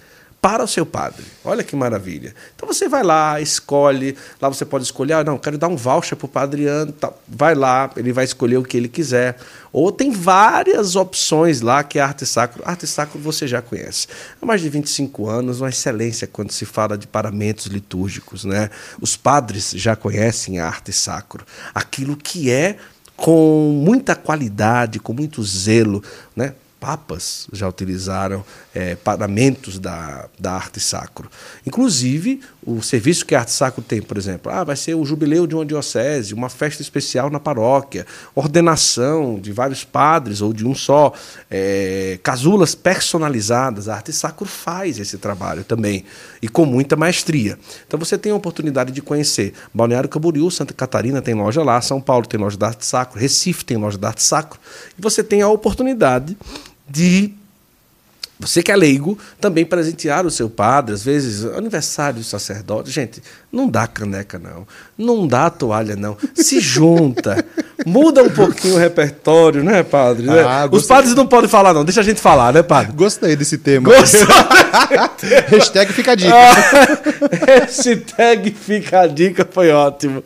para 0.42 0.64
o 0.64 0.66
seu 0.66 0.84
padre. 0.84 1.24
Olha 1.44 1.62
que 1.62 1.76
maravilha. 1.76 2.34
Então 2.56 2.66
você 2.66 2.88
vai 2.88 3.04
lá, 3.04 3.40
escolhe, 3.40 4.16
lá 4.40 4.48
você 4.48 4.64
pode 4.64 4.82
escolher, 4.82 5.12
ah, 5.12 5.22
não, 5.22 5.38
quero 5.38 5.56
dar 5.56 5.68
um 5.68 5.76
voucher 5.76 6.18
para 6.18 6.26
o 6.26 6.28
padre 6.28 6.62
Adriano, 6.68 6.90
tá. 6.90 7.12
vai 7.28 7.54
lá, 7.54 7.88
ele 7.96 8.12
vai 8.12 8.24
escolher 8.24 8.56
o 8.56 8.64
que 8.64 8.76
ele 8.76 8.88
quiser. 8.88 9.36
Ou 9.72 9.92
tem 9.92 10.10
várias 10.10 10.96
opções 10.96 11.60
lá 11.60 11.84
que 11.84 12.00
a 12.00 12.06
Arte 12.06 12.26
Sacro, 12.26 12.60
Arte 12.66 12.88
Sacro 12.88 13.20
você 13.20 13.46
já 13.46 13.62
conhece. 13.62 14.08
Há 14.40 14.44
mais 14.44 14.60
de 14.60 14.68
25 14.68 15.28
anos, 15.30 15.60
uma 15.60 15.68
excelência 15.68 16.26
quando 16.26 16.50
se 16.50 16.66
fala 16.66 16.98
de 16.98 17.06
paramentos 17.06 17.66
litúrgicos, 17.66 18.44
né? 18.44 18.68
Os 19.00 19.16
padres 19.16 19.70
já 19.76 19.94
conhecem 19.94 20.58
a 20.58 20.66
Arte 20.66 20.92
Sacro, 20.92 21.46
aquilo 21.72 22.16
que 22.16 22.50
é 22.50 22.76
com 23.16 23.80
muita 23.84 24.16
qualidade, 24.16 24.98
com 24.98 25.12
muito 25.12 25.40
zelo, 25.44 26.02
né? 26.34 26.54
Papas 26.82 27.46
já 27.52 27.68
utilizaram 27.68 28.44
é, 28.74 28.96
paramentos 28.96 29.78
da, 29.78 30.28
da 30.36 30.54
arte 30.54 30.80
sacro. 30.80 31.30
Inclusive, 31.64 32.40
o 32.66 32.82
serviço 32.82 33.24
que 33.24 33.36
a 33.36 33.38
arte 33.38 33.52
sacro 33.52 33.80
tem, 33.80 34.02
por 34.02 34.18
exemplo, 34.18 34.50
ah, 34.50 34.64
vai 34.64 34.74
ser 34.74 34.96
o 34.96 35.04
jubileu 35.04 35.46
de 35.46 35.54
uma 35.54 35.64
diocese, 35.64 36.34
uma 36.34 36.48
festa 36.48 36.82
especial 36.82 37.30
na 37.30 37.38
paróquia, 37.38 38.04
ordenação 38.34 39.38
de 39.38 39.52
vários 39.52 39.84
padres 39.84 40.40
ou 40.40 40.52
de 40.52 40.66
um 40.66 40.74
só, 40.74 41.12
é, 41.48 42.18
casulas 42.20 42.74
personalizadas. 42.74 43.88
A 43.88 43.94
arte 43.94 44.12
sacro 44.12 44.44
faz 44.44 44.98
esse 44.98 45.18
trabalho 45.18 45.62
também 45.62 46.04
e 46.42 46.48
com 46.48 46.66
muita 46.66 46.96
maestria. 46.96 47.56
Então 47.86 47.96
você 47.96 48.18
tem 48.18 48.32
a 48.32 48.34
oportunidade 48.34 48.90
de 48.90 49.00
conhecer 49.00 49.54
Balneário 49.72 50.08
Camboriú, 50.08 50.50
Santa 50.50 50.74
Catarina 50.74 51.22
tem 51.22 51.34
loja 51.34 51.62
lá, 51.62 51.80
São 51.80 52.00
Paulo 52.00 52.26
tem 52.26 52.40
loja 52.40 52.56
da 52.56 52.68
arte 52.68 52.84
sacro, 52.84 53.20
Recife 53.20 53.64
tem 53.64 53.76
loja 53.76 53.96
da 53.96 54.08
arte 54.08 54.22
sacro, 54.24 54.58
e 54.98 55.00
você 55.00 55.22
tem 55.22 55.42
a 55.42 55.48
oportunidade 55.48 56.36
de 56.92 57.32
você 58.38 58.60
que 58.60 58.72
é 58.72 58.76
leigo, 58.76 59.16
também 59.40 59.64
presentear 59.64 60.26
o 60.26 60.30
seu 60.30 60.50
padre, 60.50 60.92
às 60.94 61.04
vezes, 61.04 61.44
aniversário 61.44 62.18
do 62.18 62.24
sacerdote. 62.24 62.90
Gente, 62.90 63.22
não 63.52 63.68
dá 63.68 63.86
caneca, 63.86 64.36
não. 64.36 64.66
Não 64.98 65.28
dá 65.28 65.48
toalha, 65.48 65.94
não. 65.94 66.16
Se 66.34 66.58
junta. 66.58 67.46
Muda 67.86 68.22
um 68.22 68.30
pouquinho 68.30 68.74
o 68.74 68.78
repertório, 68.78 69.62
né, 69.62 69.82
padre? 69.82 70.26
Né? 70.26 70.40
Ah, 70.42 70.68
Os 70.70 70.86
padres 70.86 71.14
não 71.14 71.26
podem 71.26 71.48
falar, 71.48 71.72
não. 71.72 71.84
Deixa 71.84 72.00
a 72.00 72.04
gente 72.04 72.20
falar, 72.20 72.52
né, 72.52 72.62
padre? 72.62 72.92
Gostei 72.92 73.36
desse 73.36 73.58
tema. 73.58 73.88
Gostou? 73.88 74.26
Hashtag 75.48 75.92
fica 75.92 76.12
a 76.12 76.14
dica. 76.14 76.34
hashtag 77.46 78.50
fica 78.50 79.00
a 79.00 79.06
dica 79.06 79.46
foi 79.50 79.70
ótimo. 79.70 80.22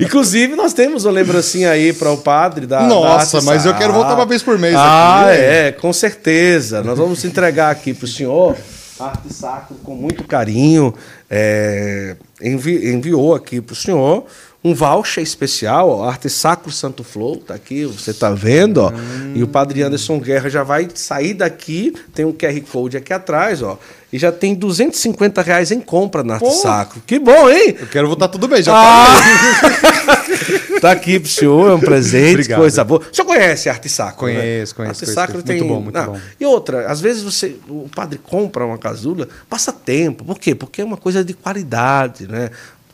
Inclusive, 0.00 0.54
nós 0.54 0.72
temos 0.72 1.04
uma 1.04 1.12
lembrancinha 1.12 1.70
aí 1.70 1.92
para 1.92 2.10
o 2.10 2.16
padre 2.16 2.66
da. 2.66 2.82
Nossa, 2.82 3.40
da 3.40 3.44
mas 3.44 3.66
eu 3.66 3.74
quero 3.74 3.92
voltar 3.92 4.14
uma 4.14 4.26
vez 4.26 4.42
por 4.42 4.58
mês. 4.58 4.74
Ah, 4.76 5.22
aqui, 5.22 5.40
é, 5.40 5.72
com 5.72 5.92
certeza. 5.92 6.82
Nós 6.82 6.98
vamos 6.98 7.24
entregar 7.24 7.70
aqui 7.70 7.92
para 7.94 8.04
o 8.04 8.08
senhor. 8.08 8.56
Arte 8.98 9.32
Sacro, 9.32 9.76
com 9.84 9.94
muito 9.94 10.24
carinho, 10.24 10.94
é, 11.28 12.16
envi 12.40 12.90
enviou 12.90 13.34
aqui 13.34 13.60
para 13.60 13.74
o 13.74 13.76
senhor 13.76 14.24
um 14.66 14.74
voucher 14.74 15.22
especial, 15.22 15.88
ó, 15.88 16.08
Arte 16.08 16.28
Sacro 16.28 16.72
Santo 16.72 17.04
Flow, 17.04 17.36
tá 17.36 17.54
aqui, 17.54 17.84
você 17.84 18.12
tá 18.12 18.30
vendo, 18.30 18.78
ó. 18.78 18.90
Hum. 18.90 19.32
E 19.36 19.42
o 19.42 19.46
Padre 19.46 19.82
Anderson 19.82 20.18
Guerra 20.18 20.50
já 20.50 20.64
vai 20.64 20.88
sair 20.92 21.34
daqui, 21.34 21.94
tem 22.12 22.24
um 22.24 22.32
QR 22.32 22.60
Code 22.62 22.96
aqui 22.96 23.12
atrás, 23.12 23.62
ó. 23.62 23.78
E 24.12 24.18
já 24.18 24.32
tem 24.32 24.54
250 24.54 25.42
reais 25.42 25.70
em 25.70 25.80
compra 25.80 26.24
na 26.24 26.34
Arte 26.34 26.44
Pô. 26.44 26.50
Sacro. 26.50 27.02
Que 27.06 27.18
bom, 27.18 27.48
hein? 27.48 27.76
Eu 27.78 27.86
quero 27.86 28.06
voltar 28.08 28.28
tudo 28.28 28.48
bem, 28.48 28.62
já 28.62 28.72
ah. 28.74 29.06
tá 29.60 30.26
Tá 30.80 30.92
aqui 30.92 31.18
pro 31.18 31.28
senhor, 31.28 31.70
é 31.70 31.74
um 31.74 31.80
presente, 31.80 32.34
Obrigado. 32.34 32.58
coisa 32.58 32.84
boa. 32.84 33.00
O 33.00 33.14
senhor 33.14 33.26
conhece 33.26 33.68
Arte 33.68 33.88
Sacro? 33.88 34.18
Conheço, 34.18 34.40
né? 34.42 34.76
conheço. 34.76 34.80
Arte 34.80 35.00
conheço, 35.00 35.12
Sacro 35.12 35.32
conheço. 35.32 35.46
tem. 35.46 35.56
Muito 35.58 35.68
bom, 35.68 35.80
muito 35.80 35.94
Não. 35.94 36.12
bom. 36.12 36.20
E 36.38 36.46
outra, 36.46 36.86
às 36.86 37.00
vezes 37.00 37.22
você, 37.22 37.56
o 37.68 37.88
padre 37.94 38.20
compra 38.22 38.64
uma 38.64 38.78
casula, 38.78 39.28
passa 39.48 39.72
tempo. 39.72 40.24
Por 40.24 40.38
quê? 40.38 40.54
Porque 40.54 40.82
é 40.82 40.84
uma 40.84 40.96
coisa 40.96 41.24
de 41.24 41.34
qualidade, 41.34 42.28
né? 42.28 42.50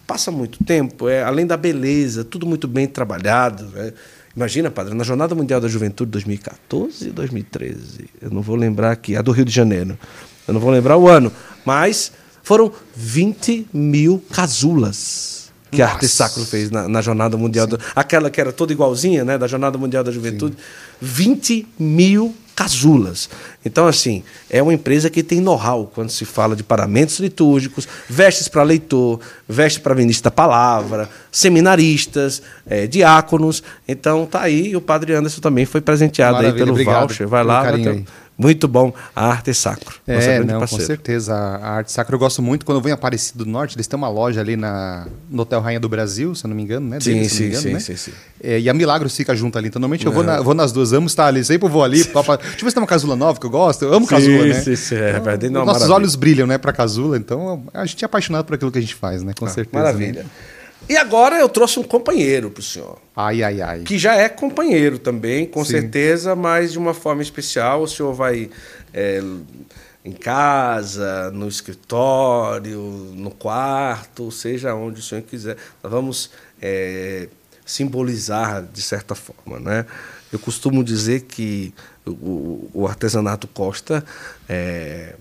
Passa 0.07 0.31
muito 0.31 0.63
tempo, 0.65 1.09
é, 1.09 1.23
além 1.23 1.47
da 1.47 1.57
beleza, 1.57 2.25
tudo 2.25 2.47
muito 2.47 2.67
bem 2.69 2.87
trabalhado. 2.87 3.65
Né? 3.67 3.93
Imagina, 4.37 4.71
padre, 4.71 4.95
na 4.95 5.05
Jornada 5.05 5.35
Mundial 5.35 5.61
da 5.61 5.69
Juventude 5.69 6.11
2014 6.11 7.09
e 7.09 7.13
2013, 7.13 8.09
eu 8.21 8.31
não 8.31 8.43
vou 8.43 8.57
lembrar 8.57 8.93
aqui, 8.93 9.17
a 9.17 9.23
do 9.23 9.31
Rio 9.31 9.45
de 9.45 9.53
Janeiro, 9.53 9.99
eu 10.47 10.55
não 10.55 10.61
vou 10.61 10.71
lembrar 10.71 10.97
o 10.97 11.09
ano, 11.09 11.33
mas 11.65 12.13
foram 12.43 12.73
20 12.97 13.69
mil 13.73 14.23
casulas 14.31 15.51
que 15.71 15.79
Nossa. 15.79 15.91
a 15.91 15.95
Arte 15.95 16.09
Sacro 16.09 16.45
fez 16.45 16.71
na, 16.71 16.87
na 16.87 17.01
Jornada 17.01 17.37
Mundial, 17.37 17.67
do, 17.67 17.81
aquela 17.97 18.31
que 18.31 18.41
era 18.41 18.53
toda 18.53 18.73
igualzinha, 18.73 19.25
né, 19.25 19.39
da 19.39 19.47
Jornada 19.47 19.79
Mundial 19.79 20.05
da 20.05 20.11
Juventude, 20.11 20.55
Sim. 20.55 20.63
20 21.01 21.67
mil 21.79 22.35
casulas. 22.55 23.29
Então, 23.65 23.87
assim, 23.87 24.23
é 24.51 24.63
uma 24.63 24.75
empresa 24.75 25.09
que 25.09 25.23
tem 25.23 25.41
know-how 25.41 25.91
quando 25.95 26.11
se 26.11 26.25
fala 26.25 26.55
de 26.55 26.63
paramentos 26.63 27.19
litúrgicos, 27.19 27.89
vestes 28.09 28.49
para 28.49 28.63
leitor, 28.63 29.21
vestes 29.49 29.83
para 29.83 29.95
ministro 29.95 30.25
da 30.25 30.31
palavra, 30.31 31.09
seminaristas, 31.31 32.43
é, 32.67 32.87
diáconos. 32.87 33.63
Então, 33.87 34.27
tá 34.27 34.43
aí. 34.43 34.69
E 34.71 34.77
o 34.77 34.81
padre 34.81 35.15
Anderson 35.15 35.41
também 35.41 35.65
foi 35.65 35.81
presenteado 35.81 36.35
Maravilha, 36.35 36.55
aí 36.55 36.59
pelo 36.59 36.73
obrigado, 36.73 37.09
voucher. 37.09 37.27
Vai 37.27 37.45
lá, 37.45 37.63
vai 37.63 37.81
ter, 37.81 38.05
muito 38.37 38.66
bom 38.66 38.93
a 39.14 39.26
arte 39.26 39.53
sacro. 39.53 39.95
É, 40.07 40.43
não, 40.43 40.61
com 40.61 40.66
certeza. 40.66 41.35
A 41.35 41.76
arte 41.76 41.93
sacro 41.93 42.14
eu 42.14 42.18
gosto 42.18 42.43
muito. 42.43 42.64
Quando 42.64 42.78
eu 42.78 42.83
venho 42.83 42.95
Aparecido 42.95 43.45
do 43.45 43.51
Norte, 43.51 43.76
eles 43.76 43.87
têm 43.87 43.97
uma 43.97 44.09
loja 44.09 44.41
ali 44.41 44.57
na, 44.57 45.07
no 45.30 45.43
Hotel 45.43 45.61
Rainha 45.61 45.80
do 45.80 45.89
Brasil, 45.89 46.35
se 46.35 46.45
eu 46.45 46.49
não 46.49 46.57
me 46.57 46.62
engano, 46.62 46.89
né? 46.89 47.01
Sim, 47.01 47.14
Deles, 47.14 47.33
sim, 47.33 47.47
engano, 47.47 47.62
sim, 47.62 47.72
né? 47.72 47.80
sim, 47.80 47.97
sim, 47.97 48.12
é, 48.43 48.59
e 48.59 48.68
a 48.68 48.74
Milagros 48.74 49.16
fica 49.16 49.35
junto 49.37 49.57
ali. 49.59 49.68
Então, 49.68 49.80
normalmente 49.80 50.07
eu 50.07 50.12
vou, 50.12 50.24
na, 50.24 50.41
vou 50.41 50.55
nas 50.55 50.72
duas, 50.72 50.93
amo 50.93 51.07
estar 51.07 51.26
ali. 51.26 51.45
Sempre 51.45 51.68
vou 51.68 51.85
ali. 51.85 52.05
Pra, 52.05 52.22
deixa 52.22 52.59
eu 52.59 52.64
ver 52.64 52.70
se 52.70 52.74
tem 52.74 52.83
uma 52.83 52.87
casula 52.87 53.14
nova 53.14 53.39
que 53.39 53.47
eu 53.47 53.51
gosto. 53.51 53.85
Eu 53.85 53.95
amo 53.95 54.07
sim, 54.07 54.11
casula, 54.11 54.47
né? 54.47 54.55
Sim, 54.55 54.76
sim, 54.76 54.95
é, 54.97 55.11
então, 55.11 55.64
nossos 55.64 55.66
maravilha. 55.66 55.95
olhos 55.95 56.14
brilham, 56.16 56.47
né, 56.47 56.59
pra 56.59 56.72
casula. 56.72 57.16
Então, 57.16 57.64
a 57.72 57.85
gente 57.87 58.05
é 58.05 58.07
apaixonado 58.07 58.45
por 58.45 58.55
aquilo 58.55 58.72
que 58.72 58.78
a 58.78 58.83
gente 58.83 58.95
faz, 58.95 59.22
né? 59.22 59.33
Com 59.39 59.47
ah, 59.47 59.49
certeza. 59.49 59.83
Maravilha. 59.83 60.22
Né? 60.22 60.28
E 60.89 60.97
agora 60.97 61.37
eu 61.37 61.49
trouxe 61.49 61.78
um 61.78 61.83
companheiro 61.83 62.51
para 62.51 62.61
o 62.61 62.64
senhor. 62.64 62.99
Ai, 63.16 63.43
ai, 63.43 63.61
ai. 63.61 63.80
Que 63.83 63.99
já 63.99 64.14
é 64.14 64.28
companheiro 64.28 64.99
também, 64.99 65.47
com 65.47 65.64
Sim. 65.64 65.72
certeza, 65.72 66.35
mas 66.35 66.72
de 66.72 66.78
uma 66.78 66.93
forma 66.93 67.22
especial. 67.22 67.83
O 67.83 67.89
senhor 67.89 68.12
vai 68.12 68.51
é, 68.93 69.22
em 70.05 70.12
casa, 70.12 71.30
no 71.30 71.49
escritório, 71.49 72.80
no 73.14 73.30
quarto, 73.30 74.30
seja 74.30 74.74
onde 74.74 75.01
o 75.01 75.03
senhor 75.03 75.22
quiser. 75.22 75.57
Nós 75.83 75.93
vamos 75.93 76.30
é, 76.61 77.28
simbolizar 77.64 78.62
de 78.62 78.83
certa 78.83 79.14
forma, 79.14 79.61
né? 79.61 79.87
Eu 80.33 80.39
costumo 80.39 80.83
dizer 80.83 81.22
que 81.22 81.74
o, 82.07 82.68
o 82.72 82.87
artesanato 82.89 83.47
Costa 83.47 84.05
é, 84.49 85.14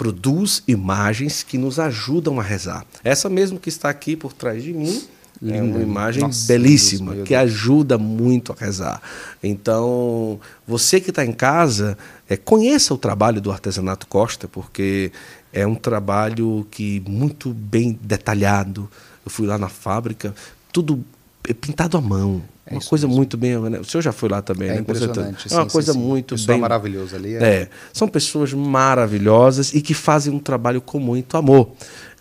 produz 0.00 0.62
imagens 0.66 1.42
que 1.42 1.58
nos 1.58 1.78
ajudam 1.78 2.40
a 2.40 2.42
rezar. 2.42 2.86
Essa 3.04 3.28
mesmo 3.28 3.60
que 3.60 3.68
está 3.68 3.90
aqui 3.90 4.16
por 4.16 4.32
trás 4.32 4.62
de 4.62 4.72
mim 4.72 4.98
é 5.46 5.60
uma 5.60 5.78
imagem 5.78 6.22
Nossa, 6.22 6.46
belíssima 6.48 7.14
Deus, 7.14 7.28
que 7.28 7.34
ajuda 7.34 7.98
muito 7.98 8.50
a 8.50 8.54
rezar. 8.58 9.02
Então, 9.42 10.40
você 10.66 11.02
que 11.02 11.10
está 11.10 11.22
em 11.22 11.34
casa, 11.34 11.98
é, 12.30 12.34
conheça 12.34 12.94
o 12.94 12.96
trabalho 12.96 13.42
do 13.42 13.52
artesanato 13.52 14.06
Costa, 14.06 14.48
porque 14.48 15.12
é 15.52 15.66
um 15.66 15.74
trabalho 15.74 16.66
que 16.70 17.02
muito 17.06 17.52
bem 17.52 17.98
detalhado. 18.00 18.88
Eu 19.22 19.30
fui 19.30 19.46
lá 19.46 19.58
na 19.58 19.68
fábrica, 19.68 20.34
tudo 20.72 21.04
pintado 21.60 21.98
à 21.98 22.00
mão. 22.00 22.42
É 22.70 22.74
uma 22.74 22.80
coisa 22.80 23.06
mesmo. 23.06 23.16
muito 23.16 23.36
bem. 23.36 23.56
O 23.56 23.84
senhor 23.84 24.00
já 24.00 24.12
foi 24.12 24.28
lá 24.28 24.40
também, 24.40 24.68
é 24.68 24.74
né? 24.74 24.80
Impressionante. 24.80 25.52
É 25.52 25.56
uma 25.56 25.64
sim, 25.64 25.70
coisa 25.70 25.92
sim, 25.92 25.98
muito 25.98 26.36
Pessoal 26.36 26.54
bem. 26.54 26.60
maravilhoso 26.60 27.16
ali. 27.16 27.34
É. 27.34 27.44
é. 27.44 27.68
São 27.92 28.06
pessoas 28.06 28.52
maravilhosas 28.52 29.74
e 29.74 29.82
que 29.82 29.92
fazem 29.92 30.32
um 30.32 30.38
trabalho 30.38 30.80
com 30.80 31.00
muito 31.00 31.36
amor. 31.36 31.72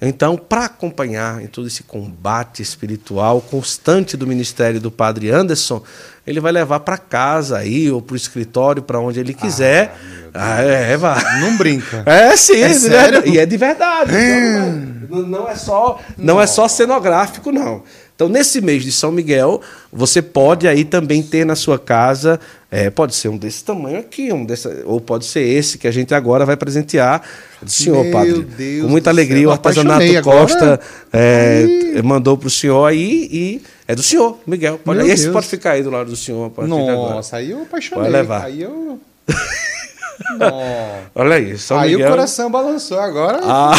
Então, 0.02 0.38
para 0.38 0.66
acompanhar 0.66 1.42
em 1.44 1.48
todo 1.48 1.68
esse 1.68 1.84
combate 1.84 2.62
espiritual 2.62 3.42
constante 3.42 4.16
do 4.16 4.26
ministério 4.26 4.80
do 4.80 4.90
Padre 4.90 5.30
Anderson, 5.30 5.84
ele 6.26 6.40
vai 6.40 6.52
levar 6.52 6.80
para 6.80 6.98
casa 6.98 7.58
aí 7.58 7.92
ou 7.92 8.02
para 8.02 8.14
o 8.14 8.18
escritório, 8.18 8.82
para 8.82 9.00
onde 9.00 9.20
ele 9.20 9.34
quiser. 9.34 9.98
Ah, 10.34 10.56
ah 10.56 10.62
é, 10.62 10.96
vai. 10.96 11.42
Não 11.42 11.58
brinca. 11.58 12.04
É 12.08 12.36
sim, 12.36 12.62
é 12.62 12.74
sério? 12.74 13.28
e 13.28 13.38
é 13.38 13.46
de 13.46 13.58
verdade. 13.58 14.12
Então, 14.14 15.28
não, 15.28 15.50
é 15.50 15.56
só, 15.56 16.00
não 16.18 16.40
é 16.40 16.48
só 16.48 16.68
cenográfico, 16.68 17.52
não. 17.52 17.84
Então, 18.20 18.28
nesse 18.28 18.60
mês 18.60 18.84
de 18.84 18.92
São 18.92 19.14
Miguel, 19.14 19.62
você 19.90 20.22
pode 20.22 20.68
aí 20.68 20.84
também 20.84 21.24
ter 21.24 21.46
na 21.46 21.56
sua 21.56 21.80
casa, 21.80 22.38
é, 22.70 22.90
pode 22.90 23.16
ser 23.16 23.30
um 23.30 23.38
desse 23.38 23.64
tamanho 23.64 23.98
aqui, 23.98 24.34
um 24.34 24.44
desse, 24.44 24.68
ou 24.84 25.00
pode 25.00 25.24
ser 25.24 25.40
esse 25.40 25.78
que 25.78 25.88
a 25.88 25.92
gente 25.92 26.14
agora 26.14 26.46
vai 26.46 26.58
presentear. 26.58 27.22
Senhor 27.66 28.04
Meu 28.04 28.12
Padre, 28.12 28.42
Deus 28.42 28.84
com 28.84 28.90
muita 28.90 29.10
alegria, 29.10 29.48
o 29.48 29.52
artesanato 29.54 30.04
Costa 30.22 30.82
é, 31.14 32.02
mandou 32.04 32.38
para 32.38 32.48
o 32.48 32.50
senhor 32.50 32.86
aí 32.86 33.30
e 33.32 33.62
é 33.88 33.96
do 33.96 34.04
senhor, 34.04 34.38
Miguel. 34.46 34.82
Pode, 34.84 35.00
esse 35.10 35.24
Deus. 35.24 35.34
pode 35.34 35.48
ficar 35.48 35.72
aí 35.72 35.84
do 35.84 35.90
lado 35.90 36.10
do 36.10 36.18
senhor. 36.18 36.52
Nossa, 36.68 37.38
aí 37.38 37.52
eu 37.52 37.62
apaixonei. 37.62 38.04
Pode 38.04 38.12
levar. 38.12 38.44
Aí 38.44 38.64
eu... 38.64 39.00
Olha 41.16 41.36
aí, 41.38 41.58
São 41.58 41.80
aí 41.80 41.92
Miguel... 41.92 42.08
o 42.08 42.12
coração 42.12 42.52
balançou 42.52 43.00
agora. 43.00 43.40
Ah. 43.44 43.72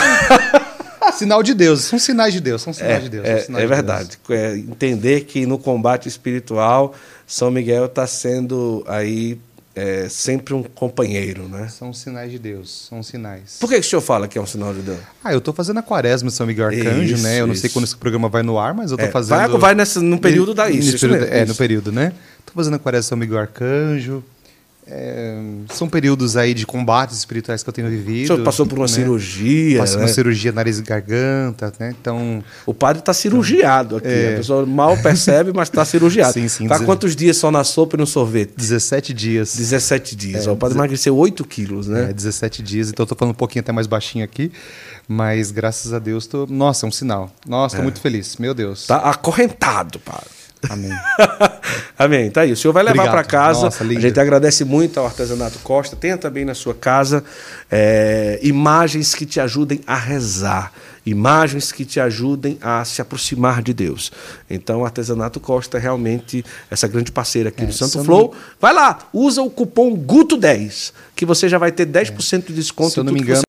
Sinal 1.13 1.43
de 1.43 1.55
Deus, 1.55 1.83
são 1.83 1.99
sinais 1.99 2.33
de 2.33 2.41
Deus, 2.41 2.63
são 2.63 2.73
sinais 2.73 2.97
é, 2.97 3.01
de 3.01 3.09
Deus. 3.09 3.27
É, 3.27 3.47
é 3.49 3.67
verdade. 3.67 4.19
É, 4.31 4.57
entender 4.57 5.23
que 5.23 5.47
no 5.47 5.59
combate 5.59 6.09
espiritual, 6.09 6.95
São 7.27 7.51
Miguel 7.51 7.87
está 7.87 8.07
sendo 8.07 8.85
aí 8.87 9.39
é, 9.75 10.09
sempre 10.09 10.53
um 10.53 10.63
companheiro, 10.63 11.49
né? 11.49 11.69
São 11.69 11.93
sinais 11.93 12.31
de 12.31 12.39
Deus, 12.39 12.87
são 12.89 13.03
sinais. 13.03 13.57
Por 13.61 13.69
que, 13.69 13.77
que 13.77 13.87
o 13.87 13.89
senhor 13.89 14.03
fala 14.03 14.27
que 14.27 14.37
é 14.37 14.41
um 14.41 14.47
sinal 14.47 14.75
de 14.75 14.81
Deus? 14.81 14.99
Ah, 15.23 15.33
eu 15.33 15.39
estou 15.39 15.55
fazendo 15.55 15.79
a 15.79 15.83
quaresma 15.83 16.29
de 16.29 16.35
São 16.35 16.47
Miguel 16.47 16.67
Arcanjo, 16.67 17.15
isso, 17.15 17.23
né? 17.23 17.41
Eu 17.41 17.47
não 17.47 17.55
isso. 17.55 17.63
sei 17.63 17.71
quando 17.71 17.85
esse 17.85 17.97
programa 17.97 18.29
vai 18.29 18.43
no 18.43 18.59
ar, 18.59 18.75
mas 18.75 18.91
eu 18.91 18.97
estou 18.97 19.09
é, 19.09 19.13
fazendo... 19.13 19.37
Vai, 19.37 19.49
vai 19.49 19.75
nesse, 19.75 20.01
no 20.01 20.19
período 20.19 20.53
da 20.53 20.69
isso, 20.71 20.99
período, 20.99 21.25
É, 21.25 21.45
no 21.45 21.55
período, 21.55 21.93
né? 21.93 22.13
Estou 22.41 22.55
fazendo 22.55 22.75
a 22.75 22.79
quaresma 22.79 23.03
de 23.03 23.09
São 23.09 23.19
Miguel 23.19 23.39
Arcanjo, 23.39 24.25
É, 24.87 25.39
são 25.73 25.89
períodos 25.89 26.37
aí 26.37 26.53
de 26.53 26.67
combates 26.67 27.17
espirituais 27.17 27.63
que 27.63 27.69
eu 27.69 27.73
tenho 27.73 27.89
vivido. 27.89 28.25
O 28.25 28.27
senhor 28.35 28.45
passou 28.45 28.67
por 28.67 28.79
uma 28.79 28.87
né? 28.87 28.93
cirurgia. 28.93 29.79
Passou 29.79 29.99
né? 29.99 30.05
uma 30.05 30.13
cirurgia 30.13 30.51
nariz 30.51 30.79
e 30.79 30.83
garganta, 30.83 31.73
né? 31.79 31.95
Então. 32.01 32.43
O 32.67 32.75
padre 32.75 33.01
está 33.01 33.13
cirurgiado 33.13 33.97
aqui. 33.97 34.09
É... 34.09 34.35
A 34.35 34.37
pessoa 34.39 34.67
mal 34.67 34.97
percebe, 34.97 35.53
mas 35.55 35.69
está 35.69 35.85
cirurgiado. 35.85 36.33
Sim, 36.41 36.49
sim. 36.49 36.65
Está 36.65 36.81
quantos 36.81 37.15
dias 37.15 37.37
só 37.37 37.51
na 37.51 37.63
sopa 37.65 37.97
e 37.97 38.01
no 38.01 38.07
sorvete? 38.07 38.55
17 38.57 39.13
dias. 39.13 39.57
17 39.57 40.17
dias. 40.17 40.47
É, 40.47 40.51
o 40.51 40.57
padre 40.57 40.77
emagreceu 40.77 41.17
8 41.17 41.45
quilos, 41.45 41.87
né? 41.87 42.11
É, 42.11 42.13
17 42.13 42.63
dias. 42.63 42.89
Então 42.91 43.05
eu 43.05 43.07
tô 43.09 43.15
falando 43.15 43.33
um 43.33 43.39
pouquinho 43.39 43.61
até 43.61 43.73
mais 43.73 43.87
baixinho 43.87 44.25
aqui. 44.25 44.51
Mas 45.07 45.51
graças 45.51 45.93
a 45.93 45.99
Deus, 45.99 46.27
tô... 46.27 46.47
nossa, 46.47 46.87
é 46.87 46.89
um 46.89 46.93
sinal. 46.93 47.31
Nossa, 47.47 47.77
tô 47.77 47.83
é. 47.83 47.85
muito 47.85 48.01
feliz. 48.01 48.37
Meu 48.37 48.55
Deus. 48.55 48.87
Tá 48.87 48.97
acorrentado, 48.99 49.99
padre. 49.99 50.41
Amém. 50.69 50.91
Amém. 51.99 52.31
Tá 52.31 52.43
aí. 52.43 52.53
O 52.53 52.57
senhor 52.57 52.73
vai 52.73 52.83
levar 52.83 53.11
para 53.11 53.25
casa. 53.25 53.63
Nossa, 53.63 53.85
a 53.85 54.01
gente 54.01 54.21
agradece 54.21 54.65
muito 54.65 55.01
ao 55.01 55.07
Artesanato 55.07 55.59
Costa. 55.61 55.97
Tenha 55.97 56.19
também 56.19 56.45
na 56.45 56.55
sua 56.55 56.75
casa 56.75 57.25
é, 57.71 58.39
imagens 58.43 59.15
que 59.15 59.25
te 59.25 59.41
ajudem 59.41 59.81
a 59.87 59.97
rezar, 59.97 60.73
imagens 61.05 61.73
que 61.73 61.85
te 61.85 61.99
ajudem 61.99 62.59
a 62.61 62.85
se 62.85 63.01
aproximar 63.01 63.63
de 63.63 63.73
Deus. 63.73 64.13
Então, 64.49 64.81
o 64.81 64.85
Artesanato 64.85 65.41
Costa 65.41 65.79
é 65.79 65.81
realmente 65.81 66.45
essa 66.71 66.87
grande 66.87 67.11
parceira 67.11 67.49
aqui 67.49 67.63
é, 67.63 67.67
do 67.67 67.73
Santo 67.73 68.05
Flow. 68.05 68.33
Não... 68.35 68.41
Vai 68.61 68.75
lá, 68.75 68.99
usa 69.13 69.43
o 69.43 69.51
cupom 69.51 69.97
GUTO10, 69.97 70.93
que 71.17 71.25
você 71.25 71.49
já 71.49 71.59
vai 71.59 71.73
ter 71.73 71.87
10% 71.87 72.35
é. 72.35 72.47
de 72.47 72.53
desconto. 72.53 72.91
Se 72.91 73.01
eu 73.01 73.05
não 73.05 73.13
me 73.13 73.21
engano, 73.21 73.43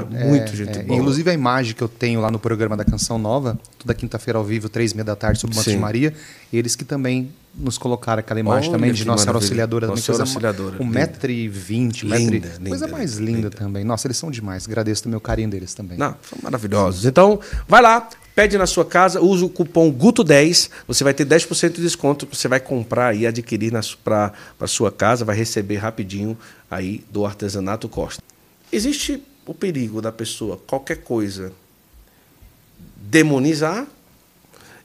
ah, 0.00 0.24
muito 0.26 0.52
é, 0.52 0.56
gente 0.56 0.78
é. 0.78 0.82
boa. 0.82 0.98
Inclusive 0.98 1.30
a 1.30 1.34
imagem 1.34 1.74
que 1.74 1.82
eu 1.82 1.88
tenho 1.88 2.20
lá 2.20 2.30
no 2.30 2.38
programa 2.38 2.76
da 2.76 2.84
Canção 2.84 3.18
Nova, 3.18 3.58
toda 3.78 3.94
quinta-feira 3.94 4.38
ao 4.38 4.44
vivo, 4.44 4.68
três 4.68 4.92
e 4.92 4.94
meia 4.94 5.04
da 5.04 5.16
tarde, 5.16 5.40
sobre 5.40 5.54
o 5.54 5.58
Monte 5.58 5.70
de 5.70 5.76
Maria, 5.76 6.14
eles 6.52 6.76
que 6.76 6.84
também 6.84 7.30
nos 7.58 7.78
colocaram 7.78 8.20
aquela 8.20 8.38
imagem 8.38 8.70
Olha 8.70 8.78
também 8.78 8.92
de 8.92 9.04
Nossa 9.04 9.24
Senhora 9.24 9.38
Auxiliadora. 9.38 9.86
Nossa 9.86 10.02
Senhora 10.02 10.24
Auxiliadora. 10.24 10.82
Um 10.82 10.86
metro 10.86 11.30
e 11.30 11.48
vinte, 11.48 12.04
linda, 12.04 12.48
linda, 12.58 12.68
coisa 12.68 12.86
mais 12.86 13.16
linda, 13.16 13.32
linda, 13.32 13.50
também. 13.50 13.84
Nossa, 13.84 14.06
eles 14.06 14.16
são 14.16 14.30
demais. 14.30 14.66
Agradeço 14.66 15.04
também 15.04 15.16
o 15.16 15.20
carinho 15.20 15.48
deles 15.48 15.72
também. 15.74 15.96
Não, 15.96 16.14
são 16.28 16.38
maravilhosos. 16.42 17.06
Então, 17.06 17.40
vai 17.66 17.80
lá, 17.80 18.08
pede 18.34 18.58
na 18.58 18.66
sua 18.66 18.84
casa, 18.84 19.20
usa 19.20 19.46
o 19.46 19.48
cupom 19.48 19.90
GUTO10, 19.90 20.68
você 20.86 21.02
vai 21.02 21.14
ter 21.14 21.24
10% 21.24 21.72
de 21.72 21.82
desconto, 21.82 22.28
você 22.30 22.46
vai 22.46 22.60
comprar 22.60 23.16
e 23.16 23.26
adquirir 23.26 23.72
para 24.04 24.32
a 24.60 24.66
sua 24.66 24.92
casa, 24.92 25.24
vai 25.24 25.34
receber 25.34 25.76
rapidinho 25.76 26.36
aí 26.70 27.02
do 27.10 27.24
Artesanato 27.24 27.88
Costa. 27.88 28.22
Existe 28.70 29.22
o 29.46 29.54
perigo 29.54 30.02
da 30.02 30.10
pessoa, 30.10 30.60
qualquer 30.66 31.02
coisa, 31.02 31.52
demonizar, 32.96 33.86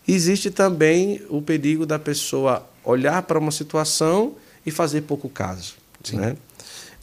existe 0.07 0.51
também 0.51 1.21
o 1.29 1.41
perigo 1.41 1.85
da 1.85 1.97
pessoa 1.97 2.67
olhar 2.83 3.23
para 3.23 3.39
uma 3.39 3.51
situação 3.51 4.35
e 4.65 4.71
fazer 4.71 5.01
pouco 5.01 5.27
caso. 5.27 5.75
Né? 6.13 6.37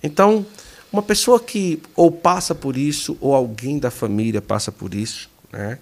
Então, 0.02 0.46
uma 0.92 1.02
pessoa 1.02 1.40
que 1.40 1.82
ou 1.94 2.10
passa 2.10 2.54
por 2.54 2.76
isso, 2.76 3.16
ou 3.20 3.34
alguém 3.34 3.78
da 3.78 3.90
família 3.90 4.40
passa 4.40 4.70
por 4.70 4.94
isso, 4.94 5.28
né? 5.52 5.78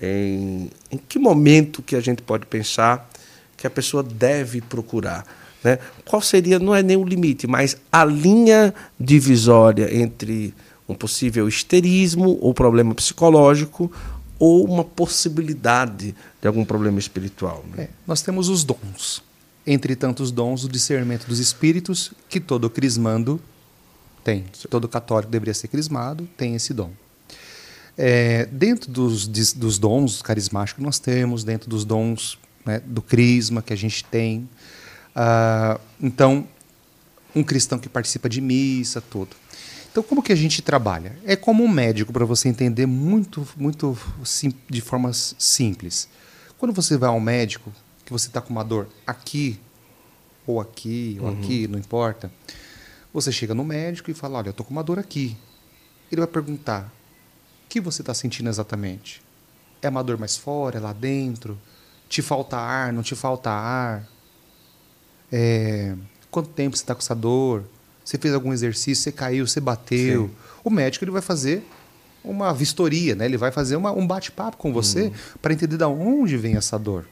em, 0.00 0.70
em 0.90 0.98
que 0.98 1.18
momento 1.18 1.82
que 1.82 1.94
a 1.94 2.00
gente 2.00 2.22
pode 2.22 2.46
pensar 2.46 3.08
que 3.56 3.66
a 3.66 3.70
pessoa 3.70 4.02
deve 4.02 4.60
procurar? 4.60 5.26
Né? 5.62 5.78
Qual 6.04 6.20
seria, 6.20 6.58
não 6.58 6.74
é 6.74 6.82
nem 6.82 6.96
o 6.96 7.04
limite, 7.04 7.46
mas 7.46 7.76
a 7.90 8.04
linha 8.04 8.74
divisória 8.98 9.96
entre 9.96 10.52
um 10.88 10.94
possível 10.94 11.48
histerismo 11.48 12.38
ou 12.40 12.52
problema 12.52 12.94
psicológico 12.94 13.90
ou 14.38 14.64
uma 14.64 14.84
possibilidade 14.84 16.14
de 16.40 16.48
algum 16.48 16.64
problema 16.64 16.98
espiritual. 16.98 17.64
Né? 17.72 17.84
É, 17.84 17.88
nós 18.06 18.22
temos 18.22 18.48
os 18.48 18.64
dons. 18.64 19.22
Entre 19.66 19.96
tantos 19.96 20.30
dons, 20.30 20.64
o 20.64 20.68
discernimento 20.68 21.26
dos 21.26 21.38
espíritos, 21.38 22.12
que 22.28 22.38
todo 22.38 22.68
crismando 22.68 23.40
tem. 24.22 24.44
Todo 24.68 24.88
católico 24.88 25.30
deveria 25.30 25.54
ser 25.54 25.68
crismado, 25.68 26.28
tem 26.36 26.54
esse 26.54 26.74
dom. 26.74 26.90
É, 27.96 28.46
dentro 28.46 28.90
dos, 28.90 29.26
dos 29.26 29.78
dons 29.78 30.20
carismáticos 30.20 30.78
que 30.78 30.82
nós 30.82 30.98
temos, 30.98 31.44
dentro 31.44 31.70
dos 31.70 31.84
dons 31.84 32.38
né, 32.64 32.82
do 32.84 33.00
crisma 33.00 33.62
que 33.62 33.72
a 33.72 33.76
gente 33.76 34.04
tem. 34.04 34.48
Uh, 35.14 35.80
então, 36.00 36.46
um 37.34 37.42
cristão 37.42 37.78
que 37.78 37.88
participa 37.88 38.28
de 38.28 38.40
missa, 38.40 39.00
tudo. 39.00 39.36
Então, 39.94 40.02
como 40.02 40.24
que 40.24 40.32
a 40.32 40.36
gente 40.36 40.60
trabalha? 40.60 41.16
É 41.24 41.36
como 41.36 41.62
um 41.62 41.68
médico, 41.68 42.12
para 42.12 42.24
você 42.24 42.48
entender 42.48 42.84
muito, 42.84 43.46
muito 43.56 43.96
de 44.68 44.80
forma 44.80 45.12
simples. 45.12 46.08
Quando 46.58 46.74
você 46.74 46.96
vai 46.96 47.08
ao 47.08 47.20
médico, 47.20 47.72
que 48.04 48.10
você 48.10 48.26
está 48.26 48.40
com 48.40 48.50
uma 48.50 48.64
dor 48.64 48.88
aqui, 49.06 49.56
ou 50.44 50.60
aqui, 50.60 51.16
ou 51.20 51.28
uhum. 51.28 51.38
aqui, 51.38 51.68
não 51.68 51.78
importa, 51.78 52.28
você 53.12 53.30
chega 53.30 53.54
no 53.54 53.62
médico 53.62 54.10
e 54.10 54.14
fala: 54.14 54.38
Olha, 54.38 54.48
eu 54.48 54.50
estou 54.50 54.66
com 54.66 54.72
uma 54.72 54.82
dor 54.82 54.98
aqui. 54.98 55.36
Ele 56.10 56.22
vai 56.22 56.28
perguntar: 56.28 56.92
O 57.64 57.68
que 57.68 57.80
você 57.80 58.02
está 58.02 58.12
sentindo 58.12 58.48
exatamente? 58.48 59.22
É 59.80 59.88
uma 59.88 60.02
dor 60.02 60.18
mais 60.18 60.36
fora, 60.36 60.78
é 60.78 60.80
lá 60.80 60.92
dentro? 60.92 61.56
Te 62.08 62.20
falta 62.20 62.56
ar, 62.56 62.92
não 62.92 63.04
te 63.04 63.14
falta 63.14 63.48
ar? 63.48 64.08
É... 65.30 65.94
Quanto 66.32 66.48
tempo 66.48 66.76
você 66.76 66.82
está 66.82 66.96
com 66.96 67.00
essa 67.00 67.14
dor? 67.14 67.62
Você 68.04 68.18
fez 68.18 68.34
algum 68.34 68.52
exercício, 68.52 69.02
você 69.02 69.12
caiu, 69.12 69.46
você 69.46 69.60
bateu. 69.60 70.28
Sim. 70.28 70.34
O 70.62 70.70
médico 70.70 71.04
ele 71.04 71.10
vai 71.10 71.22
fazer 71.22 71.64
uma 72.22 72.52
vistoria, 72.52 73.14
né? 73.14 73.24
Ele 73.24 73.36
vai 73.36 73.50
fazer 73.50 73.76
uma, 73.76 73.92
um 73.92 74.06
bate-papo 74.06 74.56
com 74.56 74.72
você 74.72 75.04
uhum. 75.04 75.12
para 75.40 75.52
entender 75.52 75.76
de 75.76 75.84
onde 75.84 76.36
vem 76.36 76.56
essa 76.56 76.78
dor. 76.78 77.06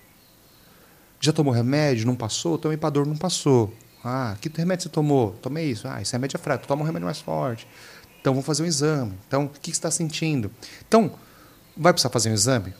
Já 1.21 1.33
tomou 1.33 1.53
remédio? 1.53 2.07
Não 2.07 2.17
passou? 2.17 2.59
Tomei 2.59 2.77
para 2.77 2.91
dor, 2.91 3.07
não 3.07 3.17
passou. 3.17 3.73
Ah, 4.05 4.37
que 4.41 4.51
remédio 4.55 4.85
você 4.85 4.89
tomou? 4.89 5.33
Tomei 5.41 5.71
isso. 5.71 5.87
Ah, 5.87 6.03
esse 6.03 6.13
remédio 6.13 6.37
é 6.37 6.41
fraco. 6.41 6.67
Toma 6.67 6.83
um 6.83 6.85
remédio 6.85 7.07
mais 7.07 7.21
forte. 7.21 7.67
Então, 8.21 8.33
vamos 8.33 8.47
fazer 8.47 8.63
um 8.63 8.67
exame. 8.67 9.13
Então, 9.29 9.45
o 9.45 9.49
que 9.49 9.71
você 9.71 9.71
está 9.71 9.91
sentindo? 9.91 10.51
Então, 10.87 11.13
vai 11.77 11.93
precisar 11.93 12.11
fazer 12.11 12.31
um 12.31 12.35
exame 12.35 12.75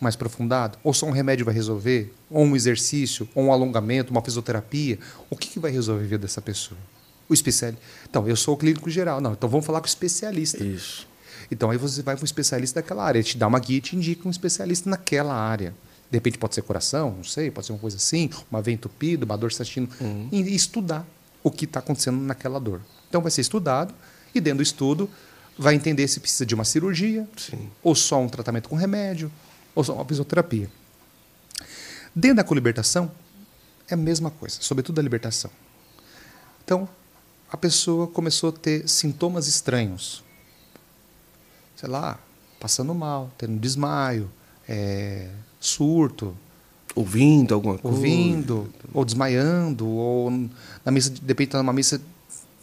mais 0.00 0.14
aprofundado? 0.14 0.78
Ou 0.84 0.92
só 0.92 1.06
um 1.06 1.10
remédio 1.10 1.46
vai 1.46 1.54
resolver? 1.54 2.14
Ou 2.30 2.44
um 2.44 2.54
exercício? 2.54 3.28
Ou 3.34 3.44
um 3.44 3.52
alongamento? 3.52 4.10
Uma 4.10 4.22
fisioterapia? 4.22 4.98
O 5.30 5.36
que, 5.36 5.48
que 5.48 5.58
vai 5.58 5.70
resolver 5.70 6.04
a 6.04 6.06
vida 6.06 6.18
dessa 6.18 6.42
pessoa? 6.42 6.78
O 7.28 7.34
especialista. 7.34 7.82
Então, 8.08 8.26
eu 8.26 8.36
sou 8.36 8.54
o 8.54 8.56
clínico 8.56 8.88
geral. 8.88 9.20
Não, 9.20 9.32
então 9.32 9.48
vamos 9.48 9.66
falar 9.66 9.80
com 9.80 9.86
o 9.86 9.88
especialista. 9.88 10.62
Isso. 10.64 11.06
Então 11.50 11.70
aí 11.70 11.78
você 11.78 12.02
vai 12.02 12.14
para 12.14 12.22
um 12.22 12.24
especialista 12.24 12.80
daquela 12.80 13.04
área. 13.04 13.18
Ele 13.18 13.26
te 13.26 13.38
dá 13.38 13.46
uma 13.46 13.58
guia 13.58 13.78
e 13.78 13.80
te 13.80 13.96
indica 13.96 14.26
um 14.26 14.30
especialista 14.30 14.88
naquela 14.88 15.34
área. 15.34 15.74
De 16.10 16.16
repente 16.16 16.38
pode 16.38 16.54
ser 16.54 16.62
coração, 16.62 17.14
não 17.16 17.24
sei, 17.24 17.50
pode 17.50 17.66
ser 17.66 17.72
uma 17.72 17.78
coisa 17.78 17.96
assim, 17.96 18.30
uma 18.50 18.62
veia 18.62 18.74
entupida, 18.74 19.24
uma 19.24 19.36
dor 19.36 19.52
sentindo. 19.52 19.90
Uhum. 20.00 20.28
E, 20.32 20.54
estudar 20.54 21.06
o 21.42 21.50
que 21.50 21.64
está 21.64 21.80
acontecendo 21.80 22.18
naquela 22.18 22.58
dor. 22.58 22.80
Então 23.08 23.20
vai 23.20 23.30
ser 23.30 23.42
estudado 23.42 23.94
e 24.34 24.40
dentro 24.40 24.58
do 24.58 24.62
estudo 24.62 25.08
vai 25.56 25.74
entender 25.74 26.06
se 26.08 26.20
precisa 26.20 26.46
de 26.46 26.54
uma 26.54 26.64
cirurgia, 26.64 27.28
Sim. 27.36 27.68
ou 27.82 27.94
só 27.94 28.20
um 28.22 28.28
tratamento 28.28 28.68
com 28.68 28.76
remédio, 28.76 29.30
ou 29.74 29.82
só 29.82 29.94
uma 29.94 30.04
fisioterapia. 30.04 30.70
Dentro 32.14 32.36
da 32.36 32.44
colibertação, 32.44 33.10
é 33.88 33.94
a 33.94 33.96
mesma 33.96 34.30
coisa, 34.30 34.58
sobretudo 34.60 34.98
a 35.00 35.02
libertação. 35.02 35.50
Então, 36.64 36.88
a 37.50 37.56
pessoa 37.56 38.06
começou 38.06 38.50
a 38.50 38.52
ter 38.52 38.88
sintomas 38.88 39.48
estranhos. 39.48 40.22
Sei 41.74 41.88
lá, 41.88 42.18
passando 42.60 42.94
mal, 42.94 43.30
tendo 43.38 43.58
desmaio, 43.58 44.30
é, 44.68 45.30
surto. 45.60 46.36
Ouvindo 46.94 47.54
alguma 47.54 47.78
coisa. 47.78 47.96
Ouvindo, 47.96 48.72
ou 48.92 49.04
desmaiando, 49.04 49.86
ou 49.86 50.30
na 50.84 50.90
missa, 50.90 51.10
de 51.10 51.26
repente 51.26 51.50
tá 51.50 51.58
numa 51.58 51.72
missa, 51.72 52.00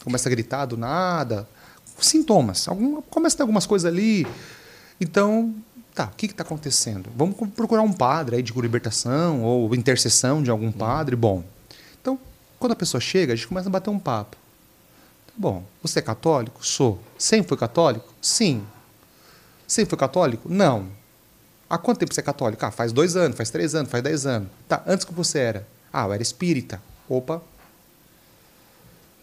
começa 0.03 0.27
a 0.27 0.31
gritar 0.31 0.65
do 0.65 0.75
nada. 0.75 1.47
Sintomas. 1.99 2.67
Algum, 2.67 3.01
começa 3.03 3.35
a 3.35 3.37
ter 3.37 3.43
algumas 3.43 3.65
coisas 3.65 3.89
ali. 3.89 4.27
Então, 4.99 5.55
tá, 5.93 6.05
o 6.05 6.15
que 6.15 6.25
está 6.25 6.43
acontecendo? 6.43 7.09
Vamos 7.15 7.35
procurar 7.55 7.81
um 7.81 7.93
padre 7.93 8.35
aí 8.35 8.43
de 8.43 8.51
libertação 8.53 9.41
ou 9.43 9.73
intercessão 9.73 10.43
de 10.43 10.51
algum 10.51 10.71
padre. 10.71 11.15
Bom, 11.15 11.43
então, 12.01 12.19
quando 12.59 12.73
a 12.73 12.75
pessoa 12.75 12.99
chega, 12.99 13.31
a 13.31 13.35
gente 13.35 13.47
começa 13.47 13.69
a 13.69 13.71
bater 13.71 13.89
um 13.89 13.99
papo. 13.99 14.35
Bom, 15.37 15.63
você 15.81 15.99
é 15.99 16.01
católico? 16.01 16.65
Sou. 16.65 16.99
Sempre 17.17 17.49
foi 17.49 17.57
católico? 17.57 18.13
Sim. 18.21 18.65
Sempre 19.67 19.89
foi 19.89 19.99
católico? 19.99 20.47
Não. 20.49 20.87
Há 21.69 21.77
quanto 21.77 21.99
tempo 21.99 22.13
você 22.13 22.21
é 22.21 22.23
católico? 22.23 22.63
Ah, 22.65 22.71
faz 22.71 22.93
dois 22.93 23.15
anos, 23.15 23.35
faz 23.35 23.49
três 23.49 23.75
anos, 23.75 23.91
faz 23.91 24.03
dez 24.03 24.25
anos. 24.25 24.49
Tá, 24.67 24.83
antes 24.87 25.05
que 25.05 25.13
você 25.13 25.39
era? 25.39 25.67
Ah, 25.91 26.05
eu 26.05 26.13
era 26.13 26.21
espírita. 26.21 26.81
Opa. 27.09 27.41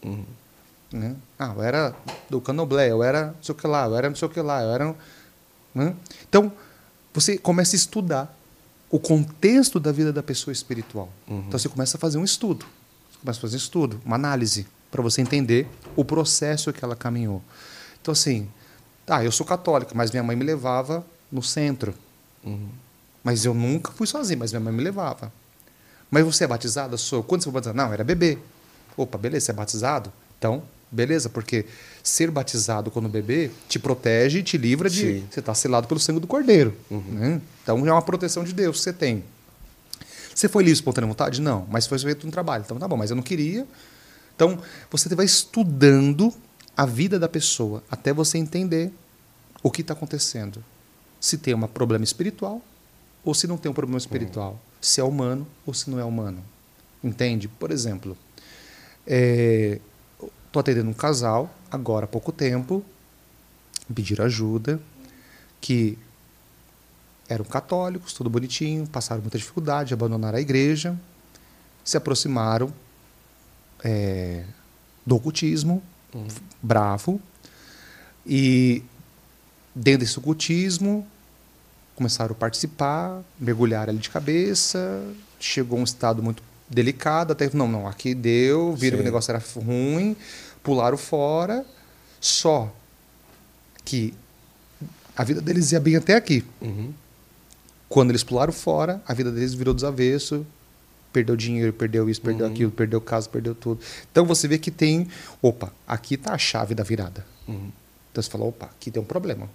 Uhum. 0.05 0.27
Né? 0.93 1.17
Ah, 1.39 1.53
eu 1.57 1.63
era 1.63 1.95
do 2.29 2.41
canoblé, 2.41 2.91
eu 2.91 3.03
era 3.03 3.29
não 3.29 3.43
sei 3.43 3.55
o 3.55 3.57
que 3.57 3.67
lá, 3.67 3.87
eu 3.87 3.97
era 3.97 4.09
não 4.09 4.17
sei 4.17 4.29
o 4.29 4.31
que 4.31 4.41
lá, 4.41 4.63
eu 4.63 4.71
era. 4.71 4.97
Né? 5.75 5.97
Então, 6.29 6.53
você 7.15 7.39
começa 7.39 7.75
a 7.75 7.79
estudar 7.79 8.39
o 8.91 8.99
contexto 8.99 9.81
da 9.81 9.91
vida 9.91 10.13
da 10.13 10.23
pessoa 10.23 10.53
espiritual. 10.53 11.09
Uhum. 11.27 11.45
Então, 11.47 11.59
você 11.59 11.69
começa 11.69 11.97
a 11.97 12.01
fazer 12.01 12.19
um 12.19 12.25
estudo. 12.25 12.67
Você 13.11 13.19
começa 13.21 13.39
a 13.39 13.41
fazer 13.41 13.57
um 13.57 13.59
estudo, 13.59 14.01
uma 14.05 14.17
análise 14.17 14.67
para 14.93 15.03
você 15.03 15.23
entender 15.23 15.67
o 15.97 16.05
processo 16.05 16.73
que 16.73 16.85
ela 16.85 16.95
caminhou. 16.95 17.43
Então, 18.01 18.13
assim, 18.13 18.47
tá, 19.07 19.25
eu 19.25 19.33
sou 19.33 19.45
católica, 19.45 19.93
mas 19.95 20.11
minha 20.11 20.23
mãe 20.23 20.37
me 20.37 20.45
levava 20.45 21.05
no 21.31 21.43
centro. 21.43 21.95
Uhum. 22.45 22.69
Mas 23.25 23.45
eu 23.47 23.55
nunca 23.55 23.91
fui 23.91 24.07
sozinho, 24.07 24.39
mas 24.39 24.53
minha 24.53 24.61
mãe 24.61 24.73
me 24.73 24.83
levava. 24.83 25.33
Mas 26.11 26.25
você 26.25 26.45
é 26.45 26.47
batizado? 26.47 26.99
Sou. 26.99 27.23
Quando 27.23 27.41
você 27.41 27.45
foi 27.45 27.55
batizado? 27.55 27.77
Não, 27.77 27.91
era 27.91 28.05
bebê. 28.05 28.37
Opa, 28.95 29.17
beleza, 29.17 29.47
você 29.47 29.53
é 29.53 29.55
batizado? 29.55 30.13
Então, 30.39 30.63
beleza, 30.91 31.31
porque 31.31 31.65
ser 32.03 32.31
batizado 32.31 32.91
quando 32.91 33.09
bebê 33.09 33.51
te 33.67 33.79
protege 33.79 34.41
e 34.41 34.43
te 34.43 34.59
livra 34.59 34.91
de. 34.91 35.01
Sim. 35.01 35.27
Você 35.31 35.41
está 35.41 35.55
selado 35.55 35.89
pelo 35.89 35.99
sangue 35.99 36.21
do 36.21 36.27
cordeiro. 36.27 36.77
Uhum. 36.91 37.03
Né? 37.13 37.41
Então 37.63 37.87
é 37.87 37.93
uma 37.93 38.03
proteção 38.03 38.45
de 38.45 38.53
Deus 38.53 38.77
que 38.77 38.83
você 38.83 38.93
tem. 38.93 39.25
Você 40.35 40.49
foi 40.49 40.65
livre 40.65 40.75
espontânea 40.75 41.09
vontade? 41.09 41.41
Não, 41.41 41.67
mas 41.71 41.87
foi 41.87 41.99
feito 41.99 42.27
um 42.27 42.31
trabalho. 42.31 42.63
Então 42.65 42.79
tá 42.79 42.87
bom, 42.87 42.97
mas 42.97 43.11
eu 43.11 43.17
não 43.17 43.23
queria. 43.23 43.67
Então 44.43 44.59
você 44.91 45.15
vai 45.15 45.25
estudando 45.25 46.35
a 46.77 46.85
vida 46.85 47.17
da 47.17 47.29
pessoa 47.29 47.81
até 47.89 48.13
você 48.13 48.39
entender 48.39 48.93
o 49.63 49.71
que 49.71 49.83
está 49.83 49.95
acontecendo. 49.95 50.65
Se 51.21 51.39
tem 51.39 51.55
um 51.55 51.61
problema 51.69 52.03
espiritual 52.03 52.61
ou 53.25 53.35
se 53.35 53.47
não 53.47 53.57
tem 53.57 53.71
um 53.71 53.75
problema 53.75 53.99
espiritual. 53.99 54.53
Uhum. 54.53 54.59
Se 54.81 55.01
é 55.01 55.05
humano 55.05 55.47
ou 55.65 55.73
se 55.73 55.89
não 55.89 56.01
é 56.01 56.05
humano. 56.05 56.43
Entende? 57.05 57.47
Por 57.47 57.71
exemplo, 57.71 58.17
estou 59.07 60.59
é, 60.59 60.59
atendendo 60.59 60.91
um 60.91 60.95
casal, 60.95 61.49
agora 61.71 62.07
há 62.07 62.09
pouco 62.09 62.33
tempo, 62.33 62.85
pediram 63.95 64.25
ajuda, 64.25 64.81
que 65.61 65.97
eram 67.29 67.45
católicos, 67.45 68.13
tudo 68.13 68.29
bonitinho, 68.29 68.89
passaram 68.89 69.23
muita 69.23 69.39
dificuldade, 69.39 69.95
abandonaram 69.95 70.39
a 70.39 70.41
igreja, 70.41 70.99
se 71.85 71.97
aproximaram 71.97 72.73
é, 73.85 74.45
do 75.05 75.17
ocultismo, 75.17 75.83
uhum. 76.15 76.27
bravo, 76.63 77.21
e 78.27 78.83
dentro 79.75 80.01
desse 80.01 80.19
ocultismo 80.19 81.07
começaram 81.95 82.33
a 82.33 82.35
participar, 82.35 83.23
mergulhar 83.39 83.89
ali 83.89 83.99
de 83.99 84.11
cabeça, 84.11 85.03
chegou 85.39 85.79
a 85.79 85.81
um 85.81 85.85
estado 85.85 86.23
muito 86.23 86.43
delicado, 86.69 87.33
até 87.33 87.51
não, 87.53 87.69
não, 87.69 87.87
aqui 87.87 88.15
deu, 88.15 88.75
viram 88.75 88.97
que 88.97 89.03
o 89.03 89.05
negócio 89.05 89.31
era 89.31 89.43
ruim, 89.57 90.17
pularam 90.63 90.97
fora, 90.97 91.65
só 92.21 92.75
que 93.85 94.15
a 95.17 95.25
vida 95.25 95.41
deles 95.41 95.73
ia 95.73 95.81
bem 95.81 95.97
até 95.97 96.15
aqui. 96.15 96.45
Uhum. 96.61 96.93
Quando 97.89 98.11
eles 98.11 98.25
pularam 98.25 98.53
fora, 98.53 99.03
a 99.07 99.13
vida 99.13 99.31
deles 99.31 99.53
virou 99.53 99.75
desavesso, 99.75 100.47
perdeu 101.13 101.37
dinheiro, 101.37 101.73
perdeu 101.73 102.09
isso, 102.09 102.21
perdeu 102.21 102.47
uhum. 102.47 102.53
aquilo, 102.53 102.71
perdeu 102.71 103.01
casa, 103.01 103.29
perdeu 103.29 103.55
tudo. 103.55 103.81
Então 104.11 104.25
você 104.25 104.49
vê 104.49 104.59
que 104.59 104.71
tem, 104.71 105.09
opa, 105.41 105.73
aqui 105.87 106.15
está 106.15 106.33
a 106.33 106.39
chave 106.39 106.75
da 106.75 106.83
virada. 106.83 107.25
Uhum. 107.47 107.71
Então 108.11 108.23
você 108.23 108.31
fala, 108.31 108.45
opa, 108.45 108.67
aqui 108.67 108.91
tem 108.91 109.03
um 109.03 109.07
problema. 109.07 109.49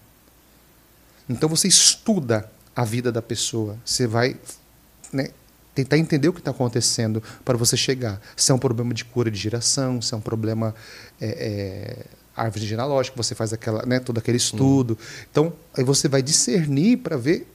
Então 1.28 1.50
você 1.50 1.68
estuda 1.68 2.50
a 2.76 2.86
vida 2.86 3.12
da 3.12 3.22
pessoa, 3.22 3.78
você 3.84 4.06
vai 4.06 4.38
né, 5.12 5.30
tentar 5.74 5.98
entender 5.98 6.30
o 6.30 6.34
que 6.34 6.40
está 6.40 6.52
acontecendo 6.52 7.22
para 7.44 7.58
você 7.58 7.76
chegar. 7.76 8.22
Se 8.36 8.52
é 8.52 8.56
um 8.56 8.60
problema 8.60 8.94
de 8.94 9.04
cura 9.04 9.30
de 9.30 9.38
geração, 9.38 10.02
se 10.02 10.14
é 10.14 10.18
um 10.18 10.22
problema 10.22 10.74
é, 11.20 11.28
é, 11.28 12.06
árvore 12.36 12.66
genealógica, 12.66 13.18
você 13.18 13.36
faz 13.36 13.52
aquela, 13.52 13.86
né, 13.86 14.00
todo 14.00 14.18
aquele 14.18 14.38
estudo. 14.38 14.92
Uhum. 14.92 15.26
Então 15.32 15.54
aí 15.76 15.84
você 15.84 16.08
vai 16.08 16.22
discernir 16.22 16.98
para 16.98 17.18
ver 17.18 17.48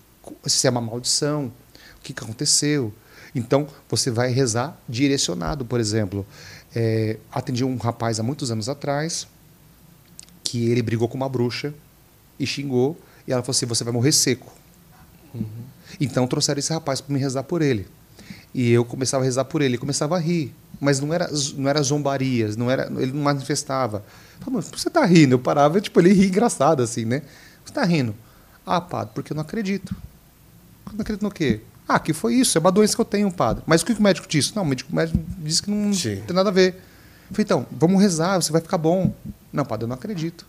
se 0.46 0.66
é 0.66 0.70
uma 0.70 0.80
maldição, 0.80 1.52
o 1.98 2.00
que, 2.02 2.12
que 2.12 2.22
aconteceu. 2.22 2.92
Então, 3.34 3.66
você 3.88 4.10
vai 4.10 4.30
rezar 4.30 4.78
direcionado, 4.88 5.64
por 5.64 5.80
exemplo. 5.80 6.26
É, 6.74 7.18
atendi 7.30 7.64
um 7.64 7.76
rapaz 7.76 8.20
há 8.20 8.22
muitos 8.22 8.50
anos 8.50 8.68
atrás 8.68 9.26
que 10.44 10.70
ele 10.70 10.82
brigou 10.82 11.08
com 11.08 11.16
uma 11.16 11.28
bruxa 11.28 11.72
e 12.38 12.46
xingou, 12.46 12.98
e 13.26 13.32
ela 13.32 13.42
falou 13.42 13.52
assim: 13.52 13.66
Você 13.66 13.84
vai 13.84 13.92
morrer 13.92 14.12
seco. 14.12 14.52
Uhum. 15.34 15.46
Então, 16.00 16.26
trouxeram 16.26 16.58
esse 16.58 16.72
rapaz 16.72 17.00
para 17.00 17.12
me 17.12 17.18
rezar 17.18 17.42
por 17.42 17.62
ele. 17.62 17.86
E 18.54 18.70
eu 18.70 18.84
começava 18.84 19.24
a 19.24 19.26
rezar 19.26 19.46
por 19.46 19.62
ele, 19.62 19.76
e 19.76 19.78
começava 19.78 20.16
a 20.16 20.18
rir. 20.18 20.54
Mas 20.78 21.00
não 21.00 21.14
era, 21.14 21.30
não 21.56 21.70
era 21.70 21.82
zombarias, 21.82 22.56
não 22.56 22.70
era, 22.70 22.90
ele 23.00 23.12
não 23.12 23.22
manifestava. 23.22 24.04
Falei, 24.40 24.60
você 24.60 24.88
está 24.88 25.04
rindo? 25.06 25.34
Eu 25.34 25.38
parava, 25.38 25.80
tipo, 25.80 25.98
ele 26.00 26.12
ria 26.12 26.26
engraçado 26.26 26.82
assim, 26.82 27.04
né? 27.04 27.22
Você 27.64 27.70
está 27.70 27.84
rindo? 27.84 28.14
Ah, 28.66 28.80
padre, 28.80 29.12
porque 29.14 29.32
eu 29.32 29.34
não 29.34 29.42
acredito. 29.42 29.94
Não 30.92 31.00
acredito 31.00 31.22
no 31.22 31.30
quê? 31.30 31.60
Ah, 31.88 31.98
que 31.98 32.12
foi 32.12 32.34
isso, 32.34 32.56
é 32.56 32.60
uma 32.60 32.72
doença 32.72 32.94
que 32.94 33.00
eu 33.00 33.04
tenho, 33.04 33.30
padre. 33.30 33.62
Mas 33.66 33.82
o 33.82 33.86
que 33.86 33.92
o 33.92 34.02
médico 34.02 34.26
disse? 34.28 34.54
Não, 34.54 34.62
o 34.62 34.66
médico, 34.66 34.92
o 34.92 34.96
médico 34.96 35.18
disse 35.38 35.62
que 35.62 35.70
não 35.70 35.92
Sim. 35.92 36.22
tem 36.26 36.34
nada 36.34 36.48
a 36.48 36.52
ver. 36.52 36.74
Eu 36.74 37.34
falei, 37.34 37.44
então, 37.44 37.66
vamos 37.70 38.00
rezar, 38.00 38.40
você 38.40 38.52
vai 38.52 38.60
ficar 38.60 38.78
bom. 38.78 39.14
Não, 39.52 39.64
padre, 39.64 39.84
eu 39.84 39.88
não 39.88 39.94
acredito. 39.94 40.46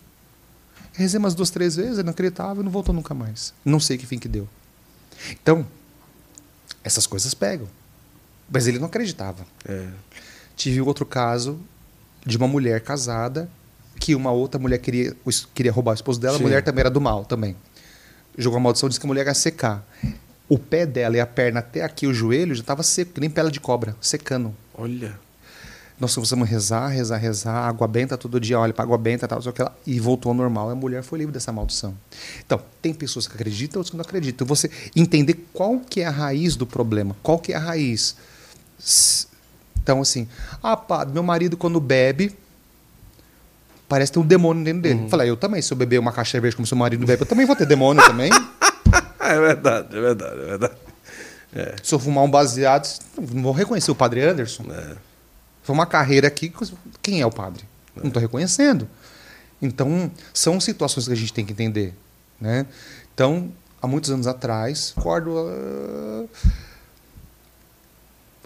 rezei 0.94 1.18
umas 1.18 1.34
duas, 1.34 1.50
três 1.50 1.76
vezes, 1.76 1.94
ele 1.94 2.04
não 2.04 2.12
acreditava 2.12 2.62
e 2.62 2.64
não 2.64 2.72
voltou 2.72 2.94
nunca 2.94 3.14
mais. 3.14 3.54
Não 3.66 3.80
sei 3.80 3.98
que 3.98 4.06
fim 4.06 4.20
que 4.20 4.28
deu. 4.28 4.48
Então, 5.32 5.66
essas 6.84 7.08
coisas 7.08 7.34
pegam. 7.34 7.68
Mas 8.50 8.68
ele 8.68 8.78
não 8.80 8.86
acreditava. 8.88 9.46
É. 9.66 9.88
Tive 10.56 10.82
outro 10.82 11.06
caso 11.06 11.60
de 12.26 12.38
uma 12.38 12.48
mulher 12.48 12.82
casada 12.82 13.50
que 14.00 14.14
uma 14.16 14.32
outra 14.32 14.60
mulher 14.60 14.78
queria, 14.80 15.16
queria 15.54 15.72
roubar 15.72 15.92
o 15.92 15.96
esposo 15.96 16.20
dela, 16.20 16.38
Sim. 16.38 16.44
a 16.44 16.48
mulher 16.48 16.64
também 16.64 16.82
era 16.82 16.90
do 16.90 17.02
mal 17.02 17.26
também. 17.26 17.56
Jogou 18.38 18.58
a 18.58 18.60
maldição, 18.60 18.90
disse 18.90 19.00
que 19.00 19.06
a 19.06 19.08
mulher 19.08 19.26
ia 19.26 19.34
secar 19.34 19.88
o 20.54 20.58
pé 20.60 20.86
dela 20.86 21.18
e 21.18 21.20
a 21.20 21.26
perna 21.26 21.62
até 21.62 21.84
aqui, 21.84 22.06
o 22.06 22.14
joelho, 22.14 22.54
já 22.54 22.62
estava 22.62 22.84
seco, 22.84 23.14
que 23.14 23.20
nem 23.20 23.30
pele 23.30 23.50
de 23.50 23.60
cobra, 23.60 23.96
secando. 24.00 24.54
Olha. 24.76 25.18
Nós 26.00 26.14
começamos 26.14 26.48
a 26.48 26.52
rezar, 26.52 26.88
rezar, 26.90 27.18
rezar, 27.18 27.68
água 27.68 27.88
benta 27.88 28.16
todo 28.18 28.40
dia, 28.40 28.60
olha 28.60 28.72
para 28.72 28.84
água 28.84 28.98
benta, 28.98 29.28
tal, 29.28 29.42
tal, 29.42 29.54
tal, 29.54 29.76
e 29.86 30.00
voltou 30.00 30.30
ao 30.30 30.36
normal. 30.36 30.70
A 30.70 30.76
mulher 30.76 31.02
foi 31.02 31.20
livre 31.20 31.34
dessa 31.34 31.52
maldição. 31.52 31.96
Então, 32.46 32.62
tem 32.82 32.94
pessoas 32.94 33.28
que 33.28 33.34
acreditam, 33.34 33.80
outras 33.80 33.90
que 33.90 33.98
não 33.98 34.04
acreditam. 34.04 34.46
Você 34.46 34.70
entender 34.96 35.48
qual 35.54 35.80
que 35.80 36.02
é 36.02 36.06
a 36.06 36.12
raiz 36.12 36.56
do 36.56 36.68
problema, 36.68 37.16
qual 37.24 37.40
que 37.40 37.52
é 37.54 37.56
a 37.56 37.60
raiz. 37.60 38.16
Então, 39.82 40.02
assim, 40.02 40.28
ah, 40.62 40.78
pá, 40.78 41.04
meu 41.04 41.24
marido 41.24 41.58
quando 41.58 41.80
bebe, 41.80 42.36
parece 43.88 44.12
ter 44.12 44.20
um 44.20 44.26
demônio 44.26 44.64
dentro 44.64 44.82
dele. 44.84 45.02
Uhum. 45.02 45.10
Falei, 45.10 45.30
eu 45.30 45.38
também, 45.38 45.62
se 45.62 45.74
eu 45.74 45.78
beber 45.78 46.00
uma 46.00 46.12
caixa 46.12 46.38
de 46.38 46.42
verde 46.42 46.56
como 46.56 46.68
seu 46.68 46.78
marido 46.78 47.06
bebe, 47.08 47.24
eu 47.24 47.28
também 47.28 47.46
vou 47.46 47.56
ter 47.56 47.66
demônio 47.66 48.04
também. 48.06 48.30
é 49.32 49.40
verdade, 49.40 49.98
é 49.98 50.02
verdade, 50.02 50.42
é 50.42 50.46
verdade. 50.46 50.74
É. 51.56 51.76
Se 51.84 51.94
eu 51.94 52.00
fumar 52.00 52.24
um 52.24 52.32
baseado, 52.32 52.88
não 53.32 53.44
vou 53.44 53.52
reconhecer 53.52 53.92
o 53.92 53.96
padre 53.96 54.22
Anderson. 54.22 54.64
É. 54.72 54.96
Foi 55.64 55.74
uma 55.74 55.86
carreira 55.86 56.28
aqui, 56.28 56.52
quem 57.02 57.22
é 57.22 57.26
o 57.26 57.32
padre? 57.32 57.64
É. 57.96 58.00
Não 58.00 58.08
estou 58.08 58.22
reconhecendo. 58.22 58.88
Então, 59.62 60.12
são 60.34 60.60
situações 60.60 61.08
que 61.08 61.14
a 61.14 61.16
gente 61.16 61.32
tem 61.32 61.46
que 61.46 61.54
entender. 61.54 61.94
Né? 62.40 62.66
Então, 63.14 63.52
há 63.82 63.88
muitos 63.88 64.10
anos 64.10 64.28
atrás, 64.28 64.94
acordo. 64.98 65.32
Uh... 65.32 66.30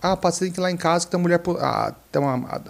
Ah, 0.02 0.16
padre, 0.16 0.38
você 0.38 0.45
tem 0.45 0.54
que 0.54 0.60
ir 0.60 0.62
lá 0.62 0.70
em 0.70 0.78
casa 0.78 1.06
que 1.06 1.12
tem 1.12 1.18
uma 1.18 1.24
mulher. 1.24 1.41
Ah, 1.60 1.94
tem 2.12 2.22
uma. 2.22 2.48
Ah, 2.48 2.62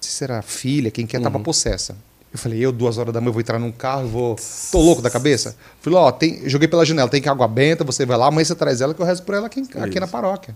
se 0.00 0.12
será 0.12 0.40
filha, 0.42 0.90
quem 0.90 1.06
quer, 1.06 1.16
estava 1.16 1.38
uhum. 1.38 1.42
possessa. 1.42 1.96
Eu 2.36 2.38
falei, 2.38 2.58
eu, 2.58 2.70
duas 2.70 2.98
horas 2.98 3.14
da 3.14 3.20
manhã, 3.20 3.32
vou 3.32 3.40
entrar 3.40 3.58
num 3.58 3.72
carro, 3.72 4.08
vou. 4.08 4.36
Tô 4.70 4.78
louco 4.78 5.00
da 5.00 5.08
cabeça? 5.08 5.56
Falei, 5.80 5.98
ó, 5.98 6.12
tem... 6.12 6.46
joguei 6.46 6.68
pela 6.68 6.84
janela, 6.84 7.08
tem 7.08 7.22
que 7.22 7.30
água 7.30 7.48
benta, 7.48 7.82
você 7.82 8.04
vai 8.04 8.18
lá, 8.18 8.26
amanhã 8.26 8.44
você 8.44 8.54
traz 8.54 8.82
ela 8.82 8.92
que 8.92 9.00
eu 9.00 9.06
rezo 9.06 9.22
por 9.22 9.34
ela 9.34 9.46
aqui, 9.46 9.66
aqui 9.74 9.98
na 9.98 10.06
paróquia. 10.06 10.54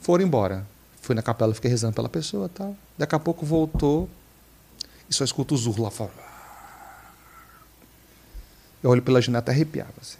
Foram 0.00 0.24
embora. 0.24 0.66
Fui 1.02 1.14
na 1.14 1.20
capela, 1.20 1.52
fiquei 1.52 1.70
rezando 1.70 1.92
pela 1.92 2.08
pessoa 2.08 2.46
e 2.46 2.48
tal. 2.48 2.74
Daqui 2.96 3.14
a 3.14 3.18
pouco 3.18 3.44
voltou 3.44 4.08
e 5.10 5.12
só 5.14 5.22
escuto 5.22 5.54
os 5.54 5.66
urros 5.66 5.82
lá 5.82 5.90
fora. 5.90 6.12
Eu 8.82 8.88
olho 8.88 9.02
pela 9.02 9.20
janela 9.20 9.40
até 9.40 9.52
arrepiava, 9.52 9.92
assim. 10.00 10.18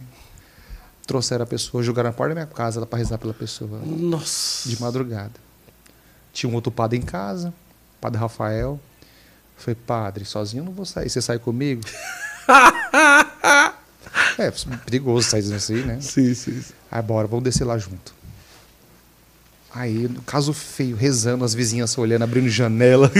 Trouxeram 1.06 1.44
a 1.44 1.46
pessoa, 1.46 1.82
jogaram 1.82 2.10
na 2.10 2.14
porta 2.14 2.34
da 2.34 2.42
minha 2.42 2.54
casa 2.54 2.84
para 2.84 2.98
rezar 2.98 3.16
pela 3.16 3.32
pessoa. 3.32 3.80
Nossa! 3.82 4.68
De 4.68 4.78
madrugada. 4.78 5.32
Tinha 6.34 6.50
um 6.50 6.54
outro 6.54 6.70
padre 6.70 6.98
em 6.98 7.02
casa, 7.02 7.54
padre 7.98 8.20
Rafael. 8.20 8.78
Falei, 9.58 9.76
padre, 9.86 10.24
sozinho 10.24 10.60
eu 10.60 10.64
não 10.64 10.72
vou 10.72 10.86
sair. 10.86 11.10
Você 11.10 11.20
sai 11.20 11.38
comigo? 11.38 11.82
é, 14.38 14.50
perigoso 14.84 15.28
sair 15.28 15.52
assim, 15.52 15.82
né? 15.82 15.98
Sim, 16.00 16.32
sim. 16.32 16.62
sim. 16.62 16.72
Aí, 16.90 17.02
bora, 17.02 17.26
vamos 17.26 17.44
descer 17.44 17.64
lá 17.64 17.76
junto. 17.76 18.16
Aí, 19.74 20.08
no 20.08 20.22
caso 20.22 20.52
feio, 20.52 20.96
rezando, 20.96 21.44
as 21.44 21.54
vizinhas 21.54 21.96
olhando, 21.98 22.22
abrindo 22.22 22.48
janela. 22.48 23.10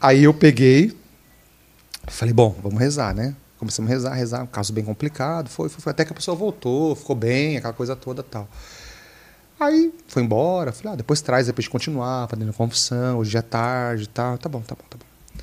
Aí 0.00 0.24
eu 0.24 0.32
peguei, 0.32 0.96
falei, 2.06 2.32
bom, 2.32 2.56
vamos 2.62 2.78
rezar, 2.78 3.14
né? 3.14 3.34
Começamos 3.58 3.90
a 3.90 3.94
rezar, 3.94 4.14
rezar, 4.14 4.42
um 4.42 4.46
caso 4.46 4.72
bem 4.72 4.84
complicado, 4.84 5.48
foi, 5.48 5.68
foi, 5.68 5.80
foi, 5.80 5.90
até 5.90 6.04
que 6.04 6.12
a 6.12 6.14
pessoa 6.14 6.36
voltou, 6.36 6.94
ficou 6.94 7.16
bem, 7.16 7.56
aquela 7.56 7.72
coisa 7.72 7.96
toda 7.96 8.22
tal. 8.22 8.48
Aí 9.58 9.92
foi 10.08 10.22
embora, 10.22 10.72
falei, 10.72 10.94
ah, 10.94 10.96
depois 10.96 11.20
traz, 11.20 11.46
depois 11.46 11.64
de 11.64 11.70
continuar, 11.70 12.28
fazendo 12.28 12.52
confissão, 12.52 13.18
hoje 13.18 13.36
é 13.36 13.42
tarde 13.42 14.04
e 14.04 14.08
tal. 14.08 14.36
Tá 14.36 14.48
bom, 14.48 14.60
tá 14.60 14.74
bom, 14.74 14.84
tá 14.90 14.96
bom. 14.98 15.42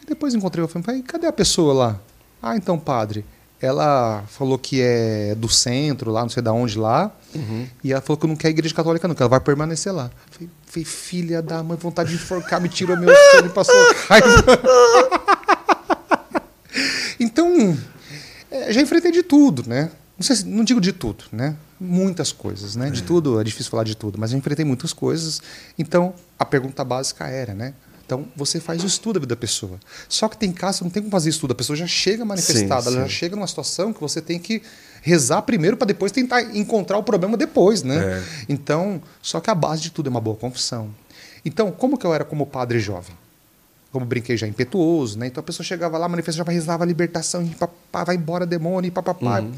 Aí 0.00 0.06
depois 0.06 0.34
encontrei 0.34 0.64
o 0.64 0.68
filme, 0.68 0.84
falei, 0.84 1.02
cadê 1.02 1.26
a 1.26 1.32
pessoa 1.32 1.74
lá? 1.74 2.00
Ah, 2.42 2.56
então, 2.56 2.78
padre, 2.78 3.24
ela 3.60 4.24
falou 4.28 4.58
que 4.58 4.80
é 4.80 5.34
do 5.34 5.48
centro, 5.48 6.10
lá, 6.10 6.22
não 6.22 6.28
sei 6.28 6.42
de 6.42 6.48
onde 6.48 6.78
lá, 6.78 7.10
uhum. 7.34 7.66
e 7.82 7.92
ela 7.92 8.00
falou 8.00 8.16
que 8.16 8.26
não 8.26 8.36
quer 8.36 8.48
igreja 8.48 8.74
católica, 8.74 9.06
não, 9.06 9.14
que 9.14 9.22
ela 9.22 9.28
vai 9.28 9.40
permanecer 9.40 9.92
lá. 9.92 10.10
Falei, 10.30 10.48
falei 10.64 10.84
filha 10.84 11.42
da 11.42 11.62
mãe, 11.62 11.76
vontade 11.76 12.10
de 12.10 12.16
enforcar, 12.16 12.60
me 12.60 12.68
tirou 12.68 12.96
meu 12.96 13.14
sangue 13.32 13.48
e 13.48 13.52
passou 13.52 13.74
raiva. 14.08 14.44
então, 17.18 17.76
é, 18.50 18.72
já 18.72 18.80
enfrentei 18.80 19.10
de 19.10 19.22
tudo, 19.22 19.68
né? 19.68 19.90
Não, 20.16 20.24
sei, 20.24 20.36
não 20.46 20.64
digo 20.64 20.80
de 20.80 20.92
tudo, 20.92 21.24
né? 21.32 21.56
Muitas 21.80 22.32
coisas, 22.32 22.74
né? 22.74 22.90
De 22.90 23.02
tudo, 23.02 23.40
é 23.40 23.44
difícil 23.44 23.70
falar 23.70 23.84
de 23.84 23.96
tudo, 23.96 24.18
mas 24.18 24.32
eu 24.32 24.38
enfrentei 24.38 24.64
muitas 24.64 24.92
coisas. 24.92 25.40
Então, 25.78 26.12
a 26.38 26.44
pergunta 26.44 26.84
básica 26.84 27.26
era, 27.28 27.54
né? 27.54 27.74
Então, 28.04 28.26
você 28.34 28.58
faz 28.58 28.82
o 28.82 28.86
estudo 28.86 29.14
da 29.14 29.20
vida 29.20 29.34
da 29.34 29.38
pessoa. 29.38 29.78
Só 30.08 30.28
que 30.28 30.38
tem 30.38 30.50
casos 30.50 30.80
não 30.80 30.88
tem 30.88 31.02
como 31.02 31.12
fazer 31.12 31.28
estudo. 31.28 31.52
A 31.52 31.54
pessoa 31.54 31.76
já 31.76 31.86
chega 31.86 32.24
manifestada, 32.24 32.82
sim, 32.82 32.88
ela 32.88 32.96
sim. 32.96 33.02
já 33.02 33.08
chega 33.08 33.36
numa 33.36 33.46
situação 33.46 33.92
que 33.92 34.00
você 34.00 34.22
tem 34.22 34.38
que 34.38 34.62
rezar 35.02 35.42
primeiro 35.42 35.76
para 35.76 35.86
depois 35.86 36.10
tentar 36.10 36.42
encontrar 36.56 36.96
o 36.96 37.02
problema 37.02 37.36
depois, 37.36 37.82
né? 37.82 37.98
É. 37.98 38.22
Então, 38.48 39.00
só 39.20 39.40
que 39.40 39.50
a 39.50 39.54
base 39.54 39.82
de 39.82 39.90
tudo 39.90 40.08
é 40.08 40.10
uma 40.10 40.22
boa 40.22 40.36
confissão. 40.36 40.88
Então, 41.44 41.70
como 41.70 41.98
que 41.98 42.06
eu 42.06 42.14
era 42.14 42.24
como 42.24 42.46
padre 42.46 42.80
jovem? 42.80 43.14
Como 43.92 44.04
brinquei 44.04 44.36
já 44.36 44.46
impetuoso, 44.46 45.18
né? 45.18 45.26
Então 45.26 45.40
a 45.40 45.44
pessoa 45.44 45.64
chegava 45.64 45.96
lá, 45.96 46.08
manifestava, 46.08 46.50
rezava 46.50 46.84
a 46.84 46.86
libertação, 46.86 47.42
e 47.42 47.50
papá, 47.50 48.04
vai 48.04 48.16
embora 48.16 48.46
demônio, 48.46 48.88
e 48.88 48.90
papapá. 48.90 49.40
Uhum. 49.40 49.52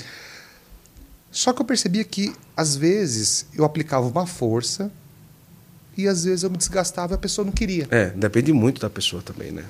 Só 1.31 1.53
que 1.53 1.63
eu 1.63 1.65
percebia 1.65 2.03
que, 2.05 2.35
às 2.57 2.75
vezes, 2.75 3.47
eu 3.55 3.65
aplicava 3.65 4.07
uma 4.07 4.27
força 4.27 4.91
e 5.97 6.09
às 6.09 6.25
vezes 6.25 6.43
eu 6.43 6.51
me 6.51 6.57
desgastava 6.57 7.15
e 7.15 7.17
a 7.17 7.19
pessoa 7.19 7.45
não 7.45 7.53
queria. 7.53 7.87
É, 7.91 8.07
depende 8.07 8.53
muito 8.53 8.81
da 8.81 8.91
pessoa 8.91 9.23
também, 9.23 9.53
né? 9.53 9.65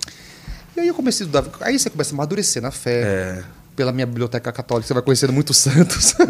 E 0.76 0.80
aí 0.80 0.88
eu 0.88 0.94
comecei 0.94 1.24
a 1.24 1.28
estudar. 1.28 1.44
Aí 1.60 1.78
você 1.78 1.90
começa 1.90 2.12
a 2.12 2.14
amadurecer 2.14 2.62
na 2.62 2.70
fé. 2.70 3.02
É. 3.02 3.42
Pela 3.76 3.92
minha 3.92 4.06
biblioteca 4.06 4.50
católica, 4.52 4.88
você 4.88 4.94
vai 4.94 5.02
conhecendo 5.02 5.32
muitos 5.32 5.56
santos. 5.56 6.14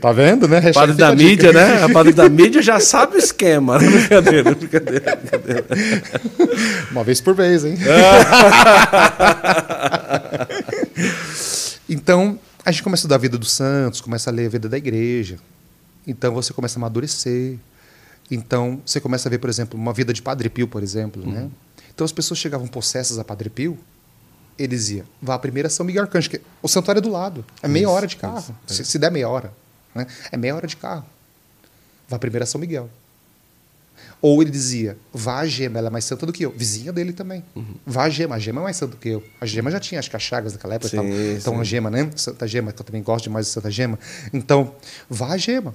tá 0.00 0.12
vendo, 0.12 0.48
né? 0.48 0.58
Hashtag 0.58 0.74
padre 0.74 0.96
da 0.96 1.14
mídia, 1.14 1.52
né? 1.52 1.84
A 1.84 1.88
padre 1.88 2.12
da 2.12 2.28
mídia 2.28 2.60
já 2.62 2.80
sabe 2.80 3.16
o 3.16 3.18
esquema. 3.18 3.78
brincadeira, 3.78 4.54
brincadeira, 4.54 5.16
brincadeira. 5.16 5.64
Uma 6.90 7.04
vez 7.04 7.20
por 7.20 7.34
vez, 7.34 7.64
hein? 7.64 7.78
então, 11.88 12.38
a 12.70 12.72
gente 12.72 12.82
começa 12.82 13.00
a 13.00 13.02
estudar 13.02 13.16
a 13.16 13.18
vida 13.18 13.36
dos 13.36 13.52
santos, 13.52 14.00
começa 14.00 14.30
a 14.30 14.32
ler 14.32 14.46
a 14.46 14.48
vida 14.48 14.68
da 14.68 14.78
igreja. 14.78 15.38
Então 16.06 16.32
você 16.32 16.52
começa 16.52 16.78
a 16.78 16.80
amadurecer. 16.80 17.58
Então 18.30 18.80
você 18.86 19.00
começa 19.00 19.28
a 19.28 19.30
ver, 19.30 19.38
por 19.38 19.50
exemplo, 19.50 19.78
uma 19.78 19.92
vida 19.92 20.12
de 20.12 20.22
Padre 20.22 20.48
Pio, 20.48 20.68
por 20.68 20.82
exemplo. 20.82 21.22
Né? 21.22 21.40
Uhum. 21.40 21.44
Né? 21.46 21.50
Então 21.92 22.04
as 22.04 22.12
pessoas 22.12 22.38
chegavam 22.38 22.66
possessas 22.66 23.18
a 23.18 23.24
Padre 23.24 23.50
Pio, 23.50 23.78
ele 24.56 24.68
dizia: 24.68 25.04
vá 25.20 25.38
primeiro 25.38 25.66
a 25.66 25.70
São 25.70 25.84
Miguel 25.84 26.04
Arcanjo, 26.04 26.30
que 26.30 26.40
o 26.62 26.68
santuário 26.68 27.00
é 27.00 27.02
do 27.02 27.10
lado. 27.10 27.44
É 27.62 27.68
meia 27.68 27.84
isso, 27.84 27.92
hora 27.92 28.06
de 28.06 28.16
carro. 28.16 28.38
Isso, 28.38 28.54
se, 28.66 28.84
se, 28.84 28.98
der 28.98 29.10
meia 29.10 29.28
hora. 29.28 29.52
Né? 29.94 30.06
É 30.30 30.36
meia 30.36 30.54
hora 30.54 30.66
de 30.66 30.76
carro. 30.76 31.04
Vá 32.08 32.18
primeiro 32.18 32.44
a 32.44 32.46
São 32.46 32.60
Miguel. 32.60 32.88
Ou 34.22 34.42
ele 34.42 34.50
dizia: 34.50 34.96
vá 35.12 35.38
a 35.38 35.46
Gema, 35.46 35.78
ela 35.78 35.88
é 35.88 35.90
mais 35.90 36.04
santa 36.04 36.26
do 36.26 36.32
que 36.32 36.44
eu. 36.44 36.50
Vizinha 36.50 36.92
dele 36.92 37.12
também. 37.12 37.42
Uhum. 37.54 37.74
Vá 37.86 38.04
a 38.04 38.10
Gema, 38.10 38.36
a 38.36 38.38
Gema 38.38 38.60
é 38.60 38.64
mais 38.64 38.76
santa 38.76 38.92
do 38.92 38.98
que 38.98 39.08
eu. 39.08 39.22
A 39.40 39.46
Gema 39.46 39.70
já 39.70 39.80
tinha, 39.80 39.98
as 39.98 40.06
chagas 40.22 40.52
daquela 40.52 40.74
época. 40.74 40.90
Sim, 40.90 41.36
então 41.36 41.54
sim. 41.54 41.60
a 41.60 41.64
Gema, 41.64 41.90
né? 41.90 42.10
Santa 42.16 42.46
Gema, 42.46 42.72
que 42.72 42.80
eu 42.80 42.84
também 42.84 43.02
gosto 43.02 43.24
demais 43.24 43.46
de 43.46 43.52
Santa 43.52 43.70
Gema. 43.70 43.98
Então, 44.32 44.74
vá 45.08 45.28
a 45.28 45.36
Gema. 45.36 45.74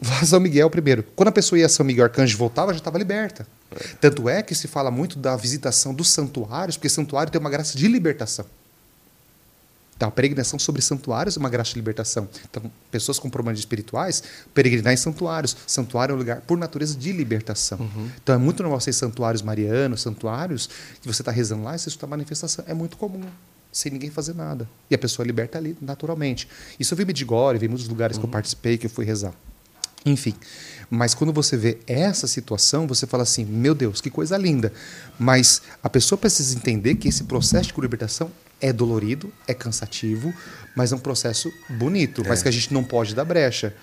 Vá 0.00 0.20
a 0.20 0.26
São 0.26 0.40
Miguel 0.40 0.68
primeiro. 0.68 1.04
Quando 1.14 1.28
a 1.28 1.32
pessoa 1.32 1.58
ia 1.58 1.66
a 1.66 1.68
São 1.68 1.86
Miguel 1.86 2.04
Arcanjo 2.04 2.36
voltava, 2.36 2.72
já 2.72 2.78
estava 2.78 2.98
liberta. 2.98 3.46
É. 3.70 3.84
Tanto 4.00 4.28
é 4.28 4.42
que 4.42 4.54
se 4.54 4.68
fala 4.68 4.90
muito 4.90 5.18
da 5.18 5.34
visitação 5.36 5.94
dos 5.94 6.08
santuários, 6.08 6.76
porque 6.76 6.88
santuário 6.88 7.32
tem 7.32 7.40
uma 7.40 7.50
graça 7.50 7.78
de 7.78 7.88
libertação. 7.88 8.44
Então, 9.96 10.08
a 10.08 10.12
peregrinação 10.12 10.58
sobre 10.58 10.82
santuários 10.82 11.36
é 11.36 11.40
uma 11.40 11.48
graça 11.48 11.70
de 11.70 11.76
libertação. 11.76 12.28
Então, 12.48 12.70
pessoas 12.90 13.18
com 13.18 13.30
problemas 13.30 13.58
espirituais, 13.58 14.22
peregrinar 14.52 14.92
em 14.92 14.96
santuários. 14.96 15.56
Santuário 15.66 16.12
é 16.12 16.14
um 16.14 16.18
lugar, 16.18 16.42
por 16.42 16.58
natureza, 16.58 16.94
de 16.94 17.12
libertação. 17.12 17.78
Uhum. 17.78 18.10
Então, 18.22 18.34
é 18.34 18.38
muito 18.38 18.62
normal 18.62 18.78
ser 18.80 18.92
santuários 18.92 19.40
marianos, 19.40 20.02
santuários, 20.02 20.68
que 21.00 21.06
você 21.06 21.22
está 21.22 21.32
rezando 21.32 21.62
lá 21.62 21.74
e 21.74 21.78
você 21.78 21.88
está 21.88 22.06
manifestação. 22.06 22.62
É 22.68 22.74
muito 22.74 22.98
comum, 22.98 23.24
sem 23.72 23.90
ninguém 23.90 24.10
fazer 24.10 24.34
nada. 24.34 24.68
E 24.90 24.94
a 24.94 24.98
pessoa 24.98 25.24
liberta 25.24 25.56
ali, 25.56 25.74
naturalmente. 25.80 26.46
Isso 26.78 26.92
eu 26.92 26.96
vi 26.96 27.04
em 27.04 27.06
Medigore, 27.06 27.58
vi 27.58 27.64
em 27.64 27.70
muitos 27.70 27.88
lugares 27.88 28.16
uhum. 28.16 28.20
que 28.20 28.26
eu 28.26 28.28
uhum. 28.28 28.32
participei, 28.32 28.76
que 28.76 28.86
eu 28.86 28.90
fui 28.90 29.06
rezar. 29.06 29.32
Enfim. 30.04 30.34
Mas 30.90 31.14
quando 31.14 31.32
você 31.32 31.56
vê 31.56 31.78
essa 31.86 32.26
situação, 32.26 32.86
você 32.86 33.06
fala 33.06 33.24
assim: 33.24 33.44
meu 33.44 33.74
Deus, 33.74 34.00
que 34.00 34.08
coisa 34.08 34.36
linda. 34.36 34.72
Mas 35.18 35.62
a 35.82 35.90
pessoa 35.90 36.18
precisa 36.18 36.54
entender 36.54 36.94
que 36.94 37.08
esse 37.08 37.24
processo 37.24 37.72
de 37.72 37.80
libertação 37.80 38.30
é 38.60 38.72
dolorido, 38.72 39.32
é 39.46 39.54
cansativo, 39.54 40.32
mas 40.74 40.92
é 40.92 40.96
um 40.96 40.98
processo 40.98 41.52
bonito, 41.68 42.22
é. 42.24 42.28
mas 42.28 42.42
que 42.42 42.48
a 42.48 42.52
gente 42.52 42.72
não 42.72 42.82
pode 42.82 43.14
dar 43.14 43.24
brecha. 43.24 43.74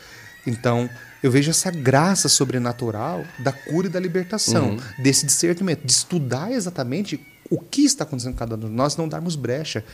Então, 0.46 0.90
eu 1.22 1.32
vejo 1.32 1.50
essa 1.50 1.72
graça 1.72 2.28
sobrenatural 2.28 3.24
da 3.40 3.52
cura 3.52 3.88
e 3.88 3.90
da 3.90 4.00
libertação, 4.00 4.72
uhum. 4.72 4.80
desse 5.00 5.26
discernimento, 5.26 5.86
de 5.86 5.92
estudar 5.92 6.52
exatamente 6.52 7.20
o 7.50 7.60
que 7.60 7.86
está 7.86 8.04
acontecendo 8.04 8.34
com 8.34 8.40
cada 8.40 8.56
um 8.56 8.60
de 8.60 8.66
nós, 8.68 8.98
não 8.98 9.08
darmos 9.08 9.36
brecha. 9.36 9.86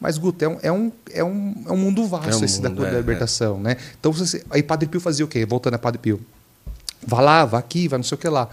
Mas, 0.00 0.16
Guto, 0.16 0.44
é 0.44 0.48
um, 0.48 0.58
é 0.62 0.72
um, 0.72 0.92
é 1.12 1.24
um, 1.24 1.64
é 1.66 1.72
um 1.72 1.76
mundo 1.76 2.06
vasto 2.06 2.30
é 2.30 2.36
um 2.36 2.44
esse 2.44 2.56
mundo, 2.56 2.68
da 2.68 2.74
cura 2.76 2.88
é, 2.88 2.92
da 2.92 2.98
libertação. 2.98 3.58
É. 3.58 3.60
Né? 3.60 3.76
Então, 3.98 4.12
você, 4.12 4.44
aí 4.48 4.62
Padre 4.62 4.88
Pio 4.88 5.00
fazia 5.00 5.24
o 5.24 5.28
quê? 5.28 5.44
Voltando 5.44 5.74
a 5.74 5.78
Padre 5.78 5.98
Pio. 5.98 6.20
Vá 7.06 7.20
lá, 7.20 7.44
vá 7.44 7.58
aqui, 7.58 7.88
vá 7.88 7.98
não 7.98 8.04
sei 8.04 8.16
o 8.16 8.18
que 8.18 8.28
lá. 8.28 8.48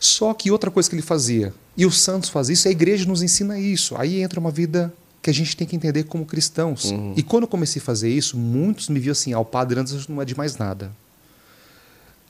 Só 0.00 0.32
que 0.32 0.50
outra 0.50 0.70
coisa 0.70 0.88
que 0.88 0.94
ele 0.96 1.02
fazia, 1.02 1.52
e 1.76 1.84
os 1.84 2.00
santos 2.00 2.30
fazem 2.30 2.54
isso, 2.54 2.66
a 2.66 2.70
igreja 2.70 3.06
nos 3.06 3.22
ensina 3.22 3.60
isso. 3.60 3.94
Aí 3.96 4.22
entra 4.22 4.40
uma 4.40 4.50
vida 4.50 4.92
que 5.22 5.28
a 5.28 5.34
gente 5.34 5.54
tem 5.54 5.66
que 5.66 5.76
entender 5.76 6.04
como 6.04 6.24
cristãos. 6.24 6.86
Uhum. 6.86 7.12
E 7.14 7.22
quando 7.22 7.42
eu 7.42 7.48
comecei 7.48 7.82
a 7.82 7.84
fazer 7.84 8.08
isso, 8.08 8.38
muitos 8.38 8.88
me 8.88 8.98
viam 8.98 9.12
assim: 9.12 9.34
ah, 9.34 9.38
o 9.38 9.44
padre 9.44 9.78
antes 9.78 10.08
não 10.08 10.22
é 10.22 10.24
de 10.24 10.34
mais 10.34 10.56
nada. 10.56 10.90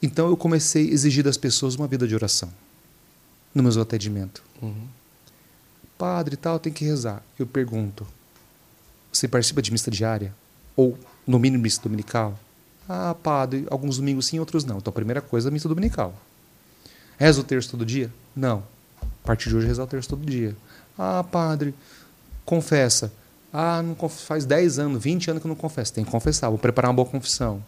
Então 0.03 0.29
eu 0.29 0.37
comecei 0.37 0.89
a 0.89 0.93
exigir 0.93 1.23
das 1.23 1.37
pessoas 1.37 1.77
uma 1.77 1.87
vida 1.87 2.09
de 2.09 2.15
oração 2.15 2.51
no 3.55 3.63
meu 3.63 3.81
atendimento. 3.81 4.43
Uhum. 4.61 4.89
Padre 5.97 6.37
tal, 6.37 6.59
tem 6.59 6.73
que 6.73 6.85
rezar. 6.85 7.23
Eu 7.39 7.47
pergunto: 7.47 8.05
você 9.13 9.29
participa 9.29 9.63
de 9.63 9.71
missa 9.71 9.91
diária? 9.93 10.35
Ou, 10.75 10.99
no 11.25 11.39
mínimo, 11.39 11.63
missa 11.63 11.81
dominical? 11.81 12.37
Ah, 12.89 13.15
padre, 13.15 13.65
alguns 13.71 13.99
domingos 13.99 14.27
sim, 14.27 14.41
outros 14.41 14.65
não. 14.65 14.79
Então 14.79 14.91
a 14.91 14.95
primeira 14.95 15.21
coisa 15.21 15.49
é 15.49 15.51
a 15.51 15.53
missa 15.53 15.69
dominical. 15.69 16.15
Reza 17.21 17.43
o 17.43 17.45
terço 17.45 17.71
todo 17.71 17.85
dia? 17.85 18.11
Não. 18.35 18.65
A 19.03 19.27
partir 19.27 19.51
de 19.51 19.57
hoje, 19.57 19.67
reza 19.67 19.85
o 19.85 19.87
terço 19.87 20.09
todo 20.09 20.25
dia. 20.25 20.57
Ah, 20.99 21.23
padre, 21.23 21.75
confessa. 22.47 23.13
Ah, 23.53 23.83
não 23.83 24.09
faz 24.09 24.47
10 24.47 24.79
anos, 24.79 25.03
20 25.03 25.31
anos 25.31 25.43
que 25.43 25.47
eu 25.47 25.51
não 25.51 25.55
confesso. 25.57 25.93
Tem 25.93 26.03
que 26.03 26.11
confessar, 26.11 26.49
vou 26.49 26.59
preparar 26.59 26.89
uma 26.89 26.97
boa 26.97 27.07
confissão. 27.07 27.63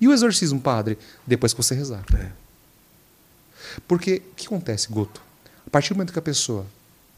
E 0.00 0.06
o 0.06 0.12
exorcismo, 0.12 0.60
padre? 0.60 0.96
Depois 1.26 1.52
que 1.52 1.60
você 1.60 1.74
rezar. 1.74 2.04
É. 2.14 2.30
Porque 3.88 4.22
o 4.30 4.34
que 4.36 4.46
acontece, 4.46 4.86
Guto? 4.88 5.20
A 5.66 5.70
partir 5.70 5.88
do 5.88 5.96
momento 5.96 6.12
que 6.12 6.18
a 6.20 6.22
pessoa 6.22 6.64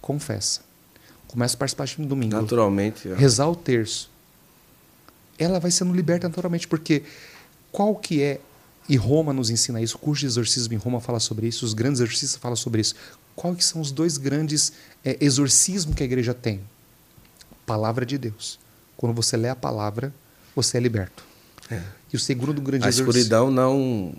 confessa, 0.01 0.63
começa 1.29 1.57
a 1.57 1.59
participar 1.59 1.85
de 1.85 1.97
domingo, 2.07 2.41
naturalmente, 2.41 3.07
é. 3.07 3.15
rezar 3.15 3.49
o 3.49 3.57
terço, 3.57 4.09
ela 5.39 5.61
vai 5.61 5.71
sendo 5.71 5.93
liberta 5.93 6.27
naturalmente, 6.27 6.67
porque 6.67 7.03
qual 7.71 7.95
que 7.95 8.23
é 8.23 8.41
e 8.89 8.97
Roma 8.97 9.33
nos 9.33 9.51
ensina 9.51 9.81
isso, 9.81 9.97
o 9.97 9.99
curso 9.99 10.21
de 10.21 10.27
exorcismo 10.27 10.75
em 10.75 10.77
Roma 10.77 11.01
fala 11.01 11.19
sobre 11.19 11.47
isso, 11.47 11.65
os 11.65 11.75
grandes 11.75 12.01
exorcistas 12.01 12.41
falam 12.41 12.57
sobre 12.57 12.81
isso. 12.81 12.95
Quais 13.35 13.65
são 13.65 13.81
os 13.81 13.91
dois 13.91 14.17
grandes 14.17 14.73
é, 15.05 15.17
exorcismos 15.21 15.95
que 15.95 16.03
a 16.03 16.07
igreja 16.07 16.33
tem? 16.33 16.61
Palavra 17.67 18.07
de 18.07 18.17
Deus. 18.17 18.59
Quando 18.97 19.15
você 19.15 19.37
lê 19.37 19.49
a 19.49 19.57
palavra, 19.57 20.15
você 20.55 20.79
é 20.79 20.81
liberto. 20.81 21.25
É. 21.71 21.83
E 22.13 22.17
o 22.17 22.19
segundo 22.19 22.61
grande 22.63 22.87
a 22.87 22.89
exorcismo... 22.89 23.11
A 23.11 23.19
escuridão 23.19 23.51
não, 23.51 24.15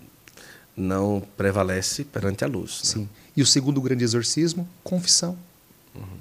não 0.76 1.22
prevalece 1.36 2.04
perante 2.04 2.44
a 2.44 2.46
luz. 2.46 2.80
Né? 2.84 2.90
Sim. 2.90 3.08
E 3.36 3.42
o 3.42 3.46
segundo 3.46 3.80
grande 3.80 4.04
exorcismo, 4.04 4.68
confissão. 4.84 5.36
Uhum. 5.94 6.18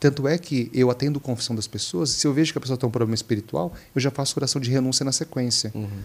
Tanto 0.00 0.26
é 0.26 0.38
que 0.38 0.70
eu 0.72 0.90
atendo 0.90 1.20
confissão 1.20 1.54
das 1.54 1.66
pessoas, 1.66 2.10
se 2.10 2.26
eu 2.26 2.32
vejo 2.32 2.52
que 2.52 2.58
a 2.58 2.60
pessoa 2.60 2.76
tem 2.76 2.88
um 2.88 2.92
problema 2.92 3.14
espiritual, 3.14 3.74
eu 3.94 4.00
já 4.00 4.10
faço 4.10 4.38
oração 4.38 4.60
de 4.60 4.70
renúncia 4.70 5.04
na 5.04 5.12
sequência. 5.12 5.70
Uhum. 5.74 6.02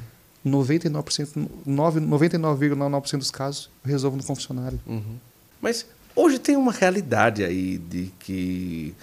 99%, 0.49 1.47
99,9% 1.67 3.17
dos 3.17 3.31
casos 3.31 3.69
eu 3.83 3.91
resolvo 3.91 4.17
no 4.17 4.23
confessionário. 4.23 4.79
Uhum. 4.85 5.17
Mas 5.61 5.85
hoje 6.15 6.39
tem 6.39 6.55
uma 6.55 6.71
realidade 6.71 7.43
aí 7.43 7.77
de 7.77 8.11
que 8.19 8.93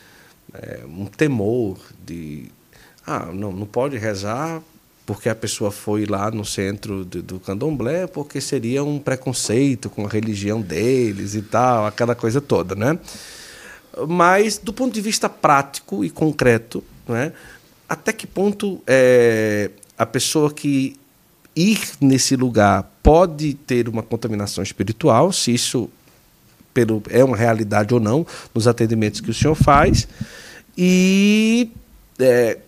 é, 0.52 0.82
um 0.86 1.06
temor 1.06 1.78
de 2.04 2.50
ah, 3.06 3.30
não, 3.32 3.52
não 3.52 3.66
pode 3.66 3.98
rezar 3.98 4.62
porque 5.06 5.28
a 5.28 5.34
pessoa 5.34 5.70
foi 5.70 6.06
lá 6.06 6.30
no 6.30 6.44
centro 6.44 7.04
de, 7.04 7.20
do 7.20 7.38
candomblé, 7.38 8.06
porque 8.06 8.40
seria 8.40 8.82
um 8.82 8.98
preconceito 8.98 9.90
com 9.90 10.06
a 10.06 10.08
religião 10.08 10.60
deles 10.60 11.34
e 11.34 11.42
tal, 11.42 11.86
aquela 11.86 12.14
coisa 12.14 12.40
toda, 12.40 12.74
né? 12.74 12.98
Mas, 14.08 14.58
do 14.58 14.72
ponto 14.72 14.92
de 14.92 15.00
vista 15.00 15.28
prático 15.28 16.04
e 16.04 16.10
concreto, 16.10 16.82
né, 17.06 17.32
até 17.88 18.12
que 18.12 18.26
ponto 18.26 18.82
é, 18.86 19.70
a 19.96 20.06
pessoa 20.06 20.52
que 20.52 20.96
ir 21.56 21.80
nesse 22.00 22.36
lugar 22.36 22.90
pode 23.02 23.54
ter 23.54 23.88
uma 23.88 24.02
contaminação 24.02 24.62
espiritual, 24.62 25.32
se 25.32 25.54
isso 25.54 25.88
pelo, 26.72 27.02
é 27.08 27.22
uma 27.22 27.36
realidade 27.36 27.94
ou 27.94 28.00
não 28.00 28.26
nos 28.54 28.66
atendimentos 28.66 29.20
que 29.20 29.30
o 29.30 29.34
senhor 29.34 29.54
faz, 29.54 30.08
e 30.76 31.70
é, 32.18 32.58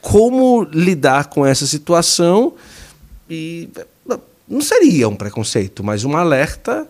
como 0.00 0.64
lidar 0.64 1.26
com 1.26 1.44
essa 1.44 1.66
situação. 1.66 2.54
E 3.28 3.68
não 4.48 4.60
seria 4.60 5.08
um 5.08 5.16
preconceito, 5.16 5.82
mas 5.82 6.04
um 6.04 6.16
alerta 6.16 6.86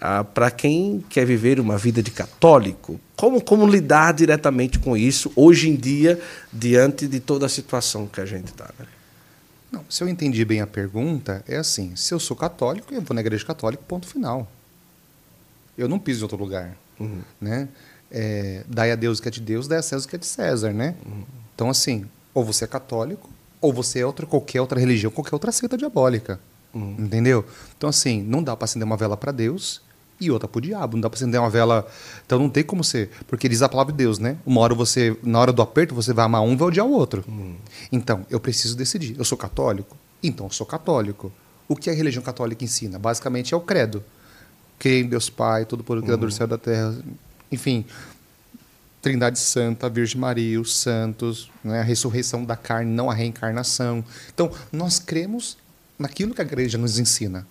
ah, 0.00 0.24
para 0.24 0.50
quem 0.50 1.04
quer 1.10 1.26
viver 1.26 1.60
uma 1.60 1.76
vida 1.76 2.02
de 2.02 2.10
católico, 2.10 2.98
como, 3.16 3.42
como 3.42 3.66
lidar 3.66 4.14
diretamente 4.14 4.78
com 4.78 4.96
isso 4.96 5.30
hoje 5.36 5.68
em 5.68 5.76
dia, 5.76 6.20
diante 6.52 7.06
de 7.06 7.20
toda 7.20 7.46
a 7.46 7.48
situação 7.48 8.06
que 8.06 8.20
a 8.20 8.26
gente 8.26 8.46
está? 8.46 8.70
Né? 8.78 8.86
Não, 9.74 9.84
se 9.90 10.04
eu 10.04 10.08
entendi 10.08 10.44
bem 10.44 10.60
a 10.60 10.66
pergunta, 10.66 11.44
é 11.48 11.56
assim: 11.56 11.96
se 11.96 12.14
eu 12.14 12.20
sou 12.20 12.36
católico, 12.36 12.94
eu 12.94 13.02
vou 13.02 13.12
na 13.14 13.20
igreja 13.20 13.44
católica, 13.44 13.82
ponto 13.86 14.06
final. 14.06 14.48
Eu 15.76 15.88
não 15.88 15.98
piso 15.98 16.20
em 16.20 16.22
outro 16.22 16.38
lugar. 16.38 16.76
Uhum. 17.00 17.22
Né? 17.40 17.68
É, 18.08 18.62
dai 18.68 18.92
a 18.92 18.94
Deus 18.94 19.18
o 19.18 19.22
que 19.22 19.28
é 19.28 19.30
de 19.32 19.40
Deus, 19.40 19.66
dai 19.66 19.78
a 19.78 19.82
César 19.82 20.06
o 20.06 20.08
que 20.08 20.14
é 20.14 20.18
de 20.18 20.26
César. 20.26 20.72
Né? 20.72 20.94
Uhum. 21.04 21.24
Então, 21.54 21.68
assim, 21.68 22.06
ou 22.32 22.44
você 22.44 22.64
é 22.64 22.68
católico, 22.68 23.28
ou 23.60 23.72
você 23.72 23.98
é 24.00 24.06
outra, 24.06 24.24
qualquer 24.24 24.60
outra 24.60 24.78
religião, 24.78 25.10
qualquer 25.10 25.34
outra 25.34 25.50
seita 25.50 25.76
diabólica. 25.76 26.38
Uhum. 26.72 26.94
Entendeu? 26.98 27.44
Então, 27.76 27.90
assim, 27.90 28.22
não 28.22 28.42
dá 28.42 28.56
para 28.56 28.66
acender 28.66 28.86
uma 28.86 28.96
vela 28.96 29.16
para 29.16 29.32
Deus 29.32 29.82
e 30.20 30.30
outra 30.30 30.48
para 30.48 30.58
o 30.58 30.62
diabo. 30.62 30.96
Não 30.96 31.02
dá 31.02 31.10
para 31.10 31.16
acender 31.16 31.40
uma 31.40 31.50
vela. 31.50 31.86
Então, 32.24 32.38
não 32.38 32.48
tem 32.48 32.62
como 32.62 32.82
ser. 32.82 33.10
Porque 33.26 33.48
diz 33.48 33.62
a 33.62 33.68
palavra 33.68 33.92
de 33.92 33.98
Deus, 33.98 34.18
né? 34.18 34.36
Uma 34.44 34.60
hora 34.60 34.74
você, 34.74 35.16
na 35.22 35.38
hora 35.40 35.52
do 35.52 35.62
aperto, 35.62 35.94
você 35.94 36.12
vai 36.12 36.24
amar 36.24 36.42
um 36.42 36.52
e 36.52 36.56
vai 36.56 36.68
odiar 36.68 36.86
o 36.86 36.92
outro. 36.92 37.24
Uhum. 37.26 37.56
Então, 37.90 38.26
eu 38.30 38.40
preciso 38.40 38.76
decidir. 38.76 39.16
Eu 39.18 39.24
sou 39.24 39.36
católico? 39.36 39.96
Então, 40.22 40.46
eu 40.46 40.50
sou 40.50 40.66
católico. 40.66 41.32
O 41.68 41.76
que 41.76 41.90
a 41.90 41.92
religião 41.94 42.22
católica 42.22 42.64
ensina? 42.64 42.98
Basicamente 42.98 43.54
é 43.54 43.56
o 43.56 43.60
credo. 43.60 44.04
Creio 44.78 45.04
em 45.04 45.08
Deus 45.08 45.30
Pai, 45.30 45.64
todo 45.64 45.82
poder, 45.82 46.02
Criador 46.02 46.28
do 46.28 46.34
céu 46.34 46.46
e 46.46 46.50
da 46.50 46.58
terra. 46.58 46.94
Enfim, 47.50 47.84
Trindade 49.00 49.38
Santa, 49.38 49.88
Virgem 49.88 50.20
Maria, 50.20 50.60
os 50.60 50.74
santos, 50.76 51.50
né, 51.62 51.80
a 51.80 51.82
ressurreição 51.82 52.44
da 52.44 52.56
carne, 52.56 52.90
não 52.90 53.10
a 53.10 53.14
reencarnação. 53.14 54.04
Então, 54.32 54.50
nós 54.72 54.98
cremos 54.98 55.58
naquilo 55.98 56.34
que 56.34 56.40
a 56.40 56.44
igreja 56.44 56.78
nos 56.78 56.98
ensina. 56.98 57.46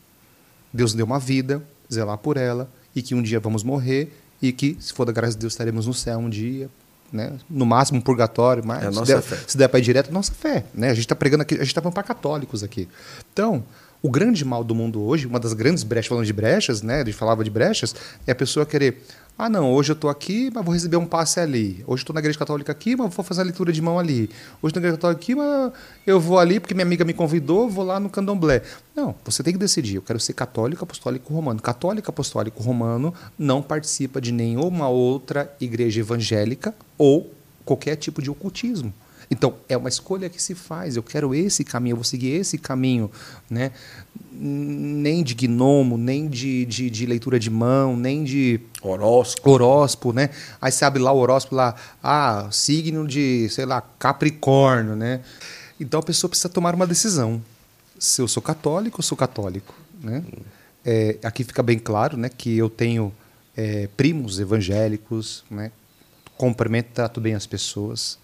Deus 0.73 0.94
deu 0.94 1.06
uma 1.06 1.19
vida, 1.19 1.64
zelar 1.92 2.18
por 2.18 2.38
ela, 2.38 2.70
e 2.96 3.02
que 3.02 3.16
um 3.16 3.22
dia 3.22 3.40
vamos 3.40 3.64
morrer, 3.64 4.14
e 4.42 4.52
que, 4.52 4.78
se 4.80 4.94
for 4.94 5.06
da 5.06 5.12
graça 5.12 5.34
de 5.34 5.40
Deus, 5.40 5.54
estaremos 5.54 5.88
no 5.88 5.94
céu 5.94 6.20
um 6.20 6.30
dia, 6.30 6.70
né? 7.12 7.34
no 7.50 7.66
máximo 7.66 8.00
um 8.00 8.02
purgatório, 8.02 8.64
mas 8.66 8.84
é 8.84 8.92
se, 8.92 9.06
der, 9.06 9.22
se 9.48 9.58
der 9.58 9.68
para 9.68 9.80
ir 9.80 9.84
direto, 9.84 10.12
nossa 10.12 10.34
fé. 10.34 10.66
Né? 10.74 10.90
A 10.90 10.94
gente 10.94 11.06
está 11.06 11.16
pregando 11.16 11.44
aqui, 11.44 11.56
a 11.56 11.60
gente 11.60 11.68
está 11.68 11.82
falando 11.82 11.94
para 11.94 12.04
católicos 12.04 12.64
aqui. 12.64 12.88
Então, 13.32 13.64
o 14.02 14.10
grande 14.10 14.44
mal 14.44 14.64
do 14.64 14.76
mundo 14.76 15.02
hoje, 15.02 15.26
uma 15.26 15.40
das 15.40 15.54
grandes 15.54 15.84
brechas, 15.84 16.10
falando 16.10 16.26
de 16.26 16.34
brechas, 16.34 16.82
né? 16.82 17.02
A 17.02 17.06
gente 17.06 17.14
falava 17.16 17.42
de 17.42 17.50
brechas, 17.50 17.96
é 18.28 18.34
a 18.34 18.36
pessoa 18.36 18.66
querer 18.66 19.02
ah, 19.36 19.50
não, 19.50 19.74
hoje 19.74 19.92
eu 19.92 19.96
estou 19.96 20.12
aqui, 20.12 20.52
mas 20.54 20.64
vou 20.64 20.74
receber 20.74 20.96
um 20.96 21.08
passe 21.08 21.40
ali. 21.40 21.84
Hoje 21.88 22.04
estou 22.04 22.14
na 22.14 22.20
igreja 22.20 22.38
católica 22.38 22.72
aqui, 22.72 22.96
mas 22.96 23.14
vou 23.14 23.26
fazer 23.26 23.42
a 23.42 23.44
leitura 23.44 23.74
de 23.74 23.82
mão 23.82 23.98
ali. 23.98 24.30
Hoje 24.62 24.76
na 24.76 24.80
igreja 24.80 24.96
católica 24.96 25.20
aqui, 25.20 25.34
mas 25.34 25.74
eu 26.06 26.20
vou 26.20 26.38
ali 26.38 26.60
porque 26.60 26.76
minha 26.76 26.86
amiga 26.86 27.04
me 27.04 27.14
convidou, 27.14 27.68
vou 27.68 27.84
lá 27.84 28.00
no 28.00 28.12
candomblé. 28.12 28.62
Não, 28.96 29.16
você 29.26 29.42
tem 29.42 29.52
que 29.52 29.60
decidir. 29.60 29.96
Eu 29.96 30.04
quero 30.04 30.20
ser 30.20 30.34
católico, 30.34 30.84
apostólico, 30.84 31.34
romano. 31.34 31.60
Católico, 31.60 32.12
apostólico, 32.12 32.62
romano 32.62 33.12
não 33.38 33.60
participa 33.60 34.22
de 34.22 34.32
nenhuma 34.32 34.88
outra 34.88 35.52
igreja 35.60 36.00
evangélica 36.00 36.74
ou 36.96 37.34
qualquer 37.66 37.96
tipo 37.96 38.22
de 38.22 38.30
ocultismo. 38.30 38.94
Então, 39.32 39.56
é 39.68 39.76
uma 39.76 39.90
escolha 39.90 40.30
que 40.30 40.42
se 40.42 40.54
faz. 40.54 40.96
Eu 40.96 41.02
quero 41.02 41.34
esse 41.34 41.64
caminho, 41.64 41.94
eu 41.94 41.98
vou 41.98 42.04
seguir 42.04 42.30
esse 42.34 42.58
caminho. 42.58 43.10
Né? 43.50 43.72
Nem 44.36 45.24
de 45.24 45.36
gnomo, 45.36 45.98
nem 45.98 46.28
de, 46.28 46.66
de, 46.66 46.90
de 46.90 47.06
leitura 47.06 47.40
de 47.40 47.50
mão, 47.50 47.96
nem 47.96 48.24
de. 48.24 48.60
Horóscopo. 48.82 49.50
Horóscopo, 49.50 50.14
né? 50.14 50.30
Aí 50.62 50.72
você 50.72 50.84
abre 50.84 51.02
lá 51.02 51.12
o 51.12 51.18
horóscopo 51.18 51.56
lá, 51.56 51.76
ah, 52.02 52.48
signo 52.52 53.08
de, 53.08 53.48
sei 53.50 53.66
lá, 53.66 53.82
Capricórnio, 54.00 54.96
né? 54.96 55.22
Então 55.80 56.00
a 56.00 56.04
pessoa 56.04 56.30
precisa 56.30 56.50
tomar 56.50 56.76
uma 56.76 56.88
decisão. 56.88 57.42
Se 58.00 58.22
eu 58.22 58.28
sou 58.28 58.42
católico, 58.42 59.00
eu 59.00 59.04
sou 59.04 59.18
católico. 59.18 59.74
Né? 60.02 60.24
É, 60.84 61.18
aqui 61.24 61.44
fica 61.44 61.64
bem 61.64 61.80
claro 61.80 62.18
né, 62.18 62.30
que 62.30 62.58
eu 62.58 62.70
tenho 62.70 63.14
é, 63.56 63.88
primos 63.96 64.40
evangélicos, 64.40 65.44
né? 65.50 65.72
cumprimento, 66.38 66.88
trato 66.94 67.22
bem 67.22 67.36
as 67.36 67.46
pessoas. 67.46 68.18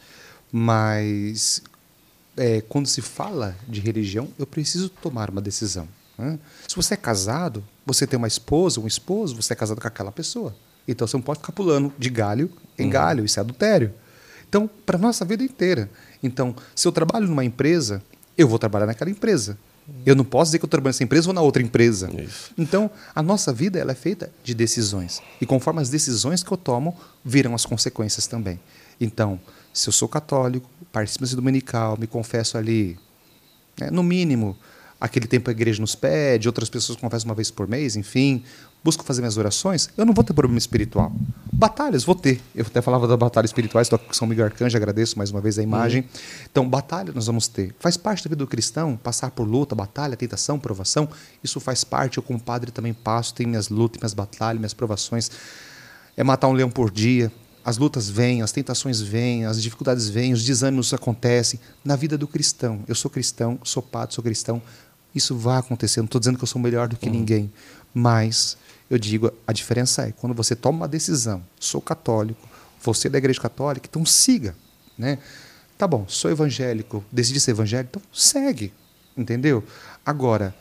Mas 0.52 1.62
é, 2.36 2.62
quando 2.62 2.88
se 2.88 3.02
fala 3.02 3.56
de 3.68 3.80
religião, 3.80 4.30
eu 4.38 4.48
preciso 4.48 4.90
tomar 4.90 5.30
uma 5.30 5.42
decisão. 5.42 5.88
Né? 6.20 6.38
Se 6.68 6.76
você 6.76 6.94
é 6.94 6.98
casado, 6.98 7.64
você 7.86 8.06
tem 8.06 8.18
uma 8.18 8.28
esposa, 8.28 8.80
um 8.80 8.88
esposo, 8.88 9.36
você 9.36 9.54
é 9.54 9.56
casado 9.56 9.80
com 9.80 9.88
aquela 9.88 10.12
pessoa. 10.12 10.56
Então 10.88 11.08
você 11.08 11.16
não 11.16 11.22
pode 11.22 11.40
ficar 11.40 11.54
pulando 11.54 11.94
de 11.98 12.10
galho 12.10 12.52
em 12.78 12.84
uhum. 12.84 12.90
galho, 12.90 13.26
isso 13.26 13.40
é 13.40 13.42
adultério. 13.42 13.94
Então, 14.48 14.68
para 14.86 14.98
a 14.98 15.00
nossa 15.00 15.24
vida 15.24 15.44
inteira. 15.44 15.90
Então, 16.24 16.56
se 16.76 16.88
eu 16.88 16.92
trabalho 16.92 17.28
numa 17.28 17.46
empresa, 17.46 18.02
eu 18.36 18.48
vou 18.48 18.58
trabalhar 18.58 18.88
naquela 18.88 19.12
empresa. 19.12 19.58
Eu 20.06 20.16
não 20.16 20.24
posso 20.24 20.50
dizer 20.50 20.60
que 20.60 20.66
eu 20.66 20.70
trabalho 20.70 20.90
nessa 20.90 21.04
empresa 21.04 21.30
ou 21.30 21.34
na 21.34 21.42
outra 21.42 21.62
empresa. 21.62 22.10
Isso. 22.22 22.52
Então, 22.58 22.90
a 23.14 23.22
nossa 23.22 23.54
vida 23.54 23.80
ela 23.80 23.92
é 23.92 23.96
feita 23.96 24.32
de 24.44 24.54
decisões. 24.54 25.22
E 25.40 25.46
conforme 25.46 25.82
as 25.82 25.90
decisões 25.90 26.44
que 26.44 26.52
eu 26.52 26.58
tomo, 26.58 26.96
viram 27.24 27.54
as 27.56 27.66
consequências 27.66 28.28
também. 28.28 28.60
Então, 29.00 29.40
se 29.74 29.88
eu 29.88 29.94
sou 29.94 30.08
católico, 30.08 30.70
participo 30.92 31.26
da 31.26 31.36
dominical, 31.36 31.98
me 31.98 32.08
confesso 32.08 32.58
ali, 32.58 32.98
né, 33.80 33.90
no 33.92 34.04
mínimo, 34.04 34.58
aquele 35.00 35.28
tempo 35.28 35.50
a 35.50 35.54
igreja 35.54 35.80
nos 35.80 35.96
pede, 35.96 36.48
outras 36.48 36.70
pessoas 36.70 36.98
confessam 37.00 37.30
uma 37.30 37.36
vez 37.36 37.50
por 37.50 37.68
mês, 37.68 37.96
enfim, 37.96 38.44
busco 38.84 39.04
fazer 39.04 39.22
minhas 39.22 39.38
orações, 39.38 39.90
eu 39.98 40.06
não 40.06 40.14
vou 40.14 40.24
ter 40.24 40.34
problema 40.34 40.58
espiritual. 40.58 41.12
Batalhas, 41.52 42.04
vou 42.04 42.16
ter. 42.16 42.42
Eu 42.54 42.66
até 42.66 42.82
falava 42.82 43.08
das 43.08 43.18
batalhas 43.18 43.50
espirituais, 43.50 43.90
com 43.90 44.14
São 44.14 44.28
Miguel 44.28 44.46
Arcanjo, 44.46 44.76
agradeço 44.76 45.18
mais 45.18 45.32
uma 45.32 45.42
vez 45.42 45.58
a 45.60 45.64
imagem. 45.64 46.02
Uhum. 46.02 46.08
Então, 46.52 46.70
batalha 46.70 47.12
nós 47.14 47.28
vamos 47.28 47.48
ter. 47.48 47.74
Faz 47.80 47.98
parte 47.98 48.24
da 48.24 48.30
vida 48.30 48.38
do 48.38 48.48
cristão, 48.48 48.98
passar 48.98 49.32
por 49.32 49.48
luta, 49.48 49.76
batalha, 49.76 50.16
tentação, 50.16 50.60
provação, 50.60 51.08
isso 51.44 51.60
faz 51.60 51.84
parte. 51.84 52.18
Eu, 52.18 52.24
como 52.24 52.40
padre, 52.40 52.72
também 52.72 52.94
passo, 52.94 53.34
tenho 53.34 53.50
minhas 53.50 53.70
lutas, 53.70 54.00
minhas 54.02 54.14
batalhas, 54.14 54.60
minhas 54.60 54.74
provações. 54.74 55.30
É 56.16 56.24
matar 56.24 56.48
um 56.48 56.54
leão 56.54 56.70
por 56.70 56.92
dia, 56.92 57.32
as 57.64 57.78
lutas 57.78 58.10
vêm, 58.10 58.42
as 58.42 58.52
tentações 58.52 59.02
vêm, 59.02 59.46
as 59.46 59.62
dificuldades 59.62 60.10
vêm, 60.10 60.34
os 60.34 60.44
desânimos 60.44 60.94
acontecem 60.94 61.60
na 61.84 61.96
vida 61.96 62.18
do 62.18 62.28
cristão. 62.28 62.84
Eu 62.88 62.96
sou 62.96 63.12
cristão, 63.12 63.60
sou 63.64 63.84
padre, 63.84 64.16
sou 64.16 64.24
cristão. 64.24 64.62
Isso 65.14 65.36
vai 65.36 65.58
acontecer. 65.58 66.00
Não 66.02 66.06
estou 66.06 66.20
dizendo 66.20 66.38
que 66.38 66.44
eu 66.44 66.48
sou 66.48 66.62
melhor 66.62 66.88
do 66.88 66.96
que 66.96 67.08
uhum. 67.08 67.14
ninguém, 67.14 67.52
mas 67.94 68.58
eu 68.90 68.98
digo 68.98 69.32
a 69.46 69.54
diferença 69.54 70.08
é 70.08 70.12
quando 70.12 70.34
você 70.34 70.56
toma 70.56 70.80
uma 70.80 70.88
decisão. 70.88 71.44
Sou 71.60 71.82
católico, 71.82 72.48
você 72.82 73.08
é 73.08 73.12
da 73.12 73.18
igreja 73.18 73.40
católica, 73.40 73.88
então 73.90 74.06
siga, 74.06 74.56
né? 74.98 75.20
Tá 75.78 75.88
bom, 75.88 76.06
sou 76.08 76.30
evangélico, 76.30 77.04
decidi 77.12 77.40
ser 77.40 77.52
evangélico, 77.52 77.98
então 77.98 78.02
segue, 78.12 78.74
entendeu? 79.16 79.64
Agora, 80.06 80.54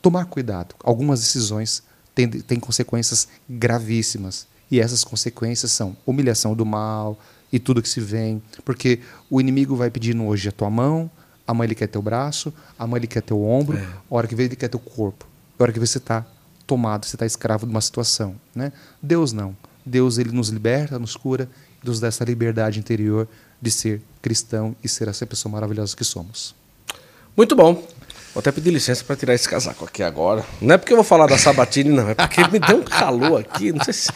tomar 0.00 0.26
cuidado. 0.26 0.74
Algumas 0.82 1.20
decisões 1.20 1.82
têm, 2.14 2.28
têm 2.28 2.60
consequências 2.60 3.28
gravíssimas. 3.48 4.46
E 4.70 4.78
essas 4.78 5.02
consequências 5.02 5.72
são 5.72 5.96
humilhação 6.06 6.54
do 6.54 6.64
mal 6.64 7.18
e 7.52 7.58
tudo 7.58 7.82
que 7.82 7.88
se 7.88 8.00
vem. 8.00 8.40
Porque 8.64 9.00
o 9.28 9.40
inimigo 9.40 9.74
vai 9.74 9.90
pedindo 9.90 10.24
hoje 10.24 10.48
a 10.48 10.52
tua 10.52 10.70
mão, 10.70 11.10
amanhã 11.50 11.68
ele 11.68 11.74
quer 11.74 11.86
teu 11.86 12.02
braço, 12.02 12.52
amanhã 12.78 13.00
ele 13.00 13.06
quer 13.06 13.22
teu 13.22 13.42
ombro, 13.42 13.76
é. 13.76 13.82
a 13.82 14.14
hora 14.14 14.26
que 14.26 14.34
vem 14.34 14.46
ele 14.46 14.56
quer 14.56 14.68
teu 14.68 14.80
corpo. 14.80 15.26
A 15.58 15.62
hora 15.62 15.72
que 15.72 15.80
você 15.80 15.98
está 15.98 16.24
tomado, 16.66 17.04
você 17.04 17.16
está 17.16 17.26
escravo 17.26 17.66
de 17.66 17.72
uma 17.72 17.80
situação. 17.80 18.34
Né? 18.54 18.72
Deus 19.02 19.32
não. 19.32 19.56
Deus 19.84 20.18
ele 20.18 20.30
nos 20.32 20.48
liberta, 20.48 20.98
nos 20.98 21.16
cura 21.16 21.48
nos 21.82 22.00
dá 22.00 22.08
essa 22.08 22.24
liberdade 22.24 22.78
interior 22.78 23.26
de 23.60 23.70
ser 23.70 24.02
cristão 24.22 24.74
e 24.82 24.88
ser 24.88 25.08
essa 25.08 25.26
pessoa 25.26 25.52
maravilhosa 25.52 25.96
que 25.96 26.04
somos. 26.04 26.54
Muito 27.36 27.54
bom. 27.56 27.74
Vou 28.32 28.40
até 28.40 28.52
pedir 28.52 28.70
licença 28.70 29.02
para 29.02 29.16
tirar 29.16 29.34
esse 29.34 29.48
casaco 29.48 29.84
aqui 29.84 30.02
agora. 30.02 30.44
Não 30.60 30.74
é 30.74 30.78
porque 30.78 30.92
eu 30.92 30.96
vou 30.96 31.04
falar 31.04 31.26
da 31.26 31.36
Sabatini, 31.36 31.90
não. 31.90 32.10
É 32.10 32.14
porque 32.14 32.46
me 32.46 32.60
deu 32.60 32.78
um 32.78 32.84
calor 32.84 33.40
aqui. 33.40 33.72
Não 33.72 33.84
sei, 33.84 33.92
se, 33.92 34.12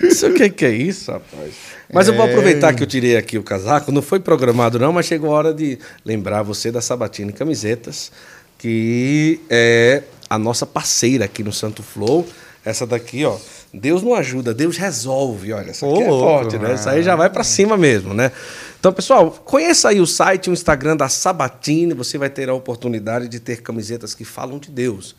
não 0.00 0.10
sei 0.10 0.30
o 0.30 0.34
que, 0.34 0.50
que 0.50 0.64
é 0.64 0.70
isso, 0.70 1.10
rapaz. 1.10 1.54
Mas 1.92 2.08
é... 2.08 2.10
eu 2.10 2.16
vou 2.16 2.26
é. 2.26 2.30
aproveitar 2.30 2.74
que 2.74 2.82
eu 2.82 2.86
tirei 2.86 3.16
aqui 3.16 3.38
o 3.38 3.42
casaco. 3.42 3.92
Não 3.92 4.02
foi 4.02 4.20
programado, 4.20 4.78
não, 4.78 4.92
mas 4.92 5.06
chegou 5.06 5.32
a 5.32 5.38
hora 5.38 5.54
de 5.54 5.78
lembrar 6.04 6.42
você 6.42 6.70
da 6.70 6.80
Sabatini 6.80 7.32
Camisetas, 7.32 8.10
que 8.58 9.40
é 9.48 10.02
a 10.28 10.38
nossa 10.38 10.66
parceira 10.66 11.24
aqui 11.24 11.42
no 11.42 11.52
Santo 11.52 11.82
Flow. 11.82 12.26
Essa 12.64 12.86
daqui, 12.86 13.24
ó. 13.24 13.36
Deus 13.72 14.02
não 14.02 14.14
ajuda, 14.14 14.54
Deus 14.54 14.76
resolve. 14.76 15.52
Olha, 15.52 15.70
essa 15.70 15.84
aqui 15.84 15.98
oh, 15.98 16.02
é 16.02 16.06
forte, 16.06 16.58
né? 16.58 16.74
Isso 16.74 16.88
aí 16.88 17.02
já 17.02 17.14
vai 17.14 17.28
para 17.28 17.44
cima 17.44 17.76
mesmo, 17.76 18.14
né? 18.14 18.32
Então, 18.78 18.92
pessoal, 18.92 19.30
conheça 19.30 19.88
aí 19.88 20.00
o 20.00 20.06
site, 20.06 20.48
o 20.48 20.52
Instagram 20.52 20.96
da 20.96 21.08
Sabatine, 21.08 21.92
você 21.92 22.16
vai 22.16 22.30
ter 22.30 22.48
a 22.48 22.54
oportunidade 22.54 23.28
de 23.28 23.40
ter 23.40 23.62
camisetas 23.62 24.14
que 24.14 24.24
falam 24.24 24.58
de 24.58 24.70
Deus. 24.70 25.16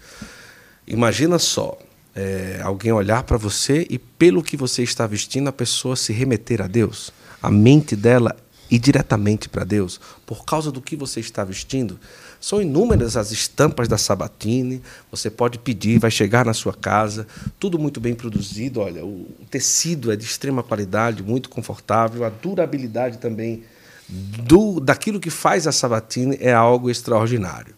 Imagina 0.88 1.38
só, 1.38 1.78
é, 2.16 2.62
alguém 2.64 2.92
olhar 2.92 3.24
para 3.24 3.38
você 3.38 3.86
e 3.90 4.00
pelo 4.00 4.42
que 4.42 4.56
você 4.56 4.82
está 4.84 5.06
vestindo, 5.06 5.50
a 5.50 5.54
pessoa 5.54 5.96
se 5.96 6.14
remeter 6.14 6.62
a 6.62 6.68
Deus. 6.68 7.12
A 7.42 7.52
mente 7.52 7.96
dela 7.96 8.36
ir 8.72 8.80
diretamente 8.80 9.48
para 9.48 9.64
Deus, 9.64 10.00
por 10.26 10.44
causa 10.46 10.72
do 10.72 10.82
que 10.82 10.96
você 10.96 11.20
está 11.20 11.44
vestindo. 11.44 12.00
São 12.40 12.62
inúmeras 12.62 13.18
as 13.18 13.32
estampas 13.32 13.88
da 13.88 13.98
Sabatine. 13.98 14.82
Você 15.12 15.30
pode 15.30 15.60
pedir, 15.60 16.00
vai 16.00 16.12
chegar 16.12 16.46
na 16.46 16.54
sua 16.54 16.74
casa. 16.74 17.28
Tudo 17.60 17.78
muito 17.78 18.00
bem 18.00 18.16
produzido. 18.16 18.80
Olha, 18.80 19.04
o 19.06 19.28
tecido 19.50 20.12
é 20.12 20.16
de 20.16 20.26
extrema 20.26 20.64
qualidade, 20.64 21.22
muito 21.22 21.50
confortável. 21.50 22.24
A 22.24 22.30
durabilidade 22.30 23.18
também 23.18 23.64
do 24.08 24.80
daquilo 24.80 25.20
que 25.20 25.30
faz 25.30 25.68
a 25.68 25.72
Sabatine 25.72 26.38
é 26.40 26.54
algo 26.54 26.90
extraordinário. 26.90 27.75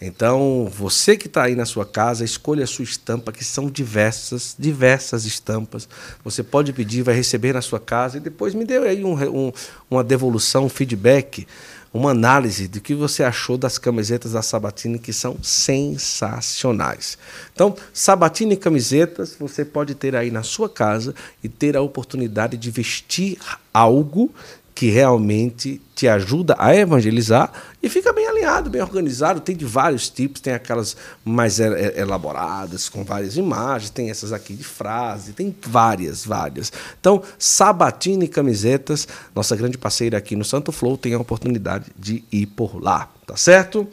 Então, 0.00 0.66
você 0.72 1.14
que 1.14 1.26
está 1.26 1.42
aí 1.42 1.54
na 1.54 1.66
sua 1.66 1.84
casa, 1.84 2.24
escolha 2.24 2.64
a 2.64 2.66
sua 2.66 2.84
estampa, 2.84 3.32
que 3.32 3.44
são 3.44 3.68
diversas, 3.68 4.56
diversas 4.58 5.26
estampas. 5.26 5.86
Você 6.24 6.42
pode 6.42 6.72
pedir, 6.72 7.02
vai 7.02 7.14
receber 7.14 7.52
na 7.52 7.60
sua 7.60 7.78
casa 7.78 8.16
e 8.16 8.20
depois 8.20 8.54
me 8.54 8.64
dê 8.64 8.78
aí 8.78 9.04
um, 9.04 9.12
um, 9.12 9.52
uma 9.90 10.02
devolução, 10.02 10.64
um 10.64 10.68
feedback 10.70 11.46
uma 11.92 12.10
análise 12.10 12.68
do 12.68 12.80
que 12.80 12.94
você 12.94 13.24
achou 13.24 13.58
das 13.58 13.76
camisetas 13.76 14.32
da 14.32 14.42
Sabatini, 14.42 14.98
que 14.98 15.12
são 15.12 15.36
sensacionais. 15.42 17.18
Então, 17.52 17.74
Sabatini 17.92 18.56
camisetas 18.56 19.34
você 19.38 19.64
pode 19.64 19.94
ter 19.96 20.14
aí 20.14 20.30
na 20.30 20.44
sua 20.44 20.68
casa 20.68 21.14
e 21.42 21.48
ter 21.48 21.76
a 21.76 21.82
oportunidade 21.82 22.56
de 22.56 22.70
vestir 22.70 23.38
algo 23.74 24.32
que 24.80 24.88
realmente 24.88 25.78
te 25.94 26.08
ajuda 26.08 26.56
a 26.58 26.74
evangelizar 26.74 27.52
e 27.82 27.88
fica 27.90 28.14
bem 28.14 28.26
alinhado, 28.26 28.70
bem 28.70 28.80
organizado. 28.80 29.38
Tem 29.38 29.54
de 29.54 29.66
vários 29.66 30.08
tipos, 30.08 30.40
tem 30.40 30.54
aquelas 30.54 30.96
mais 31.22 31.60
elaboradas, 31.60 32.88
com 32.88 33.04
várias 33.04 33.36
imagens, 33.36 33.90
tem 33.90 34.08
essas 34.08 34.32
aqui 34.32 34.54
de 34.54 34.64
frase, 34.64 35.34
tem 35.34 35.54
várias, 35.66 36.24
várias. 36.24 36.72
Então, 36.98 37.22
Sabatini 37.38 38.26
Camisetas, 38.26 39.06
nossa 39.34 39.54
grande 39.54 39.76
parceira 39.76 40.16
aqui 40.16 40.34
no 40.34 40.46
Santo 40.46 40.72
Flow, 40.72 40.96
tem 40.96 41.12
a 41.12 41.18
oportunidade 41.18 41.92
de 41.94 42.24
ir 42.32 42.46
por 42.46 42.82
lá, 42.82 43.06
tá 43.26 43.36
certo? 43.36 43.86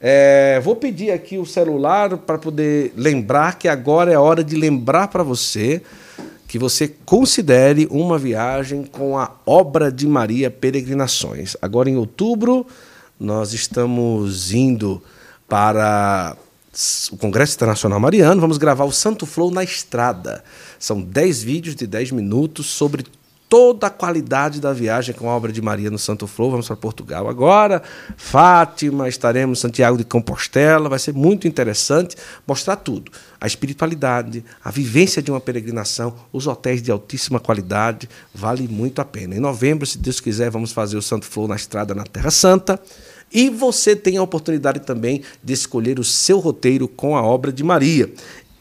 É, 0.00 0.60
vou 0.62 0.76
pedir 0.76 1.10
aqui 1.10 1.36
o 1.36 1.44
celular 1.44 2.16
para 2.16 2.38
poder 2.38 2.92
lembrar 2.96 3.58
que 3.58 3.66
agora 3.66 4.12
é 4.12 4.16
hora 4.16 4.44
de 4.44 4.54
lembrar 4.54 5.08
para 5.08 5.24
você 5.24 5.82
que 6.48 6.58
você 6.58 6.88
considere 6.88 7.86
uma 7.90 8.18
viagem 8.18 8.82
com 8.82 9.18
a 9.18 9.30
Obra 9.44 9.92
de 9.92 10.06
Maria 10.06 10.50
Peregrinações. 10.50 11.54
Agora, 11.60 11.90
em 11.90 11.96
outubro, 11.96 12.66
nós 13.20 13.52
estamos 13.52 14.50
indo 14.50 15.02
para 15.46 16.34
o 17.12 17.16
Congresso 17.18 17.54
Internacional 17.54 18.00
Mariano, 18.00 18.40
vamos 18.40 18.56
gravar 18.56 18.84
o 18.84 18.92
Santo 18.92 19.26
Flow 19.26 19.50
na 19.50 19.62
estrada. 19.62 20.42
São 20.78 21.02
10 21.02 21.42
vídeos 21.42 21.76
de 21.76 21.86
10 21.86 22.12
minutos 22.12 22.66
sobre 22.66 23.04
toda 23.48 23.86
a 23.86 23.90
qualidade 23.90 24.60
da 24.60 24.72
viagem 24.72 25.14
com 25.14 25.28
a 25.28 25.34
obra 25.34 25.50
de 25.50 25.62
Maria 25.62 25.90
no 25.90 25.98
Santo 25.98 26.26
Flor. 26.26 26.50
Vamos 26.50 26.66
para 26.66 26.76
Portugal 26.76 27.28
agora, 27.28 27.82
Fátima, 28.16 29.08
estaremos 29.08 29.58
em 29.58 29.62
Santiago 29.62 29.96
de 29.96 30.04
Compostela. 30.04 30.88
Vai 30.88 30.98
ser 30.98 31.14
muito 31.14 31.48
interessante 31.48 32.16
mostrar 32.46 32.76
tudo: 32.76 33.10
a 33.40 33.46
espiritualidade, 33.46 34.44
a 34.62 34.70
vivência 34.70 35.22
de 35.22 35.30
uma 35.30 35.40
peregrinação, 35.40 36.14
os 36.32 36.46
hotéis 36.46 36.82
de 36.82 36.90
altíssima 36.90 37.40
qualidade. 37.40 38.08
Vale 38.34 38.68
muito 38.68 39.00
a 39.00 39.04
pena. 39.04 39.34
Em 39.34 39.40
novembro, 39.40 39.86
se 39.86 39.98
Deus 39.98 40.20
quiser, 40.20 40.50
vamos 40.50 40.72
fazer 40.72 40.96
o 40.96 41.02
Santo 41.02 41.24
Flor 41.24 41.48
na 41.48 41.56
estrada 41.56 41.94
na 41.94 42.04
Terra 42.04 42.30
Santa. 42.30 42.80
E 43.30 43.50
você 43.50 43.94
tem 43.94 44.16
a 44.16 44.22
oportunidade 44.22 44.80
também 44.80 45.22
de 45.42 45.52
escolher 45.52 45.98
o 45.98 46.04
seu 46.04 46.38
roteiro 46.38 46.88
com 46.88 47.14
a 47.14 47.22
obra 47.22 47.52
de 47.52 47.62
Maria. 47.62 48.10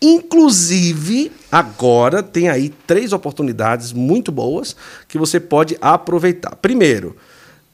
Inclusive, 0.01 1.31
agora 1.51 2.21
tem 2.21 2.49
aí 2.49 2.69
três 2.85 3.13
oportunidades 3.13 3.91
muito 3.91 4.31
boas 4.31 4.75
que 5.07 5.17
você 5.17 5.39
pode 5.39 5.77
aproveitar. 5.81 6.55
Primeiro, 6.55 7.15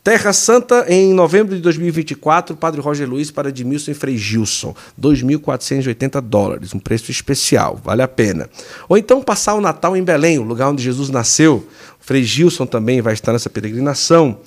Terra 0.04 0.34
Santa 0.34 0.86
em 0.90 1.14
novembro 1.14 1.56
de 1.56 1.62
2024, 1.62 2.58
Padre 2.58 2.82
Roger 2.82 3.10
Luiz 3.10 3.32
para 3.32 3.48
Edmilson 3.48 3.94
Frei 3.94 4.18
Gilson, 4.18 4.76
2.480 5.02 6.20
dólares, 6.20 6.74
um 6.74 6.80
preço 6.80 7.10
especial, 7.10 7.80
vale 7.82 8.02
a 8.02 8.08
pena. 8.08 8.50
Ou 8.90 8.98
então 8.98 9.22
passar 9.22 9.54
o 9.54 9.62
Natal 9.62 9.96
em 9.96 10.04
Belém, 10.04 10.38
o 10.40 10.44
lugar 10.44 10.70
onde 10.70 10.84
Jesus 10.84 11.10
nasceu. 11.10 11.66
Frei 12.02 12.22
Gilson 12.22 12.66
também 12.66 13.02
vai 13.02 13.14
estar 13.14 13.32
nessa 13.32 13.50
peregrinação. 13.50 14.40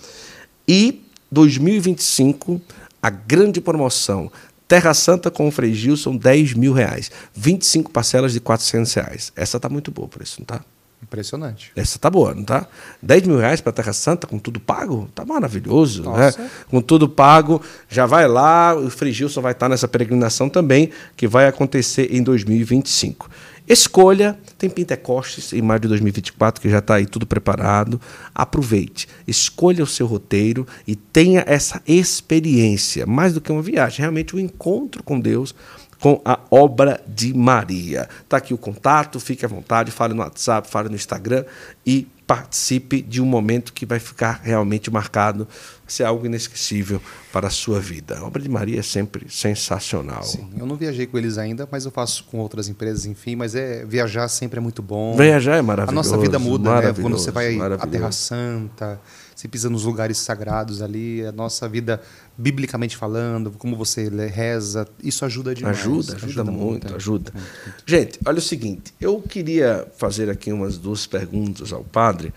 E 0.68 1.02
2025, 1.32 2.60
a 3.02 3.08
grande 3.08 3.58
promoção, 3.58 4.30
Terra 4.68 4.92
Santa 4.94 5.30
com 5.30 5.46
o 5.46 5.50
Frei 5.50 5.72
Gilson, 5.74 6.16
10 6.16 6.54
mil 6.54 6.72
reais. 6.72 7.10
25 7.34 7.90
parcelas 7.90 8.32
de 8.32 8.40
400 8.40 8.92
reais. 8.94 9.32
Essa 9.36 9.60
tá 9.60 9.68
muito 9.68 9.90
boa 9.90 10.08
por 10.08 10.22
isso, 10.22 10.36
não 10.40 10.46
tá? 10.46 10.60
Impressionante. 11.02 11.70
Essa 11.76 11.98
tá 11.98 12.10
boa, 12.10 12.34
não 12.34 12.42
tá? 12.42 12.66
10 13.00 13.26
mil 13.28 13.38
reais 13.38 13.60
para 13.60 13.70
Terra 13.70 13.92
Santa 13.92 14.26
com 14.26 14.38
tudo 14.38 14.58
pago? 14.58 15.08
Tá 15.14 15.24
maravilhoso, 15.24 16.02
né? 16.02 16.08
Nossa. 16.08 16.42
né? 16.42 16.50
Com 16.68 16.80
tudo 16.80 17.08
pago, 17.08 17.62
já 17.88 18.06
vai 18.06 18.26
lá, 18.26 18.74
o 18.74 18.90
Frei 18.90 19.12
Gilson 19.12 19.40
vai 19.40 19.52
estar 19.52 19.68
nessa 19.68 19.86
peregrinação 19.86 20.48
também, 20.48 20.90
que 21.16 21.28
vai 21.28 21.46
acontecer 21.46 22.12
em 22.12 22.22
2025. 22.22 23.30
Escolha, 23.68 24.38
tem 24.56 24.70
Pentecostes 24.70 25.52
em 25.52 25.60
maio 25.60 25.80
de 25.80 25.88
2024, 25.88 26.62
que 26.62 26.70
já 26.70 26.78
está 26.78 26.94
aí 26.94 27.06
tudo 27.06 27.26
preparado. 27.26 28.00
Aproveite, 28.32 29.08
escolha 29.26 29.82
o 29.82 29.86
seu 29.86 30.06
roteiro 30.06 30.66
e 30.86 30.94
tenha 30.94 31.42
essa 31.46 31.82
experiência, 31.86 33.06
mais 33.06 33.34
do 33.34 33.40
que 33.40 33.50
uma 33.50 33.62
viagem, 33.62 34.00
realmente 34.00 34.36
um 34.36 34.38
encontro 34.38 35.02
com 35.02 35.18
Deus, 35.18 35.52
com 36.00 36.20
a 36.24 36.38
obra 36.50 37.02
de 37.06 37.32
Maria. 37.34 38.08
Está 38.22 38.36
aqui 38.36 38.52
o 38.52 38.58
contato, 38.58 39.18
fique 39.20 39.44
à 39.44 39.48
vontade, 39.48 39.90
fale 39.90 40.14
no 40.14 40.22
WhatsApp, 40.22 40.68
fale 40.68 40.88
no 40.88 40.94
Instagram 40.94 41.44
e 41.84 42.06
participe 42.26 43.00
de 43.00 43.22
um 43.22 43.24
momento 43.24 43.72
que 43.72 43.86
vai 43.86 44.00
ficar 44.00 44.40
realmente 44.42 44.90
marcado, 44.90 45.46
ser 45.86 46.02
algo 46.02 46.26
inesquecível 46.26 47.00
para 47.32 47.46
a 47.46 47.50
sua 47.50 47.78
vida. 47.78 48.18
A 48.18 48.24
obra 48.24 48.42
de 48.42 48.48
Maria 48.48 48.80
é 48.80 48.82
sempre 48.82 49.26
sensacional. 49.30 50.24
Sim, 50.24 50.48
eu 50.58 50.66
não 50.66 50.74
viajei 50.74 51.06
com 51.06 51.16
eles 51.16 51.38
ainda, 51.38 51.68
mas 51.70 51.84
eu 51.84 51.92
faço 51.92 52.24
com 52.24 52.38
outras 52.38 52.68
empresas, 52.68 53.06
enfim, 53.06 53.36
mas 53.36 53.54
é 53.54 53.84
viajar 53.84 54.26
sempre 54.26 54.58
é 54.58 54.60
muito 54.60 54.82
bom. 54.82 55.16
Viajar 55.16 55.56
é 55.56 55.62
maravilhoso. 55.62 56.08
A 56.08 56.12
nossa 56.12 56.20
vida 56.20 56.38
muda, 56.38 56.80
né? 56.80 56.94
Quando 57.00 57.16
você 57.16 57.30
vai 57.30 57.56
à 57.60 57.86
Terra 57.86 58.10
Santa, 58.10 59.00
você 59.36 59.46
pisa 59.46 59.68
nos 59.68 59.84
lugares 59.84 60.16
sagrados 60.16 60.80
ali, 60.80 61.22
a 61.26 61.30
nossa 61.30 61.68
vida, 61.68 62.00
biblicamente 62.38 62.96
falando, 62.96 63.50
como 63.50 63.76
você 63.76 64.08
reza, 64.08 64.88
isso 65.04 65.26
ajuda 65.26 65.54
demais. 65.54 65.78
Ajuda, 65.78 66.14
ajuda, 66.14 66.26
ajuda 66.26 66.44
muito, 66.44 66.64
muito, 66.64 66.92
é. 66.92 66.96
ajuda. 66.96 67.32
Muito, 67.34 67.44
muito. 67.44 67.82
Gente, 67.84 68.18
olha 68.24 68.38
o 68.38 68.42
seguinte, 68.42 68.94
eu 68.98 69.20
queria 69.20 69.86
fazer 69.98 70.30
aqui 70.30 70.50
umas 70.50 70.78
duas 70.78 71.06
perguntas 71.06 71.70
ao 71.70 71.84
padre 71.84 72.32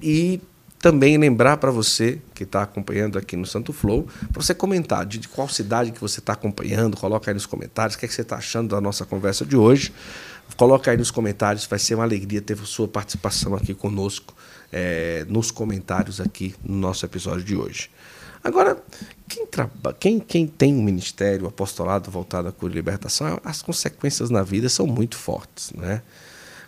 e 0.00 0.40
também 0.78 1.18
lembrar 1.18 1.56
para 1.56 1.72
você 1.72 2.20
que 2.32 2.44
está 2.44 2.62
acompanhando 2.62 3.18
aqui 3.18 3.36
no 3.36 3.46
Santo 3.46 3.72
Flow, 3.72 4.06
para 4.32 4.40
você 4.40 4.54
comentar 4.54 5.04
de 5.04 5.26
qual 5.26 5.48
cidade 5.48 5.90
que 5.90 6.00
você 6.00 6.20
está 6.20 6.34
acompanhando, 6.34 6.96
coloca 6.96 7.28
aí 7.28 7.34
nos 7.34 7.46
comentários 7.46 7.96
o 7.96 7.98
que, 7.98 8.04
é 8.04 8.08
que 8.08 8.14
você 8.14 8.22
está 8.22 8.36
achando 8.36 8.68
da 8.68 8.80
nossa 8.80 9.04
conversa 9.04 9.44
de 9.44 9.56
hoje. 9.56 9.92
Coloca 10.56 10.92
aí 10.92 10.96
nos 10.96 11.10
comentários, 11.10 11.66
vai 11.66 11.78
ser 11.80 11.96
uma 11.96 12.04
alegria 12.04 12.40
ter 12.40 12.56
sua 12.58 12.86
participação 12.86 13.56
aqui 13.56 13.74
conosco 13.74 14.32
é, 14.76 15.24
nos 15.28 15.52
comentários 15.52 16.20
aqui 16.20 16.52
no 16.64 16.76
nosso 16.76 17.06
episódio 17.06 17.44
de 17.44 17.54
hoje. 17.54 17.88
Agora, 18.42 18.76
quem, 19.28 19.46
quem, 20.00 20.18
quem 20.18 20.46
tem 20.48 20.74
um 20.74 20.82
ministério, 20.82 21.46
apostolado 21.46 22.10
voltado 22.10 22.48
à 22.48 22.52
cura 22.52 22.72
e 22.72 22.74
libertação, 22.74 23.40
as 23.44 23.62
consequências 23.62 24.30
na 24.30 24.42
vida 24.42 24.68
são 24.68 24.84
muito 24.84 25.16
fortes, 25.16 25.72
né? 25.72 26.02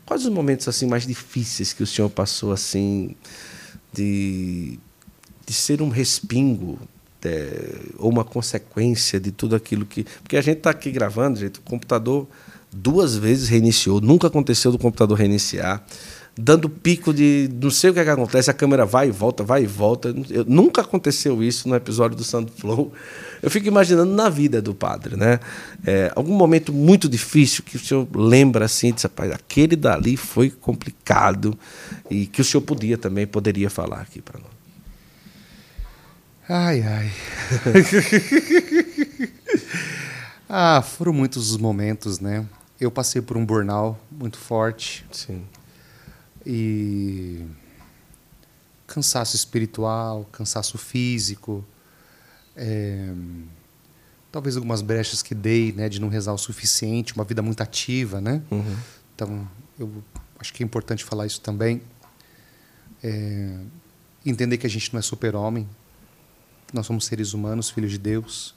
Quais 0.06 0.24
os 0.24 0.30
momentos 0.30 0.68
assim 0.68 0.86
mais 0.86 1.04
difíceis 1.04 1.72
que 1.72 1.82
o 1.82 1.86
senhor 1.86 2.08
passou 2.08 2.52
assim 2.52 3.16
de, 3.92 4.78
de 5.44 5.52
ser 5.52 5.82
um 5.82 5.88
respingo 5.88 6.78
é, 7.24 7.74
ou 7.98 8.08
uma 8.08 8.24
consequência 8.24 9.18
de 9.18 9.32
tudo 9.32 9.56
aquilo 9.56 9.84
que 9.84 10.04
porque 10.22 10.36
a 10.36 10.40
gente 10.40 10.58
está 10.58 10.70
aqui 10.70 10.92
gravando, 10.92 11.40
gente, 11.40 11.58
o 11.58 11.62
computador 11.62 12.28
duas 12.72 13.16
vezes 13.16 13.48
reiniciou, 13.48 14.00
nunca 14.00 14.28
aconteceu 14.28 14.70
do 14.70 14.78
computador 14.78 15.18
reiniciar 15.18 15.84
dando 16.38 16.68
pico 16.68 17.14
de 17.14 17.48
não 17.60 17.70
sei 17.70 17.90
o 17.90 17.94
que, 17.94 18.00
é 18.00 18.04
que 18.04 18.10
acontece, 18.10 18.50
a 18.50 18.54
câmera 18.54 18.84
vai 18.84 19.08
e 19.08 19.10
volta, 19.10 19.42
vai 19.42 19.62
e 19.62 19.66
volta. 19.66 20.14
Eu, 20.28 20.44
nunca 20.44 20.82
aconteceu 20.82 21.42
isso 21.42 21.66
no 21.66 21.74
episódio 21.74 22.16
do 22.16 22.24
Santo 22.24 22.52
Flow. 22.52 22.92
Eu 23.42 23.50
fico 23.50 23.66
imaginando 23.66 24.12
na 24.12 24.28
vida 24.28 24.60
do 24.60 24.74
padre, 24.74 25.16
né? 25.16 25.40
É, 25.84 26.12
algum 26.14 26.34
momento 26.34 26.72
muito 26.72 27.08
difícil 27.08 27.64
que 27.64 27.76
o 27.76 27.80
senhor 27.80 28.06
lembra 28.14 28.66
assim, 28.66 28.92
disse, 28.92 29.06
rapaz, 29.06 29.32
aquele 29.32 29.76
dali 29.76 30.16
foi 30.16 30.50
complicado 30.50 31.58
e 32.10 32.26
que 32.26 32.42
o 32.42 32.44
senhor 32.44 32.62
podia 32.62 32.98
também, 32.98 33.26
poderia 33.26 33.70
falar 33.70 34.02
aqui 34.02 34.20
para 34.20 34.38
nós. 34.38 34.56
Ai, 36.48 36.82
ai. 36.82 37.12
ah, 40.48 40.82
foram 40.82 41.12
muitos 41.14 41.50
os 41.50 41.56
momentos, 41.56 42.20
né? 42.20 42.44
Eu 42.78 42.90
passei 42.90 43.22
por 43.22 43.38
um 43.38 43.44
burnout 43.44 43.98
muito 44.12 44.36
forte. 44.36 45.04
Sim 45.10 45.42
e 46.46 47.44
cansaço 48.86 49.34
espiritual, 49.34 50.24
cansaço 50.30 50.78
físico, 50.78 51.64
é, 52.54 53.12
talvez 54.30 54.56
algumas 54.56 54.80
brechas 54.80 55.22
que 55.22 55.34
dei, 55.34 55.72
né, 55.72 55.88
de 55.88 56.00
não 56.00 56.08
rezar 56.08 56.32
o 56.32 56.38
suficiente, 56.38 57.14
uma 57.14 57.24
vida 57.24 57.42
muito 57.42 57.60
ativa, 57.62 58.20
né? 58.20 58.42
Uhum. 58.50 58.76
Então, 59.14 59.48
eu 59.78 59.90
acho 60.38 60.54
que 60.54 60.62
é 60.62 60.66
importante 60.66 61.04
falar 61.04 61.26
isso 61.26 61.40
também. 61.40 61.82
É, 63.02 63.58
entender 64.24 64.56
que 64.56 64.66
a 64.66 64.70
gente 64.70 64.92
não 64.92 65.00
é 65.00 65.02
super-homem, 65.02 65.68
nós 66.72 66.86
somos 66.86 67.06
seres 67.06 67.34
humanos, 67.34 67.70
filhos 67.70 67.90
de 67.90 67.98
Deus, 67.98 68.54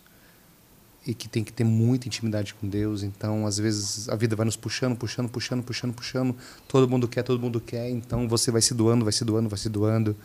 e 1.10 1.14
que 1.16 1.28
tem 1.28 1.44
que 1.44 1.52
ter 1.52 1.64
muita 1.64 2.08
intimidade 2.08 2.54
com 2.54 2.68
Deus. 2.70 3.02
Então, 3.02 3.48
às 3.48 3.58
vezes, 3.58 4.08
a 4.10 4.16
vida 4.16 4.36
vai 4.36 4.46
nos 4.46 4.56
puxando, 4.56 4.96
puxando, 4.96 5.28
puxando, 5.28 5.64
puxando, 5.64 5.94
puxando. 5.94 6.36
Todo 6.68 6.88
mundo 6.88 7.08
quer, 7.08 7.24
todo 7.24 7.42
mundo 7.42 7.60
quer. 7.60 7.90
Então, 7.90 8.28
você 8.28 8.52
vai 8.52 8.62
se 8.62 8.76
doando, 8.76 9.04
vai 9.04 9.12
se 9.12 9.26
doando, 9.26 9.50
vai 9.50 9.58
se 9.58 9.70
doando. 9.70 10.16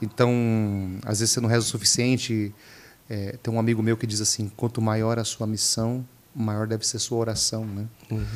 Então, 0.00 0.32
às 1.04 1.20
vezes 1.20 1.34
você 1.34 1.40
não 1.40 1.48
reza 1.48 1.66
o 1.66 1.68
suficiente 1.68 2.54
É, 3.08 3.38
tem 3.42 3.52
um 3.52 3.58
amigo 3.58 3.82
meu 3.82 3.96
que 3.96 4.06
diz 4.06 4.20
assim: 4.20 4.50
quanto 4.54 4.82
maior 4.82 5.18
a 5.18 5.24
sua 5.24 5.46
missão, 5.46 6.06
maior 6.34 6.66
deve 6.66 6.86
ser 6.86 6.98
sua 6.98 7.18
oração, 7.18 7.64
né? 7.64 7.86
Uhum. 8.10 8.26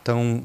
Então, 0.00 0.44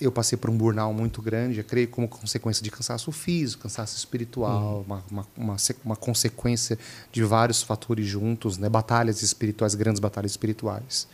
eu 0.00 0.12
passei 0.12 0.38
por 0.38 0.50
um 0.50 0.56
burnout 0.56 0.94
muito 0.94 1.20
grande, 1.20 1.58
eu 1.58 1.64
creio 1.64 1.88
como 1.88 2.08
consequência 2.08 2.62
de 2.62 2.70
cansaço 2.70 3.10
físico, 3.12 3.64
cansaço 3.64 3.96
espiritual, 3.96 4.78
uhum. 4.78 4.82
uma, 4.82 5.04
uma, 5.10 5.26
uma, 5.36 5.56
uma, 5.84 5.96
consequência 5.96 6.78
de 7.12 7.22
vários 7.24 7.62
fatores 7.62 8.06
juntos, 8.06 8.58
né? 8.58 8.68
batalhas 8.68 9.22
espirituais, 9.22 9.74
grandes 9.74 10.00
batalhas 10.00 10.30
espirituais. 10.32 11.08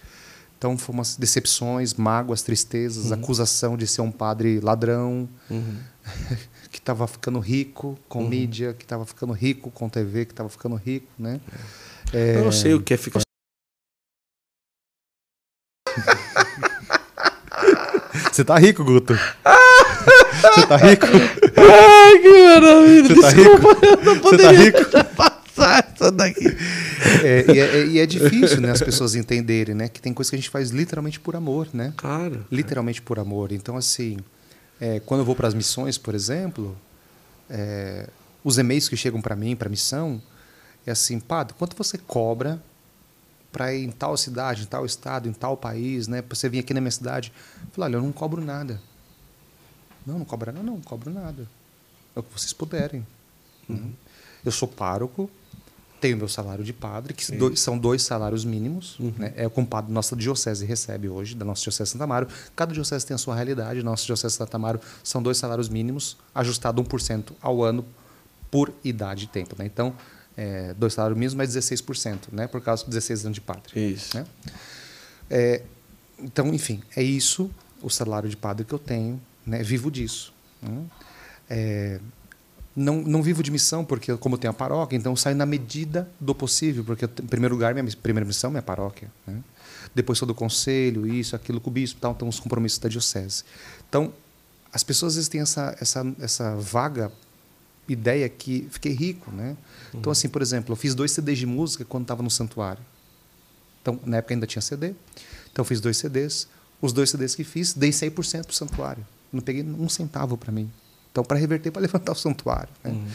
Então, 0.57 0.79
foram 0.79 0.99
umas 0.99 1.17
decepções, 1.17 1.95
mágoas, 1.95 2.43
tristezas, 2.43 3.07
uhum. 3.07 3.15
acusação 3.15 3.77
de 3.77 3.87
ser 3.87 4.01
um 4.01 4.11
padre 4.11 4.61
ladrão, 4.61 5.29
uhum. 5.51 5.77
que 6.71 6.79
estava 6.79 7.07
ficando 7.07 7.39
rico 7.39 7.99
com 8.09 8.23
uhum. 8.23 8.29
mídia, 8.29 8.73
que 8.73 8.85
estava 8.85 9.05
ficando 9.05 9.33
rico 9.33 9.71
com 9.71 9.89
TV, 9.89 10.25
que 10.25 10.33
estava 10.33 10.49
ficando 10.49 10.77
rico, 10.77 11.07
né? 11.19 11.41
É... 12.13 12.37
Eu 12.37 12.45
não 12.45 12.53
sei 12.53 12.75
o 12.75 12.83
que 12.83 12.95
é 12.95 12.97
ficar 12.97 13.24
Você 18.35 18.45
tá 18.45 18.59
rico, 18.59 18.83
Guto? 18.83 19.15
Você 19.15 20.67
tá 20.67 20.77
rico? 20.77 21.07
Ai, 21.07 22.19
que 22.19 22.43
maravilha! 22.43 23.15
Você 23.15 23.21
tá 23.21 23.31
rico? 23.31 24.23
Você 24.23 24.39
tá 24.39 24.51
rico? 24.51 25.15
Passar 25.15 25.89
essa 25.95 26.11
daqui. 26.11 26.49
É, 27.23 27.45
e, 27.47 27.61
é, 27.61 27.87
e, 27.87 27.99
é, 28.01 28.07
difícil, 28.07 28.61
né, 28.61 28.73
as 28.73 28.83
pessoas 28.83 29.15
entenderem, 29.15 29.73
né, 29.73 29.89
que 29.89 30.03
tem 30.03 30.13
coisa 30.13 30.33
que 30.33 30.35
a 30.35 30.39
gente 30.41 30.51
faz 30.51 30.71
literalmente 30.71 31.21
por 31.21 31.37
amor, 31.37 31.69
né? 31.73 31.95
Claro. 31.97 32.45
Literalmente 32.51 33.01
por 33.01 33.21
amor. 33.21 33.53
Então, 33.53 33.77
assim, 33.77 34.17
é, 34.81 34.99
quando 34.99 35.21
eu 35.21 35.25
vou 35.25 35.37
para 35.37 35.47
as 35.47 35.55
missões, 35.55 35.97
por 35.97 36.13
exemplo, 36.13 36.77
é, 37.49 38.09
os 38.43 38.59
e-mails 38.59 38.89
que 38.89 38.97
chegam 38.97 39.23
para 39.23 39.37
mim, 39.37 39.55
para 39.55 39.69
a 39.69 39.71
missão, 39.71 40.21
é 40.85 40.91
assim, 40.91 41.21
padre, 41.21 41.55
quanto 41.57 41.77
você 41.77 41.99
cobra 41.99 42.61
para 43.55 43.73
ir 43.73 43.85
em 43.85 43.93
tal 43.93 44.17
cidade, 44.17 44.65
em 44.65 44.67
tal 44.67 44.85
estado, 44.85 45.29
em 45.29 45.33
tal 45.33 45.57
país, 45.57 46.09
né? 46.09 46.21
Para 46.21 46.35
você 46.35 46.49
vir 46.49 46.59
aqui 46.59 46.75
na 46.75 46.81
minha 46.81 46.91
cidade. 46.91 47.33
Eu 47.63 47.69
falei, 47.71 47.91
olha, 47.91 47.97
eu 47.99 48.03
não 48.03 48.11
cobro 48.11 48.45
nada. 48.45 48.81
Não, 50.05 50.19
não 50.19 50.25
cobra 50.25 50.51
nada, 50.51 50.67
não, 50.67 50.75
não 50.75 50.81
cobro 50.81 51.09
nada. 51.09 51.47
É 52.17 52.19
o 52.19 52.23
que 52.25 52.33
vocês 52.37 52.53
puderem. 52.53 53.07
Uhum. 53.69 53.93
Eu 54.45 54.51
sou 54.51 54.67
pároco, 54.67 55.31
tenho 56.01 56.17
meu 56.17 56.29
salário 56.29 56.65
de 56.65 56.73
padre, 56.73 57.15
que 57.15 57.31
dois, 57.37 57.61
são 57.61 57.79
dois 57.79 58.03
salários 58.03 58.45
mínimos. 58.45 58.99
Uhum. 58.99 59.15
Né? 59.17 59.33
É 59.37 59.47
o 59.47 59.51
que 59.51 59.61
o 59.61 59.65
padre 59.65 59.93
nossa 59.93 60.17
diocese 60.17 60.67
recebe 60.67 61.09
hoje, 61.09 61.37
da 61.37 61.45
nossa 61.45 61.63
diocese 61.63 61.85
de 61.85 61.93
Santa 61.93 62.05
Amaro. 62.05 62.27
Cada 62.57 62.75
diocese 62.75 63.07
tem 63.07 63.15
a 63.15 63.19
sua 63.19 63.37
realidade. 63.37 63.85
Nossa 63.85 64.05
diocese 64.05 64.35
de 64.35 64.39
Santa 64.39 64.57
Amaro 64.57 64.81
são 65.05 65.23
dois 65.23 65.39
salários 65.39 65.69
mínimos, 65.69 66.17
ajustado 66.35 66.83
1% 66.83 67.35
ao 67.41 67.63
ano 67.63 67.85
por 68.51 68.75
idade 68.83 69.27
e 69.27 69.29
tempo. 69.29 69.55
Né? 69.57 69.65
Então, 69.65 69.95
é, 70.37 70.75
dois 70.75 70.95
salários 70.95 71.19
mínimos, 71.19 71.35
mais 71.35 71.55
16%, 71.55 72.33
né? 72.33 72.47
por 72.47 72.61
causa 72.61 72.85
dos 72.85 72.95
16 72.95 73.27
anos 73.27 73.35
de 73.35 73.41
padre. 73.41 73.93
Isso. 73.93 74.17
Né? 74.17 74.27
É, 75.31 75.63
então, 76.19 76.53
enfim, 76.53 76.83
é 76.97 77.03
isso 77.03 77.51
o 77.83 77.91
salário 77.91 78.29
de 78.29 78.37
padre 78.37 78.65
que 78.65 78.73
eu 78.73 78.79
tenho, 78.79 79.21
né? 79.47 79.63
vivo 79.63 79.91
disso. 79.91 80.33
Né? 80.63 80.85
É, 81.49 82.01
não, 82.75 83.03
não 83.03 83.23
vivo 83.23 83.43
de 83.43 83.51
missão, 83.51 83.85
porque 83.85 84.17
como 84.17 84.35
eu 84.35 84.39
tenho 84.39 84.51
a 84.51 84.55
paróquia, 84.55 84.97
então 84.97 85.13
eu 85.13 85.17
saio 85.17 85.37
na 85.37 85.47
medida 85.47 86.09
do 86.19 86.35
possível, 86.35 86.83
porque, 86.83 87.05
em 87.05 87.27
primeiro 87.27 87.55
lugar, 87.55 87.73
minha 87.75 87.87
primeira 88.03 88.27
missão 88.27 88.49
é 88.49 88.53
minha 88.53 88.63
paróquia. 88.63 89.11
Né? 89.27 89.41
Depois 89.95 90.19
sou 90.19 90.27
do 90.27 90.35
conselho, 90.35 91.07
isso, 91.07 91.37
aquilo, 91.37 91.61
com 91.61 91.71
o 91.71 91.73
bispo, 91.73 92.01
tal, 92.01 92.13
então 92.13 92.29
os 92.29 92.41
compromissos 92.41 92.79
da 92.81 92.89
diocese. 92.89 93.45
Então, 93.89 94.13
as 94.73 94.83
pessoas 94.83 95.13
às 95.13 95.17
vezes 95.17 95.29
têm 95.29 95.41
essa, 95.41 95.77
essa, 95.81 96.15
essa 96.19 96.57
vaga 96.57 97.13
ideia 97.89 98.29
que 98.29 98.67
fiquei 98.71 98.93
rico, 98.93 99.31
né? 99.31 99.57
Uhum. 99.93 100.01
Então, 100.01 100.13
assim, 100.13 100.29
por 100.29 100.43
exemplo, 100.43 100.73
eu 100.73 100.77
fiz 100.77 100.95
dois 100.95 101.13
CDs 101.13 101.39
de 101.39 101.47
música 101.47 101.85
quando 101.85 102.05
estava 102.05 102.23
no 102.23 102.31
santuário. 102.31 102.83
Então, 103.83 104.01
na 104.05 104.17
época 104.19 104.35
ainda 104.35 104.47
tinha 104.47 104.63
CD. 104.63 104.95
Então, 105.53 105.65
fiz 105.65 105.81
dois 105.81 105.97
CDs. 105.97 106.49
Os 106.81 106.93
dois 106.93 107.11
CDs 107.11 107.35
que 107.35 107.45
fiz, 107.45 107.75
dei 107.75 107.91
100% 107.91 108.43
para 108.45 108.51
o 108.51 108.55
santuário. 108.55 109.07
Não 109.33 109.41
peguei 109.41 109.63
um 109.63 109.89
centavo 109.89 110.37
para 110.37 110.51
mim. 110.51 110.71
Então, 111.11 111.23
para 111.23 111.39
reverter, 111.39 111.71
para 111.71 111.83
levantar 111.83 112.13
o 112.13 112.17
santuário. 112.17 112.71
Né? 112.83 112.91
Uhum. 112.91 113.07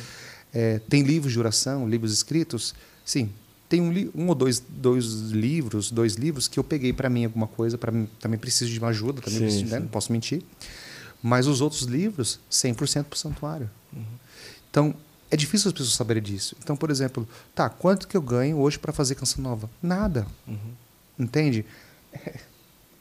É, 0.53 0.79
tem 0.89 1.03
livros 1.03 1.33
de 1.33 1.39
oração, 1.39 1.87
livros 1.87 2.13
escritos? 2.13 2.73
Sim. 3.03 3.29
Tem 3.67 3.81
um, 3.81 4.11
um 4.15 4.27
ou 4.27 4.35
dois, 4.35 4.61
dois 4.67 5.05
livros, 5.31 5.91
dois 5.91 6.15
livros 6.15 6.47
que 6.47 6.57
eu 6.59 6.63
peguei 6.63 6.91
para 6.91 7.09
mim 7.09 7.25
alguma 7.25 7.47
coisa, 7.47 7.77
para 7.77 7.91
mim 7.91 8.07
também 8.19 8.39
preciso 8.39 8.71
de 8.71 8.79
uma 8.79 8.87
ajuda, 8.87 9.21
também 9.21 9.39
sim, 9.39 9.45
preciso, 9.45 9.71
né? 9.71 9.79
não 9.79 9.87
posso 9.87 10.11
mentir. 10.11 10.41
Mas 11.21 11.45
os 11.45 11.61
outros 11.61 11.83
livros, 11.83 12.39
100% 12.49 13.03
para 13.03 13.15
o 13.15 13.17
santuário. 13.17 13.69
Uhum. 13.93 14.03
Então, 14.69 14.93
é 15.31 15.37
difícil 15.37 15.67
as 15.67 15.73
pessoas 15.73 15.93
saberem 15.93 16.21
disso. 16.21 16.55
Então, 16.61 16.75
por 16.75 16.89
exemplo, 16.89 17.27
tá, 17.53 17.69
quanto 17.69 18.07
que 18.07 18.17
eu 18.17 18.21
ganho 18.21 18.57
hoje 18.57 18.79
para 18.79 18.91
fazer 18.91 19.15
canção 19.15 19.43
nova? 19.43 19.69
Nada. 19.81 20.25
Uhum. 20.47 20.73
Entende? 21.19 21.65
É, 22.13 22.39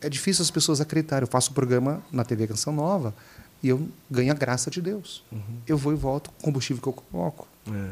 é, 0.02 0.08
difícil 0.08 0.42
as 0.42 0.50
pessoas 0.50 0.80
acreditarem. 0.80 1.24
Eu 1.24 1.30
faço 1.30 1.50
um 1.50 1.54
programa 1.54 2.02
na 2.12 2.24
TV 2.24 2.46
Canção 2.46 2.72
Nova 2.72 3.14
e 3.62 3.68
eu 3.68 3.88
ganho 4.10 4.30
a 4.30 4.34
graça 4.34 4.70
de 4.70 4.82
Deus. 4.82 5.24
Uhum. 5.32 5.60
Eu 5.66 5.78
vou 5.78 5.92
e 5.92 5.96
volto 5.96 6.30
com 6.30 6.40
o 6.40 6.44
combustível 6.44 6.82
que 6.82 6.88
eu 6.88 6.92
coloco. 6.92 7.48
É. 7.70 7.90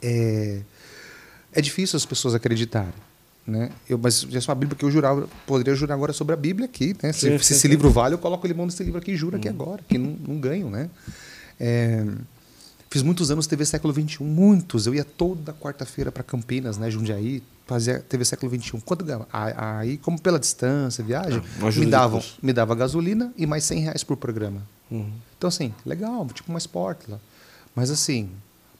É, 0.00 0.60
é 1.54 1.60
difícil 1.60 1.96
as 1.96 2.06
pessoas 2.06 2.34
acreditarem. 2.34 2.92
Né? 3.44 3.70
Eu, 3.88 3.98
mas 3.98 4.20
já 4.20 4.38
é 4.38 4.42
uma 4.46 4.54
Bíblia 4.54 4.76
que 4.76 4.84
eu 4.84 4.90
jurava, 4.90 5.26
poderia 5.46 5.74
jurar 5.74 5.94
agora 5.94 6.12
sobre 6.12 6.34
a 6.34 6.36
Bíblia 6.36 6.66
aqui. 6.66 6.94
Né? 7.02 7.12
Se, 7.12 7.20
sim, 7.20 7.38
se 7.38 7.44
sim, 7.44 7.54
esse 7.54 7.62
sim. 7.62 7.68
livro 7.68 7.90
vale, 7.90 8.14
eu 8.14 8.18
coloco 8.18 8.46
o 8.46 8.48
limão 8.48 8.66
nesse 8.66 8.84
livro 8.84 8.98
aqui 9.00 9.12
e 9.12 9.16
juro 9.16 9.36
aqui 9.36 9.48
uhum. 9.48 9.54
agora, 9.54 9.82
que 9.88 9.96
não, 9.96 10.10
não 10.10 10.38
ganho. 10.38 10.70
Né? 10.70 10.90
É, 11.58 12.04
Fiz 12.90 13.02
muitos 13.02 13.30
anos 13.30 13.46
TV 13.46 13.66
Século 13.66 13.92
XXI, 13.92 14.22
muitos. 14.22 14.86
Eu 14.86 14.94
ia 14.94 15.04
toda 15.04 15.52
quarta-feira 15.52 16.10
para 16.10 16.22
Campinas, 16.22 16.78
né, 16.78 16.90
Jundiaí, 16.90 17.42
fazia 17.66 18.00
TV 18.00 18.24
Século 18.24 18.50
XXI. 18.54 18.80
Quanto 18.80 19.04
ganhava? 19.04 19.28
Aí, 19.30 19.98
como 19.98 20.18
pela 20.20 20.38
distância, 20.38 21.04
viagem, 21.04 21.42
ah, 21.60 21.70
me, 21.78 21.86
davam, 21.86 22.22
me 22.42 22.52
dava 22.52 22.74
gasolina 22.74 23.32
e 23.36 23.46
mais 23.46 23.64
100 23.64 23.80
reais 23.80 24.04
por 24.04 24.16
programa. 24.16 24.62
Uhum. 24.90 25.12
Então, 25.36 25.48
assim, 25.48 25.74
legal, 25.84 26.26
tipo 26.28 26.48
uma 26.48 26.58
esporte 26.58 27.10
lá. 27.10 27.18
Mas, 27.74 27.90
assim, 27.90 28.30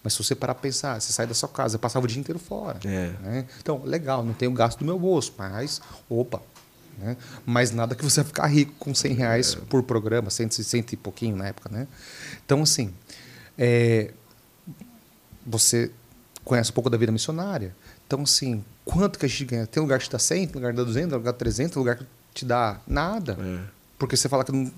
mas 0.02 0.14
se 0.14 0.24
você 0.24 0.34
parar 0.34 0.54
para 0.54 0.62
pensar, 0.62 0.98
você 0.98 1.12
sai 1.12 1.26
da 1.26 1.34
sua 1.34 1.48
casa, 1.48 1.78
passava 1.78 2.06
o 2.06 2.08
dia 2.08 2.18
inteiro 2.18 2.38
fora. 2.38 2.80
É. 2.86 3.12
Né? 3.22 3.44
Então, 3.60 3.82
legal, 3.84 4.24
não 4.24 4.32
tenho 4.32 4.52
gasto 4.52 4.78
do 4.78 4.86
meu 4.86 4.98
bolso, 4.98 5.34
mas, 5.36 5.82
opa, 6.08 6.40
né? 6.98 7.16
Mas 7.46 7.70
nada 7.70 7.94
que 7.94 8.02
você 8.02 8.22
vai 8.22 8.26
ficar 8.26 8.46
rico 8.46 8.72
com 8.78 8.94
100 8.94 9.12
reais 9.14 9.54
é. 9.54 9.64
por 9.66 9.82
programa, 9.82 10.30
cento, 10.30 10.54
cento 10.62 10.92
e 10.92 10.96
pouquinho 10.96 11.36
na 11.36 11.46
época, 11.46 11.68
né? 11.70 11.86
Então, 12.44 12.62
assim, 12.62 12.92
é, 13.58 14.12
você 15.44 15.90
conhece 16.44 16.70
um 16.70 16.74
pouco 16.74 16.88
da 16.88 16.96
vida 16.96 17.10
missionária. 17.10 17.74
Então, 18.06 18.22
assim, 18.22 18.64
quanto 18.84 19.18
que 19.18 19.26
a 19.26 19.28
gente 19.28 19.44
ganha? 19.44 19.66
Tem 19.66 19.82
lugar 19.82 19.98
que 19.98 20.06
te 20.06 20.12
dá 20.12 20.18
100, 20.18 20.46
tem 20.46 20.54
lugar 20.54 20.70
que 20.70 20.76
dá 20.76 20.84
200, 20.84 21.08
tem 21.10 21.18
lugar 21.18 21.32
que 21.32 21.38
dá 21.38 21.44
300, 21.44 21.72
tem 21.72 21.80
lugar 21.80 21.96
que 21.96 22.06
te 22.32 22.44
dá 22.44 22.80
nada. 22.86 23.36
É. 23.40 23.60
Porque 23.98 24.16
você 24.16 24.28
fala 24.28 24.44
que 24.44 24.52
não, 24.52 24.70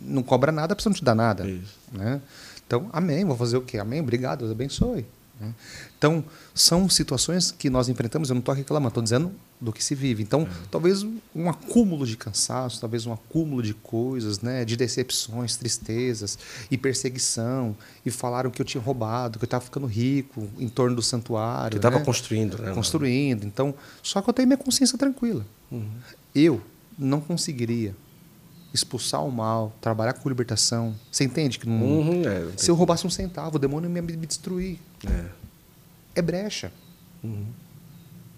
não 0.00 0.22
cobra 0.22 0.52
nada, 0.52 0.74
a 0.74 0.76
pessoa 0.76 0.90
não 0.90 0.96
te 0.96 1.04
dá 1.04 1.14
nada. 1.14 1.44
Né? 1.92 2.20
Então, 2.66 2.88
amém, 2.92 3.24
vou 3.24 3.36
fazer 3.36 3.56
o 3.56 3.62
quê? 3.62 3.78
Amém, 3.78 4.00
obrigado, 4.00 4.40
Deus 4.40 4.52
abençoe. 4.52 5.06
Né? 5.40 5.54
Então, 5.96 6.24
são 6.54 6.88
situações 6.88 7.50
que 7.50 7.70
nós 7.70 7.88
enfrentamos, 7.88 8.28
eu 8.28 8.34
não 8.34 8.40
estou 8.40 8.54
reclamando, 8.54 8.88
estou 8.88 9.02
dizendo 9.02 9.32
do 9.60 9.72
que 9.72 9.82
se 9.82 9.94
vive. 9.94 10.22
Então, 10.22 10.42
é. 10.42 10.48
talvez 10.70 11.04
um 11.34 11.48
acúmulo 11.48 12.06
de 12.06 12.16
cansaço, 12.16 12.80
talvez 12.80 13.06
um 13.06 13.12
acúmulo 13.12 13.62
de 13.62 13.74
coisas, 13.74 14.40
né, 14.40 14.64
de 14.64 14.76
decepções, 14.76 15.56
tristezas 15.56 16.38
e 16.70 16.76
perseguição, 16.76 17.76
e 18.04 18.10
falaram 18.10 18.50
que 18.50 18.60
eu 18.60 18.66
tinha 18.66 18.82
roubado, 18.82 19.38
que 19.38 19.44
eu 19.44 19.46
estava 19.46 19.64
ficando 19.64 19.86
rico 19.86 20.48
em 20.58 20.68
torno 20.68 20.96
do 20.96 21.02
santuário. 21.02 21.72
Que 21.72 21.76
estava 21.78 21.98
né? 21.98 22.04
construindo, 22.04 22.58
né? 22.58 22.72
Construindo. 22.72 23.44
Então, 23.44 23.74
só 24.02 24.22
que 24.22 24.30
eu 24.30 24.34
tenho 24.34 24.48
minha 24.48 24.58
consciência 24.58 24.96
tranquila. 24.96 25.44
Uhum. 25.70 25.88
Eu 26.34 26.60
não 26.98 27.20
conseguiria 27.20 27.94
expulsar 28.72 29.24
o 29.24 29.30
mal, 29.30 29.72
trabalhar 29.80 30.12
com 30.12 30.28
libertação. 30.28 30.94
Você 31.10 31.24
entende 31.24 31.58
que 31.58 31.68
não, 31.68 31.80
uhum, 31.80 32.28
é, 32.28 32.52
se 32.56 32.70
eu 32.70 32.74
roubasse 32.74 33.06
um 33.06 33.10
centavo, 33.10 33.56
o 33.56 33.58
demônio 33.58 33.90
ia 33.90 34.02
me 34.02 34.26
destruir. 34.26 34.78
É, 35.06 35.28
é 36.16 36.22
brecha. 36.22 36.72
Uhum. 37.22 37.46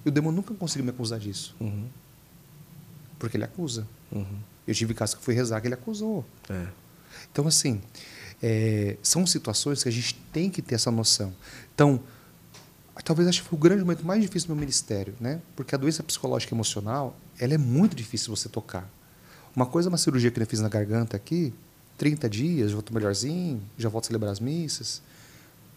E 0.04 0.08
o 0.08 0.12
demônio 0.12 0.36
nunca 0.36 0.54
conseguiu 0.54 0.84
me 0.84 0.90
acusar 0.90 1.18
disso. 1.18 1.54
Uhum. 1.60 1.86
Porque 3.18 3.36
ele 3.36 3.44
acusa. 3.44 3.86
Uhum. 4.10 4.38
Eu 4.66 4.74
tive 4.74 4.94
casos 4.94 5.14
que 5.14 5.22
fui 5.22 5.34
rezar 5.34 5.60
que 5.60 5.66
ele 5.66 5.74
acusou. 5.74 6.24
É. 6.48 6.66
Então, 7.30 7.46
assim, 7.46 7.80
é, 8.42 8.96
são 9.02 9.26
situações 9.26 9.82
que 9.82 9.88
a 9.88 9.92
gente 9.92 10.14
tem 10.32 10.50
que 10.50 10.62
ter 10.62 10.74
essa 10.74 10.90
noção. 10.90 11.34
Então, 11.74 12.00
talvez 13.04 13.28
acho 13.28 13.42
que 13.42 13.48
foi 13.48 13.58
o 13.58 13.60
grande 13.60 13.82
momento 13.82 14.04
mais 14.04 14.22
difícil 14.22 14.48
do 14.48 14.54
meu 14.54 14.60
ministério, 14.60 15.14
né? 15.20 15.40
Porque 15.54 15.74
a 15.74 15.78
doença 15.78 16.02
psicológica 16.02 16.54
e 16.54 16.56
emocional, 16.56 17.16
ela 17.38 17.54
é 17.54 17.58
muito 17.58 17.94
difícil 17.94 18.34
você 18.34 18.48
tocar. 18.48 18.88
Uma 19.54 19.66
coisa 19.66 19.88
é 19.88 19.90
uma 19.90 19.98
cirurgia 19.98 20.30
que 20.30 20.40
eu 20.40 20.46
fiz 20.46 20.60
na 20.60 20.68
garganta 20.68 21.16
aqui, 21.16 21.52
30 21.98 22.28
dias, 22.28 22.70
já 22.70 22.76
volto 22.76 22.94
melhorzinho, 22.94 23.60
já 23.76 23.88
volto 23.88 24.04
a 24.04 24.06
celebrar 24.06 24.32
as 24.32 24.40
missas, 24.40 25.02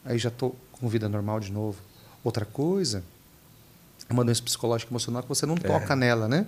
aí 0.06 0.18
já 0.18 0.30
estou 0.30 0.56
com 0.84 0.90
vida 0.90 1.08
normal 1.08 1.40
de 1.40 1.50
novo. 1.50 1.82
Outra 2.26 2.46
coisa 2.46 3.02
é 4.10 4.12
uma 4.12 4.26
doença 4.26 4.44
psicológica 4.44 4.92
e 4.92 4.92
emocional 4.92 5.24
que 5.24 5.30
você 5.30 5.46
não 5.46 5.56
é. 5.56 5.60
toca 5.60 5.96
nela, 5.96 6.28
né? 6.28 6.46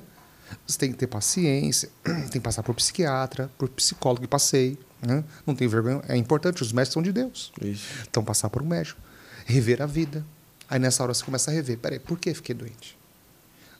Você 0.68 0.78
tem 0.78 0.92
que 0.92 0.98
ter 0.98 1.08
paciência, 1.08 1.90
tem 2.04 2.28
que 2.28 2.40
passar 2.42 2.62
por 2.62 2.76
psiquiatra, 2.76 3.50
por 3.58 3.70
psicólogo 3.70 4.24
que 4.24 4.28
passei. 4.28 4.78
Né? 5.02 5.24
Não 5.48 5.56
tem 5.56 5.68
vergonha. 5.70 6.02
É 6.10 6.18
importante, 6.18 6.62
os 6.62 6.74
médicos 6.74 6.94
são 6.94 7.02
de 7.02 7.14
Deus. 7.14 7.54
Isso. 7.62 8.04
Então, 8.10 8.26
passar 8.26 8.50
por 8.50 8.62
um 8.62 8.66
médico. 8.66 9.00
Rever 9.46 9.82
a 9.82 9.86
vida. 9.86 10.26
Aí 10.70 10.80
nessa 10.80 11.02
hora 11.02 11.14
você 11.14 11.24
começa 11.24 11.50
a 11.50 11.54
rever. 11.54 11.78
Peraí, 11.78 12.00
por 12.00 12.20
que 12.20 12.34
fiquei 12.34 12.54
doente? 12.54 12.98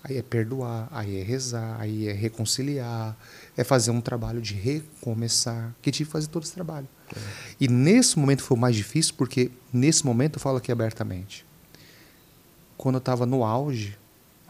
Aí 0.04 0.18
é 0.18 0.22
perdoar, 0.22 0.88
aí 0.92 1.20
é 1.20 1.24
rezar, 1.24 1.78
aí 1.82 2.08
é 2.08 2.14
reconciliar, 2.14 3.18
é 3.58 3.64
fazer 3.64 3.92
um 3.92 4.00
trabalho 4.00 4.40
de 4.40 4.54
recomeçar, 4.54 5.76
que 5.82 5.92
tive 5.92 6.08
que 6.08 6.14
fazer 6.14 6.28
todo 6.28 6.44
esse 6.44 6.54
trabalho. 6.54 6.88
É. 7.14 7.20
E 7.60 7.68
nesse 7.68 8.18
momento 8.18 8.44
foi 8.44 8.58
o 8.58 8.60
mais 8.60 8.76
difícil, 8.76 9.14
porque 9.18 9.52
nesse 9.72 10.06
momento 10.06 10.36
eu 10.36 10.40
falo 10.40 10.58
aqui 10.58 10.72
abertamente. 10.72 11.46
Quando 12.78 12.96
eu 12.96 13.00
estava 13.00 13.26
no 13.26 13.44
auge 13.44 13.98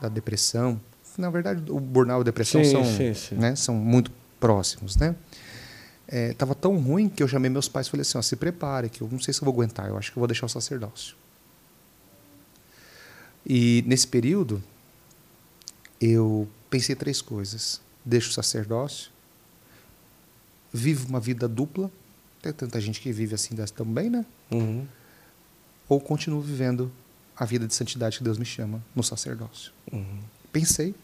da 0.01 0.09
depressão, 0.09 0.79
na 1.17 1.29
verdade 1.29 1.71
o 1.71 1.79
burnout 1.79 2.19
e 2.19 2.21
a 2.21 2.23
depressão 2.25 2.63
sim, 2.63 2.71
são, 2.71 2.85
sim, 2.85 3.13
sim. 3.13 3.35
Né, 3.35 3.55
são 3.55 3.75
muito 3.75 4.11
próximos, 4.39 4.95
né? 4.95 5.15
É, 6.07 6.33
tava 6.33 6.53
tão 6.53 6.77
ruim 6.77 7.09
que 7.09 7.23
eu 7.23 7.27
chamei 7.27 7.49
meus 7.49 7.67
pais 7.67 7.87
e 7.87 7.89
falei 7.89 8.01
assim, 8.01 8.17
ó, 8.17 8.21
se 8.21 8.35
prepare, 8.35 8.89
que 8.89 9.01
eu 9.01 9.09
não 9.11 9.19
sei 9.19 9.33
se 9.33 9.41
eu 9.41 9.45
vou 9.45 9.53
aguentar, 9.53 9.87
eu 9.87 9.97
acho 9.97 10.11
que 10.11 10.17
eu 10.17 10.21
vou 10.21 10.27
deixar 10.27 10.45
o 10.45 10.49
sacerdócio. 10.49 11.15
E 13.45 13.83
nesse 13.87 14.07
período, 14.07 14.61
eu 15.99 16.47
pensei 16.69 16.95
três 16.95 17.21
coisas. 17.21 17.81
Deixo 18.03 18.29
o 18.29 18.33
sacerdócio, 18.33 19.09
vivo 20.71 21.07
uma 21.07 21.19
vida 21.19 21.47
dupla, 21.47 21.89
tem 22.53 22.67
tanta 22.67 22.81
gente 22.81 22.99
que 22.99 23.11
vive 23.11 23.35
assim 23.35 23.55
também, 23.75 24.09
né? 24.09 24.25
Uhum. 24.51 24.85
Ou 25.87 25.99
continuo 25.99 26.41
vivendo 26.41 26.91
a 27.35 27.45
vida 27.45 27.67
de 27.67 27.73
santidade 27.73 28.17
que 28.17 28.23
Deus 28.23 28.37
me 28.37 28.45
chama 28.45 28.83
no 28.95 29.03
sacerdócio. 29.03 29.71
Uhum. 29.91 30.19
Pensei, 30.51 30.95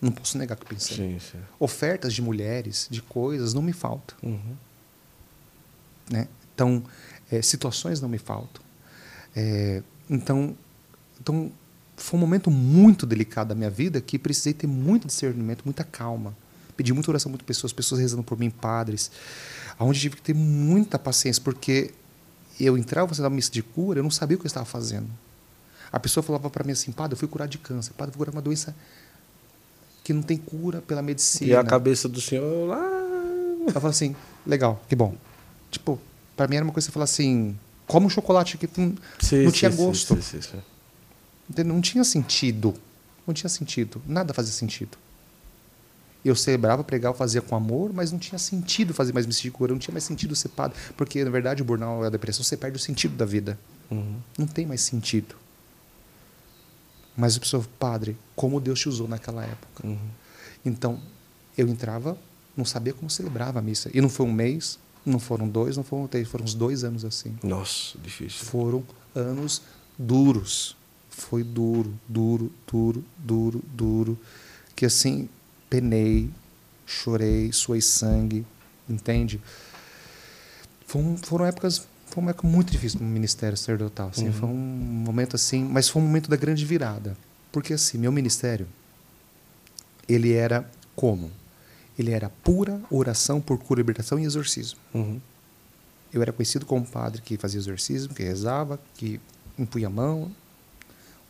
não 0.00 0.12
posso 0.12 0.38
negar 0.38 0.56
que 0.56 0.66
pensei. 0.66 0.96
Sim, 0.96 1.18
sim. 1.18 1.38
Ofertas 1.58 2.12
de 2.14 2.22
mulheres, 2.22 2.88
de 2.90 3.02
coisas, 3.02 3.54
não 3.54 3.62
me 3.62 3.72
faltam. 3.72 4.16
Uhum. 4.22 4.56
Né? 6.10 6.28
Então, 6.54 6.82
é, 7.30 7.40
situações 7.42 8.00
não 8.00 8.08
me 8.08 8.18
faltam. 8.18 8.62
É, 9.34 9.82
então, 10.08 10.56
então, 11.20 11.50
foi 11.96 12.18
um 12.18 12.20
momento 12.20 12.50
muito 12.50 13.06
delicado 13.06 13.48
da 13.48 13.54
minha 13.54 13.70
vida 13.70 14.00
que 14.00 14.18
precisei 14.18 14.52
ter 14.52 14.66
muito 14.66 15.06
discernimento, 15.06 15.62
muita 15.64 15.84
calma. 15.84 16.36
Pedi 16.76 16.92
muita 16.92 17.10
oração 17.10 17.30
muitas 17.30 17.46
pessoas, 17.46 17.72
pessoas 17.72 18.00
rezando 18.00 18.22
por 18.22 18.38
mim, 18.38 18.50
padres, 18.50 19.10
aonde 19.78 20.00
tive 20.00 20.16
que 20.16 20.22
ter 20.22 20.34
muita 20.34 20.98
paciência, 20.98 21.42
porque 21.42 21.92
eu 22.58 22.76
entrava 22.76 23.08
fazendo 23.08 23.26
a 23.26 23.30
missa 23.30 23.50
de 23.50 23.62
cura, 23.62 24.00
eu 24.00 24.02
não 24.02 24.10
sabia 24.10 24.36
o 24.36 24.40
que 24.40 24.46
eu 24.46 24.48
estava 24.48 24.66
fazendo. 24.66 25.08
A 25.92 26.00
pessoa 26.00 26.22
falava 26.22 26.50
para 26.50 26.64
mim 26.64 26.72
assim, 26.72 26.90
padre, 26.90 27.14
eu 27.14 27.18
fui 27.18 27.28
curar 27.28 27.46
de 27.46 27.58
câncer, 27.58 27.92
padre, 27.92 28.10
eu 28.10 28.12
fui 28.14 28.18
curar 28.18 28.32
uma 28.32 28.42
doença 28.42 28.74
que 30.02 30.12
não 30.12 30.22
tem 30.22 30.36
cura 30.36 30.82
pela 30.82 31.00
medicina. 31.00 31.50
E 31.50 31.56
a 31.56 31.64
cabeça 31.64 32.08
do 32.08 32.20
senhor 32.20 32.68
lá. 32.68 32.84
Ela 33.62 33.80
fala 33.80 33.90
assim, 33.90 34.14
legal, 34.46 34.82
que 34.88 34.94
bom. 34.94 35.16
Tipo, 35.70 35.98
para 36.36 36.46
mim 36.46 36.56
era 36.56 36.64
uma 36.64 36.72
coisa 36.72 36.86
que 36.86 36.90
você 36.90 36.94
falar 36.94 37.04
assim, 37.04 37.56
como 37.86 38.06
um 38.06 38.10
chocolate 38.10 38.58
que 38.58 38.68
não, 38.76 38.94
sim, 39.20 39.44
não 39.44 39.52
tinha 39.52 39.70
sim, 39.70 39.76
gosto. 39.76 40.20
Sim, 40.20 40.40
não 41.64 41.80
tinha 41.80 42.04
sentido. 42.04 42.74
Não 43.26 43.32
tinha 43.32 43.48
sentido. 43.48 44.02
Nada 44.06 44.34
fazia 44.34 44.52
sentido. 44.52 44.98
Eu 46.24 46.34
celebrava, 46.34 46.82
pregava, 46.82 47.14
fazia 47.14 47.42
com 47.42 47.54
amor, 47.54 47.92
mas 47.92 48.10
não 48.10 48.18
tinha 48.18 48.38
sentido 48.38 48.94
fazer 48.94 49.12
mais 49.12 49.26
missa 49.26 49.42
de 49.42 49.50
cura, 49.50 49.72
não 49.72 49.78
tinha 49.78 49.92
mais 49.92 50.04
sentido 50.04 50.34
ser 50.34 50.48
padre. 50.48 50.76
Porque, 50.96 51.22
na 51.22 51.30
verdade, 51.30 51.60
o 51.60 51.64
burnout 51.64 52.02
e 52.02 52.06
a 52.06 52.10
depressão, 52.10 52.42
você 52.42 52.56
perde 52.56 52.76
o 52.76 52.80
sentido 52.80 53.14
da 53.14 53.26
vida. 53.26 53.58
Uhum. 53.90 54.16
Não 54.38 54.46
tem 54.46 54.64
mais 54.64 54.80
sentido. 54.80 55.34
Mas 57.16 57.36
a 57.36 57.40
pessoa, 57.40 57.64
padre, 57.78 58.16
como 58.34 58.60
Deus 58.60 58.80
te 58.80 58.88
usou 58.88 59.06
naquela 59.06 59.44
época. 59.44 59.86
Uhum. 59.86 59.98
Então, 60.64 60.98
eu 61.58 61.68
entrava, 61.68 62.16
não 62.56 62.64
sabia 62.64 62.92
como 62.92 63.10
celebrava 63.10 63.58
a 63.58 63.62
missa. 63.62 63.90
E 63.92 64.00
não 64.00 64.08
foi 64.08 64.26
um 64.26 64.32
mês, 64.32 64.78
não 65.04 65.18
foram 65.18 65.48
dois, 65.48 65.76
não 65.76 65.84
foram 65.84 66.06
três, 66.06 66.26
foram 66.26 66.44
uns 66.44 66.54
dois 66.54 66.84
anos 66.84 67.04
assim. 67.04 67.36
Nossa, 67.42 67.98
difícil. 67.98 68.44
Foram 68.46 68.82
anos 69.14 69.62
duros. 69.98 70.76
Foi 71.10 71.44
duro, 71.44 71.94
duro, 72.08 72.50
duro, 72.66 73.04
duro, 73.18 73.62
duro. 73.72 74.18
Que 74.74 74.86
assim, 74.86 75.28
penei, 75.74 76.30
chorei, 76.86 77.52
suei 77.52 77.80
sangue, 77.80 78.46
entende? 78.88 79.40
Foram, 80.86 81.16
foram 81.16 81.46
épocas 81.46 81.84
foi 82.06 82.22
uma 82.22 82.30
época 82.30 82.46
muito 82.46 82.70
difícil 82.70 83.00
no 83.00 83.06
ministério 83.06 83.56
sacerdotal. 83.56 84.10
Assim, 84.10 84.26
uhum. 84.26 84.32
Foi 84.32 84.48
um 84.48 84.54
momento 84.54 85.34
assim, 85.34 85.64
mas 85.64 85.88
foi 85.88 86.00
um 86.00 86.04
momento 86.04 86.30
da 86.30 86.36
grande 86.36 86.64
virada. 86.64 87.16
Porque 87.50 87.72
assim, 87.72 87.98
meu 87.98 88.12
ministério, 88.12 88.68
ele 90.08 90.32
era 90.32 90.70
como? 90.94 91.32
Ele 91.98 92.12
era 92.12 92.28
pura 92.28 92.80
oração 92.88 93.40
por 93.40 93.58
cura, 93.58 93.80
libertação 93.80 94.16
e 94.20 94.24
exorcismo. 94.24 94.78
Uhum. 94.94 95.20
Eu 96.12 96.22
era 96.22 96.32
conhecido 96.32 96.64
como 96.64 96.86
padre 96.86 97.20
que 97.20 97.36
fazia 97.36 97.58
exorcismo, 97.58 98.14
que 98.14 98.22
rezava, 98.22 98.78
que 98.94 99.20
impunha 99.58 99.88
a 99.88 99.90
mão. 99.90 100.30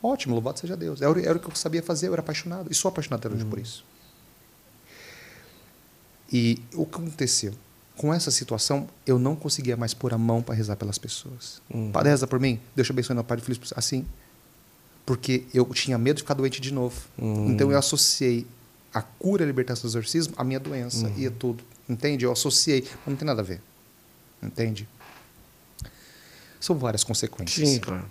Ótimo, 0.03 0.35
louvado 0.35 0.59
seja 0.59 0.77
Deus. 0.77 1.01
Era, 1.01 1.19
era 1.19 1.39
o 1.39 1.41
que 1.41 1.49
eu 1.49 1.55
sabia 1.55 1.83
fazer, 1.83 2.09
eu 2.09 2.13
era 2.13 2.21
apaixonado. 2.21 2.71
E 2.71 2.75
sou 2.75 2.91
apaixonado 2.91 3.21
até 3.21 3.35
hoje 3.35 3.45
uhum. 3.45 3.51
por 3.51 3.59
isso. 3.59 3.87
E 6.33 6.61
o 6.75 6.87
que 6.87 6.97
aconteceu? 6.97 7.55
com 7.97 8.13
essa 8.13 8.31
situação, 8.31 8.89
eu 9.07 9.19
não 9.19 9.37
conseguia 9.37 9.77
mais 9.77 9.95
pôr 9.95 10.13
a 10.13 10.19
mão 10.19 10.43
para 10.43 10.55
rezar 10.55 10.77
pelas 10.77 10.99
pessoas. 10.99 11.63
Uhum. 11.73 11.93
Padre, 11.93 12.11
reza 12.11 12.27
por 12.27 12.41
mim? 12.41 12.61
Deus 12.75 12.87
te 12.87 12.91
abençoe, 12.91 13.15
meu 13.15 13.25
Padre 13.25 13.45
Feliz. 13.45 13.61
Assim. 13.77 14.05
Porque 15.07 15.45
eu 15.53 15.65
tinha 15.67 15.97
medo 15.99 16.17
de 16.17 16.23
ficar 16.23 16.35
doente 16.35 16.61
de 16.61 16.73
novo. 16.73 17.01
Uhum. 17.17 17.51
Então 17.51 17.71
eu 17.71 17.79
associei 17.79 18.47
a 18.93 19.03
cura, 19.03 19.45
a 19.45 19.47
libertação 19.47 19.83
do 19.83 19.89
exorcismo 19.91 20.35
à 20.37 20.43
minha 20.43 20.59
doença. 20.59 21.07
Uhum. 21.07 21.19
E 21.19 21.31
tudo. 21.31 21.63
Entende? 21.89 22.25
Eu 22.25 22.33
associei. 22.33 22.83
Mas 22.83 23.07
não 23.07 23.17
tem 23.17 23.27
nada 23.27 23.43
a 23.43 23.45
ver. 23.45 23.61
Entende? 24.43 24.89
São 26.59 26.77
várias 26.77 27.05
consequências. 27.05 27.69
Sim, 27.69 27.79
claro. 27.79 28.05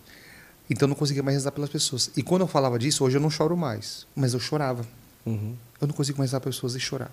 Então 0.70 0.86
eu 0.86 0.90
não 0.90 0.96
conseguia 0.96 1.24
mais 1.24 1.36
rezar 1.36 1.52
pelas 1.52 1.70
pessoas. 1.70 2.10
E 2.16 2.24
quando 2.24 2.42
eu 2.42 2.48
falava 2.48 2.80
disso, 2.80 3.04
hoje 3.04 3.18
eu 3.18 3.22
não 3.22 3.30
choro 3.30 3.58
mais. 3.58 4.08
Mas 4.16 4.34
eu 4.34 4.40
chorava. 4.40 4.86
Uhum. 5.26 5.56
Eu 5.82 5.88
não 5.88 5.94
consigo 5.94 6.20
mais 6.20 6.32
rezar 6.32 6.40
pelas 6.40 6.56
pessoas 6.56 6.76
e 6.76 6.80
chorava. 6.80 7.12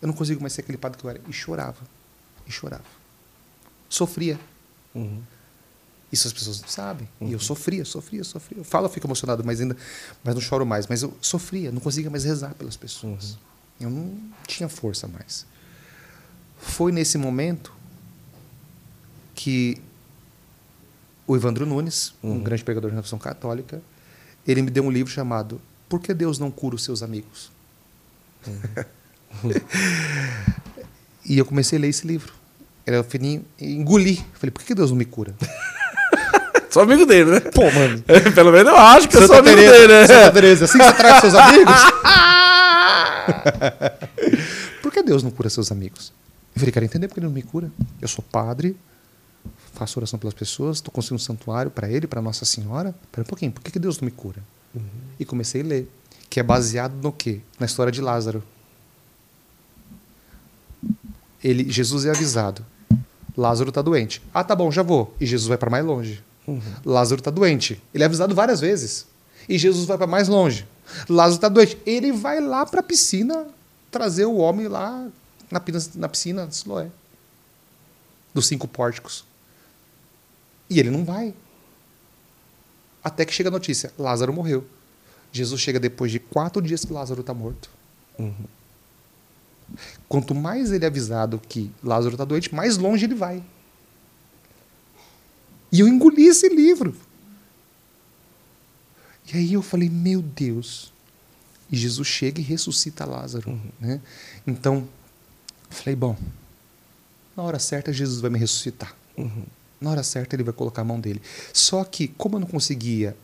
Eu 0.00 0.08
não 0.08 0.14
consigo 0.14 0.40
mais 0.40 0.52
ser 0.52 0.60
aquele 0.60 0.78
padre 0.78 0.98
que 0.98 1.04
eu 1.04 1.10
era. 1.10 1.20
E 1.28 1.32
chorava. 1.32 1.80
E 2.46 2.52
chorava. 2.52 2.84
Sofria. 3.88 4.38
Uhum. 4.94 5.22
Isso 6.10 6.26
as 6.26 6.32
pessoas 6.32 6.60
não 6.60 6.68
sabem. 6.68 7.08
Uhum. 7.20 7.28
E 7.28 7.32
eu 7.32 7.38
uhum. 7.38 7.44
sofria, 7.44 7.84
sofria, 7.84 8.24
sofria. 8.24 8.58
Eu 8.58 8.64
falo, 8.64 8.86
eu 8.86 8.90
fico 8.90 9.06
emocionado, 9.06 9.44
mas 9.44 9.60
ainda 9.60 9.76
mas 10.24 10.34
não 10.34 10.40
choro 10.40 10.64
mais. 10.64 10.86
Mas 10.86 11.02
eu 11.02 11.12
sofria, 11.20 11.70
não 11.70 11.80
conseguia 11.80 12.10
mais 12.10 12.24
rezar 12.24 12.54
pelas 12.54 12.76
pessoas. 12.76 13.32
Uhum. 13.32 13.38
Eu 13.80 13.90
não 13.90 14.18
tinha 14.46 14.68
força 14.68 15.06
mais. 15.06 15.46
Foi 16.58 16.90
nesse 16.90 17.18
momento 17.18 17.72
que 19.34 19.80
o 21.26 21.36
Evandro 21.36 21.66
Nunes, 21.66 22.14
um 22.22 22.30
uhum. 22.30 22.42
grande 22.42 22.64
pregador 22.64 22.90
de 22.90 22.94
renovação 22.94 23.18
católica, 23.18 23.82
ele 24.46 24.62
me 24.62 24.70
deu 24.70 24.82
um 24.82 24.90
livro 24.90 25.12
chamado 25.12 25.60
Por 25.88 26.00
que 26.00 26.14
Deus 26.14 26.38
não 26.38 26.50
cura 26.50 26.74
os 26.74 26.82
seus 26.82 27.02
amigos? 27.02 27.50
E 31.28 31.36
eu 31.36 31.44
comecei 31.44 31.78
a 31.78 31.82
ler 31.82 31.88
esse 31.88 32.06
livro. 32.06 32.32
Era 32.86 33.04
fininho, 33.04 33.44
engoli. 33.60 34.24
Falei, 34.32 34.50
por 34.50 34.62
que 34.62 34.74
Deus 34.74 34.90
não 34.90 34.96
me 34.96 35.04
cura? 35.04 35.34
sou 36.70 36.82
amigo 36.82 37.04
dele, 37.04 37.32
né? 37.32 37.40
Pô, 37.40 37.70
mano. 37.70 38.02
Pelo 38.34 38.50
menos 38.50 38.72
eu 38.72 38.78
acho 38.78 39.08
que 39.08 39.12
Santa 39.12 39.24
eu 39.24 39.28
sou 39.28 39.38
amigo 39.38 39.56
Tereza, 39.56 39.72
dele, 39.72 39.92
né? 39.92 40.06
Santa 40.06 40.32
Teresa, 40.32 40.64
assim 40.64 40.78
você 40.78 40.92
traz 40.94 41.20
seus 41.20 41.34
amigos? 41.34 41.74
por 44.80 44.90
que 44.90 45.02
Deus 45.02 45.22
não 45.22 45.30
cura 45.30 45.50
seus 45.50 45.70
amigos? 45.70 46.14
Eu 46.56 46.60
falei, 46.60 46.72
quero 46.72 46.86
entender 46.86 47.08
porque 47.08 47.20
ele 47.20 47.26
não 47.26 47.34
me 47.34 47.42
cura. 47.42 47.70
Eu 48.00 48.08
sou 48.08 48.24
padre, 48.32 48.74
faço 49.74 49.98
oração 49.98 50.18
pelas 50.18 50.32
pessoas, 50.32 50.78
estou 50.78 50.90
construindo 50.90 51.20
um 51.20 51.24
santuário 51.24 51.70
para 51.70 51.90
ele, 51.90 52.06
para 52.06 52.22
Nossa 52.22 52.46
Senhora. 52.46 52.94
Espera 53.04 53.22
um 53.22 53.28
pouquinho, 53.28 53.52
por 53.52 53.62
que 53.62 53.78
Deus 53.78 54.00
não 54.00 54.06
me 54.06 54.12
cura? 54.12 54.42
Uhum. 54.74 54.82
E 55.20 55.26
comecei 55.26 55.60
a 55.60 55.64
ler, 55.64 55.92
que 56.30 56.40
é 56.40 56.42
baseado 56.42 56.94
no 57.02 57.12
quê? 57.12 57.40
Na 57.60 57.66
história 57.66 57.92
de 57.92 58.00
Lázaro 58.00 58.42
ele, 61.42 61.70
Jesus 61.70 62.04
é 62.04 62.10
avisado. 62.10 62.64
Lázaro 63.36 63.68
está 63.68 63.80
doente. 63.82 64.22
Ah, 64.34 64.42
tá 64.42 64.56
bom, 64.56 64.70
já 64.70 64.82
vou. 64.82 65.14
E 65.20 65.26
Jesus 65.26 65.48
vai 65.48 65.56
para 65.56 65.70
mais 65.70 65.84
longe. 65.84 66.22
Uhum. 66.46 66.60
Lázaro 66.84 67.20
está 67.20 67.30
doente. 67.30 67.80
Ele 67.94 68.02
é 68.02 68.06
avisado 68.06 68.34
várias 68.34 68.60
vezes. 68.60 69.06
E 69.48 69.56
Jesus 69.56 69.86
vai 69.86 69.96
para 69.96 70.06
mais 70.06 70.28
longe. 70.28 70.66
Lázaro 71.08 71.36
está 71.36 71.48
doente. 71.48 71.78
Ele 71.86 72.10
vai 72.10 72.40
lá 72.40 72.66
para 72.66 72.80
a 72.80 72.82
piscina 72.82 73.46
trazer 73.90 74.24
o 74.24 74.36
homem 74.36 74.66
lá 74.66 75.06
na, 75.50 75.62
na 75.94 76.08
piscina 76.08 76.46
de 76.46 76.56
Siloé. 76.56 76.88
Dos 78.34 78.46
cinco 78.46 78.66
pórticos. 78.66 79.24
E 80.68 80.80
ele 80.80 80.90
não 80.90 81.04
vai. 81.04 81.32
Até 83.02 83.24
que 83.24 83.32
chega 83.32 83.48
a 83.48 83.52
notícia: 83.52 83.92
Lázaro 83.98 84.32
morreu. 84.32 84.66
Jesus 85.30 85.60
chega 85.60 85.78
depois 85.78 86.10
de 86.10 86.18
quatro 86.18 86.60
dias 86.60 86.84
que 86.84 86.92
Lázaro 86.92 87.20
está 87.20 87.32
morto. 87.32 87.70
Uhum. 88.18 88.34
Quanto 90.08 90.34
mais 90.34 90.72
ele 90.72 90.84
é 90.84 90.88
avisado 90.88 91.40
que 91.48 91.70
Lázaro 91.82 92.14
está 92.14 92.24
doente, 92.24 92.54
mais 92.54 92.76
longe 92.76 93.04
ele 93.04 93.14
vai. 93.14 93.42
E 95.70 95.80
eu 95.80 95.88
engoli 95.88 96.26
esse 96.26 96.48
livro. 96.48 96.94
E 99.32 99.36
aí 99.36 99.52
eu 99.52 99.62
falei, 99.62 99.88
meu 99.90 100.22
Deus. 100.22 100.92
E 101.70 101.76
Jesus 101.76 102.08
chega 102.08 102.40
e 102.40 102.44
ressuscita 102.44 103.04
Lázaro. 103.04 103.50
Uhum. 103.50 103.70
Né? 103.78 104.00
Então, 104.46 104.88
falei, 105.68 105.94
bom, 105.94 106.16
na 107.36 107.42
hora 107.42 107.58
certa 107.58 107.92
Jesus 107.92 108.20
vai 108.20 108.30
me 108.30 108.38
ressuscitar. 108.38 108.94
Uhum. 109.16 109.44
Na 109.80 109.90
hora 109.90 110.02
certa 110.02 110.34
ele 110.34 110.42
vai 110.42 110.54
colocar 110.54 110.82
a 110.82 110.84
mão 110.84 110.98
dele. 110.98 111.20
Só 111.52 111.84
que, 111.84 112.08
como 112.08 112.36
eu 112.36 112.40
não 112.40 112.46
conseguia, 112.46 113.14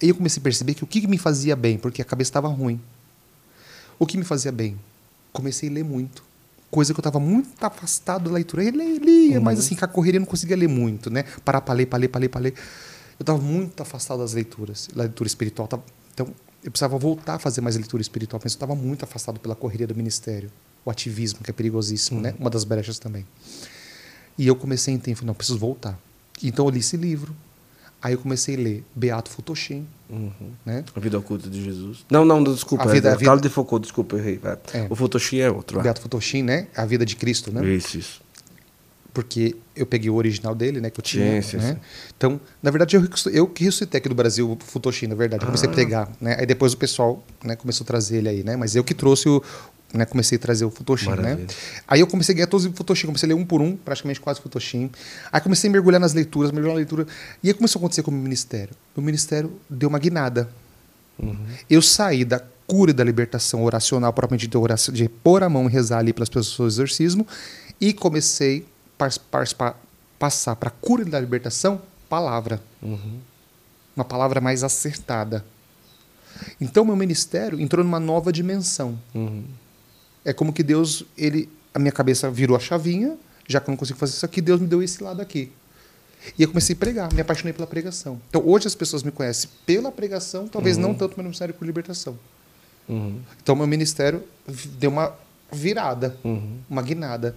eu 0.00 0.14
comecei 0.14 0.40
a 0.40 0.42
perceber 0.42 0.74
que 0.74 0.84
o 0.84 0.86
que 0.86 1.06
me 1.06 1.16
fazia 1.16 1.54
bem, 1.54 1.78
porque 1.78 2.02
a 2.02 2.04
cabeça 2.04 2.30
estava 2.30 2.48
ruim. 2.48 2.80
O 3.98 4.04
que 4.04 4.18
me 4.18 4.24
fazia 4.24 4.52
bem? 4.52 4.78
Comecei 5.36 5.68
a 5.68 5.72
ler 5.72 5.84
muito. 5.84 6.24
Coisa 6.70 6.92
que 6.92 6.98
eu 6.98 7.02
estava 7.02 7.20
muito 7.20 7.62
afastado 7.62 8.24
da 8.24 8.34
leitura. 8.34 8.64
Eu 8.64 8.70
lia, 8.70 9.38
uhum. 9.38 9.44
mas 9.44 9.58
assim, 9.58 9.76
com 9.76 9.84
a 9.84 9.88
correria 9.88 10.18
eu 10.18 10.22
não 10.22 10.26
conseguia 10.26 10.56
ler 10.56 10.68
muito, 10.68 11.10
né? 11.10 11.24
Parar 11.44 11.60
para 11.60 11.74
ler, 11.74 11.86
para 11.86 11.98
ler, 11.98 12.08
para 12.08 12.20
ler, 12.20 12.28
para 12.28 12.40
ler. 12.40 12.54
Eu 13.18 13.22
estava 13.22 13.38
muito 13.38 13.82
afastado 13.82 14.18
das 14.18 14.32
leituras, 14.32 14.88
leitura 14.94 15.26
espiritual. 15.26 15.68
Tava, 15.68 15.84
então, 16.12 16.28
eu 16.64 16.70
precisava 16.70 16.98
voltar 16.98 17.34
a 17.34 17.38
fazer 17.38 17.60
mais 17.60 17.76
leitura 17.76 18.00
espiritual, 18.00 18.40
mas 18.42 18.52
eu 18.52 18.56
estava 18.56 18.74
muito 18.74 19.04
afastado 19.04 19.38
pela 19.38 19.54
correria 19.54 19.86
do 19.86 19.94
ministério. 19.94 20.50
O 20.84 20.90
ativismo, 20.90 21.40
que 21.42 21.50
é 21.50 21.54
perigosíssimo, 21.54 22.20
né? 22.20 22.30
uhum. 22.30 22.34
né? 22.34 22.40
Uma 22.40 22.50
das 22.50 22.64
brechas 22.64 22.98
também. 22.98 23.26
E 24.38 24.46
eu 24.46 24.56
comecei 24.56 24.92
a 24.92 24.96
entender, 24.96 25.24
não, 25.24 25.34
preciso 25.34 25.58
voltar. 25.58 25.98
Então 26.42 26.66
eu 26.66 26.70
li 26.70 26.80
esse 26.80 26.96
livro. 26.96 27.34
Aí 28.06 28.12
eu 28.12 28.20
comecei 28.20 28.54
a 28.54 28.58
ler 28.58 28.84
Beato 28.94 29.28
Futoshim. 29.28 29.84
Uhum. 30.08 30.30
Né? 30.64 30.84
A 30.94 31.00
Vida 31.00 31.18
Oculta 31.18 31.50
de 31.50 31.60
Jesus. 31.60 32.06
Não, 32.08 32.24
não, 32.24 32.40
desculpa. 32.44 32.84
A 32.84 32.86
vida, 32.86 33.08
é, 33.08 33.12
a 33.12 33.14
vida... 33.16 33.24
Carlos 33.24 33.42
de 33.42 33.48
Foucault, 33.48 33.82
desculpa, 33.82 34.14
eu 34.14 34.20
errei. 34.20 34.40
É. 34.72 34.86
O 34.88 34.94
Futoshim 34.94 35.38
é 35.38 35.50
outro. 35.50 35.82
Beato 35.82 36.00
Futoshim, 36.00 36.40
né? 36.40 36.68
A 36.76 36.86
Vida 36.86 37.04
de 37.04 37.16
Cristo, 37.16 37.50
né? 37.50 37.66
Isso, 37.66 37.98
isso. 37.98 38.22
Porque 39.12 39.56
eu 39.74 39.84
peguei 39.84 40.08
o 40.08 40.14
original 40.14 40.54
dele, 40.54 40.80
né? 40.80 40.88
Que 40.88 41.00
eu 41.00 41.02
tinha. 41.02 41.42
Sim, 41.42 41.48
sim, 41.48 41.56
né? 41.56 41.72
sim. 41.72 41.80
Então, 42.16 42.40
na 42.62 42.70
verdade, 42.70 42.94
eu, 42.94 43.02
eu 43.32 43.48
que 43.48 43.64
ressuscitei 43.64 43.98
aqui 43.98 44.08
do 44.08 44.14
Brasil 44.14 44.52
o 44.52 44.58
Futoshim, 44.64 45.08
na 45.08 45.16
verdade. 45.16 45.42
Eu 45.42 45.46
comecei 45.46 45.68
ah. 45.68 45.72
a 45.72 45.74
pregar, 45.74 46.12
né? 46.20 46.36
Aí 46.38 46.46
depois 46.46 46.74
o 46.74 46.76
pessoal 46.76 47.24
né, 47.42 47.56
começou 47.56 47.82
a 47.82 47.88
trazer 47.88 48.18
ele 48.18 48.28
aí, 48.28 48.44
né? 48.44 48.54
Mas 48.54 48.76
eu 48.76 48.84
que 48.84 48.94
trouxe 48.94 49.28
o, 49.28 49.42
né, 49.92 50.04
comecei 50.04 50.36
a 50.36 50.38
trazer 50.38 50.64
o 50.64 50.70
Futoshim, 50.70 51.10
né? 51.10 51.46
Aí 51.86 52.00
eu 52.00 52.06
comecei 52.06 52.34
a 52.34 52.36
ganhar 52.36 52.46
todos 52.46 52.66
os 52.66 52.72
Futoshim, 52.76 53.06
comecei 53.06 53.26
a 53.26 53.34
ler 53.34 53.40
um 53.40 53.44
por 53.44 53.60
um, 53.60 53.76
praticamente 53.76 54.20
quase 54.20 54.40
Futoshim. 54.40 54.90
Aí 55.32 55.40
comecei 55.40 55.70
a 55.70 55.72
mergulhar 55.72 56.00
nas 56.00 56.12
leituras, 56.12 56.50
mergulhar 56.50 56.74
na 56.74 56.78
leitura. 56.78 57.06
E 57.42 57.48
aí 57.48 57.54
começou 57.54 57.78
a 57.78 57.80
acontecer 57.80 58.02
com 58.02 58.10
o 58.10 58.14
meu 58.14 58.22
ministério. 58.22 58.74
O 58.94 59.00
ministério 59.00 59.52
deu 59.70 59.88
uma 59.88 59.98
guinada. 59.98 60.48
Uhum. 61.18 61.36
Eu 61.70 61.80
saí 61.80 62.24
da 62.24 62.42
cura 62.66 62.90
e 62.90 62.94
da 62.94 63.04
libertação 63.04 63.62
oracional, 63.62 64.12
propriamente 64.12 64.46
de, 64.46 64.56
oração, 64.56 64.92
de 64.92 65.08
pôr 65.08 65.42
a 65.42 65.48
mão 65.48 65.68
e 65.68 65.72
rezar 65.72 65.98
ali 65.98 66.12
pelas 66.12 66.28
pessoas 66.28 66.74
do 66.74 66.82
exorcismo, 66.82 67.26
e 67.80 67.92
comecei 67.92 68.66
a 68.98 69.74
passar 70.18 70.56
para 70.56 70.68
a 70.68 70.72
cura 70.72 71.02
e 71.02 71.04
da 71.04 71.20
libertação, 71.20 71.80
palavra. 72.08 72.60
Uhum. 72.82 73.18
Uma 73.94 74.04
palavra 74.04 74.40
mais 74.40 74.64
acertada. 74.64 75.44
Então, 76.60 76.84
meu 76.84 76.96
ministério 76.96 77.58
entrou 77.60 77.84
numa 77.84 78.00
nova 78.00 78.32
dimensão. 78.32 78.98
Uhum. 79.14 79.44
É 80.26 80.32
como 80.32 80.52
que 80.52 80.64
Deus, 80.64 81.04
ele, 81.16 81.48
a 81.72 81.78
minha 81.78 81.92
cabeça 81.92 82.28
virou 82.28 82.56
a 82.56 82.60
chavinha, 82.60 83.16
já 83.46 83.60
que 83.60 83.70
eu 83.70 83.72
não 83.72 83.76
consigo 83.76 83.96
fazer 83.96 84.12
isso 84.14 84.26
aqui, 84.26 84.40
Deus 84.40 84.60
me 84.60 84.66
deu 84.66 84.82
esse 84.82 85.00
lado 85.00 85.22
aqui. 85.22 85.52
E 86.36 86.42
eu 86.42 86.48
comecei 86.48 86.74
a 86.74 86.76
pregar, 86.76 87.14
me 87.14 87.20
apaixonei 87.20 87.52
pela 87.52 87.66
pregação. 87.66 88.20
Então 88.28 88.42
hoje 88.44 88.66
as 88.66 88.74
pessoas 88.74 89.04
me 89.04 89.12
conhecem 89.12 89.48
pela 89.64 89.92
pregação, 89.92 90.48
talvez 90.48 90.76
uhum. 90.76 90.82
não 90.82 90.94
tanto 90.94 91.16
meu 91.16 91.22
ministério 91.22 91.54
por 91.54 91.64
libertação. 91.64 92.18
Uhum. 92.88 93.20
Então 93.40 93.54
meu 93.54 93.68
ministério 93.68 94.24
deu 94.80 94.90
uma 94.90 95.14
virada, 95.52 96.18
uhum. 96.24 96.58
uma 96.68 96.82
guinada. 96.82 97.36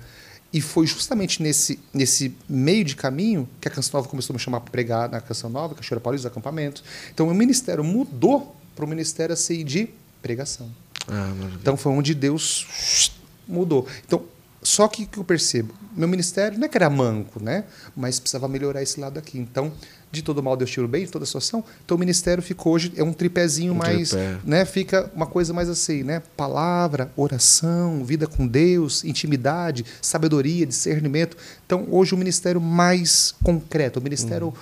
E 0.51 0.59
foi 0.59 0.87
justamente 0.87 1.43
nesse, 1.43 1.79
nesse 1.93 2.35
meio 2.49 2.83
de 2.83 2.95
caminho 2.95 3.47
que 3.61 3.67
a 3.67 3.71
Canção 3.71 3.99
Nova 3.99 4.09
começou 4.09 4.33
a 4.33 4.35
me 4.35 4.39
chamar 4.39 4.61
para 4.61 4.71
pregar 4.71 5.07
na 5.07 5.21
Canção 5.21 5.47
Nova, 5.47 5.75
Cachoeira 5.75 6.01
Paulista, 6.01 6.27
acampamentos. 6.27 6.83
Então 7.13 7.27
o 7.27 7.35
ministério 7.35 7.83
mudou 7.83 8.55
para 8.75 8.83
o 8.83 8.87
ministério 8.87 9.33
assim 9.33 9.63
de 9.63 9.89
pregação. 10.23 10.71
Ah, 11.11 11.33
então 11.59 11.75
foi 11.75 11.91
onde 11.91 12.13
Deus 12.13 13.11
mudou. 13.47 13.87
Então, 14.05 14.23
só 14.61 14.87
que 14.87 15.05
que 15.05 15.17
eu 15.17 15.23
percebo, 15.23 15.73
meu 15.95 16.07
ministério 16.07 16.57
não 16.57 16.65
é 16.65 16.69
que 16.69 16.77
era 16.77 16.89
manco, 16.89 17.41
né? 17.41 17.63
Mas 17.95 18.19
precisava 18.19 18.47
melhorar 18.47 18.81
esse 18.81 18.99
lado 18.99 19.17
aqui. 19.17 19.37
Então, 19.37 19.71
de 20.11 20.21
todo 20.21 20.41
mal 20.41 20.57
Deus 20.57 20.69
tira 20.69 20.85
o 20.85 20.89
bem, 20.89 21.05
de 21.05 21.11
toda 21.11 21.25
situação. 21.25 21.63
Então 21.85 21.95
o 21.95 21.99
ministério 21.99 22.41
ficou 22.41 22.73
hoje 22.73 22.91
é 22.95 23.03
um 23.03 23.13
tripézinho 23.13 23.73
um 23.73 23.75
mais, 23.75 24.09
tripé. 24.09 24.37
né? 24.43 24.65
Fica 24.65 25.09
uma 25.15 25.25
coisa 25.25 25.53
mais 25.53 25.69
assim, 25.69 26.03
né? 26.03 26.21
Palavra, 26.35 27.11
oração, 27.15 28.03
vida 28.03 28.27
com 28.27 28.47
Deus, 28.47 29.03
intimidade, 29.03 29.85
sabedoria, 30.01 30.65
discernimento. 30.65 31.37
Então 31.65 31.87
hoje 31.91 32.13
o 32.15 32.17
ministério 32.17 32.59
mais 32.59 33.33
concreto, 33.43 33.99
o 33.99 34.03
ministério 34.03 34.47
uhum. 34.47 34.53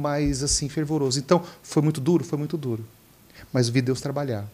mais 0.00 0.42
assim 0.42 0.68
fervoroso. 0.68 1.18
Então 1.18 1.42
foi 1.62 1.82
muito 1.82 2.00
duro, 2.00 2.24
foi 2.24 2.38
muito 2.38 2.56
duro. 2.56 2.84
Mas 3.52 3.68
vi 3.68 3.80
Deus 3.80 4.00
trabalhar. 4.00 4.44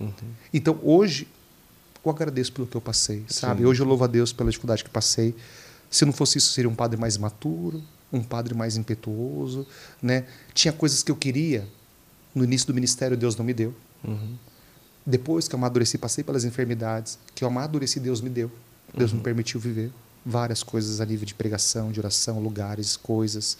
Uhum. 0.00 0.12
Então, 0.52 0.78
hoje, 0.82 1.28
eu 2.04 2.10
agradeço 2.10 2.52
pelo 2.52 2.66
que 2.66 2.76
eu 2.76 2.80
passei, 2.80 3.24
sabe? 3.28 3.60
Sim. 3.60 3.66
Hoje 3.66 3.82
eu 3.82 3.86
louvo 3.86 4.04
a 4.04 4.06
Deus 4.06 4.32
pela 4.32 4.50
dificuldade 4.50 4.82
que 4.82 4.90
passei. 4.90 5.34
Se 5.90 6.04
não 6.04 6.12
fosse 6.12 6.38
isso, 6.38 6.52
seria 6.52 6.70
um 6.70 6.74
padre 6.74 6.98
mais 6.98 7.16
maturo, 7.16 7.82
um 8.12 8.22
padre 8.22 8.54
mais 8.54 8.76
impetuoso, 8.76 9.66
né? 10.02 10.26
Tinha 10.54 10.72
coisas 10.72 11.02
que 11.02 11.10
eu 11.10 11.16
queria 11.16 11.68
no 12.34 12.44
início 12.44 12.66
do 12.66 12.74
ministério, 12.74 13.16
Deus 13.16 13.36
não 13.36 13.44
me 13.44 13.52
deu. 13.52 13.74
Uhum. 14.04 14.36
Depois 15.04 15.48
que 15.48 15.54
eu 15.54 15.58
amadureci, 15.58 15.98
passei 15.98 16.22
pelas 16.22 16.44
enfermidades, 16.44 17.18
que 17.34 17.44
eu 17.44 17.48
amadureci, 17.48 17.98
Deus 17.98 18.20
me 18.20 18.30
deu. 18.30 18.50
Deus 18.96 19.10
uhum. 19.10 19.18
me 19.18 19.24
permitiu 19.24 19.60
viver 19.60 19.92
várias 20.24 20.62
coisas 20.62 21.00
a 21.00 21.06
nível 21.06 21.26
de 21.26 21.34
pregação, 21.34 21.90
de 21.90 21.98
oração, 21.98 22.40
lugares, 22.40 22.96
coisas. 22.96 23.56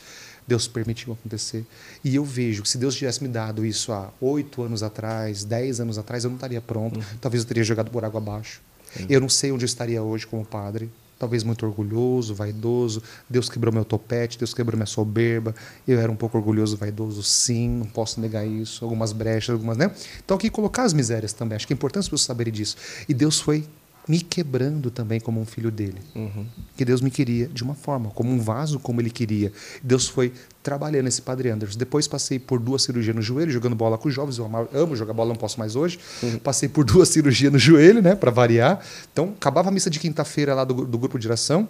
Deus 0.47 0.67
permitiu 0.67 1.13
acontecer. 1.13 1.65
E 2.05 2.17
eu 2.17 2.25
vejo 2.25 2.63
que 2.63 2.69
se 2.69 2.79
Deus 2.79 2.95
tivesse 2.95 3.23
me 3.23 3.29
dado 3.29 3.65
isso 3.65 3.93
há 3.93 4.11
oito 4.21 4.63
anos 4.63 4.83
atrás, 4.83 5.45
dez 5.45 5.81
anos 5.81 5.99
atrás, 5.99 6.25
eu 6.25 6.31
não 6.31 6.37
estaria 6.37 6.61
pronto. 6.61 6.99
Uhum. 6.99 7.05
Talvez 7.21 7.43
eu 7.43 7.49
teria 7.49 7.65
jogado 7.65 7.91
por 7.91 8.05
água 8.05 8.21
abaixo. 8.21 8.61
Sim. 8.95 9.07
Eu 9.09 9.21
não 9.21 9.29
sei 9.29 9.53
onde 9.53 9.65
eu 9.65 9.67
estaria 9.67 10.03
hoje 10.03 10.27
como 10.27 10.45
padre. 10.45 10.91
Talvez 11.19 11.45
muito 11.45 11.67
orgulhoso, 11.67 12.35
vaidoso. 12.35 13.03
Deus 13.29 13.51
quebrou 13.51 13.73
meu 13.75 13.85
topete, 13.85 14.39
Deus 14.39 14.55
quebrou 14.55 14.77
minha 14.77 14.87
soberba. 14.87 15.55
Eu 15.87 16.01
era 16.01 16.11
um 16.11 16.17
pouco 16.17 16.39
orgulhoso, 16.39 16.79
vaidoso, 16.79 17.23
sim, 17.23 17.69
não 17.69 17.87
posso 17.87 18.19
negar 18.19 18.47
isso. 18.47 18.83
Algumas 18.83 19.13
brechas, 19.13 19.51
algumas, 19.51 19.77
né? 19.77 19.95
Então, 20.25 20.35
aqui 20.39 20.49
colocar 20.49 20.85
as 20.85 20.95
misérias 20.95 21.35
também. 21.35 21.57
Acho 21.57 21.67
que 21.67 21.75
é 21.75 21.77
importante 21.77 22.05
as 22.05 22.07
pessoas 22.07 22.23
saberem 22.23 22.51
disso. 22.51 22.77
E 23.07 23.13
Deus 23.13 23.39
foi 23.39 23.67
me 24.11 24.21
quebrando 24.21 24.91
também 24.91 25.21
como 25.21 25.41
um 25.41 25.47
filho 25.47 25.71
dele. 25.71 25.99
Uhum. 26.17 26.45
Que 26.77 26.85
Deus 26.85 27.01
me 27.01 27.13
queria 27.13 27.47
de 27.47 27.63
uma 27.63 27.77
forma, 27.77 28.11
como 28.11 28.29
um 28.29 28.41
vaso 28.41 28.81
como 28.81 29.01
ele 29.01 29.09
queria. 29.09 29.53
Deus 29.85 30.09
foi 30.09 30.33
trabalhando 30.65 31.07
esse 31.07 31.23
Padre 31.23 31.49
Anderson. 31.49 31.79
Depois 31.79 32.09
passei 32.09 32.37
por 32.37 32.59
duas 32.59 32.83
cirurgias 32.83 33.15
no 33.15 33.23
joelho, 33.23 33.53
jogando 33.53 33.77
bola 33.77 33.97
com 33.97 34.09
os 34.09 34.15
jovens. 34.15 34.37
Eu 34.37 34.51
amo 34.75 34.97
jogar 34.97 35.13
bola, 35.13 35.29
não 35.29 35.37
posso 35.37 35.61
mais 35.61 35.77
hoje. 35.77 36.01
Uhum. 36.25 36.41
Passei 36.41 36.69
por 36.69 36.85
duas 36.85 37.09
cirurgias 37.09 37.53
no 37.53 37.59
joelho, 37.59 38.03
né, 38.03 38.17
para 38.17 38.33
variar. 38.33 38.81
Então, 39.13 39.33
acabava 39.37 39.69
a 39.69 39.73
missa 39.73 39.89
de 39.89 40.01
quinta-feira 40.01 40.57
lá 40.57 40.65
do, 40.65 40.85
do 40.85 40.99
grupo 40.99 41.17
de 41.17 41.29
oração. 41.29 41.69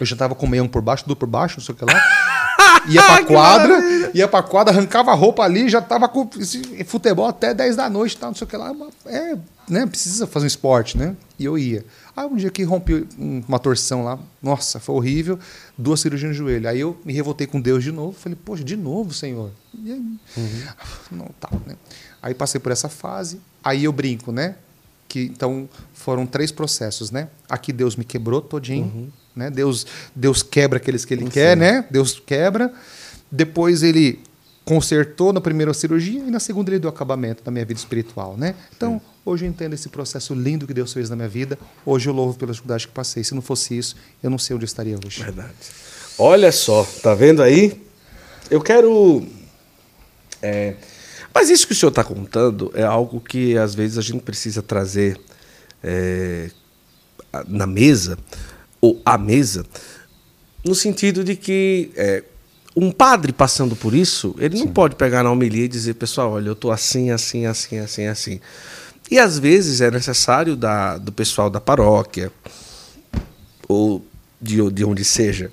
Eu 0.00 0.04
já 0.04 0.16
estava 0.16 0.34
com 0.34 0.48
meião 0.48 0.66
por 0.66 0.82
baixo, 0.82 1.04
tudo 1.04 1.14
por 1.14 1.28
baixo, 1.28 1.58
não 1.58 1.64
sei 1.64 1.76
o 1.76 1.78
que 1.78 1.84
lá. 1.84 2.35
Ia 2.88 3.02
pra 3.02 3.24
quadra, 3.24 4.10
ia 4.14 4.28
pra 4.28 4.42
quadra, 4.42 4.72
arrancava 4.72 5.10
a 5.10 5.14
roupa 5.14 5.42
ali, 5.42 5.68
já 5.68 5.80
tava 5.80 6.08
com 6.08 6.28
futebol 6.86 7.26
até 7.26 7.54
10 7.54 7.76
da 7.76 7.90
noite, 7.90 8.16
tal, 8.16 8.30
não 8.30 8.34
sei 8.34 8.44
o 8.46 8.48
que 8.48 8.56
lá. 8.56 8.74
É, 9.06 9.36
né, 9.68 9.86
precisa 9.86 10.26
fazer 10.26 10.44
um 10.44 10.48
esporte, 10.48 10.96
né? 10.96 11.16
E 11.38 11.44
eu 11.44 11.58
ia. 11.58 11.84
Aí 12.16 12.26
um 12.26 12.36
dia 12.36 12.50
que 12.50 12.62
rompi 12.62 13.06
uma 13.18 13.58
torção 13.58 14.04
lá, 14.04 14.18
nossa, 14.42 14.80
foi 14.80 14.94
horrível, 14.94 15.38
duas 15.76 16.00
cirurgias 16.00 16.30
no 16.30 16.34
joelho. 16.34 16.68
Aí 16.68 16.80
eu 16.80 16.96
me 17.04 17.12
revoltei 17.12 17.46
com 17.46 17.60
Deus 17.60 17.84
de 17.84 17.92
novo, 17.92 18.12
falei, 18.18 18.38
poxa, 18.42 18.64
de 18.64 18.76
novo, 18.76 19.12
Senhor? 19.12 19.50
E 19.74 19.92
aí, 19.92 19.98
uhum. 19.98 20.62
Não, 21.10 21.26
tá, 21.38 21.50
né? 21.66 21.76
Aí 22.22 22.34
passei 22.34 22.60
por 22.60 22.72
essa 22.72 22.88
fase, 22.88 23.40
aí 23.62 23.84
eu 23.84 23.92
brinco, 23.92 24.32
né? 24.32 24.56
Que 25.08 25.24
então 25.24 25.68
foram 25.92 26.26
três 26.26 26.50
processos, 26.50 27.10
né? 27.10 27.28
Aqui 27.48 27.72
Deus 27.72 27.96
me 27.96 28.04
quebrou 28.04 28.40
todinho, 28.40 28.86
uhum. 28.86 29.10
Né? 29.36 29.50
Deus 29.50 29.86
Deus 30.14 30.42
quebra 30.42 30.78
aqueles 30.78 31.04
que 31.04 31.14
ele 31.14 31.24
Sim. 31.24 31.30
quer, 31.30 31.56
né? 31.56 31.84
Deus 31.90 32.18
quebra. 32.24 32.72
Depois 33.30 33.82
ele 33.82 34.20
consertou 34.64 35.32
na 35.32 35.40
primeira 35.40 35.72
cirurgia 35.72 36.20
e 36.20 36.30
na 36.30 36.40
segunda 36.40 36.70
ele 36.70 36.80
deu 36.80 36.90
acabamento 36.90 37.44
da 37.44 37.52
minha 37.52 37.64
vida 37.64 37.78
espiritual, 37.78 38.36
né? 38.36 38.56
Então, 38.76 39.00
hoje 39.24 39.44
eu 39.44 39.48
entendo 39.48 39.74
esse 39.74 39.88
processo 39.88 40.34
lindo 40.34 40.66
que 40.66 40.74
Deus 40.74 40.92
fez 40.92 41.08
na 41.08 41.14
minha 41.14 41.28
vida. 41.28 41.56
Hoje 41.84 42.08
eu 42.08 42.12
louvo 42.12 42.36
pela 42.36 42.50
dificuldade 42.50 42.88
que 42.88 42.92
passei. 42.92 43.22
Se 43.22 43.32
não 43.32 43.40
fosse 43.40 43.78
isso, 43.78 43.94
eu 44.20 44.28
não 44.28 44.38
sei 44.38 44.56
onde 44.56 44.64
eu 44.64 44.66
estaria 44.66 44.98
hoje. 45.04 45.22
Verdade. 45.22 45.52
Olha 46.18 46.50
só, 46.50 46.84
tá 47.00 47.14
vendo 47.14 47.42
aí? 47.42 47.80
Eu 48.50 48.60
quero. 48.60 49.24
É... 50.42 50.74
Mas 51.32 51.48
isso 51.48 51.66
que 51.66 51.72
o 51.72 51.76
senhor 51.76 51.90
está 51.90 52.02
contando 52.02 52.72
é 52.74 52.82
algo 52.82 53.20
que 53.20 53.56
às 53.56 53.72
vezes 53.72 53.98
a 53.98 54.02
gente 54.02 54.22
precisa 54.22 54.62
trazer 54.62 55.20
é... 55.80 56.50
na 57.46 57.68
mesa, 57.68 58.18
ou 58.80 59.00
à 59.04 59.16
mesa, 59.16 59.64
no 60.64 60.74
sentido 60.74 61.22
de 61.22 61.36
que 61.36 61.90
é, 61.96 62.22
um 62.76 62.90
padre 62.90 63.32
passando 63.32 63.74
por 63.74 63.94
isso, 63.94 64.34
ele 64.38 64.58
Sim. 64.58 64.64
não 64.64 64.72
pode 64.72 64.96
pegar 64.96 65.22
na 65.22 65.30
homilia 65.30 65.64
e 65.64 65.68
dizer, 65.68 65.94
pessoal, 65.94 66.32
olha, 66.32 66.48
eu 66.48 66.52
estou 66.52 66.70
assim, 66.70 67.10
assim, 67.10 67.46
assim, 67.46 67.78
assim, 67.78 68.06
assim. 68.06 68.40
E 69.10 69.18
às 69.18 69.38
vezes 69.38 69.80
é 69.80 69.90
necessário 69.90 70.56
da, 70.56 70.98
do 70.98 71.12
pessoal 71.12 71.48
da 71.48 71.60
paróquia, 71.60 72.30
ou 73.68 74.04
de, 74.40 74.70
de 74.70 74.84
onde 74.84 75.04
seja, 75.04 75.50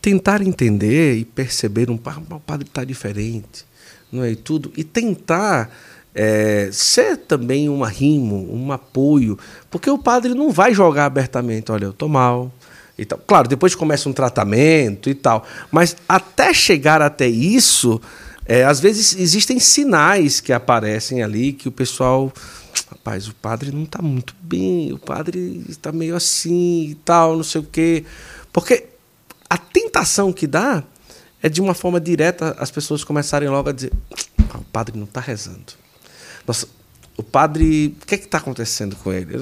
tentar 0.00 0.40
entender 0.40 1.16
e 1.16 1.24
perceber 1.24 1.90
um, 1.90 1.94
um 1.94 2.38
padre 2.38 2.66
está 2.66 2.84
diferente, 2.84 3.64
não 4.10 4.24
é? 4.24 4.30
E 4.30 4.36
tudo, 4.36 4.72
e 4.76 4.82
tentar 4.82 5.70
é, 6.18 6.70
ser 6.72 7.18
também 7.18 7.68
um 7.68 7.84
arrimo, 7.84 8.48
um 8.50 8.72
apoio, 8.72 9.38
porque 9.70 9.90
o 9.90 9.98
padre 9.98 10.32
não 10.32 10.50
vai 10.50 10.72
jogar 10.72 11.04
abertamente, 11.04 11.70
olha, 11.70 11.84
eu 11.84 11.90
estou 11.90 12.08
mal, 12.08 12.50
E 12.98 13.04
tal. 13.04 13.18
Claro, 13.26 13.46
depois 13.46 13.74
começa 13.74 14.08
um 14.08 14.12
tratamento 14.14 15.10
e 15.10 15.14
tal. 15.14 15.46
Mas 15.70 15.94
até 16.08 16.54
chegar 16.54 17.02
até 17.02 17.28
isso, 17.28 18.00
é, 18.46 18.64
às 18.64 18.80
vezes 18.80 19.14
existem 19.18 19.60
sinais 19.60 20.40
que 20.40 20.50
aparecem 20.50 21.22
ali 21.22 21.52
que 21.52 21.68
o 21.68 21.72
pessoal. 21.72 22.32
Rapaz, 22.90 23.28
o 23.28 23.34
padre 23.34 23.70
não 23.70 23.82
está 23.82 24.00
muito 24.00 24.34
bem, 24.40 24.92
o 24.92 24.98
padre 24.98 25.64
está 25.68 25.92
meio 25.92 26.16
assim 26.16 26.90
e 26.90 26.94
tal, 26.94 27.36
não 27.36 27.44
sei 27.44 27.60
o 27.60 27.64
quê. 27.64 28.04
Porque 28.52 28.86
a 29.50 29.58
tentação 29.58 30.32
que 30.32 30.46
dá 30.46 30.82
é 31.42 31.48
de 31.48 31.60
uma 31.60 31.74
forma 31.74 32.00
direta 32.00 32.56
as 32.58 32.70
pessoas 32.70 33.04
começarem 33.04 33.48
logo 33.48 33.68
a 33.68 33.72
dizer: 33.72 33.92
ah, 34.50 34.58
o 34.58 34.64
padre 34.64 34.96
não 34.96 35.04
está 35.04 35.20
rezando. 35.20 35.85
Nossa, 36.46 36.66
o 37.16 37.22
padre, 37.22 37.96
o 38.02 38.06
que 38.06 38.14
é 38.14 38.18
está 38.18 38.38
acontecendo 38.38 38.94
com 38.96 39.10
ele? 39.10 39.36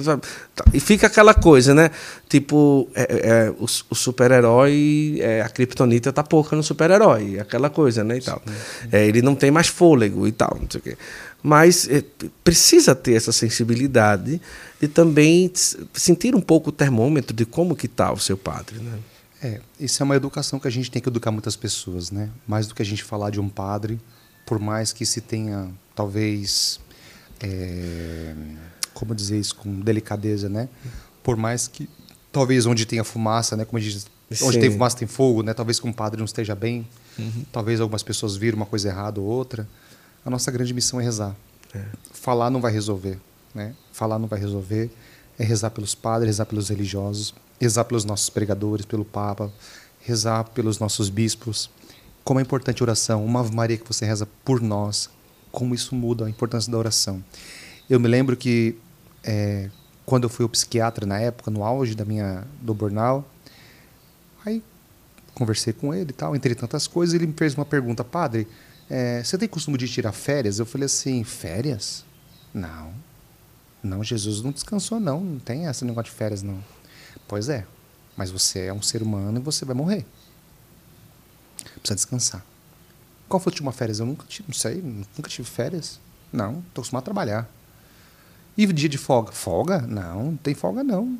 E 0.73 0.79
fica 0.79 1.07
aquela 1.07 1.33
coisa, 1.33 1.73
né? 1.73 1.91
Tipo, 2.29 2.89
é, 2.95 3.01
é, 3.01 3.29
é 3.29 3.49
o, 3.51 3.65
o 3.65 3.95
super-herói, 3.95 5.17
é, 5.19 5.41
a 5.41 5.49
criptonita 5.49 6.13
tá 6.13 6.23
pouca 6.23 6.55
no 6.55 6.63
super-herói, 6.63 7.37
aquela 7.37 7.69
coisa, 7.69 8.03
né? 8.03 8.17
E 8.17 8.21
tal. 8.21 8.41
É, 8.91 9.05
ele 9.05 9.21
não 9.21 9.35
tem 9.35 9.51
mais 9.51 9.67
fôlego 9.67 10.25
e 10.25 10.31
tal, 10.31 10.57
não 10.59 10.69
sei 10.69 10.79
o 10.79 10.83
quê. 10.83 10.97
Mas 11.43 11.87
é, 11.89 12.01
precisa 12.43 12.95
ter 12.95 13.13
essa 13.13 13.33
sensibilidade 13.33 14.41
de 14.79 14.87
também 14.87 15.51
sentir 15.93 16.33
um 16.33 16.41
pouco 16.41 16.69
o 16.69 16.73
termômetro 16.73 17.35
de 17.35 17.45
como 17.45 17.75
que 17.75 17.87
está 17.87 18.11
o 18.11 18.19
seu 18.19 18.37
padre, 18.37 18.79
né? 18.79 18.99
É, 19.43 19.61
isso 19.79 20.01
é 20.01 20.03
uma 20.05 20.15
educação 20.15 20.59
que 20.59 20.67
a 20.67 20.71
gente 20.71 20.89
tem 20.89 21.01
que 21.01 21.09
educar 21.09 21.29
muitas 21.29 21.57
pessoas, 21.57 22.09
né? 22.09 22.29
Mais 22.47 22.67
do 22.67 22.73
que 22.73 22.81
a 22.81 22.85
gente 22.85 23.03
falar 23.03 23.31
de 23.31 23.39
um 23.39 23.49
padre, 23.49 23.99
por 24.45 24.59
mais 24.59 24.93
que 24.93 25.05
se 25.05 25.19
tenha, 25.19 25.69
talvez 25.93 26.79
é, 27.45 28.33
como 28.93 29.13
dizer 29.13 29.39
isso 29.39 29.55
com 29.55 29.79
delicadeza, 29.81 30.49
né? 30.49 30.67
Por 31.23 31.37
mais 31.37 31.67
que 31.67 31.87
talvez 32.31 32.65
onde 32.65 32.85
tenha 32.85 33.03
fumaça, 33.03 33.55
né? 33.55 33.65
Como 33.65 33.77
a 33.77 33.81
gente 33.81 33.93
diz, 33.93 34.41
onde 34.41 34.59
tem 34.59 34.71
fumaça 34.71 34.97
tem 34.97 35.07
fogo, 35.07 35.43
né? 35.43 35.53
Talvez 35.53 35.79
que 35.79 35.87
um 35.87 35.93
padre 35.93 36.17
não 36.17 36.25
esteja 36.25 36.55
bem, 36.55 36.87
uhum. 37.17 37.45
talvez 37.51 37.79
algumas 37.79 38.03
pessoas 38.03 38.35
viram 38.35 38.57
uma 38.57 38.65
coisa 38.65 38.89
errada 38.89 39.19
ou 39.19 39.27
outra. 39.27 39.67
A 40.25 40.29
nossa 40.29 40.49
grande 40.51 40.73
missão 40.73 40.99
é 40.99 41.03
rezar. 41.03 41.35
É. 41.73 41.83
Falar 42.11 42.49
não 42.49 42.59
vai 42.59 42.71
resolver, 42.71 43.19
né? 43.53 43.75
Falar 43.91 44.17
não 44.17 44.27
vai 44.27 44.39
resolver. 44.39 44.89
É 45.37 45.43
rezar 45.43 45.69
pelos 45.69 45.93
padres, 45.93 46.27
rezar 46.27 46.45
pelos 46.45 46.69
religiosos, 46.69 47.35
rezar 47.59 47.83
pelos 47.83 48.05
nossos 48.05 48.29
pregadores, 48.29 48.85
pelo 48.85 49.03
Papa, 49.03 49.51
rezar 49.99 50.45
pelos 50.45 50.79
nossos 50.79 51.09
bispos. 51.09 51.69
Como 52.23 52.39
é 52.39 52.43
importante 52.43 52.81
a 52.81 52.85
oração, 52.85 53.23
uma 53.23 53.41
Ave 53.41 53.53
Maria 53.53 53.77
que 53.77 53.87
você 53.87 54.05
reza 54.05 54.27
por 54.43 54.61
nós, 54.61 55.09
como 55.55 55.73
isso 55.73 55.95
muda 55.95 56.25
a 56.25 56.29
importância 56.29 56.69
da 56.69 56.77
oração. 56.77 57.23
Eu 57.89 57.99
me 57.99 58.07
lembro 58.07 58.35
que 58.35 58.75
é, 59.23 59.69
quando 60.05 60.25
eu 60.25 60.29
fui 60.29 60.43
ao 60.43 60.49
psiquiatra 60.49 61.05
na 61.05 61.17
época, 61.17 61.49
no 61.49 61.63
auge 61.63 61.95
da 61.95 62.03
minha 62.03 62.45
do 62.61 62.73
burnout, 62.73 63.25
aí 64.45 64.61
conversei 65.33 65.71
com 65.73 65.93
ele 65.93 66.09
e 66.11 66.13
tal, 66.13 66.35
entre 66.35 66.53
tantas 66.53 66.87
coisas, 66.87 67.15
ele 67.15 67.25
me 67.25 67.33
fez 67.33 67.55
uma 67.55 67.65
pergunta, 67.65 68.03
padre, 68.03 68.47
é, 68.89 69.23
você 69.23 69.37
tem 69.37 69.47
costume 69.47 69.77
de 69.77 69.87
tirar 69.87 70.11
férias? 70.11 70.59
Eu 70.59 70.65
falei 70.65 70.85
assim, 70.85 71.23
férias? 71.23 72.05
Não. 72.53 72.93
Não, 73.81 74.03
Jesus 74.03 74.41
não 74.41 74.51
descansou 74.51 74.99
não, 74.99 75.21
não 75.21 75.39
tem 75.39 75.65
esse 75.65 75.85
negócio 75.85 76.11
de 76.11 76.17
férias 76.17 76.41
não. 76.41 76.61
Pois 77.27 77.49
é, 77.49 77.65
mas 78.17 78.29
você 78.29 78.65
é 78.65 78.73
um 78.73 78.81
ser 78.81 79.01
humano 79.01 79.39
e 79.39 79.41
você 79.41 79.63
vai 79.63 79.75
morrer. 79.75 80.05
Precisa 81.79 81.95
descansar. 81.95 82.54
Qual 83.27 83.39
foi 83.39 83.51
a 83.51 83.53
última 83.53 83.71
férias? 83.71 83.99
Eu 83.99 84.05
nunca 84.05 84.25
tive, 84.27 84.45
não 84.47 84.55
sei, 84.55 84.81
nunca 84.81 85.29
tive 85.29 85.47
férias. 85.47 85.99
Não, 86.31 86.59
estou 86.67 86.81
acostumado 86.81 87.03
a 87.03 87.05
trabalhar. 87.05 87.49
E 88.57 88.65
dia 88.67 88.87
de 88.87 88.97
folga? 88.97 89.31
Folga? 89.31 89.81
Não, 89.81 90.25
não 90.25 90.37
tem 90.37 90.53
folga 90.53 90.83
não. 90.83 91.17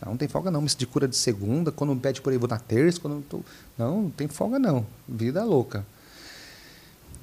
Não, 0.00 0.10
não 0.10 0.16
tem 0.16 0.28
folga 0.28 0.50
não. 0.50 0.64
Isso 0.64 0.76
de 0.76 0.86
cura 0.86 1.06
de 1.06 1.16
segunda, 1.16 1.70
quando 1.70 1.94
me 1.94 2.00
pede 2.00 2.20
por 2.20 2.32
aí, 2.32 2.38
vou 2.38 2.48
na 2.48 2.58
terça, 2.58 2.98
quando 3.00 3.22
tô... 3.22 3.40
Não, 3.78 4.02
não 4.02 4.10
tem 4.10 4.26
folga 4.26 4.58
não. 4.58 4.86
Vida 5.08 5.44
louca. 5.44 5.86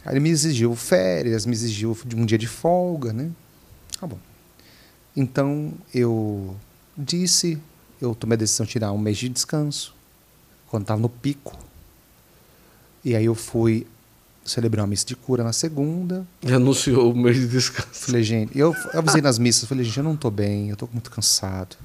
Aí 0.05 0.13
ele 0.13 0.19
me 0.19 0.29
exigiu 0.29 0.75
férias, 0.75 1.45
me 1.45 1.53
exigiu 1.53 1.97
um 2.15 2.25
dia 2.25 2.37
de 2.37 2.47
folga, 2.47 3.11
né? 3.11 3.31
Tá 3.99 4.05
bom. 4.05 4.19
Então 5.15 5.73
eu 5.93 6.55
disse, 6.97 7.61
eu 8.01 8.13
tomei 8.13 8.35
a 8.35 8.39
decisão 8.39 8.65
de 8.65 8.71
tirar 8.71 8.91
um 8.91 8.97
mês 8.97 9.17
de 9.17 9.29
descanso, 9.29 9.95
quando 10.67 10.83
estava 10.83 10.99
no 10.99 11.09
pico 11.09 11.57
e 13.03 13.15
aí 13.15 13.25
eu 13.25 13.35
fui 13.35 13.85
celebrar 14.45 14.83
uma 14.83 14.89
missa 14.89 15.05
de 15.05 15.15
cura 15.15 15.43
na 15.43 15.53
segunda. 15.53 16.25
E 16.41 16.51
anunciou 16.51 17.11
o 17.11 17.15
mês 17.15 17.37
de 17.37 17.47
descanso. 17.47 17.89
Falei, 17.93 18.23
gente, 18.23 18.57
eu 18.57 18.75
avisei 18.93 19.21
nas 19.21 19.37
missas, 19.37 19.67
falei, 19.67 19.83
gente, 19.83 19.97
eu 19.97 20.03
não 20.03 20.13
estou 20.13 20.31
bem, 20.31 20.69
eu 20.69 20.73
estou 20.73 20.89
muito 20.91 21.09
cansado. 21.11 21.75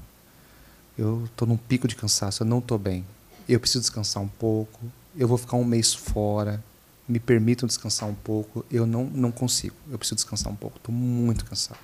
Eu 0.97 1.25
estou 1.25 1.47
num 1.47 1.57
pico 1.57 1.87
de 1.87 1.95
cansaço, 1.95 2.43
eu 2.43 2.47
não 2.47 2.59
estou 2.59 2.77
bem. 2.77 3.05
Eu 3.47 3.59
preciso 3.59 3.79
descansar 3.81 4.21
um 4.21 4.27
pouco. 4.27 4.79
Eu 5.17 5.27
vou 5.27 5.37
ficar 5.37 5.57
um 5.57 5.63
mês 5.63 5.93
fora. 5.93 6.63
Me 7.07 7.19
permitam 7.19 7.65
descansar 7.65 8.07
um 8.07 8.13
pouco. 8.13 8.65
Eu 8.69 8.85
não, 8.85 9.05
não 9.05 9.31
consigo. 9.31 9.75
Eu 9.89 9.97
preciso 9.97 10.15
descansar 10.15 10.51
um 10.51 10.55
pouco. 10.55 10.77
Estou 10.77 10.93
muito 10.93 11.45
cansado. 11.45 11.79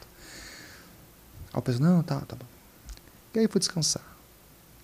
Aí 1.54 1.58
eu 1.58 1.62
pensei, 1.62 1.82
não, 1.82 2.04
tá, 2.04 2.20
tá 2.22 2.36
bom. 2.36 2.46
E 3.34 3.40
aí 3.40 3.48
fui 3.48 3.60
descansar. 3.60 4.04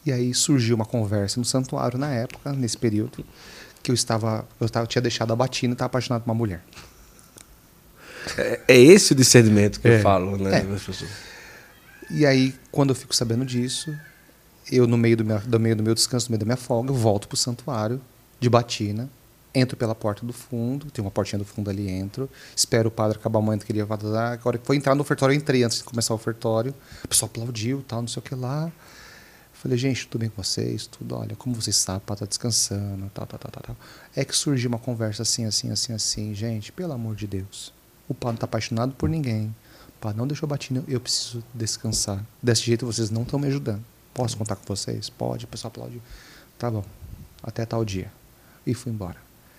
E 0.05 0.11
aí 0.11 0.33
surgiu 0.33 0.75
uma 0.75 0.85
conversa 0.85 1.39
no 1.39 1.45
santuário 1.45 1.99
na 1.99 2.09
época, 2.09 2.53
nesse 2.53 2.77
período 2.77 3.23
que 3.81 3.91
eu 3.91 3.95
estava, 3.95 4.47
eu 4.59 4.65
estava, 4.65 4.85
tinha 4.87 5.01
deixado 5.01 5.31
a 5.33 5.35
batina 5.35 5.71
e 5.71 5.75
estava 5.75 5.87
apaixonado 5.87 6.23
por 6.23 6.29
uma 6.29 6.35
mulher. 6.35 6.61
É, 8.37 8.61
é 8.67 8.77
esse 8.77 9.13
o 9.13 9.15
discernimento 9.15 9.79
que 9.79 9.87
é. 9.87 9.97
eu 9.97 10.01
falo, 10.01 10.37
né? 10.37 10.59
É. 10.59 12.13
E 12.13 12.25
aí, 12.25 12.53
quando 12.71 12.89
eu 12.89 12.95
fico 12.95 13.15
sabendo 13.15 13.45
disso, 13.45 13.95
eu 14.71 14.85
no 14.85 14.97
meio 14.97 15.17
do 15.17 15.25
meu, 15.25 15.39
do 15.39 15.59
meio 15.59 15.75
do 15.75 15.83
meu 15.83 15.95
descanso, 15.95 16.27
no 16.27 16.31
meio 16.31 16.39
da 16.39 16.45
minha 16.45 16.57
folga, 16.57 16.91
eu 16.91 16.95
volto 16.95 17.27
para 17.27 17.35
o 17.35 17.37
santuário 17.37 18.01
de 18.39 18.49
batina, 18.49 19.09
entro 19.53 19.75
pela 19.75 19.93
porta 19.93 20.25
do 20.25 20.33
fundo, 20.33 20.89
tem 20.91 21.03
uma 21.03 21.11
portinha 21.11 21.39
do 21.39 21.45
fundo 21.45 21.69
ali, 21.69 21.89
entro, 21.89 22.29
espero 22.55 22.87
o 22.89 22.91
padre 22.91 23.17
acabar 23.17 23.39
o 23.39 23.41
momento 23.41 23.65
que 23.65 23.71
ele 23.71 23.79
ia 23.79 23.85
falar, 23.85 24.33
agora 24.33 24.57
que 24.57 24.65
foi 24.65 24.77
entrar 24.77 24.95
no 24.95 25.01
ofertório, 25.01 25.33
eu 25.33 25.37
entrei 25.37 25.63
antes 25.63 25.79
de 25.79 25.83
começar 25.83 26.13
o 26.13 26.15
ofertório, 26.15 26.73
o 27.03 27.07
pessoal 27.07 27.29
aplaudiu, 27.31 27.83
tal, 27.87 28.01
não 28.01 28.07
sei 28.07 28.19
o 28.19 28.23
que 28.23 28.35
lá. 28.35 28.71
Falei, 29.61 29.77
gente, 29.77 30.07
tudo 30.07 30.21
bem 30.21 30.29
com 30.31 30.41
vocês? 30.41 30.87
Tudo, 30.87 31.15
olha, 31.15 31.35
como 31.35 31.53
vocês 31.53 31.75
sabem, 31.75 32.01
o 32.09 32.15
tá 32.15 32.25
descansando, 32.25 33.11
tal, 33.13 33.27
tal, 33.27 33.37
tal, 33.37 33.51
tal, 33.51 33.61
tal. 33.61 33.77
É 34.15 34.25
que 34.25 34.35
surgiu 34.35 34.67
uma 34.69 34.79
conversa 34.79 35.21
assim, 35.21 35.45
assim, 35.45 35.69
assim, 35.69 35.93
assim. 35.93 36.33
Gente, 36.33 36.71
pelo 36.71 36.91
amor 36.93 37.15
de 37.15 37.27
Deus. 37.27 37.71
O 38.09 38.13
padre 38.15 38.29
não 38.29 38.33
está 38.37 38.45
apaixonado 38.45 38.93
por 38.93 39.07
ninguém. 39.07 39.55
O 39.89 40.01
padre 40.01 40.17
não 40.17 40.25
deixou 40.25 40.49
batina, 40.49 40.83
eu 40.87 40.99
preciso 40.99 41.43
descansar. 41.53 42.25
Desse 42.41 42.63
jeito 42.63 42.87
vocês 42.87 43.11
não 43.11 43.21
estão 43.21 43.37
me 43.37 43.49
ajudando. 43.49 43.85
Posso 44.15 44.35
contar 44.35 44.55
com 44.55 44.65
vocês? 44.65 45.11
Pode, 45.11 45.45
o 45.45 45.47
pessoal 45.47 45.69
aplaudiu. 45.69 46.01
Tá 46.57 46.71
bom, 46.71 46.83
até 47.43 47.63
tal 47.63 47.85
dia. 47.85 48.11
E 48.65 48.73
fui 48.73 48.91
embora. 48.91 49.17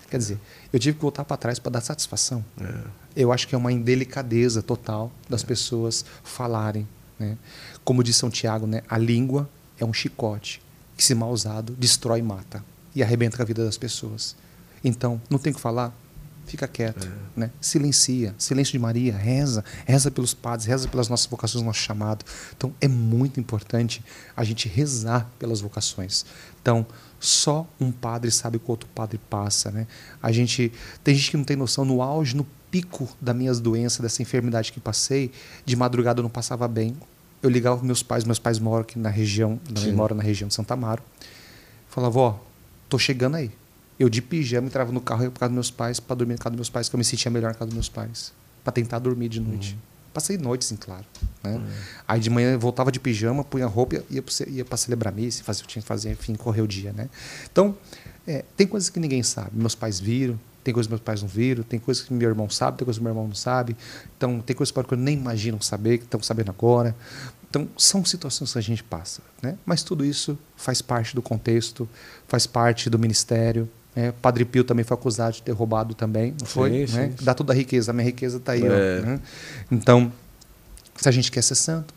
Quer 0.09 0.17
dizer, 0.17 0.37
eu 0.73 0.79
tive 0.79 0.97
que 0.97 1.01
voltar 1.01 1.23
para 1.23 1.37
trás 1.37 1.59
para 1.59 1.71
dar 1.71 1.81
satisfação. 1.81 2.43
É. 2.59 2.83
Eu 3.15 3.31
acho 3.31 3.47
que 3.47 3.55
é 3.55 3.57
uma 3.57 3.71
indelicadeza 3.71 4.61
total 4.61 5.13
das 5.29 5.45
é. 5.45 5.47
pessoas 5.47 6.03
falarem. 6.25 6.85
Né? 7.17 7.37
Como 7.85 8.03
diz 8.03 8.17
São 8.17 8.29
Tiago, 8.29 8.67
né? 8.67 8.83
a 8.89 8.97
língua 8.97 9.49
é 9.79 9.85
um 9.85 9.93
chicote 9.93 10.61
que, 10.95 11.03
se 11.03 11.15
mal 11.15 11.31
usado, 11.31 11.75
destrói 11.77 12.19
e 12.19 12.23
mata 12.23 12.63
e 12.95 13.01
arrebenta 13.01 13.41
a 13.41 13.45
vida 13.45 13.63
das 13.65 13.77
pessoas. 13.77 14.35
Então, 14.83 15.21
não 15.29 15.39
tem 15.39 15.51
o 15.51 15.55
que 15.55 15.61
falar? 15.61 15.93
Fica 16.45 16.67
quieto, 16.67 17.07
é. 17.07 17.39
né? 17.39 17.51
silencia, 17.61 18.35
silêncio 18.37 18.73
de 18.73 18.79
Maria, 18.79 19.15
reza, 19.15 19.63
reza 19.85 20.11
pelos 20.11 20.33
padres, 20.33 20.65
reza 20.67 20.89
pelas 20.89 21.07
nossas 21.07 21.25
vocações, 21.25 21.63
nosso 21.63 21.79
chamado. 21.79 22.25
Então, 22.55 22.73
é 22.81 22.87
muito 22.87 23.39
importante 23.39 24.03
a 24.35 24.43
gente 24.43 24.67
rezar 24.67 25.29
pelas 25.39 25.61
vocações. 25.61 26.25
Então, 26.61 26.85
só 27.19 27.65
um 27.79 27.91
padre 27.91 28.29
sabe 28.29 28.57
o 28.57 28.59
que 28.59 28.69
outro 28.69 28.89
padre 28.93 29.17
passa, 29.29 29.71
né? 29.71 29.87
A 30.21 30.33
gente 30.33 30.71
tem 31.01 31.15
gente 31.15 31.31
que 31.31 31.37
não 31.37 31.45
tem 31.45 31.55
noção 31.55 31.85
no 31.85 32.01
auge, 32.01 32.35
no 32.35 32.45
pico 32.69 33.07
das 33.21 33.35
minhas 33.35 33.61
doenças, 33.61 34.01
dessa 34.01 34.21
enfermidade 34.21 34.73
que 34.73 34.81
passei, 34.81 35.31
de 35.65 35.75
madrugada 35.77 36.19
eu 36.19 36.23
não 36.23 36.29
passava 36.29 36.67
bem 36.67 36.97
eu 37.43 37.49
ligava 37.49 37.77
para 37.77 37.85
meus 37.85 38.01
pais, 38.01 38.23
meus 38.23 38.39
pais 38.39 38.57
moram 38.57 38.81
aqui 38.81 38.97
na 38.97 39.09
região, 39.09 39.59
moram 39.93 40.15
na 40.15 40.23
região 40.23 40.47
de 40.47 40.53
Santa 40.53 40.73
Amaro. 40.73 41.03
Falava, 41.89 42.19
ó, 42.19 42.39
tô 42.87 42.97
chegando 42.97 43.35
aí. 43.35 43.51
Eu 43.99 44.09
de 44.09 44.21
pijama 44.21 44.67
entrava 44.67 44.91
no 44.93 45.01
carro 45.01 45.23
e 45.23 45.25
ia 45.25 45.31
para 45.31 45.41
casa 45.41 45.49
dos 45.49 45.55
meus 45.55 45.71
pais 45.71 45.99
para 45.99 46.15
dormir 46.15 46.33
na 46.33 46.37
casa 46.39 46.51
dos 46.51 46.57
meus 46.57 46.69
pais, 46.69 46.87
que 46.87 46.95
eu 46.95 46.97
me 46.97 47.03
sentia 47.03 47.29
melhor 47.29 47.49
na 47.49 47.53
casa 47.53 47.65
dos 47.65 47.75
meus 47.75 47.89
pais, 47.89 48.33
para 48.63 48.71
tentar 48.71 48.99
dormir 48.99 49.27
de 49.27 49.41
noite. 49.41 49.73
Uhum. 49.73 49.79
Passei 50.13 50.37
noites, 50.37 50.67
sim, 50.67 50.77
claro. 50.77 51.05
Né? 51.43 51.55
Uhum. 51.55 51.65
Aí 52.07 52.19
de 52.19 52.29
manhã 52.29 52.53
eu 52.53 52.59
voltava 52.59 52.91
de 52.91 52.99
pijama, 52.99 53.43
punha 53.43 53.67
roupa 53.67 53.97
e 54.09 54.15
ia, 54.15 54.23
ia 54.47 54.65
para 54.65 54.77
celebrar 54.77 55.13
missa, 55.13 55.43
fazer 55.43 55.63
o 55.63 55.65
que 55.65 55.73
tinha 55.73 55.81
que 55.81 55.87
fazer, 55.87 56.11
enfim, 56.11 56.35
correr 56.35 56.61
o 56.61 56.67
dia, 56.67 56.93
né? 56.93 57.09
Então, 57.51 57.75
é, 58.25 58.45
tem 58.55 58.65
coisas 58.65 58.89
que 58.89 58.99
ninguém 58.99 59.21
sabe. 59.21 59.51
Meus 59.53 59.75
pais 59.75 59.99
viram, 59.99 60.39
tem 60.63 60.73
coisas 60.73 60.87
que 60.87 60.91
meus 60.91 61.01
pais 61.01 61.21
não 61.21 61.27
viram, 61.27 61.63
tem 61.63 61.79
coisas 61.79 62.03
que 62.03 62.13
meu 62.13 62.29
irmão 62.29 62.49
sabe, 62.49 62.77
tem 62.77 62.85
coisas 62.85 62.97
que 62.97 63.03
meu 63.03 63.11
irmão 63.11 63.27
não 63.27 63.35
sabe. 63.35 63.75
Então, 64.17 64.39
tem 64.39 64.55
coisas 64.55 64.71
que 64.71 64.93
eu 64.93 64.97
nem 64.97 65.17
imagino 65.17 65.61
saber, 65.61 65.97
que 65.97 66.05
estão 66.05 66.21
sabendo 66.21 66.51
agora. 66.51 66.95
Então, 67.49 67.67
são 67.77 68.03
situações 68.03 68.51
que 68.51 68.57
a 68.57 68.61
gente 68.61 68.83
passa. 68.83 69.21
Né? 69.41 69.57
Mas 69.65 69.83
tudo 69.83 70.05
isso 70.05 70.37
faz 70.55 70.81
parte 70.81 71.13
do 71.13 71.21
contexto, 71.21 71.87
faz 72.27 72.47
parte 72.47 72.89
do 72.89 72.97
ministério. 72.97 73.69
Né? 73.95 74.11
Padre 74.21 74.45
Pio 74.45 74.63
também 74.63 74.83
foi 74.83 74.95
acusado 74.95 75.35
de 75.35 75.43
ter 75.43 75.51
roubado 75.51 75.93
também, 75.93 76.33
não 76.39 76.47
foi? 76.47 76.87
Sim, 76.87 76.95
né? 76.95 77.07
sim. 77.09 77.23
Dá 77.23 77.33
toda 77.33 77.53
a 77.53 77.55
riqueza, 77.55 77.91
a 77.91 77.93
minha 77.93 78.05
riqueza 78.05 78.37
está 78.37 78.53
aí. 78.53 78.63
É. 78.63 78.65
Ó, 78.67 79.05
né? 79.05 79.19
Então, 79.71 80.11
se 80.95 81.07
a 81.07 81.11
gente 81.11 81.31
quer 81.31 81.41
ser 81.43 81.55
santo, 81.55 81.93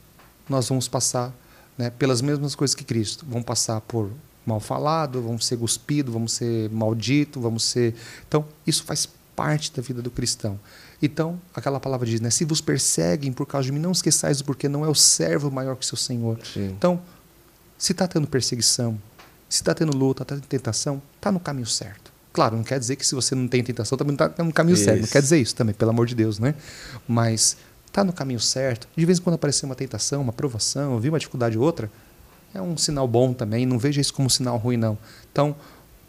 nós 0.49 0.69
vamos 0.69 0.89
passar 0.89 1.33
né, 1.79 1.91
pelas 1.91 2.21
mesmas 2.21 2.55
coisas 2.55 2.75
que 2.75 2.85
Cristo. 2.85 3.25
Vão 3.29 3.43
passar 3.43 3.81
por 3.81 4.11
mal 4.47 4.61
falado, 4.61 5.21
vão 5.21 5.39
ser 5.39 5.57
cuspido, 5.57 6.13
vamos 6.13 6.33
ser 6.33 6.71
maldito, 6.71 7.41
vamos 7.41 7.65
ser. 7.65 7.95
Então, 8.27 8.47
isso 8.67 8.85
faz 8.85 9.09
parte 9.35 9.73
da 9.73 9.83
vida 9.83 10.01
do 10.01 10.11
cristão. 10.11 10.59
Então, 11.03 11.39
aquela 11.55 11.79
palavra 11.79 12.07
diz, 12.07 12.21
né? 12.21 12.31
Se 12.31 12.45
vos 12.45 12.61
perseguem 12.61 13.33
por 13.33 13.45
causa 13.45 13.67
de 13.67 13.73
mim, 13.73 13.81
não 13.81 13.93
esqueçais 13.93 14.41
porque 14.41 14.69
não 14.69 14.85
é 14.85 14.89
o 14.89 14.95
servo 14.95 15.51
maior 15.51 15.77
que 15.77 15.85
seu 15.85 15.97
Senhor. 15.97 16.39
Sim. 16.55 16.69
Então, 16.69 17.01
se 17.77 17.93
está 17.93 18.09
tendo 18.09 18.27
perseguição, 18.27 18.99
se 19.49 19.57
está 19.61 19.75
tendo 19.75 19.95
luta, 19.95 20.23
está 20.23 20.35
tendo 20.35 20.47
tentação, 20.47 21.03
está 21.17 21.31
no 21.31 21.39
caminho 21.41 21.67
certo. 21.67 22.13
Claro, 22.33 22.57
não 22.57 22.65
quer 22.65 22.79
dizer 22.79 22.97
que 22.97 23.07
se 23.07 23.15
você 23.15 23.35
não 23.35 23.49
tem 23.49 23.63
tentação, 23.63 23.99
também 23.99 24.15
está 24.15 24.31
no 24.43 24.53
caminho 24.53 24.75
isso. 24.75 24.85
certo. 24.85 25.01
Não 25.01 25.09
quer 25.09 25.23
dizer 25.23 25.39
isso 25.39 25.55
também, 25.55 25.75
pelo 25.75 25.91
amor 25.91 26.07
de 26.07 26.15
Deus, 26.15 26.39
né? 26.39 26.55
Mas 27.07 27.57
está 27.87 28.05
no 28.05 28.13
caminho 28.13 28.41
certo. 28.41 28.89
De 28.97 29.05
vez 29.07 29.19
em 29.19 29.23
quando 29.23 29.35
aparecer 29.35 29.67
uma 29.67 29.75
tentação, 29.75 30.21
uma 30.23 30.33
provação, 30.33 31.01
vir 31.01 31.09
uma 31.09 31.19
dificuldade 31.19 31.57
ou 31.57 31.65
outra, 31.65 31.91
é 32.57 32.63
um 32.63 32.77
sinal 32.77 33.07
bom 33.07 33.33
também. 33.33 33.67
Não 33.67 33.79
veja 33.79 34.01
isso 34.01 34.13
como 34.13 34.27
um 34.27 34.31
sinal 34.31 34.57
ruim, 34.57 34.77
não. 34.77 34.99
Então, 35.31 35.55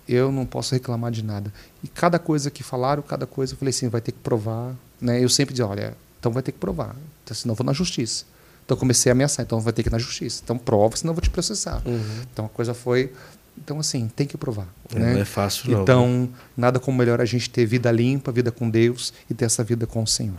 eu 0.07 0.31
não 0.31 0.45
posso 0.45 0.73
reclamar 0.73 1.11
de 1.11 1.23
nada. 1.23 1.53
E 1.83 1.87
cada 1.87 2.17
coisa 2.17 2.49
que 2.49 2.63
falaram, 2.63 3.03
cada 3.03 3.25
coisa, 3.25 3.53
eu 3.53 3.57
falei 3.57 3.69
assim, 3.69 3.89
vai 3.89 4.01
ter 4.01 4.11
que 4.11 4.19
provar. 4.19 4.73
Né? 4.99 5.23
Eu 5.23 5.29
sempre 5.29 5.53
dizia, 5.53 5.67
olha, 5.67 5.95
então 6.19 6.31
vai 6.31 6.41
ter 6.41 6.51
que 6.51 6.59
provar, 6.59 6.95
então, 7.23 7.35
senão 7.35 7.53
eu 7.53 7.55
vou 7.55 7.65
na 7.65 7.73
justiça. 7.73 8.25
Então 8.65 8.75
eu 8.75 8.79
comecei 8.79 9.09
a 9.09 9.13
ameaçar, 9.13 9.45
então 9.45 9.61
vai 9.61 9.71
ter 9.71 9.81
que 9.81 9.87
ir 9.87 9.91
na 9.91 9.97
justiça. 9.97 10.41
Então 10.43 10.57
prova, 10.57 10.97
senão 10.97 11.11
eu 11.11 11.15
vou 11.15 11.21
te 11.21 11.29
processar. 11.29 11.81
Uhum. 11.85 12.21
Então 12.33 12.45
a 12.45 12.49
coisa 12.49 12.73
foi. 12.73 13.13
Então, 13.57 13.79
assim, 13.79 14.11
tem 14.13 14.27
que 14.27 14.37
provar. 14.37 14.67
É, 14.93 14.99
né? 14.99 15.13
Não 15.13 15.21
é 15.21 15.25
fácil, 15.25 15.71
não. 15.71 15.81
Então, 15.81 16.29
nada 16.55 16.79
como 16.79 16.97
melhor 16.97 17.19
a 17.21 17.25
gente 17.25 17.49
ter 17.49 17.65
vida 17.65 17.89
limpa, 17.91 18.31
vida 18.31 18.51
com 18.51 18.69
Deus 18.69 19.13
e 19.29 19.33
ter 19.33 19.45
essa 19.45 19.63
vida 19.63 19.87
com 19.87 20.03
o 20.03 20.07
Senhor. 20.07 20.37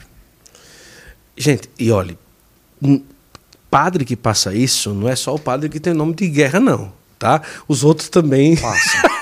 Gente, 1.37 1.71
e 1.79 1.91
olhe, 1.91 2.19
padre 3.71 4.05
que 4.05 4.17
passa 4.17 4.55
isso 4.55 4.95
não 4.95 5.09
é 5.09 5.17
só 5.17 5.35
o 5.35 5.39
padre 5.39 5.69
que 5.69 5.81
tem 5.81 5.95
nome 5.95 6.15
de 6.15 6.29
guerra, 6.29 6.61
não. 6.61 6.93
Tá? 7.19 7.43
Os 7.67 7.85
outros 7.85 8.09
também. 8.09 8.57
Passam. 8.57 9.19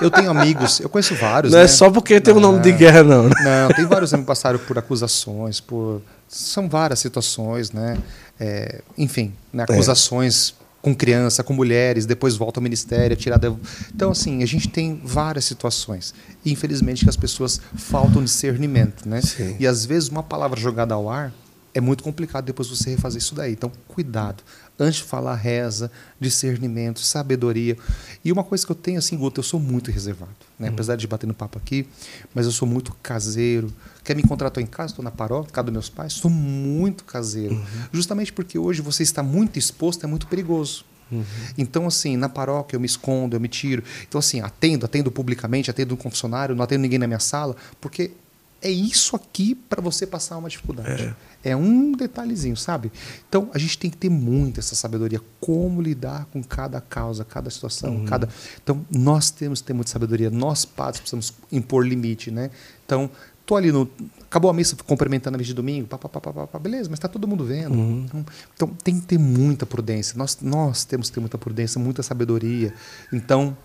Eu 0.00 0.10
tenho 0.10 0.30
amigos, 0.30 0.80
eu 0.80 0.88
conheço 0.88 1.14
vários. 1.14 1.52
Não 1.52 1.58
é 1.58 1.62
né? 1.62 1.64
é 1.64 1.68
só 1.68 1.90
porque 1.90 2.20
tem 2.20 2.32
o 2.32 2.36
um 2.36 2.40
nome 2.40 2.60
de 2.60 2.72
guerra, 2.72 3.02
não. 3.02 3.24
Né? 3.24 3.34
Não, 3.40 3.74
tem 3.74 3.84
vários 3.84 4.12
que 4.12 4.18
passaram 4.18 4.58
por 4.58 4.78
acusações, 4.78 5.60
por. 5.60 6.00
São 6.28 6.68
várias 6.68 7.00
situações, 7.00 7.72
né? 7.72 7.98
É, 8.38 8.80
enfim, 8.96 9.32
né? 9.52 9.64
É. 9.68 9.72
acusações 9.72 10.54
é. 10.60 10.64
com 10.82 10.94
criança, 10.94 11.42
com 11.42 11.52
mulheres, 11.52 12.06
depois 12.06 12.36
volta 12.36 12.60
ao 12.60 12.62
ministério, 12.62 13.16
tirada. 13.16 13.52
Então, 13.92 14.12
assim, 14.12 14.42
a 14.42 14.46
gente 14.46 14.68
tem 14.68 15.00
várias 15.02 15.44
situações. 15.46 16.14
Infelizmente, 16.46 17.02
que 17.02 17.10
as 17.10 17.16
pessoas 17.16 17.60
faltam 17.76 18.22
discernimento, 18.22 19.08
né? 19.08 19.20
Sim. 19.20 19.56
E 19.58 19.66
às 19.66 19.84
vezes 19.84 20.08
uma 20.08 20.22
palavra 20.22 20.60
jogada 20.60 20.94
ao 20.94 21.10
ar 21.10 21.32
é 21.78 21.80
muito 21.80 22.02
complicado 22.02 22.44
depois 22.44 22.68
você 22.68 22.90
refazer 22.90 23.18
isso 23.18 23.34
daí. 23.34 23.52
Então, 23.52 23.70
cuidado. 23.86 24.42
Antes 24.78 24.96
de 24.96 25.04
falar, 25.04 25.34
reza, 25.34 25.90
discernimento, 26.20 27.00
sabedoria. 27.00 27.76
E 28.24 28.32
uma 28.32 28.44
coisa 28.44 28.66
que 28.66 28.72
eu 28.72 28.76
tenho, 28.76 28.98
assim, 28.98 29.16
Guto, 29.16 29.40
eu 29.40 29.44
sou 29.44 29.58
muito 29.60 29.90
reservado. 29.90 30.32
Né? 30.58 30.68
Uhum. 30.68 30.74
Apesar 30.74 30.96
de 30.96 31.06
bater 31.06 31.26
no 31.26 31.34
papo 31.34 31.56
aqui, 31.56 31.86
mas 32.34 32.46
eu 32.46 32.52
sou 32.52 32.66
muito 32.66 32.92
caseiro. 33.02 33.72
Quer 34.04 34.14
me 34.14 34.22
encontrar? 34.22 34.48
Estou 34.48 34.62
em 34.62 34.66
casa, 34.66 34.92
estou 34.92 35.04
na 35.04 35.10
paróquia, 35.10 35.52
casa 35.52 35.64
dos 35.66 35.72
meus 35.72 35.88
pais. 35.88 36.14
Sou 36.14 36.30
muito 36.30 37.04
caseiro. 37.04 37.54
Uhum. 37.54 37.64
Justamente 37.92 38.32
porque 38.32 38.58
hoje 38.58 38.82
você 38.82 39.02
está 39.02 39.22
muito 39.22 39.58
exposto, 39.58 40.04
é 40.04 40.06
muito 40.08 40.26
perigoso. 40.26 40.84
Uhum. 41.10 41.24
Então, 41.56 41.86
assim, 41.86 42.16
na 42.16 42.28
paróquia 42.28 42.76
eu 42.76 42.80
me 42.80 42.86
escondo, 42.86 43.36
eu 43.36 43.40
me 43.40 43.48
tiro. 43.48 43.82
Então, 44.06 44.18
assim, 44.18 44.40
atendo, 44.40 44.84
atendo 44.84 45.10
publicamente, 45.10 45.70
atendo 45.70 45.94
um 45.94 45.96
confessionário, 45.96 46.54
não 46.54 46.64
atendo 46.64 46.82
ninguém 46.82 46.98
na 46.98 47.06
minha 47.06 47.20
sala, 47.20 47.56
porque 47.80 48.12
é 48.60 48.70
isso 48.70 49.14
aqui 49.14 49.54
para 49.54 49.80
você 49.80 50.06
passar 50.06 50.36
uma 50.36 50.48
dificuldade. 50.48 51.14
É. 51.44 51.50
É 51.50 51.56
um 51.56 51.92
detalhezinho, 51.92 52.56
sabe? 52.56 52.90
Então 53.28 53.48
a 53.54 53.58
gente 53.58 53.78
tem 53.78 53.88
que 53.88 53.96
ter 53.96 54.08
muito 54.08 54.58
essa 54.58 54.74
sabedoria, 54.74 55.20
como 55.40 55.80
lidar 55.80 56.26
com 56.32 56.42
cada 56.42 56.80
causa, 56.80 57.24
cada 57.24 57.48
situação, 57.48 57.96
uhum. 57.96 58.04
cada. 58.04 58.28
Então 58.62 58.84
nós 58.90 59.30
temos 59.30 59.60
que 59.60 59.68
ter 59.68 59.72
muita 59.72 59.90
sabedoria. 59.90 60.30
Nós 60.30 60.64
padres 60.64 61.00
precisamos 61.00 61.32
impor 61.52 61.86
limite, 61.86 62.30
né? 62.30 62.50
Então 62.84 63.08
tô 63.46 63.54
ali 63.54 63.70
no 63.70 63.88
acabou 64.24 64.50
a 64.50 64.54
missa 64.54 64.76
cumprimentando 64.84 65.36
a 65.36 65.38
missa 65.38 65.48
de 65.48 65.54
domingo, 65.54 65.86
pá, 65.86 65.96
pá, 65.96 66.08
pá, 66.08 66.20
pá, 66.20 66.46
pá, 66.48 66.58
beleza, 66.58 66.90
mas 66.90 66.98
está 66.98 67.08
todo 67.08 67.26
mundo 67.26 67.44
vendo. 67.44 67.74
Uhum. 67.74 68.04
Então, 68.04 68.26
então, 68.54 68.68
tem 68.82 68.98
que 68.98 69.06
ter 69.06 69.18
muita 69.18 69.64
prudência. 69.64 70.18
Nós 70.18 70.38
nós 70.42 70.84
temos 70.84 71.08
que 71.08 71.14
ter 71.14 71.20
muita 71.20 71.38
prudência, 71.38 71.80
muita 71.80 72.02
sabedoria. 72.02 72.74
Então 73.12 73.56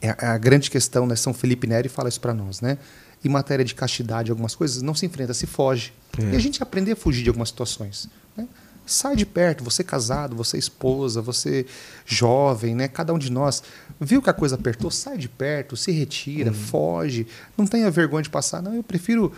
é, 0.00 0.08
é 0.08 0.26
a 0.26 0.38
grande 0.38 0.70
questão, 0.70 1.04
né? 1.04 1.16
São 1.16 1.34
Felipe 1.34 1.66
Neri 1.66 1.88
fala 1.88 2.08
isso 2.08 2.20
para 2.20 2.32
nós, 2.32 2.60
né? 2.60 2.78
Em 3.24 3.28
matéria 3.28 3.64
de 3.64 3.74
castidade, 3.74 4.30
algumas 4.30 4.54
coisas, 4.54 4.82
não 4.82 4.94
se 4.94 5.06
enfrenta, 5.06 5.34
se 5.34 5.46
foge. 5.46 5.92
É. 6.18 6.32
E 6.32 6.36
a 6.36 6.38
gente 6.38 6.62
aprender 6.62 6.92
a 6.92 6.96
fugir 6.96 7.22
de 7.22 7.28
algumas 7.28 7.48
situações. 7.48 8.08
Né? 8.36 8.48
Sai 8.86 9.14
de 9.14 9.26
perto, 9.26 9.62
você 9.62 9.84
casado, 9.84 10.34
você 10.34 10.58
esposa, 10.58 11.20
você 11.20 11.66
jovem, 12.06 12.74
né? 12.74 12.88
cada 12.88 13.12
um 13.12 13.18
de 13.18 13.30
nós. 13.30 13.62
Viu 14.00 14.22
que 14.22 14.30
a 14.30 14.32
coisa 14.32 14.54
apertou, 14.54 14.90
sai 14.90 15.18
de 15.18 15.28
perto, 15.28 15.76
se 15.76 15.92
retira, 15.92 16.50
uhum. 16.50 16.56
foge. 16.56 17.26
Não 17.56 17.66
tenha 17.66 17.90
vergonha 17.90 18.22
de 18.22 18.30
passar. 18.30 18.62
Não, 18.62 18.74
eu 18.74 18.82
prefiro 18.82 19.32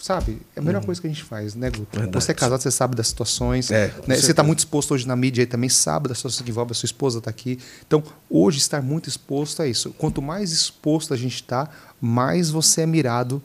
sabe? 0.00 0.40
É 0.54 0.60
a 0.60 0.62
melhor 0.62 0.80
uhum. 0.80 0.86
coisa 0.86 1.00
que 1.00 1.06
a 1.06 1.10
gente 1.10 1.24
faz, 1.24 1.54
né, 1.54 1.70
Guto? 1.70 1.98
Verdade. 1.98 2.24
Você 2.24 2.32
é 2.32 2.34
casado, 2.34 2.60
você 2.60 2.70
sabe 2.70 2.94
das 2.94 3.08
situações. 3.08 3.70
É, 3.70 3.92
né? 4.06 4.16
Você 4.16 4.30
está 4.30 4.42
muito 4.42 4.60
exposto 4.60 4.94
hoje 4.94 5.06
na 5.06 5.16
mídia 5.16 5.42
e 5.42 5.46
também 5.46 5.68
sabe 5.68 6.08
das 6.08 6.18
situações 6.18 6.42
que 6.42 6.50
envolvem 6.50 6.72
a 6.72 6.74
sua 6.74 6.86
esposa 6.86 7.18
está 7.18 7.30
aqui. 7.30 7.58
Então, 7.86 8.02
hoje 8.28 8.58
estar 8.58 8.82
muito 8.82 9.08
exposto 9.08 9.62
é 9.62 9.68
isso. 9.68 9.90
Quanto 9.92 10.20
mais 10.20 10.52
exposto 10.52 11.14
a 11.14 11.16
gente 11.16 11.36
está, 11.36 11.68
mais 12.00 12.50
você 12.50 12.82
é 12.82 12.86
mirado. 12.86 13.42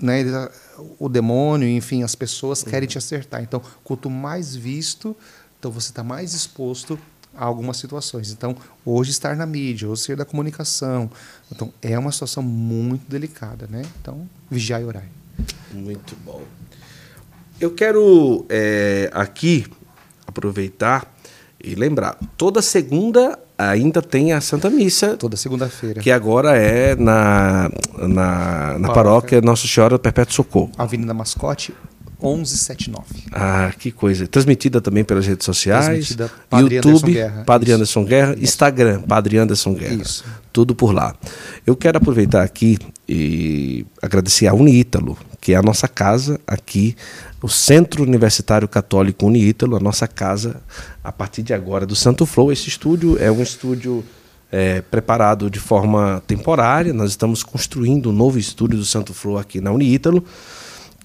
Né? 0.00 0.24
O 0.98 1.08
demônio, 1.08 1.68
enfim, 1.68 2.02
as 2.02 2.14
pessoas 2.14 2.62
uhum. 2.62 2.70
querem 2.70 2.88
te 2.88 2.98
acertar. 2.98 3.42
Então, 3.42 3.62
quanto 3.82 4.10
mais 4.10 4.54
visto, 4.54 5.16
então 5.58 5.70
você 5.70 5.90
está 5.90 6.02
mais 6.02 6.34
exposto 6.34 6.98
a 7.34 7.44
algumas 7.44 7.76
situações. 7.76 8.30
Então, 8.30 8.56
hoje 8.84 9.10
estar 9.10 9.36
na 9.36 9.46
mídia, 9.46 9.88
hoje 9.88 10.02
ser 10.02 10.16
da 10.16 10.24
comunicação, 10.24 11.10
então 11.52 11.72
é 11.82 11.98
uma 11.98 12.10
situação 12.10 12.42
muito 12.42 13.08
delicada, 13.08 13.66
né? 13.66 13.82
Então, 14.00 14.28
vigiar 14.50 14.80
e 14.80 14.84
orar. 14.84 15.04
Muito 15.72 16.16
bom. 16.24 16.42
Eu 17.60 17.70
quero 17.70 18.44
é, 18.48 19.10
aqui 19.12 19.66
aproveitar 20.26 21.10
e 21.62 21.74
lembrar: 21.74 22.18
toda 22.36 22.60
segunda 22.60 23.38
ainda 23.58 24.02
tem 24.02 24.32
a 24.32 24.40
Santa 24.40 24.68
Missa. 24.68 25.16
Toda 25.16 25.36
segunda-feira. 25.36 26.00
Que 26.00 26.10
agora 26.10 26.56
é 26.56 26.94
na, 26.94 27.70
na, 27.96 28.78
na 28.78 28.92
paróquia 28.92 29.40
Nossa 29.40 29.66
Senhora 29.66 29.96
do 29.96 29.98
Perpétuo 29.98 30.34
Socorro. 30.34 30.70
Avenida 30.76 31.14
Mascote, 31.14 31.74
1179. 32.26 33.04
Ah, 33.32 33.72
que 33.78 33.90
coisa. 33.90 34.26
Transmitida 34.26 34.80
também 34.80 35.04
pelas 35.04 35.26
redes 35.26 35.44
sociais. 35.44 36.16
Padre 36.50 36.76
YouTube, 36.76 36.88
Anderson 36.88 37.06
Guerra. 37.12 37.44
Padre 37.44 37.68
Isso. 37.68 37.76
Anderson 37.76 38.04
Guerra. 38.04 38.32
Isso. 38.32 38.42
Instagram, 38.44 39.02
Padre 39.02 39.38
Anderson 39.38 39.74
Guerra. 39.74 39.94
Isso. 39.94 40.24
Tudo 40.52 40.74
por 40.74 40.92
lá. 40.92 41.14
Eu 41.66 41.76
quero 41.76 41.98
aproveitar 41.98 42.42
aqui 42.42 42.78
e 43.08 43.86
agradecer 44.02 44.46
a 44.46 44.54
Uniítalo, 44.54 45.16
que 45.40 45.52
é 45.52 45.56
a 45.56 45.62
nossa 45.62 45.86
casa 45.86 46.40
aqui, 46.46 46.96
o 47.42 47.48
Centro 47.48 48.02
Universitário 48.02 48.66
Católico 48.66 49.26
Uniítalo, 49.26 49.76
a 49.76 49.80
nossa 49.80 50.08
casa 50.08 50.60
a 51.04 51.12
partir 51.12 51.42
de 51.42 51.54
agora 51.54 51.86
do 51.86 51.94
Santo 51.94 52.26
Flow. 52.26 52.50
Esse 52.50 52.68
estúdio 52.68 53.16
é 53.20 53.30
um 53.30 53.42
estúdio 53.42 54.04
é, 54.50 54.80
preparado 54.80 55.50
de 55.50 55.60
forma 55.60 56.22
temporária. 56.26 56.92
Nós 56.92 57.10
estamos 57.10 57.42
construindo 57.42 58.10
um 58.10 58.12
novo 58.12 58.38
estúdio 58.38 58.78
do 58.78 58.84
Santo 58.84 59.12
Flow 59.12 59.38
aqui 59.38 59.60
na 59.60 59.70
Uniítalo 59.70 60.24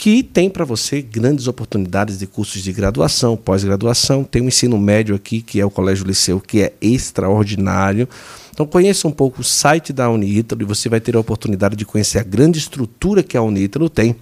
que 0.01 0.23
tem 0.23 0.49
para 0.49 0.65
você 0.65 0.99
grandes 0.99 1.45
oportunidades 1.45 2.17
de 2.17 2.25
cursos 2.25 2.63
de 2.63 2.73
graduação, 2.73 3.37
pós-graduação. 3.37 4.23
Tem 4.23 4.41
um 4.41 4.47
ensino 4.47 4.75
médio 4.75 5.13
aqui, 5.13 5.43
que 5.43 5.61
é 5.61 5.65
o 5.65 5.69
Colégio 5.69 6.07
Liceu, 6.07 6.39
que 6.39 6.63
é 6.63 6.73
extraordinário. 6.81 8.09
Então 8.51 8.65
conheça 8.65 9.07
um 9.07 9.11
pouco 9.11 9.41
o 9.41 9.43
site 9.43 9.93
da 9.93 10.09
Unítalo 10.09 10.63
e 10.63 10.65
você 10.65 10.89
vai 10.89 10.99
ter 10.99 11.15
a 11.15 11.19
oportunidade 11.19 11.75
de 11.75 11.85
conhecer 11.85 12.17
a 12.17 12.23
grande 12.23 12.57
estrutura 12.57 13.21
que 13.21 13.37
a 13.37 13.43
Unítalo 13.43 13.91
tem 13.91 14.15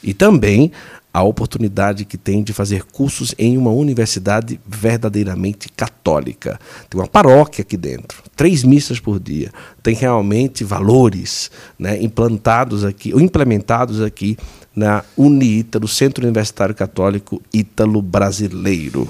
e 0.00 0.14
também 0.14 0.70
a 1.12 1.24
oportunidade 1.24 2.04
que 2.04 2.18
tem 2.18 2.42
de 2.42 2.52
fazer 2.52 2.84
cursos 2.84 3.34
em 3.38 3.58
uma 3.58 3.70
universidade 3.70 4.60
verdadeiramente 4.64 5.68
católica. 5.70 6.60
Tem 6.88 7.00
uma 7.00 7.08
paróquia 7.08 7.62
aqui 7.62 7.76
dentro, 7.76 8.22
três 8.36 8.62
missas 8.62 9.00
por 9.00 9.18
dia. 9.18 9.50
Tem 9.82 9.94
realmente 9.94 10.62
valores 10.62 11.50
né, 11.78 12.00
implantados 12.00 12.84
aqui, 12.84 13.14
ou 13.14 13.20
implementados 13.20 14.02
aqui 14.02 14.36
na 14.76 15.02
UniÍtalo, 15.16 15.88
Centro 15.88 16.22
Universitário 16.22 16.74
Católico 16.74 17.42
Ítalo 17.52 18.02
Brasileiro. 18.02 19.08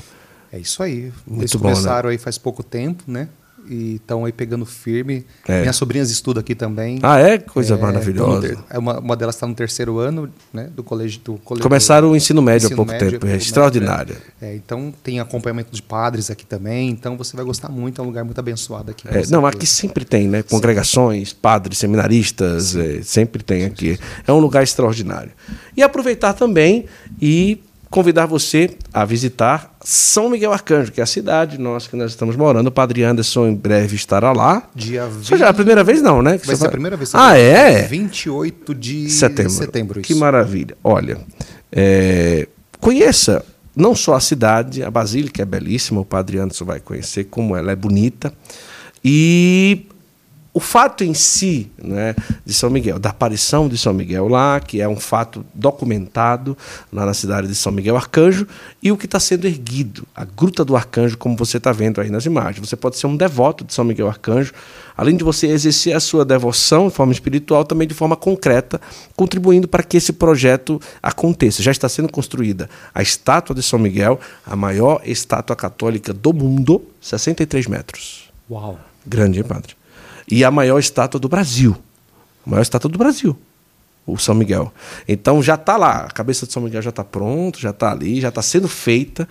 É 0.53 0.59
isso 0.61 0.81
aí. 0.81 1.13
Muito 1.27 1.43
Eles 1.43 1.53
bom, 1.55 1.69
né? 1.69 1.75
começaram 1.75 2.09
né? 2.09 2.13
aí 2.13 2.19
faz 2.19 2.39
pouco 2.39 2.63
tempo, 2.63 3.03
né? 3.07 3.29
E 3.69 3.97
estão 3.97 4.25
aí 4.25 4.33
pegando 4.33 4.65
firme. 4.65 5.25
É. 5.47 5.61
Minhas 5.61 5.77
sobrinhas 5.77 6.11
estudam 6.11 6.41
aqui 6.41 6.55
também. 6.55 6.99
Ah, 7.03 7.19
é? 7.19 7.39
Coisa 7.39 7.75
é, 7.75 7.79
maravilhosa. 7.79 8.49
Ter, 8.49 8.59
é 8.71 8.79
uma, 8.79 8.99
uma 8.99 9.17
delas 9.17 9.35
está 9.35 9.47
no 9.47 9.55
terceiro 9.55 9.99
ano 9.99 10.29
né, 10.53 10.69
do 10.75 10.83
colégio. 10.83 11.21
Do 11.25 11.35
colégio 11.39 11.63
Começaram 11.63 12.11
o 12.11 12.17
ensino 12.17 12.41
médio 12.43 12.67
ensino 12.67 12.75
há 12.75 12.77
pouco 12.77 12.93
médio, 12.93 13.11
tempo, 13.13 13.27
é 13.27 13.37
extraordinário. 13.37 14.17
É, 14.41 14.55
então 14.55 14.93
tem 15.03 15.21
acompanhamento 15.21 15.75
de 15.75 15.83
padres 15.83 16.31
aqui 16.31 16.45
também, 16.45 16.91
então 16.91 17.17
você 17.17 17.37
vai 17.37 17.45
gostar 17.45 17.69
muito, 17.69 18.01
é 18.01 18.05
um 18.05 18.07
lugar 18.07 18.25
muito 18.25 18.39
abençoado 18.39 18.91
aqui. 18.91 19.07
É, 19.09 19.27
não, 19.29 19.47
aqui 19.47 19.67
sempre 19.67 20.05
tem, 20.05 20.29
né? 20.29 20.43
Congregações, 20.43 21.29
sempre. 21.29 21.43
padres, 21.43 21.79
seminaristas, 21.79 22.77
é, 22.77 23.03
sempre 23.03 23.43
tem 23.43 23.65
aqui. 23.65 23.99
É 24.27 24.33
um 24.33 24.39
lugar 24.39 24.63
extraordinário. 24.63 25.33
E 25.77 25.83
aproveitar 25.83 26.33
também 26.33 26.87
e 27.21 27.61
convidar 27.91 28.27
você 28.27 28.71
a 28.93 29.05
visitar 29.05 29.77
São 29.81 30.29
Miguel 30.29 30.53
Arcanjo, 30.53 30.93
que 30.93 31.01
é 31.01 31.05
a 31.05 31.07
cidade 31.07 31.59
nós 31.59 31.87
que 31.87 31.97
nós 31.97 32.11
estamos 32.11 32.37
morando. 32.37 32.67
O 32.67 32.73
Padre 32.73 33.05
Anderson 33.05 33.47
em 33.49 33.55
breve 33.55 33.97
estará 33.97 34.33
lá. 34.33 34.69
Dia 34.75 35.07
20... 35.07 35.23
Isso 35.25 35.37
já 35.37 35.47
é 35.47 35.49
a 35.49 35.55
primeira 35.55 35.85
vez 35.85 36.03
não, 36.03 36.23
né? 36.23 36.39
Que 36.39 36.47
vai 36.47 36.57
ser 36.57 36.67
a 36.67 36.71
primeira 36.71 36.97
vez. 36.97 37.15
Ah, 37.15 37.37
é? 37.37 37.83
28 37.83 38.75
de 38.75 39.11
setembro. 39.11 39.53
setembro 39.53 40.01
que 40.01 40.15
maravilha. 40.15 40.77
Olha, 40.83 41.19
é... 41.73 42.49
conheça 42.81 43.45
não 43.75 43.95
só 43.95 44.15
a 44.15 44.21
cidade, 44.21 44.83
a 44.83 44.91
Basílica 44.91 45.43
é 45.43 45.45
belíssima, 45.45 46.01
o 46.01 46.05
Padre 46.05 46.39
Anderson 46.39 46.65
vai 46.65 46.81
conhecer 46.81 47.25
como 47.25 47.55
ela 47.55 47.71
é 47.71 47.77
bonita. 47.77 48.33
E 49.05 49.87
o 50.57 50.61
fato 50.61 51.05
em 51.05 51.13
si 51.13 51.71
né, 51.77 52.17
de 52.43 52.55
São 52.55 52.71
Miguel, 52.71 52.99
da 52.99 53.11
aparição 53.11 53.69
de 53.69 53.77
São 53.77 53.93
Miguel 53.93 54.27
lá, 54.27 54.59
que 54.59 54.81
é 54.81 54.89
um 54.89 54.97
fato 54.97 55.45
documentado 55.53 56.57
lá 56.91 57.05
na 57.05 57.13
cidade 57.13 57.47
de 57.47 57.55
São 57.55 57.71
Miguel 57.71 57.95
Arcanjo, 57.95 58.49
e 58.83 58.91
o 58.91 58.97
que 58.97 59.05
está 59.05 59.21
sendo 59.21 59.47
erguido, 59.47 60.07
a 60.15 60.25
Gruta 60.25 60.65
do 60.65 60.75
Arcanjo, 60.75 61.19
como 61.19 61.37
você 61.37 61.59
está 61.59 61.73
vendo 61.73 62.01
aí 62.01 62.09
nas 62.09 62.25
imagens. 62.25 62.67
Você 62.67 62.75
pode 62.75 62.97
ser 62.97 63.07
um 63.07 63.19
devoto 63.19 63.65
de 63.65 63.75
São 63.75 63.85
Miguel 63.85 64.09
Arcanjo, 64.09 64.55
além 64.97 65.15
de 65.15 65.23
você 65.23 65.47
exercer 65.47 65.95
a 65.95 66.01
sua 66.01 66.25
devoção 66.25 66.89
de 66.89 66.95
forma 66.95 67.13
espiritual, 67.13 67.63
também 67.63 67.87
de 67.87 67.93
forma 67.93 68.17
concreta, 68.17 68.81
contribuindo 69.15 69.69
para 69.69 69.83
que 69.83 69.99
esse 69.99 70.15
projeto 70.15 70.81
aconteça. 71.03 71.63
Já 71.63 71.71
está 71.71 71.87
sendo 71.87 72.11
construída 72.11 72.71
a 72.95 73.03
estátua 73.03 73.55
de 73.55 73.63
São 73.63 73.79
Miguel, 73.79 74.19
a 74.47 74.57
maior 74.57 75.03
estátua 75.05 75.55
católica 75.55 76.15
do 76.15 76.33
mundo, 76.33 76.83
63 76.99 77.67
metros. 77.67 78.31
Uau! 78.51 78.81
Grande, 79.07 79.39
hein, 79.39 79.45
padre? 79.45 79.76
E 80.31 80.45
a 80.45 80.51
maior 80.51 80.79
estátua 80.79 81.21
do 81.21 81.29
Brasil. 81.29 81.77
A 82.47 82.51
maior 82.51 82.63
estátua 82.63 82.91
do 82.91 82.99
Brasil, 82.99 83.37
o 84.07 84.17
São 84.17 84.35
Miguel. 84.35 84.73
Então 85.09 85.43
já 85.43 85.55
está 85.55 85.77
lá, 85.77 86.03
a 86.03 86.11
cabeça 86.11 86.47
de 86.47 86.53
São 86.53 86.63
Miguel 86.63 86.83
já 86.83 86.91
está 86.91 87.03
pronto, 87.03 87.59
já 87.59 87.71
está 87.71 87.91
ali, 87.91 88.21
já 88.21 88.29
está 88.29 88.43
sendo 88.43 88.69
feita. 88.69 89.29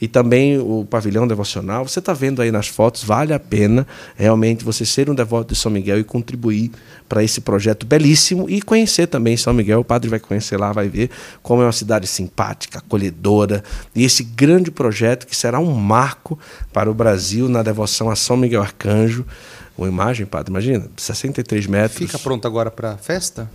E 0.00 0.06
também 0.06 0.58
o 0.58 0.86
pavilhão 0.88 1.26
devocional. 1.26 1.86
Você 1.86 1.98
está 1.98 2.12
vendo 2.12 2.40
aí 2.40 2.52
nas 2.52 2.68
fotos, 2.68 3.02
vale 3.02 3.32
a 3.32 3.40
pena 3.40 3.86
realmente 4.16 4.64
você 4.64 4.84
ser 4.84 5.10
um 5.10 5.14
devoto 5.14 5.52
de 5.52 5.58
São 5.58 5.72
Miguel 5.72 5.98
e 5.98 6.04
contribuir 6.04 6.70
para 7.08 7.24
esse 7.24 7.40
projeto 7.40 7.84
belíssimo 7.84 8.48
e 8.48 8.62
conhecer 8.62 9.06
também 9.08 9.36
São 9.36 9.52
Miguel. 9.52 9.80
O 9.80 9.84
padre 9.84 10.08
vai 10.08 10.20
conhecer 10.20 10.56
lá, 10.56 10.72
vai 10.72 10.88
ver 10.88 11.10
como 11.42 11.62
é 11.62 11.64
uma 11.64 11.72
cidade 11.72 12.06
simpática, 12.06 12.78
acolhedora. 12.78 13.64
E 13.94 14.04
esse 14.04 14.22
grande 14.22 14.70
projeto 14.70 15.26
que 15.26 15.34
será 15.34 15.58
um 15.58 15.74
marco 15.74 16.38
para 16.72 16.90
o 16.90 16.94
Brasil 16.94 17.48
na 17.48 17.62
devoção 17.62 18.10
a 18.10 18.16
São 18.16 18.36
Miguel 18.36 18.62
Arcanjo 18.62 19.24
uma 19.78 19.86
imagem, 19.86 20.26
padre, 20.26 20.50
imagina, 20.50 20.90
63 20.96 21.66
metros. 21.68 21.98
Fica 21.98 22.18
pronto 22.18 22.46
agora 22.48 22.68
para 22.68 22.96
festa? 22.96 23.48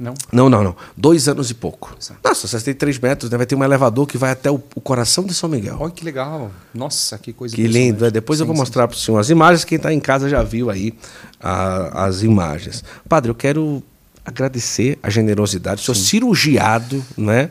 Não? 0.00 0.14
Não, 0.32 0.48
não, 0.48 0.64
não. 0.64 0.74
Dois 0.96 1.28
anos 1.28 1.50
e 1.50 1.54
pouco. 1.54 1.94
Exato. 2.00 2.20
Nossa, 2.24 2.48
63 2.48 2.98
metros, 2.98 3.30
né? 3.30 3.36
vai 3.36 3.44
ter 3.44 3.54
um 3.54 3.62
elevador 3.62 4.06
que 4.06 4.16
vai 4.16 4.30
até 4.30 4.50
o, 4.50 4.54
o 4.74 4.80
coração 4.80 5.24
de 5.24 5.34
São 5.34 5.46
Miguel. 5.46 5.76
Olha 5.78 5.90
que 5.90 6.02
legal. 6.02 6.50
Nossa, 6.72 7.18
que 7.18 7.34
coisa 7.34 7.54
Que 7.54 7.66
lindo. 7.66 8.06
É, 8.06 8.10
depois 8.10 8.38
sim, 8.38 8.42
eu 8.42 8.46
vou 8.46 8.56
mostrar 8.56 8.88
para 8.88 8.94
o 8.94 8.98
senhor 8.98 9.18
as 9.18 9.28
imagens. 9.28 9.62
Quem 9.62 9.76
está 9.76 9.92
em 9.92 10.00
casa 10.00 10.26
já 10.26 10.42
viu 10.42 10.70
aí 10.70 10.94
a, 11.38 12.06
as 12.06 12.22
imagens. 12.22 12.82
Padre, 13.06 13.30
eu 13.30 13.34
quero 13.34 13.82
agradecer 14.24 14.98
a 15.02 15.10
generosidade. 15.10 15.82
O 15.82 15.84
senhor 15.84 15.94
cirurgiado, 15.96 17.04
né? 17.14 17.50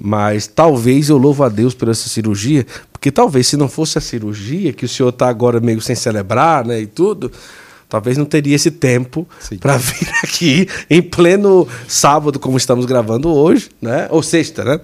Mas 0.00 0.46
talvez 0.46 1.10
eu 1.10 1.18
louvo 1.18 1.44
a 1.44 1.50
Deus 1.50 1.74
por 1.74 1.88
essa 1.88 2.08
cirurgia, 2.08 2.66
porque 2.90 3.10
talvez 3.10 3.46
se 3.46 3.58
não 3.58 3.68
fosse 3.68 3.98
a 3.98 4.00
cirurgia, 4.00 4.72
que 4.72 4.86
o 4.86 4.88
senhor 4.88 5.10
está 5.10 5.28
agora 5.28 5.60
meio 5.60 5.82
sem 5.82 5.94
celebrar, 5.94 6.64
né, 6.64 6.80
e 6.80 6.86
tudo, 6.86 7.30
talvez 7.88 8.16
não 8.16 8.24
teria 8.24 8.56
esse 8.56 8.70
tempo 8.70 9.26
para 9.60 9.76
vir 9.78 10.08
aqui 10.22 10.68
em 10.90 11.02
pleno 11.02 11.66
sábado, 11.88 12.38
como 12.38 12.56
estamos 12.56 12.84
gravando 12.84 13.32
hoje, 13.32 13.70
né, 13.80 14.08
ou 14.10 14.22
sexta, 14.22 14.64
né? 14.64 14.80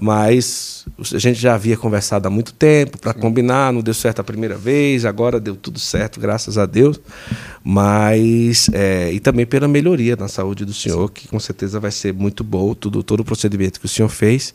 Mas 0.00 0.86
a 1.12 1.18
gente 1.18 1.40
já 1.40 1.54
havia 1.54 1.76
conversado 1.76 2.28
há 2.28 2.30
muito 2.30 2.52
tempo 2.52 2.98
para 2.98 3.12
combinar, 3.12 3.72
não 3.72 3.80
deu 3.80 3.94
certo 3.94 4.20
a 4.20 4.24
primeira 4.24 4.56
vez, 4.56 5.04
agora 5.04 5.40
deu 5.40 5.56
tudo 5.56 5.78
certo, 5.78 6.20
graças 6.20 6.56
a 6.56 6.66
Deus. 6.66 7.00
Mas, 7.64 8.70
é, 8.72 9.12
e 9.12 9.18
também 9.18 9.44
pela 9.44 9.66
melhoria 9.66 10.14
na 10.14 10.28
saúde 10.28 10.64
do 10.64 10.72
senhor, 10.72 11.10
que 11.10 11.26
com 11.26 11.40
certeza 11.40 11.80
vai 11.80 11.90
ser 11.90 12.14
muito 12.14 12.44
bom, 12.44 12.74
tudo, 12.74 13.02
todo 13.02 13.20
o 13.20 13.24
procedimento 13.24 13.80
que 13.80 13.86
o 13.86 13.88
senhor 13.88 14.08
fez. 14.08 14.54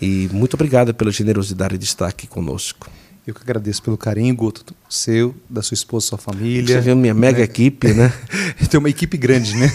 E 0.00 0.28
muito 0.30 0.54
obrigado 0.54 0.92
pela 0.92 1.10
generosidade 1.10 1.78
de 1.78 1.84
estar 1.84 2.06
aqui 2.06 2.26
conosco. 2.26 2.86
Eu 3.26 3.34
que 3.34 3.42
agradeço 3.42 3.82
pelo 3.82 3.98
carinho, 3.98 4.32
Guto, 4.36 4.72
seu, 4.88 5.34
da 5.50 5.60
sua 5.60 5.74
esposa, 5.74 6.06
sua 6.06 6.18
família. 6.18 6.76
Você 6.76 6.80
viu 6.80 6.94
minha 6.94 7.12
mega 7.12 7.38
né? 7.38 7.44
equipe, 7.44 7.92
né? 7.92 8.12
Tem 8.70 8.78
uma 8.78 8.88
equipe 8.88 9.16
grande, 9.16 9.56
né? 9.56 9.68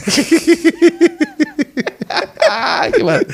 Ai, 2.50 2.92
que 2.96 3.04
Meu 3.04 3.26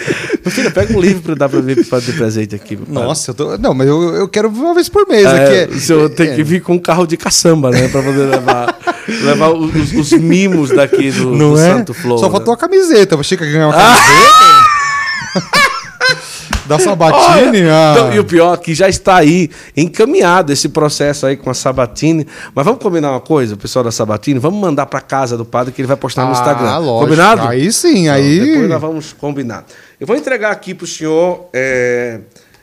filho, 0.49 0.71
pega 0.71 0.97
um 0.97 0.99
livro 0.99 1.21
para 1.21 1.35
dar 1.35 1.47
para 1.47 1.61
mim 1.61 1.83
fazer 1.83 2.13
presente 2.13 2.55
aqui. 2.55 2.79
Nossa, 2.87 3.29
eu 3.29 3.35
tô... 3.35 3.57
não, 3.59 3.75
mas 3.75 3.87
eu, 3.87 4.15
eu 4.15 4.27
quero 4.27 4.49
uma 4.49 4.73
vez 4.73 4.89
por 4.89 5.07
mês. 5.07 5.27
É, 5.27 5.65
aqui. 5.65 5.75
O 5.75 5.79
senhor 5.79 6.09
é, 6.09 6.09
tem 6.09 6.35
que 6.35 6.43
vir 6.43 6.63
com 6.63 6.73
um 6.73 6.79
carro 6.79 7.05
de 7.05 7.15
caçamba, 7.15 7.69
né? 7.69 7.87
Para 7.87 8.01
poder 8.01 8.25
levar, 8.25 8.75
levar 9.07 9.49
os, 9.51 9.93
os, 9.93 10.11
mimos 10.13 10.71
daqui 10.71 11.11
do, 11.11 11.37
do 11.37 11.59
é? 11.59 11.61
Santo 11.61 11.93
Flor. 11.93 12.17
Só 12.17 12.31
faltou 12.31 12.55
a 12.55 12.57
camiseta. 12.57 13.13
Eu 13.13 13.19
achei 13.19 13.37
que 13.37 13.45
ganhar 13.45 13.67
uma 13.67 13.77
camiseta. 13.77 14.17
Da 16.67 16.77
Sabatini? 16.79 17.61
Ah. 17.69 17.93
Então, 17.95 18.13
e 18.13 18.19
o 18.19 18.25
pior 18.25 18.53
é 18.53 18.57
que 18.57 18.73
já 18.73 18.89
está 18.89 19.17
aí 19.17 19.49
encaminhado 19.75 20.51
esse 20.51 20.69
processo 20.69 21.25
aí 21.25 21.37
com 21.37 21.49
a 21.49 21.53
Sabatini. 21.53 22.27
Mas 22.53 22.65
vamos 22.65 22.81
combinar 22.81 23.11
uma 23.11 23.21
coisa, 23.21 23.55
o 23.55 23.57
pessoal 23.57 23.83
da 23.83 23.91
Sabatini? 23.91 24.39
Vamos 24.39 24.59
mandar 24.59 24.85
para 24.85 25.01
casa 25.01 25.37
do 25.37 25.45
padre 25.45 25.73
que 25.73 25.81
ele 25.81 25.87
vai 25.87 25.97
postar 25.97 26.23
no 26.23 26.29
ah, 26.29 26.33
Instagram. 26.33 26.77
Lógico. 26.77 27.05
Combinado? 27.05 27.41
Aí 27.47 27.71
sim, 27.71 28.03
então, 28.03 28.15
aí. 28.15 28.39
Depois 28.39 28.69
nós 28.69 28.81
vamos 28.81 29.13
combinar. 29.13 29.65
Eu 29.99 30.05
vou 30.05 30.15
entregar 30.15 30.51
aqui 30.51 30.73
para 30.73 30.85
o 30.85 30.87
senhor. 30.87 31.49
É 31.53 32.19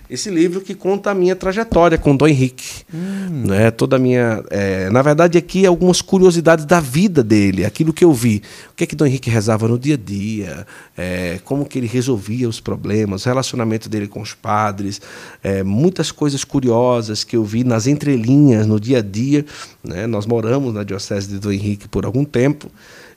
esse 0.09 0.28
livro 0.28 0.60
que 0.60 0.74
conta 0.74 1.10
a 1.10 1.14
minha 1.14 1.35
trajetória 1.35 1.97
com 1.97 2.14
Dom 2.14 2.26
Henrique. 2.26 2.85
Hum. 2.93 3.44
Né? 3.47 3.70
Toda 3.70 3.97
a 3.97 3.98
minha. 3.98 4.43
É, 4.51 4.90
na 4.90 5.01
verdade, 5.02 5.39
aqui 5.39 5.64
algumas 5.64 6.02
curiosidades 6.02 6.64
da 6.64 6.78
vida 6.78 7.22
dele, 7.22 7.64
aquilo 7.64 7.93
que 7.93 8.05
eu 8.05 8.12
vi. 8.12 8.43
O 8.70 8.74
que 8.74 8.85
é 8.85 8.86
que 8.86 8.94
Dom 8.94 9.06
Henrique 9.06 9.31
rezava 9.31 9.66
no 9.66 9.78
dia 9.78 9.94
a 9.94 9.98
dia, 9.98 10.66
é, 10.97 11.40
como 11.44 11.64
que 11.64 11.78
ele 11.78 11.86
resolvia 11.86 12.48
os 12.48 12.60
problemas, 12.60 13.24
o 13.24 13.28
relacionamento 13.28 13.89
dele 13.89 14.06
com 14.06 14.20
os 14.20 14.35
padres, 14.35 15.01
é, 15.43 15.62
muitas 15.62 16.12
coisas 16.12 16.44
curiosas 16.44 17.24
que 17.24 17.36
eu 17.36 17.44
vi 17.44 17.64
nas 17.64 17.86
entrelinhas, 17.86 18.66
no 18.66 18.78
dia 18.78 18.98
a 18.98 19.02
dia. 19.02 19.44
Né? 19.82 20.06
Nós 20.06 20.26
moramos 20.26 20.74
na 20.74 20.85
Diocese 20.85 21.28
de 21.28 21.39
Dom 21.39 21.52
Henrique 21.52 21.89
por 21.89 22.05
algum 22.05 22.24
tempo. 22.24 22.70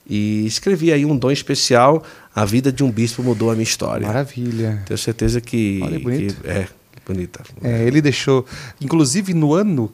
E 0.08 0.46
escrevi 0.46 0.92
aí 0.92 1.04
um 1.04 1.16
dom 1.16 1.30
especial. 1.30 2.02
A 2.34 2.44
vida 2.44 2.72
de 2.72 2.82
um 2.82 2.90
bispo 2.90 3.22
mudou 3.22 3.50
a 3.50 3.54
minha 3.54 3.64
história. 3.64 4.06
Maravilha. 4.06 4.82
Tenho 4.86 4.96
certeza 4.96 5.40
que. 5.40 5.80
Olha, 5.82 5.98
bonito. 6.00 6.40
Que, 6.40 6.48
é, 6.48 6.68
bonita. 7.06 7.42
É, 7.62 7.84
ele 7.84 8.00
deixou. 8.00 8.46
Inclusive, 8.80 9.34
no 9.34 9.52
ano 9.52 9.92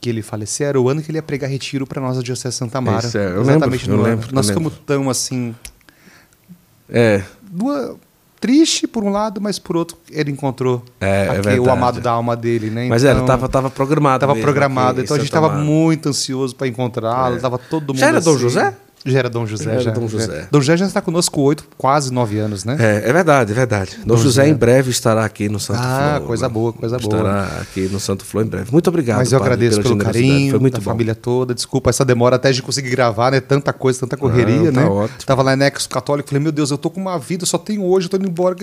que 0.00 0.10
ele 0.10 0.20
faleceu, 0.20 0.68
era 0.68 0.80
o 0.80 0.88
ano 0.88 1.00
que 1.00 1.10
ele 1.10 1.18
ia 1.18 1.22
pregar 1.22 1.48
retiro 1.48 1.86
para 1.86 2.02
nós 2.02 2.16
da 2.16 2.22
Diocese 2.22 2.56
Santa 2.56 2.80
Mara. 2.80 3.06
Isso, 3.06 3.16
é, 3.16 3.28
eu 3.28 3.40
Exatamente 3.40 3.88
lembro, 3.88 3.96
no 3.96 4.02
eu 4.02 4.12
ano. 4.12 4.20
Lembro, 4.20 4.34
nós 4.34 4.48
ficamos 4.48 4.72
tão 4.84 5.08
assim. 5.08 5.54
É. 6.88 7.22
Duas, 7.42 7.96
triste 8.38 8.86
por 8.86 9.02
um 9.02 9.10
lado, 9.10 9.40
mas 9.40 9.58
por 9.58 9.76
outro 9.76 9.96
ele 10.10 10.30
encontrou 10.30 10.84
é, 11.00 11.28
aqui, 11.28 11.48
é 11.48 11.60
o 11.60 11.70
amado 11.70 12.00
da 12.00 12.10
alma 12.10 12.36
dele, 12.36 12.70
né? 12.70 12.88
Mas 12.88 13.02
então, 13.02 13.16
era, 13.16 13.26
tava, 13.26 13.48
tava 13.48 13.70
programado. 13.70 14.20
Tava 14.20 14.36
programado, 14.36 15.00
então 15.00 15.16
a 15.16 15.18
gente 15.18 15.28
estava 15.28 15.48
muito 15.48 16.08
ansioso 16.08 16.54
para 16.54 16.68
encontrá-lo, 16.68 17.36
é. 17.36 17.38
tava 17.40 17.58
todo 17.58 17.88
mundo. 17.88 17.98
Já 17.98 18.08
era 18.08 18.18
assim. 18.18 18.30
Dom 18.30 18.38
José? 18.38 18.74
Já 19.06 19.18
era 19.20 19.30
Dom 19.30 19.46
José. 19.46 19.74
Já, 19.74 19.80
já. 19.80 19.90
Dom 19.92 20.08
José. 20.08 20.48
Dom 20.50 20.60
José 20.60 20.76
já 20.76 20.86
está 20.86 21.00
conosco 21.00 21.40
oito, 21.42 21.66
quase 21.78 22.12
nove 22.12 22.38
anos, 22.38 22.64
né? 22.64 22.76
É, 22.78 23.08
é 23.08 23.12
verdade, 23.12 23.52
é 23.52 23.54
verdade. 23.54 23.96
Dom, 23.98 24.14
Dom 24.14 24.16
José, 24.16 24.42
José, 24.42 24.48
em 24.48 24.54
breve 24.54 24.90
estará 24.90 25.24
aqui 25.24 25.48
no 25.48 25.60
Santo 25.60 25.80
ah, 25.80 26.16
Ah, 26.16 26.20
coisa 26.20 26.48
boa, 26.48 26.72
coisa 26.72 26.98
boa. 26.98 27.16
Estará 27.16 27.44
aqui 27.60 27.88
no 27.88 28.00
Santo 28.00 28.24
Flor 28.24 28.44
em 28.44 28.48
breve. 28.48 28.70
Muito 28.72 28.88
obrigado. 28.88 29.18
Mas 29.18 29.32
eu 29.32 29.38
agradeço 29.40 29.80
pelo 29.80 29.96
carinho, 29.96 30.50
Foi 30.50 30.58
muito 30.58 30.74
da 30.74 30.80
bom. 30.80 30.84
família 30.84 31.14
toda. 31.14 31.54
Desculpa 31.54 31.90
essa 31.90 32.04
demora 32.04 32.36
até 32.36 32.50
de 32.52 32.62
conseguir 32.62 32.90
gravar, 32.90 33.30
né? 33.30 33.40
Tanta 33.40 33.72
coisa, 33.72 34.00
tanta 34.00 34.16
correria, 34.16 34.70
Não, 34.70 34.72
tá 34.72 34.80
né? 34.80 34.86
Ótimo. 34.86 35.18
Tava 35.24 35.42
lá 35.42 35.54
em 35.54 35.56
Nexo 35.56 35.88
Católico, 35.88 36.28
falei, 36.28 36.42
meu 36.42 36.52
Deus, 36.52 36.70
eu 36.70 36.78
tô 36.78 36.90
com 36.90 37.00
uma 37.00 37.18
vida, 37.18 37.46
só 37.46 37.58
tenho 37.58 37.84
hoje, 37.84 38.06
eu 38.06 38.10
tô 38.10 38.16
indo 38.16 38.28
embora. 38.28 38.56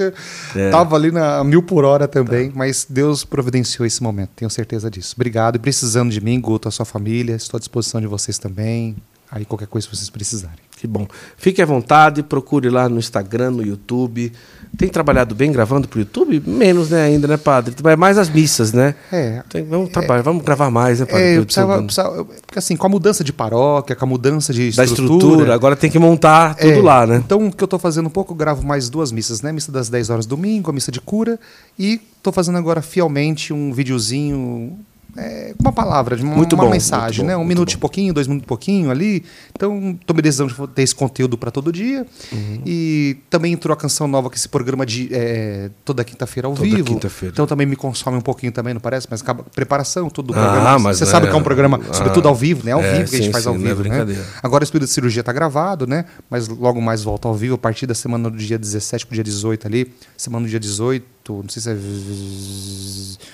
É. 0.56 0.70
Tava 0.70 0.96
ali 0.96 1.12
na 1.12 1.44
mil 1.44 1.62
por 1.62 1.86
hora 1.86 2.08
também, 2.08 2.50
tá. 2.50 2.54
mas 2.58 2.86
Deus 2.90 3.24
providenciou 3.24 3.86
esse 3.86 4.02
momento, 4.02 4.32
tenho 4.36 4.50
certeza 4.50 4.90
disso. 4.90 5.14
Obrigado. 5.16 5.56
E 5.56 5.60
precisando 5.60 6.12
de 6.12 6.20
mim, 6.20 6.40
Guto, 6.40 6.68
a 6.68 6.72
sua 6.72 6.86
família, 6.86 7.36
estou 7.36 7.58
à 7.58 7.60
disposição 7.60 8.02
de 8.02 8.08
vocês 8.08 8.38
também. 8.38 8.96
Aí 9.34 9.46
qualquer 9.46 9.68
coisa 9.68 9.88
que 9.88 9.96
vocês 9.96 10.12
precisarem. 10.12 10.60
Que 10.78 10.86
bom. 10.86 11.08
Fique 11.38 11.60
à 11.60 11.66
vontade, 11.66 12.22
procure 12.22 12.70
lá 12.70 12.88
no 12.88 13.00
Instagram, 13.00 13.50
no 13.50 13.66
YouTube. 13.66 14.32
Tem 14.78 14.88
trabalhado 14.88 15.34
bem 15.34 15.52
gravando 15.52 15.88
para 15.88 15.98
o 15.98 16.02
YouTube? 16.02 16.44
Menos, 16.46 16.92
né, 16.92 17.02
ainda, 17.02 17.28
né, 17.28 17.36
padre? 17.36 17.74
É 17.84 17.96
mais 17.96 18.20
as 18.20 18.30
missas, 18.30 18.74
né? 18.74 18.94
É. 19.12 19.42
Tem, 19.50 19.64
vamos 19.64 19.90
trabalhar, 19.90 20.20
é, 20.20 20.24
vamos 20.24 20.44
gravar 20.44 20.70
mais, 20.70 21.00
né, 21.00 21.08
padre? 21.08 21.24
É, 21.24 21.38
eu 21.38 21.46
precisava, 21.46 21.82
precisava, 21.82 22.26
porque 22.26 22.60
assim, 22.60 22.76
com 22.76 22.86
a 22.86 22.90
mudança 22.90 23.24
de 23.24 23.34
paróquia, 23.34 23.96
com 23.96 24.06
a 24.06 24.08
mudança 24.08 24.54
de 24.54 24.68
estrutura... 24.68 24.88
Da 24.88 25.04
estrutura, 25.16 25.56
agora 25.56 25.76
tem 25.76 25.90
que 25.90 25.98
montar 25.98 26.54
tudo 26.54 26.80
é, 26.80 26.82
lá, 26.82 27.08
né? 27.08 27.16
Então, 27.26 27.48
o 27.48 27.52
que 27.52 27.64
eu 27.64 27.66
estou 27.66 27.80
fazendo 27.80 28.06
um 28.06 28.12
pouco, 28.12 28.34
eu 28.34 28.38
gravo 28.38 28.64
mais 28.64 28.88
duas 28.88 29.12
missas, 29.12 29.42
né? 29.42 29.52
Missa 29.52 29.72
das 29.72 29.90
10 29.90 30.12
horas 30.12 30.26
domingo, 30.28 30.70
a 30.70 30.74
missa 30.74 30.92
de 30.92 31.02
cura, 31.02 31.40
e 31.80 32.00
estou 32.18 32.32
fazendo 32.32 32.60
agora 32.60 32.84
fielmente 32.84 33.52
um 33.52 33.74
videozinho 33.74 34.78
é, 35.16 35.54
uma 35.60 35.72
palavra, 35.72 36.16
uma, 36.16 36.36
muito 36.36 36.54
uma 36.54 36.66
bom, 36.66 36.72
mensagem, 36.72 37.24
bom, 37.24 37.28
né? 37.28 37.38
Um 37.38 37.46
minuto 37.46 37.72
e 37.72 37.78
pouquinho, 37.78 38.14
dois 38.14 38.28
minutos 38.28 38.46
e 38.46 38.48
pouquinho 38.48 38.90
ali. 38.90 39.24
Então, 39.56 39.98
tomei 40.06 40.22
decisão 40.22 40.48
de 40.48 40.56
ter 40.70 40.82
esse 40.82 40.96
conteúdo 40.96 41.38
para 41.38 41.52
todo 41.52 41.72
dia. 41.72 42.06
Uhum. 42.32 42.62
E 42.66 43.18
também 43.30 43.54
entrou 43.54 43.74
a 43.74 43.78
canção 43.78 44.08
nova, 44.08 44.30
que 44.30 44.38
esse 44.38 44.50
programa 44.50 44.86
de 44.86 45.10
é, 45.12 45.70
toda 45.86 46.04
quinta-feira 46.04 46.48
ao 46.48 46.56
toda 46.56 46.68
vivo. 46.68 46.86
Quinta-feira. 46.86 47.32
Então 47.32 47.46
também 47.46 47.68
me 47.68 47.76
consome 47.76 48.18
um 48.18 48.22
pouquinho 48.22 48.52
também, 48.52 48.74
não 48.74 48.82
parece? 48.82 49.08
Mas 49.10 49.22
acaba 49.22 49.44
preparação, 49.44 50.10
tudo 50.10 50.34
do 50.34 50.40
ah, 50.40 50.44
programa. 50.44 50.80
Mas 50.80 50.98
Você 50.98 51.04
é, 51.04 51.08
sabe 51.08 51.28
que 51.28 51.34
é 51.34 51.38
um 51.38 51.44
programa, 51.44 51.80
ah, 51.90 51.94
sobretudo 51.94 52.28
ao 52.28 52.36
vivo, 52.36 52.66
né? 52.66 52.72
Ao 52.72 52.82
é, 52.82 52.98
vivo 52.98 53.10
que 53.10 53.16
a 53.16 53.20
gente 53.20 53.32
faz 53.32 53.44
sim, 53.44 53.50
ao 53.50 53.56
é 53.56 53.60
vivo. 53.60 53.84
Né? 53.84 54.26
Agora 54.42 54.64
o 54.64 54.66
estudo 54.66 54.86
de 54.86 54.92
cirurgia 54.92 55.20
está 55.20 55.32
gravado, 55.32 55.86
né? 55.86 56.06
Mas 56.30 56.48
logo 56.48 56.82
mais 56.82 57.04
volta 57.04 57.28
ao 57.28 57.36
vivo, 57.36 57.56
a 57.56 57.58
partir 57.58 57.86
da 57.86 57.94
semana 57.94 58.30
do 58.32 58.38
dia 58.38 58.58
17 58.58 59.06
para 59.06 59.14
o 59.14 59.16
dia 59.16 59.24
18 59.24 59.68
ali. 59.68 59.94
Semana 60.18 60.46
do 60.46 60.50
dia 60.50 60.60
18, 60.60 61.06
não 61.30 61.48
sei 61.48 61.62
se 61.62 61.70
é 61.70 61.78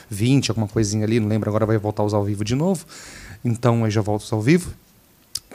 20, 0.10 0.52
alguma 0.52 0.68
coisinha 0.68 1.06
ali, 1.06 1.20
não 1.20 1.28
lembro, 1.28 1.50
agora 1.50 1.66
vai 1.66 1.78
voltar 1.78 2.04
a 2.04 2.06
usar 2.06 2.18
ao 2.18 2.24
vivo 2.24 2.44
de 2.44 2.56
novo. 2.56 2.86
Então 3.44 3.86
eu 3.86 3.92
já 3.92 4.02
volto 4.02 4.34
ao 4.34 4.42
vivo. 4.42 4.72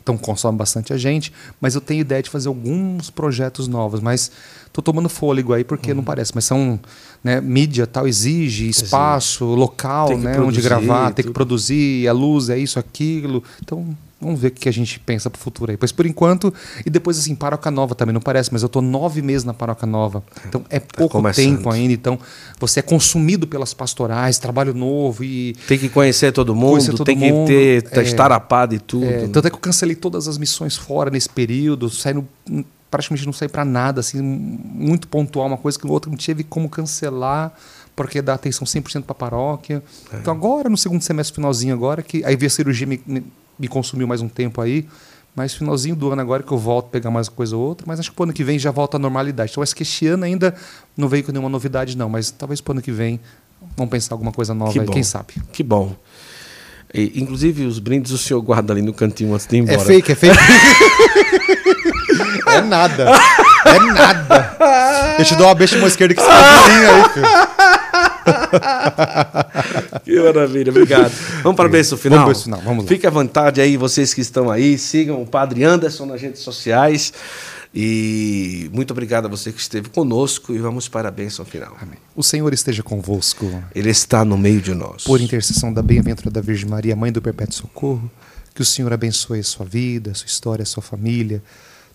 Então 0.03 0.19
consome 0.19 0.59
bastante 0.59 0.93
a 0.93 0.99
gente, 0.99 1.33
mas 1.61 1.75
eu 1.75 1.81
tenho 1.81 2.03
ideia 2.03 2.23
de 2.23 2.29
fazer 2.29 2.49
alguns 2.49 3.09
projetos 3.09 3.67
novos, 3.67 4.01
mas 4.01 4.31
estou 4.67 4.83
tomando 4.83 5.09
fôlego 5.09 5.55
aí 5.55 5.65
porque 5.65 5.91
uhum. 5.91 5.99
não 5.99 6.05
parece, 6.05 6.33
mas 6.35 6.45
são 6.45 6.79
né, 7.23 7.41
mídia 7.41 7.87
tal 7.87 8.07
exige 8.07 8.69
espaço, 8.69 9.47
local, 9.47 10.19
né, 10.19 10.39
onde 10.39 10.61
gravar, 10.61 11.07
tudo. 11.07 11.15
tem 11.15 11.25
que 11.25 11.31
produzir, 11.31 12.07
a 12.07 12.13
luz 12.13 12.51
é 12.51 12.59
isso, 12.59 12.79
aquilo. 12.79 13.43
Então 13.63 13.97
Vamos 14.25 14.41
ver 14.41 14.49
o 14.49 14.51
que 14.51 14.69
a 14.69 14.73
gente 14.73 14.99
pensa 14.99 15.29
para 15.29 15.39
o 15.39 15.41
futuro 15.41 15.71
aí. 15.71 15.77
Pois 15.77 15.93
por 15.93 16.07
enquanto, 16.07 16.53
e 16.85 16.91
depois 16.91 17.19
assim, 17.19 17.35
Paróquia 17.35 17.71
Nova 17.71 17.95
também, 17.95 18.13
não 18.13 18.21
parece, 18.21 18.53
mas 18.53 18.63
eu 18.63 18.67
estou 18.67 18.83
nove 18.83 19.23
meses 19.23 19.45
na 19.45 19.55
Paróquia 19.55 19.87
Nova. 19.87 20.23
Então 20.47 20.65
é 20.71 20.81
tá 20.81 20.97
pouco 20.97 21.33
tempo 21.33 21.71
ainda. 21.71 21.93
Então 21.93 22.19
você 22.59 22.81
é 22.81 22.83
consumido 22.83 23.47
pelas 23.47 23.75
pastorais, 23.75 24.39
trabalho 24.39 24.75
novo 24.75 25.23
e. 25.23 25.55
Tem 25.69 25.79
que 25.79 25.89
conhecer 25.89 26.33
todo 26.33 26.55
mundo, 26.55 26.71
conhecer 26.71 26.93
todo 26.93 27.05
tem 27.05 27.17
mundo, 27.17 27.49
que 27.49 27.83
ter, 27.83 27.99
é, 27.99 28.03
estar 28.03 28.33
a 28.33 28.41
par 28.41 28.69
de 28.69 28.79
tudo. 28.79 29.05
É, 29.05 29.23
né? 29.23 29.29
Tanto 29.33 29.47
é 29.47 29.51
que 29.51 29.57
eu 29.57 29.61
cancelei 29.61 29.95
todas 29.95 30.27
as 30.27 30.39
missões 30.39 30.77
fora 30.77 31.11
nesse 31.11 31.29
período, 31.29 31.91
saindo 31.91 32.27
praticamente 32.91 33.27
não 33.27 33.33
saí 33.33 33.49
para 33.49 33.65
nada, 33.65 33.99
assim, 33.99 34.23
muito 34.23 35.09
pontual, 35.09 35.49
uma 35.49 35.57
coisa 35.57 35.77
que 35.77 35.85
o 35.85 35.91
outro 35.91 36.09
não 36.09 36.17
tive 36.17 36.45
como 36.45 36.69
cancelar 36.69 37.53
porque 37.97 38.21
dá 38.21 38.35
atenção 38.35 38.67
100% 38.67 39.03
para 39.03 39.13
a 39.13 39.15
paróquia. 39.15 39.83
É. 40.13 40.17
Então 40.17 40.33
agora, 40.33 40.69
no 40.69 40.77
segundo 40.77 41.03
semestre 41.03 41.35
finalzinho 41.35 41.75
agora, 41.75 42.03
que 42.03 42.25
aí 42.25 42.37
veio 42.37 42.49
a 42.49 42.51
cirurgia 42.51 42.87
me, 42.87 43.01
me, 43.07 43.25
me 43.59 43.69
consumiu 43.69 44.07
mais 44.07 44.21
um 44.21 44.29
tempo 44.29 44.61
aí. 44.61 44.87
Mas 45.35 45.53
finalzinho 45.53 45.97
do 45.97 46.13
ano 46.13 46.23
agora 46.23 46.45
que 46.45 46.53
eu 46.53 46.59
volto 46.59 46.87
a 46.87 46.91
pegar 46.91 47.11
mais 47.11 47.27
uma 47.27 47.35
coisa 47.35 47.57
ou 47.57 47.63
outra, 47.63 47.85
mas 47.89 47.99
acho 47.99 48.13
que 48.13 48.21
o 48.21 48.23
ano 48.23 48.33
que 48.33 48.45
vem 48.45 48.57
já 48.57 48.71
volta 48.71 48.97
à 48.97 49.01
normalidade. 49.01 49.51
Então 49.51 49.63
acho 49.63 49.75
que 49.75 49.83
este 49.83 50.07
ano 50.07 50.25
ainda 50.25 50.55
não 50.97 51.09
veio 51.09 51.25
com 51.25 51.33
nenhuma 51.33 51.49
novidade, 51.49 51.97
não, 51.97 52.09
mas 52.09 52.31
talvez 52.31 52.61
para 52.61 52.71
o 52.71 52.75
ano 52.75 52.83
que 52.83 52.93
vem 52.93 53.19
vamos 53.77 53.91
pensar 53.91 54.15
alguma 54.15 54.31
coisa 54.31 54.55
nova 54.55 54.73
que 54.73 54.79
aí, 54.79 54.87
bom. 54.87 54.93
quem 54.93 55.03
sabe. 55.03 55.35
Que 55.53 55.65
bom. 55.65 55.97
E, 56.93 57.21
inclusive, 57.21 57.67
os 57.67 57.81
brindes 57.81 58.13
o 58.13 58.19
senhor 58.19 58.41
guarda 58.41 58.73
ali 58.73 58.81
no 58.81 58.95
cantinho 58.95 59.35
antes 59.35 59.47
de 59.47 59.57
ir 59.57 59.61
embora. 59.61 59.81
É 59.81 59.85
fake, 59.85 60.13
é 60.13 60.15
fake. 60.15 60.39
é 62.47 62.61
nada. 62.61 63.11
É 63.65 63.79
nada. 63.81 64.57
Eu 65.19 65.25
te 65.25 65.35
dou 65.35 65.47
uma 65.47 65.55
beijo 65.55 65.77
mão 65.79 65.89
esquerda 65.89 66.15
que 66.15 66.21
você 66.21 66.29
tá 66.29 66.67
aí, 66.67 67.09
filho. 67.13 67.27
que 70.05 70.21
maravilha, 70.21 70.71
obrigado. 70.71 71.13
Vamos 71.43 71.57
para 71.57 71.69
o 71.69 71.71
beijo 71.71 71.97
final? 71.97 72.21
Vamos 72.21 72.43
final, 72.43 72.61
vamos 72.61 72.85
lá. 72.85 72.89
Fique 72.89 73.07
à 73.07 73.11
vontade 73.11 73.61
aí, 73.61 73.77
vocês 73.77 74.15
que 74.15 74.21
estão 74.21 74.51
aí, 74.51 74.79
sigam 74.79 75.23
o 75.23 75.27
Padre 75.27 75.65
Anderson 75.65 76.07
nas 76.07 76.21
redes 76.21 76.41
sociais. 76.41 77.13
E 77.77 78.71
muito 78.73 78.93
obrigado 78.93 79.25
a 79.25 79.29
você 79.29 79.51
que 79.51 79.61
esteve 79.61 79.89
conosco 79.89 80.55
e 80.55 80.59
vamos 80.59 80.89
para 80.89 81.09
a 81.09 81.11
bênção 81.11 81.45
final. 81.45 81.77
Amém. 81.81 81.99
O 82.15 82.23
Senhor 82.23 82.53
esteja 82.55 82.85
convosco. 82.85 83.51
Ele 83.75 83.91
está 83.91 84.25
no 84.25 84.39
meio 84.39 84.61
de 84.61 84.73
nós. 84.73 85.03
Por 85.03 85.21
intercessão 85.21 85.73
da 85.73 85.83
bem-aventurada 85.83 86.41
Virgem 86.41 86.69
Maria, 86.69 86.95
Mãe 86.95 87.11
do 87.11 87.21
Perpétuo 87.21 87.57
Socorro, 87.57 88.09
que 88.55 88.63
o 88.63 88.65
Senhor 88.65 88.93
abençoe 88.93 89.41
a 89.41 89.45
sua 89.45 89.67
vida, 89.67 90.13
a 90.13 90.15
sua 90.15 90.29
história, 90.29 90.63
a 90.63 90.67
sua 90.67 90.85
família, 90.85 91.43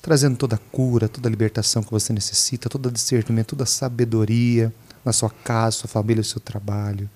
trazendo 0.01 0.35
toda 0.35 0.57
a 0.57 0.60
cura, 0.69 1.07
toda 1.07 1.30
a 1.30 1.31
libertação 1.31 1.81
que 1.81 1.91
você 1.91 2.11
necessita, 2.11 2.68
todo 2.68 2.88
o 2.88 2.91
discernimento, 2.91 3.47
toda 3.47 3.64
a 3.64 3.68
sabedoria 3.68 4.73
na 5.10 5.14
sua 5.14 5.30
casa, 5.30 5.77
sua 5.77 5.90
família, 5.90 6.23
seu 6.23 6.40
trabalho. 6.40 7.10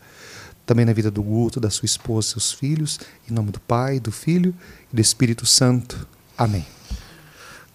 Também 0.65 0.85
na 0.85 0.93
vida 0.93 1.11
do 1.11 1.21
Guto, 1.21 1.59
da 1.59 1.69
sua 1.69 1.85
esposa, 1.85 2.29
seus 2.29 2.51
filhos. 2.51 2.99
Em 3.29 3.33
nome 3.33 3.51
do 3.51 3.59
Pai, 3.59 3.99
do 3.99 4.11
Filho 4.11 4.53
e 4.91 4.95
do 4.95 5.01
Espírito 5.01 5.45
Santo. 5.45 6.07
Amém. 6.37 6.65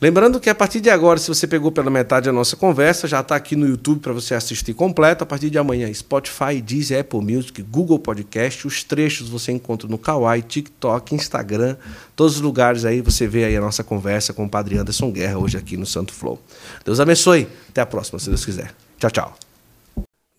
Lembrando 0.00 0.38
que 0.38 0.48
a 0.48 0.54
partir 0.54 0.80
de 0.80 0.88
agora, 0.88 1.18
se 1.18 1.26
você 1.26 1.44
pegou 1.44 1.72
pela 1.72 1.90
metade 1.90 2.28
a 2.28 2.32
nossa 2.32 2.54
conversa, 2.54 3.08
já 3.08 3.18
está 3.18 3.34
aqui 3.34 3.56
no 3.56 3.66
YouTube 3.66 3.98
para 3.98 4.12
você 4.12 4.32
assistir 4.32 4.72
completo. 4.72 5.24
A 5.24 5.26
partir 5.26 5.50
de 5.50 5.58
amanhã, 5.58 5.92
Spotify, 5.92 6.62
Deezer, 6.62 7.00
Apple 7.00 7.20
Music, 7.20 7.60
Google 7.62 7.98
Podcast. 7.98 8.64
Os 8.66 8.84
trechos 8.84 9.28
você 9.28 9.50
encontra 9.50 9.88
no 9.88 9.98
Kawaii, 9.98 10.42
TikTok, 10.42 11.14
Instagram, 11.14 11.76
todos 12.14 12.36
os 12.36 12.40
lugares 12.40 12.84
aí 12.84 13.00
você 13.00 13.26
vê 13.26 13.44
aí 13.44 13.56
a 13.56 13.60
nossa 13.60 13.82
conversa 13.82 14.32
com 14.32 14.44
o 14.44 14.48
Padre 14.48 14.78
Anderson 14.78 15.10
Guerra 15.10 15.38
hoje 15.38 15.58
aqui 15.58 15.76
no 15.76 15.86
Santo 15.86 16.12
Flow. 16.12 16.40
Deus 16.84 17.00
abençoe. 17.00 17.48
Até 17.68 17.80
a 17.80 17.86
próxima, 17.86 18.20
se 18.20 18.28
Deus 18.28 18.44
quiser. 18.44 18.72
Tchau, 18.98 19.10
tchau. 19.10 19.47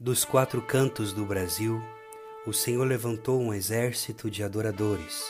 Dos 0.01 0.23
quatro 0.23 0.61
cantos 0.61 1.11
do 1.11 1.25
Brasil, 1.25 1.83
o 2.47 2.53
Senhor 2.53 2.85
levantou 2.87 3.37
um 3.41 3.53
exército 3.53 4.31
de 4.31 4.41
adoradores, 4.41 5.25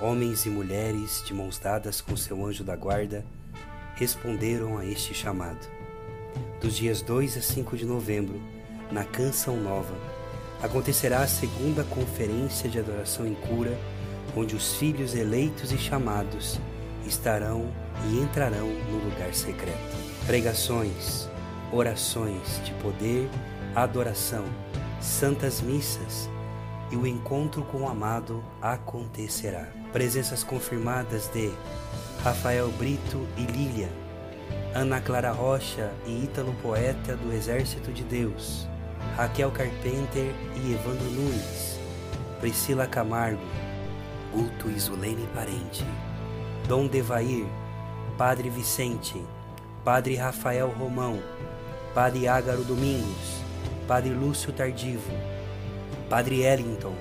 homens 0.00 0.46
e 0.46 0.48
mulheres 0.48 1.22
de 1.26 1.34
mãos 1.34 1.58
dadas 1.58 2.00
com 2.00 2.16
seu 2.16 2.46
anjo 2.46 2.64
da 2.64 2.74
guarda, 2.74 3.26
responderam 3.96 4.78
a 4.78 4.86
este 4.86 5.12
chamado. 5.12 5.68
Dos 6.62 6.76
dias 6.76 7.02
2 7.02 7.36
a 7.36 7.42
5 7.42 7.76
de 7.76 7.84
novembro, 7.84 8.40
na 8.90 9.04
Canção 9.04 9.58
Nova, 9.58 9.94
acontecerá 10.62 11.20
a 11.20 11.28
segunda 11.28 11.84
conferência 11.84 12.70
de 12.70 12.78
adoração 12.78 13.26
em 13.26 13.34
cura, 13.34 13.78
onde 14.34 14.56
os 14.56 14.76
filhos 14.76 15.14
eleitos 15.14 15.72
e 15.72 15.76
chamados 15.76 16.58
estarão 17.06 17.70
e 18.08 18.18
entrarão 18.18 18.66
no 18.66 19.10
lugar 19.10 19.34
secreto. 19.34 19.94
Pregações, 20.26 21.28
orações 21.70 22.64
de 22.64 22.72
poder 22.82 23.28
adoração, 23.74 24.44
santas 25.00 25.60
missas 25.60 26.28
e 26.90 26.96
o 26.96 27.06
encontro 27.06 27.62
com 27.62 27.82
o 27.82 27.88
amado 27.88 28.42
acontecerá. 28.60 29.68
Presenças 29.92 30.42
confirmadas 30.42 31.28
de 31.28 31.52
Rafael 32.22 32.68
Brito 32.72 33.26
e 33.36 33.42
Lília, 33.42 33.88
Ana 34.74 35.00
Clara 35.00 35.30
Rocha 35.30 35.92
e 36.06 36.24
Ítalo 36.24 36.54
Poeta 36.62 37.16
do 37.16 37.32
Exército 37.32 37.92
de 37.92 38.02
Deus, 38.02 38.68
Raquel 39.16 39.50
Carpenter 39.50 40.34
e 40.56 40.72
Evandro 40.72 41.10
Nunes, 41.10 41.78
Priscila 42.40 42.86
Camargo, 42.86 43.42
Guto 44.32 44.70
Isulene 44.70 45.28
Parente, 45.34 45.84
Dom 46.68 46.86
Devair, 46.86 47.46
Padre 48.16 48.50
Vicente, 48.50 49.20
Padre 49.84 50.14
Rafael 50.16 50.68
Romão, 50.68 51.20
Padre 51.94 52.28
Ágaro 52.28 52.62
Domingos, 52.62 53.40
Padre 53.90 54.14
Lúcio 54.14 54.52
Tardivo, 54.52 55.10
Padre 56.08 56.42
Ellington, 56.42 56.94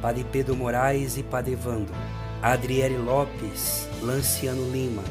Padre 0.00 0.24
Pedro 0.32 0.56
Moraes 0.56 1.18
e 1.18 1.22
Padre 1.22 1.52
Evandro, 1.52 1.94
Adriele 2.40 2.96
Lopes, 2.96 3.86
Lanciano 4.00 4.70
Lima, 4.72 5.02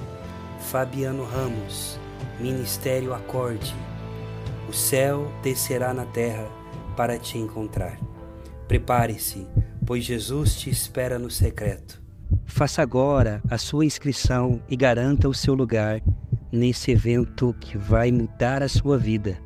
Fabiano 0.72 1.24
Ramos, 1.24 2.00
Ministério 2.40 3.14
Acorde. 3.14 3.76
O 4.68 4.74
céu 4.74 5.32
descerá 5.44 5.94
na 5.94 6.06
terra 6.06 6.48
para 6.98 7.20
te 7.20 7.38
encontrar. 7.38 8.00
Prepare-se, 8.68 9.46
pois 9.86 10.04
Jesus 10.04 10.56
te 10.56 10.72
espera 10.72 11.20
no 11.20 11.30
secreto. 11.30 12.02
Faça 12.44 12.82
agora 12.82 13.40
a 13.52 13.60
sua 13.60 13.86
inscrição 13.86 14.64
e 14.68 14.76
garanta 14.76 15.30
o 15.30 15.34
seu 15.34 15.54
lugar 15.54 16.02
nesse 16.52 16.90
evento 16.90 17.56
que 17.60 17.78
vai 17.78 18.12
mudar 18.12 18.64
a 18.64 18.68
sua 18.68 18.98
vida. 18.98 19.43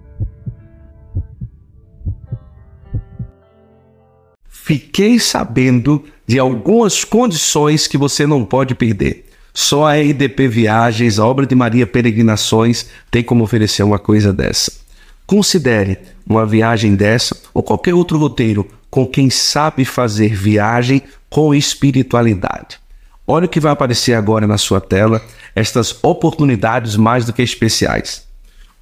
Fiquei 4.67 5.17
sabendo 5.17 6.03
de 6.27 6.37
algumas 6.37 7.05
condições 7.05 7.87
que 7.87 7.97
você 7.97 8.27
não 8.27 8.43
pode 8.43 8.75
perder. 8.75 9.29
Só 9.53 9.87
a 9.87 9.93
RDP 9.93 10.45
Viagens, 10.49 11.19
a 11.19 11.25
obra 11.25 11.45
de 11.45 11.55
Maria 11.55 11.87
Peregrinações, 11.87 12.87
tem 13.09 13.23
como 13.23 13.45
oferecer 13.45 13.83
uma 13.83 13.97
coisa 13.97 14.33
dessa. 14.33 14.73
Considere 15.25 15.99
uma 16.27 16.45
viagem 16.45 16.95
dessa 16.95 17.37
ou 17.53 17.63
qualquer 17.63 17.93
outro 17.93 18.17
roteiro 18.17 18.67
com 18.89 19.07
quem 19.07 19.29
sabe 19.29 19.85
fazer 19.85 20.35
viagem 20.35 21.01
com 21.29 21.55
espiritualidade. 21.55 22.77
Olha 23.25 23.45
o 23.45 23.49
que 23.49 23.61
vai 23.61 23.71
aparecer 23.71 24.15
agora 24.15 24.45
na 24.45 24.57
sua 24.57 24.81
tela, 24.81 25.21
estas 25.55 25.97
oportunidades 26.03 26.97
mais 26.97 27.23
do 27.23 27.31
que 27.31 27.41
especiais. 27.41 28.27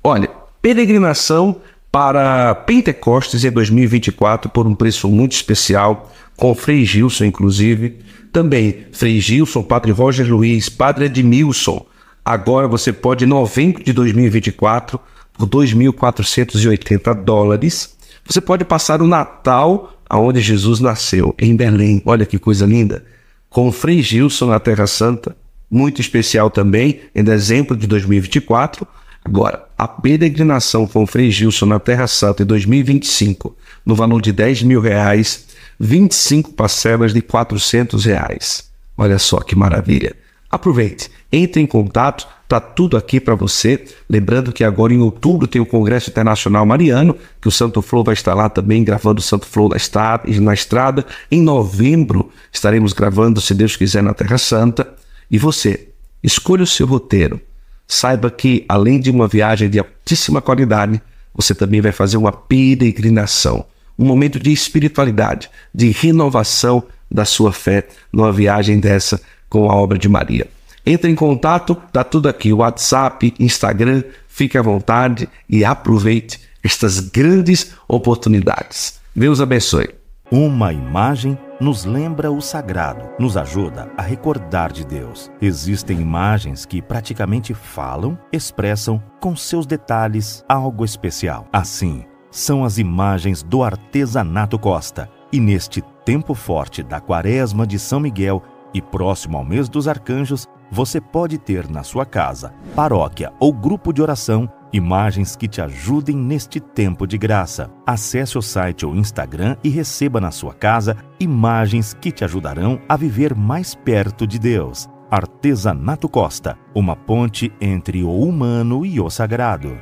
Olha, 0.04 0.32
peregrinação 0.64 1.62
para 1.96 2.54
Pentecostes 2.54 3.46
em 3.46 3.52
2024 3.52 4.50
por 4.50 4.68
um 4.68 4.76
preço 4.76 5.08
muito 5.08 5.32
especial, 5.32 6.12
com 6.36 6.54
Frei 6.54 6.84
Gilson, 6.84 7.24
inclusive. 7.24 8.00
Também 8.34 8.88
Frei 8.92 9.18
Gilson, 9.22 9.64
Padre 9.64 9.94
Roger 9.94 10.30
Luiz, 10.30 10.68
Padre 10.68 11.06
Edmilson. 11.06 11.86
Agora 12.26 12.68
você 12.68 12.92
pode, 12.92 13.24
em 13.24 13.28
novembro 13.30 13.82
de 13.82 13.94
2024, 13.94 15.00
por 15.38 15.48
2.480 15.48 17.24
dólares, 17.24 17.96
você 18.26 18.42
pode 18.42 18.66
passar 18.66 19.02
o 19.02 19.08
Natal 19.08 19.98
aonde 20.10 20.42
Jesus 20.42 20.82
nasceu, 20.82 21.34
em 21.40 21.56
Belém. 21.56 22.02
Olha 22.06 22.26
que 22.26 22.38
coisa 22.38 22.66
linda. 22.66 23.06
Com 23.50 23.72
Frei 23.72 24.02
Gilson 24.02 24.48
na 24.48 24.60
Terra 24.60 24.86
Santa, 24.86 25.34
muito 25.72 26.02
especial 26.02 26.50
também, 26.50 27.00
em 27.16 27.24
dezembro 27.24 27.78
de 27.78 27.88
2024. 27.88 28.86
Agora, 29.26 29.68
a 29.76 29.88
peregrinação 29.88 30.86
com 30.86 31.02
o 31.02 31.08
Frei 31.08 31.32
Gilson 31.32 31.66
na 31.66 31.80
Terra 31.80 32.06
Santa 32.06 32.44
em 32.44 32.46
2025, 32.46 33.56
no 33.84 33.96
valor 33.96 34.22
de 34.22 34.32
10 34.32 34.62
mil 34.62 34.80
reais, 34.80 35.48
25 35.80 36.54
parcelas 36.54 37.12
de 37.12 37.24
400 37.24 38.06
reais. 38.06 38.70
Olha 38.96 39.18
só 39.18 39.40
que 39.40 39.56
maravilha. 39.56 40.16
Aproveite, 40.50 41.10
entre 41.32 41.60
em 41.60 41.66
contato, 41.66 42.28
tá 42.48 42.60
tudo 42.60 42.96
aqui 42.96 43.20
para 43.20 43.34
você. 43.34 43.84
Lembrando 44.08 44.54
que 44.54 44.64
agora 44.64 44.94
em 44.94 45.00
outubro 45.00 45.48
tem 45.48 45.60
o 45.60 45.66
Congresso 45.66 46.12
Internacional 46.12 46.64
Mariano, 46.64 47.18
que 47.42 47.48
o 47.48 47.52
Santo 47.52 47.82
Flow 47.82 48.04
vai 48.04 48.14
estar 48.14 48.36
lá 48.36 48.48
também 48.48 48.84
gravando 48.84 49.20
o 49.20 49.24
Santo 49.24 49.48
Flow 49.48 49.70
na 49.70 49.76
estrada, 49.76 50.24
na 50.40 50.54
estrada. 50.54 51.04
Em 51.32 51.42
novembro 51.42 52.30
estaremos 52.54 52.94
gravando, 52.94 53.42
se 53.42 53.56
Deus 53.56 53.76
quiser, 53.76 54.04
na 54.04 54.14
Terra 54.14 54.38
Santa. 54.38 54.88
E 55.32 55.40
você, 55.40 55.90
escolha 56.24 56.64
o 56.64 56.68
seu 56.68 56.86
roteiro. 56.86 57.42
Saiba 57.88 58.32
que, 58.32 58.66
além 58.68 59.00
de 59.00 59.12
uma 59.12 59.28
viagem 59.28 59.70
de 59.70 59.80
altíssima 59.80 60.42
qualidade, 60.42 61.02
você 61.34 61.54
também 61.54 61.82
vai 61.82 61.92
fazer 61.92 62.18
uma 62.18 62.32
peregrinação, 62.32 63.66
um 63.98 64.06
momento 64.06 64.40
de 64.40 64.52
espiritualidade, 64.52 65.50
de 65.74 65.92
renovação 65.92 66.84
da 67.12 67.26
sua 67.26 67.52
fé 67.52 67.88
numa 68.12 68.32
viagem 68.32 68.80
dessa 68.80 69.22
com 69.50 69.70
a 69.70 69.76
obra 69.76 69.98
de 69.98 70.10
Maria. 70.10 70.48
Entre 70.86 71.10
em 71.10 71.16
contato, 71.16 71.76
tá 71.92 72.04
tudo 72.04 72.30
aqui, 72.30 72.54
WhatsApp, 72.54 73.34
Instagram, 73.40 74.04
fique 74.28 74.58
à 74.58 74.62
vontade 74.62 75.28
e 75.50 75.66
aproveite 75.66 76.40
estas 76.64 77.00
grandes 77.00 77.74
oportunidades. 77.88 79.00
Deus 79.16 79.40
abençoe. 79.40 79.90
Uma 80.30 80.74
imagem 80.74 81.38
nos 81.60 81.86
lembra 81.86 82.32
o 82.32 82.42
sagrado, 82.42 83.10
nos 83.18 83.38
ajuda 83.38 83.90
a 83.98 84.02
recordar 84.02 84.72
de 84.72 84.86
Deus. 84.86 85.32
Existem 85.42 86.00
imagens 86.00 86.66
que 86.66 86.82
praticamente 86.82 87.54
falam, 87.54 88.18
expressam 88.32 89.02
com 89.22 89.36
seus 89.36 89.66
detalhes 89.66 90.44
algo 90.50 90.84
especial. 90.84 91.48
Assim, 91.52 92.06
são 92.30 92.66
as 92.66 92.78
imagens 92.78 93.42
do 93.42 93.64
artesanato 93.64 94.60
Costa. 94.60 95.10
E 95.32 95.40
neste 95.40 95.82
tempo 96.04 96.34
forte 96.34 96.84
da 96.84 97.00
Quaresma 97.00 97.66
de 97.66 97.80
São 97.80 98.00
Miguel 98.00 98.44
e 98.74 98.82
próximo 98.82 99.38
ao 99.38 99.46
mês 99.46 99.70
dos 99.70 99.88
arcanjos, 99.88 100.48
você 100.70 101.00
pode 101.00 101.38
ter 101.38 101.70
na 101.70 101.84
sua 101.84 102.06
casa, 102.06 102.54
paróquia 102.76 103.32
ou 103.40 103.54
grupo 103.54 103.94
de 103.94 104.02
oração 104.02 104.50
Imagens 104.76 105.38
que 105.38 105.48
te 105.48 105.62
ajudem 105.62 106.18
neste 106.18 106.60
tempo 106.60 107.08
de 107.08 107.18
graça. 107.18 107.72
Acesse 107.88 108.38
o 108.38 108.42
site 108.42 108.86
ou 108.86 108.94
Instagram 108.94 109.56
e 109.64 109.70
receba 109.70 110.20
na 110.20 110.32
sua 110.32 110.54
casa 110.54 110.98
imagens 111.18 111.94
que 111.94 112.12
te 112.12 112.26
ajudarão 112.26 112.82
a 112.90 112.98
viver 112.98 113.34
mais 113.34 113.74
perto 113.74 114.28
de 114.28 114.38
Deus. 114.38 114.90
Artesanato 115.10 116.10
Costa, 116.10 116.58
uma 116.76 116.94
ponte 116.94 117.54
entre 117.62 118.04
o 118.04 118.20
humano 118.20 118.86
e 118.86 119.00
o 119.00 119.10
sagrado. 119.10 119.78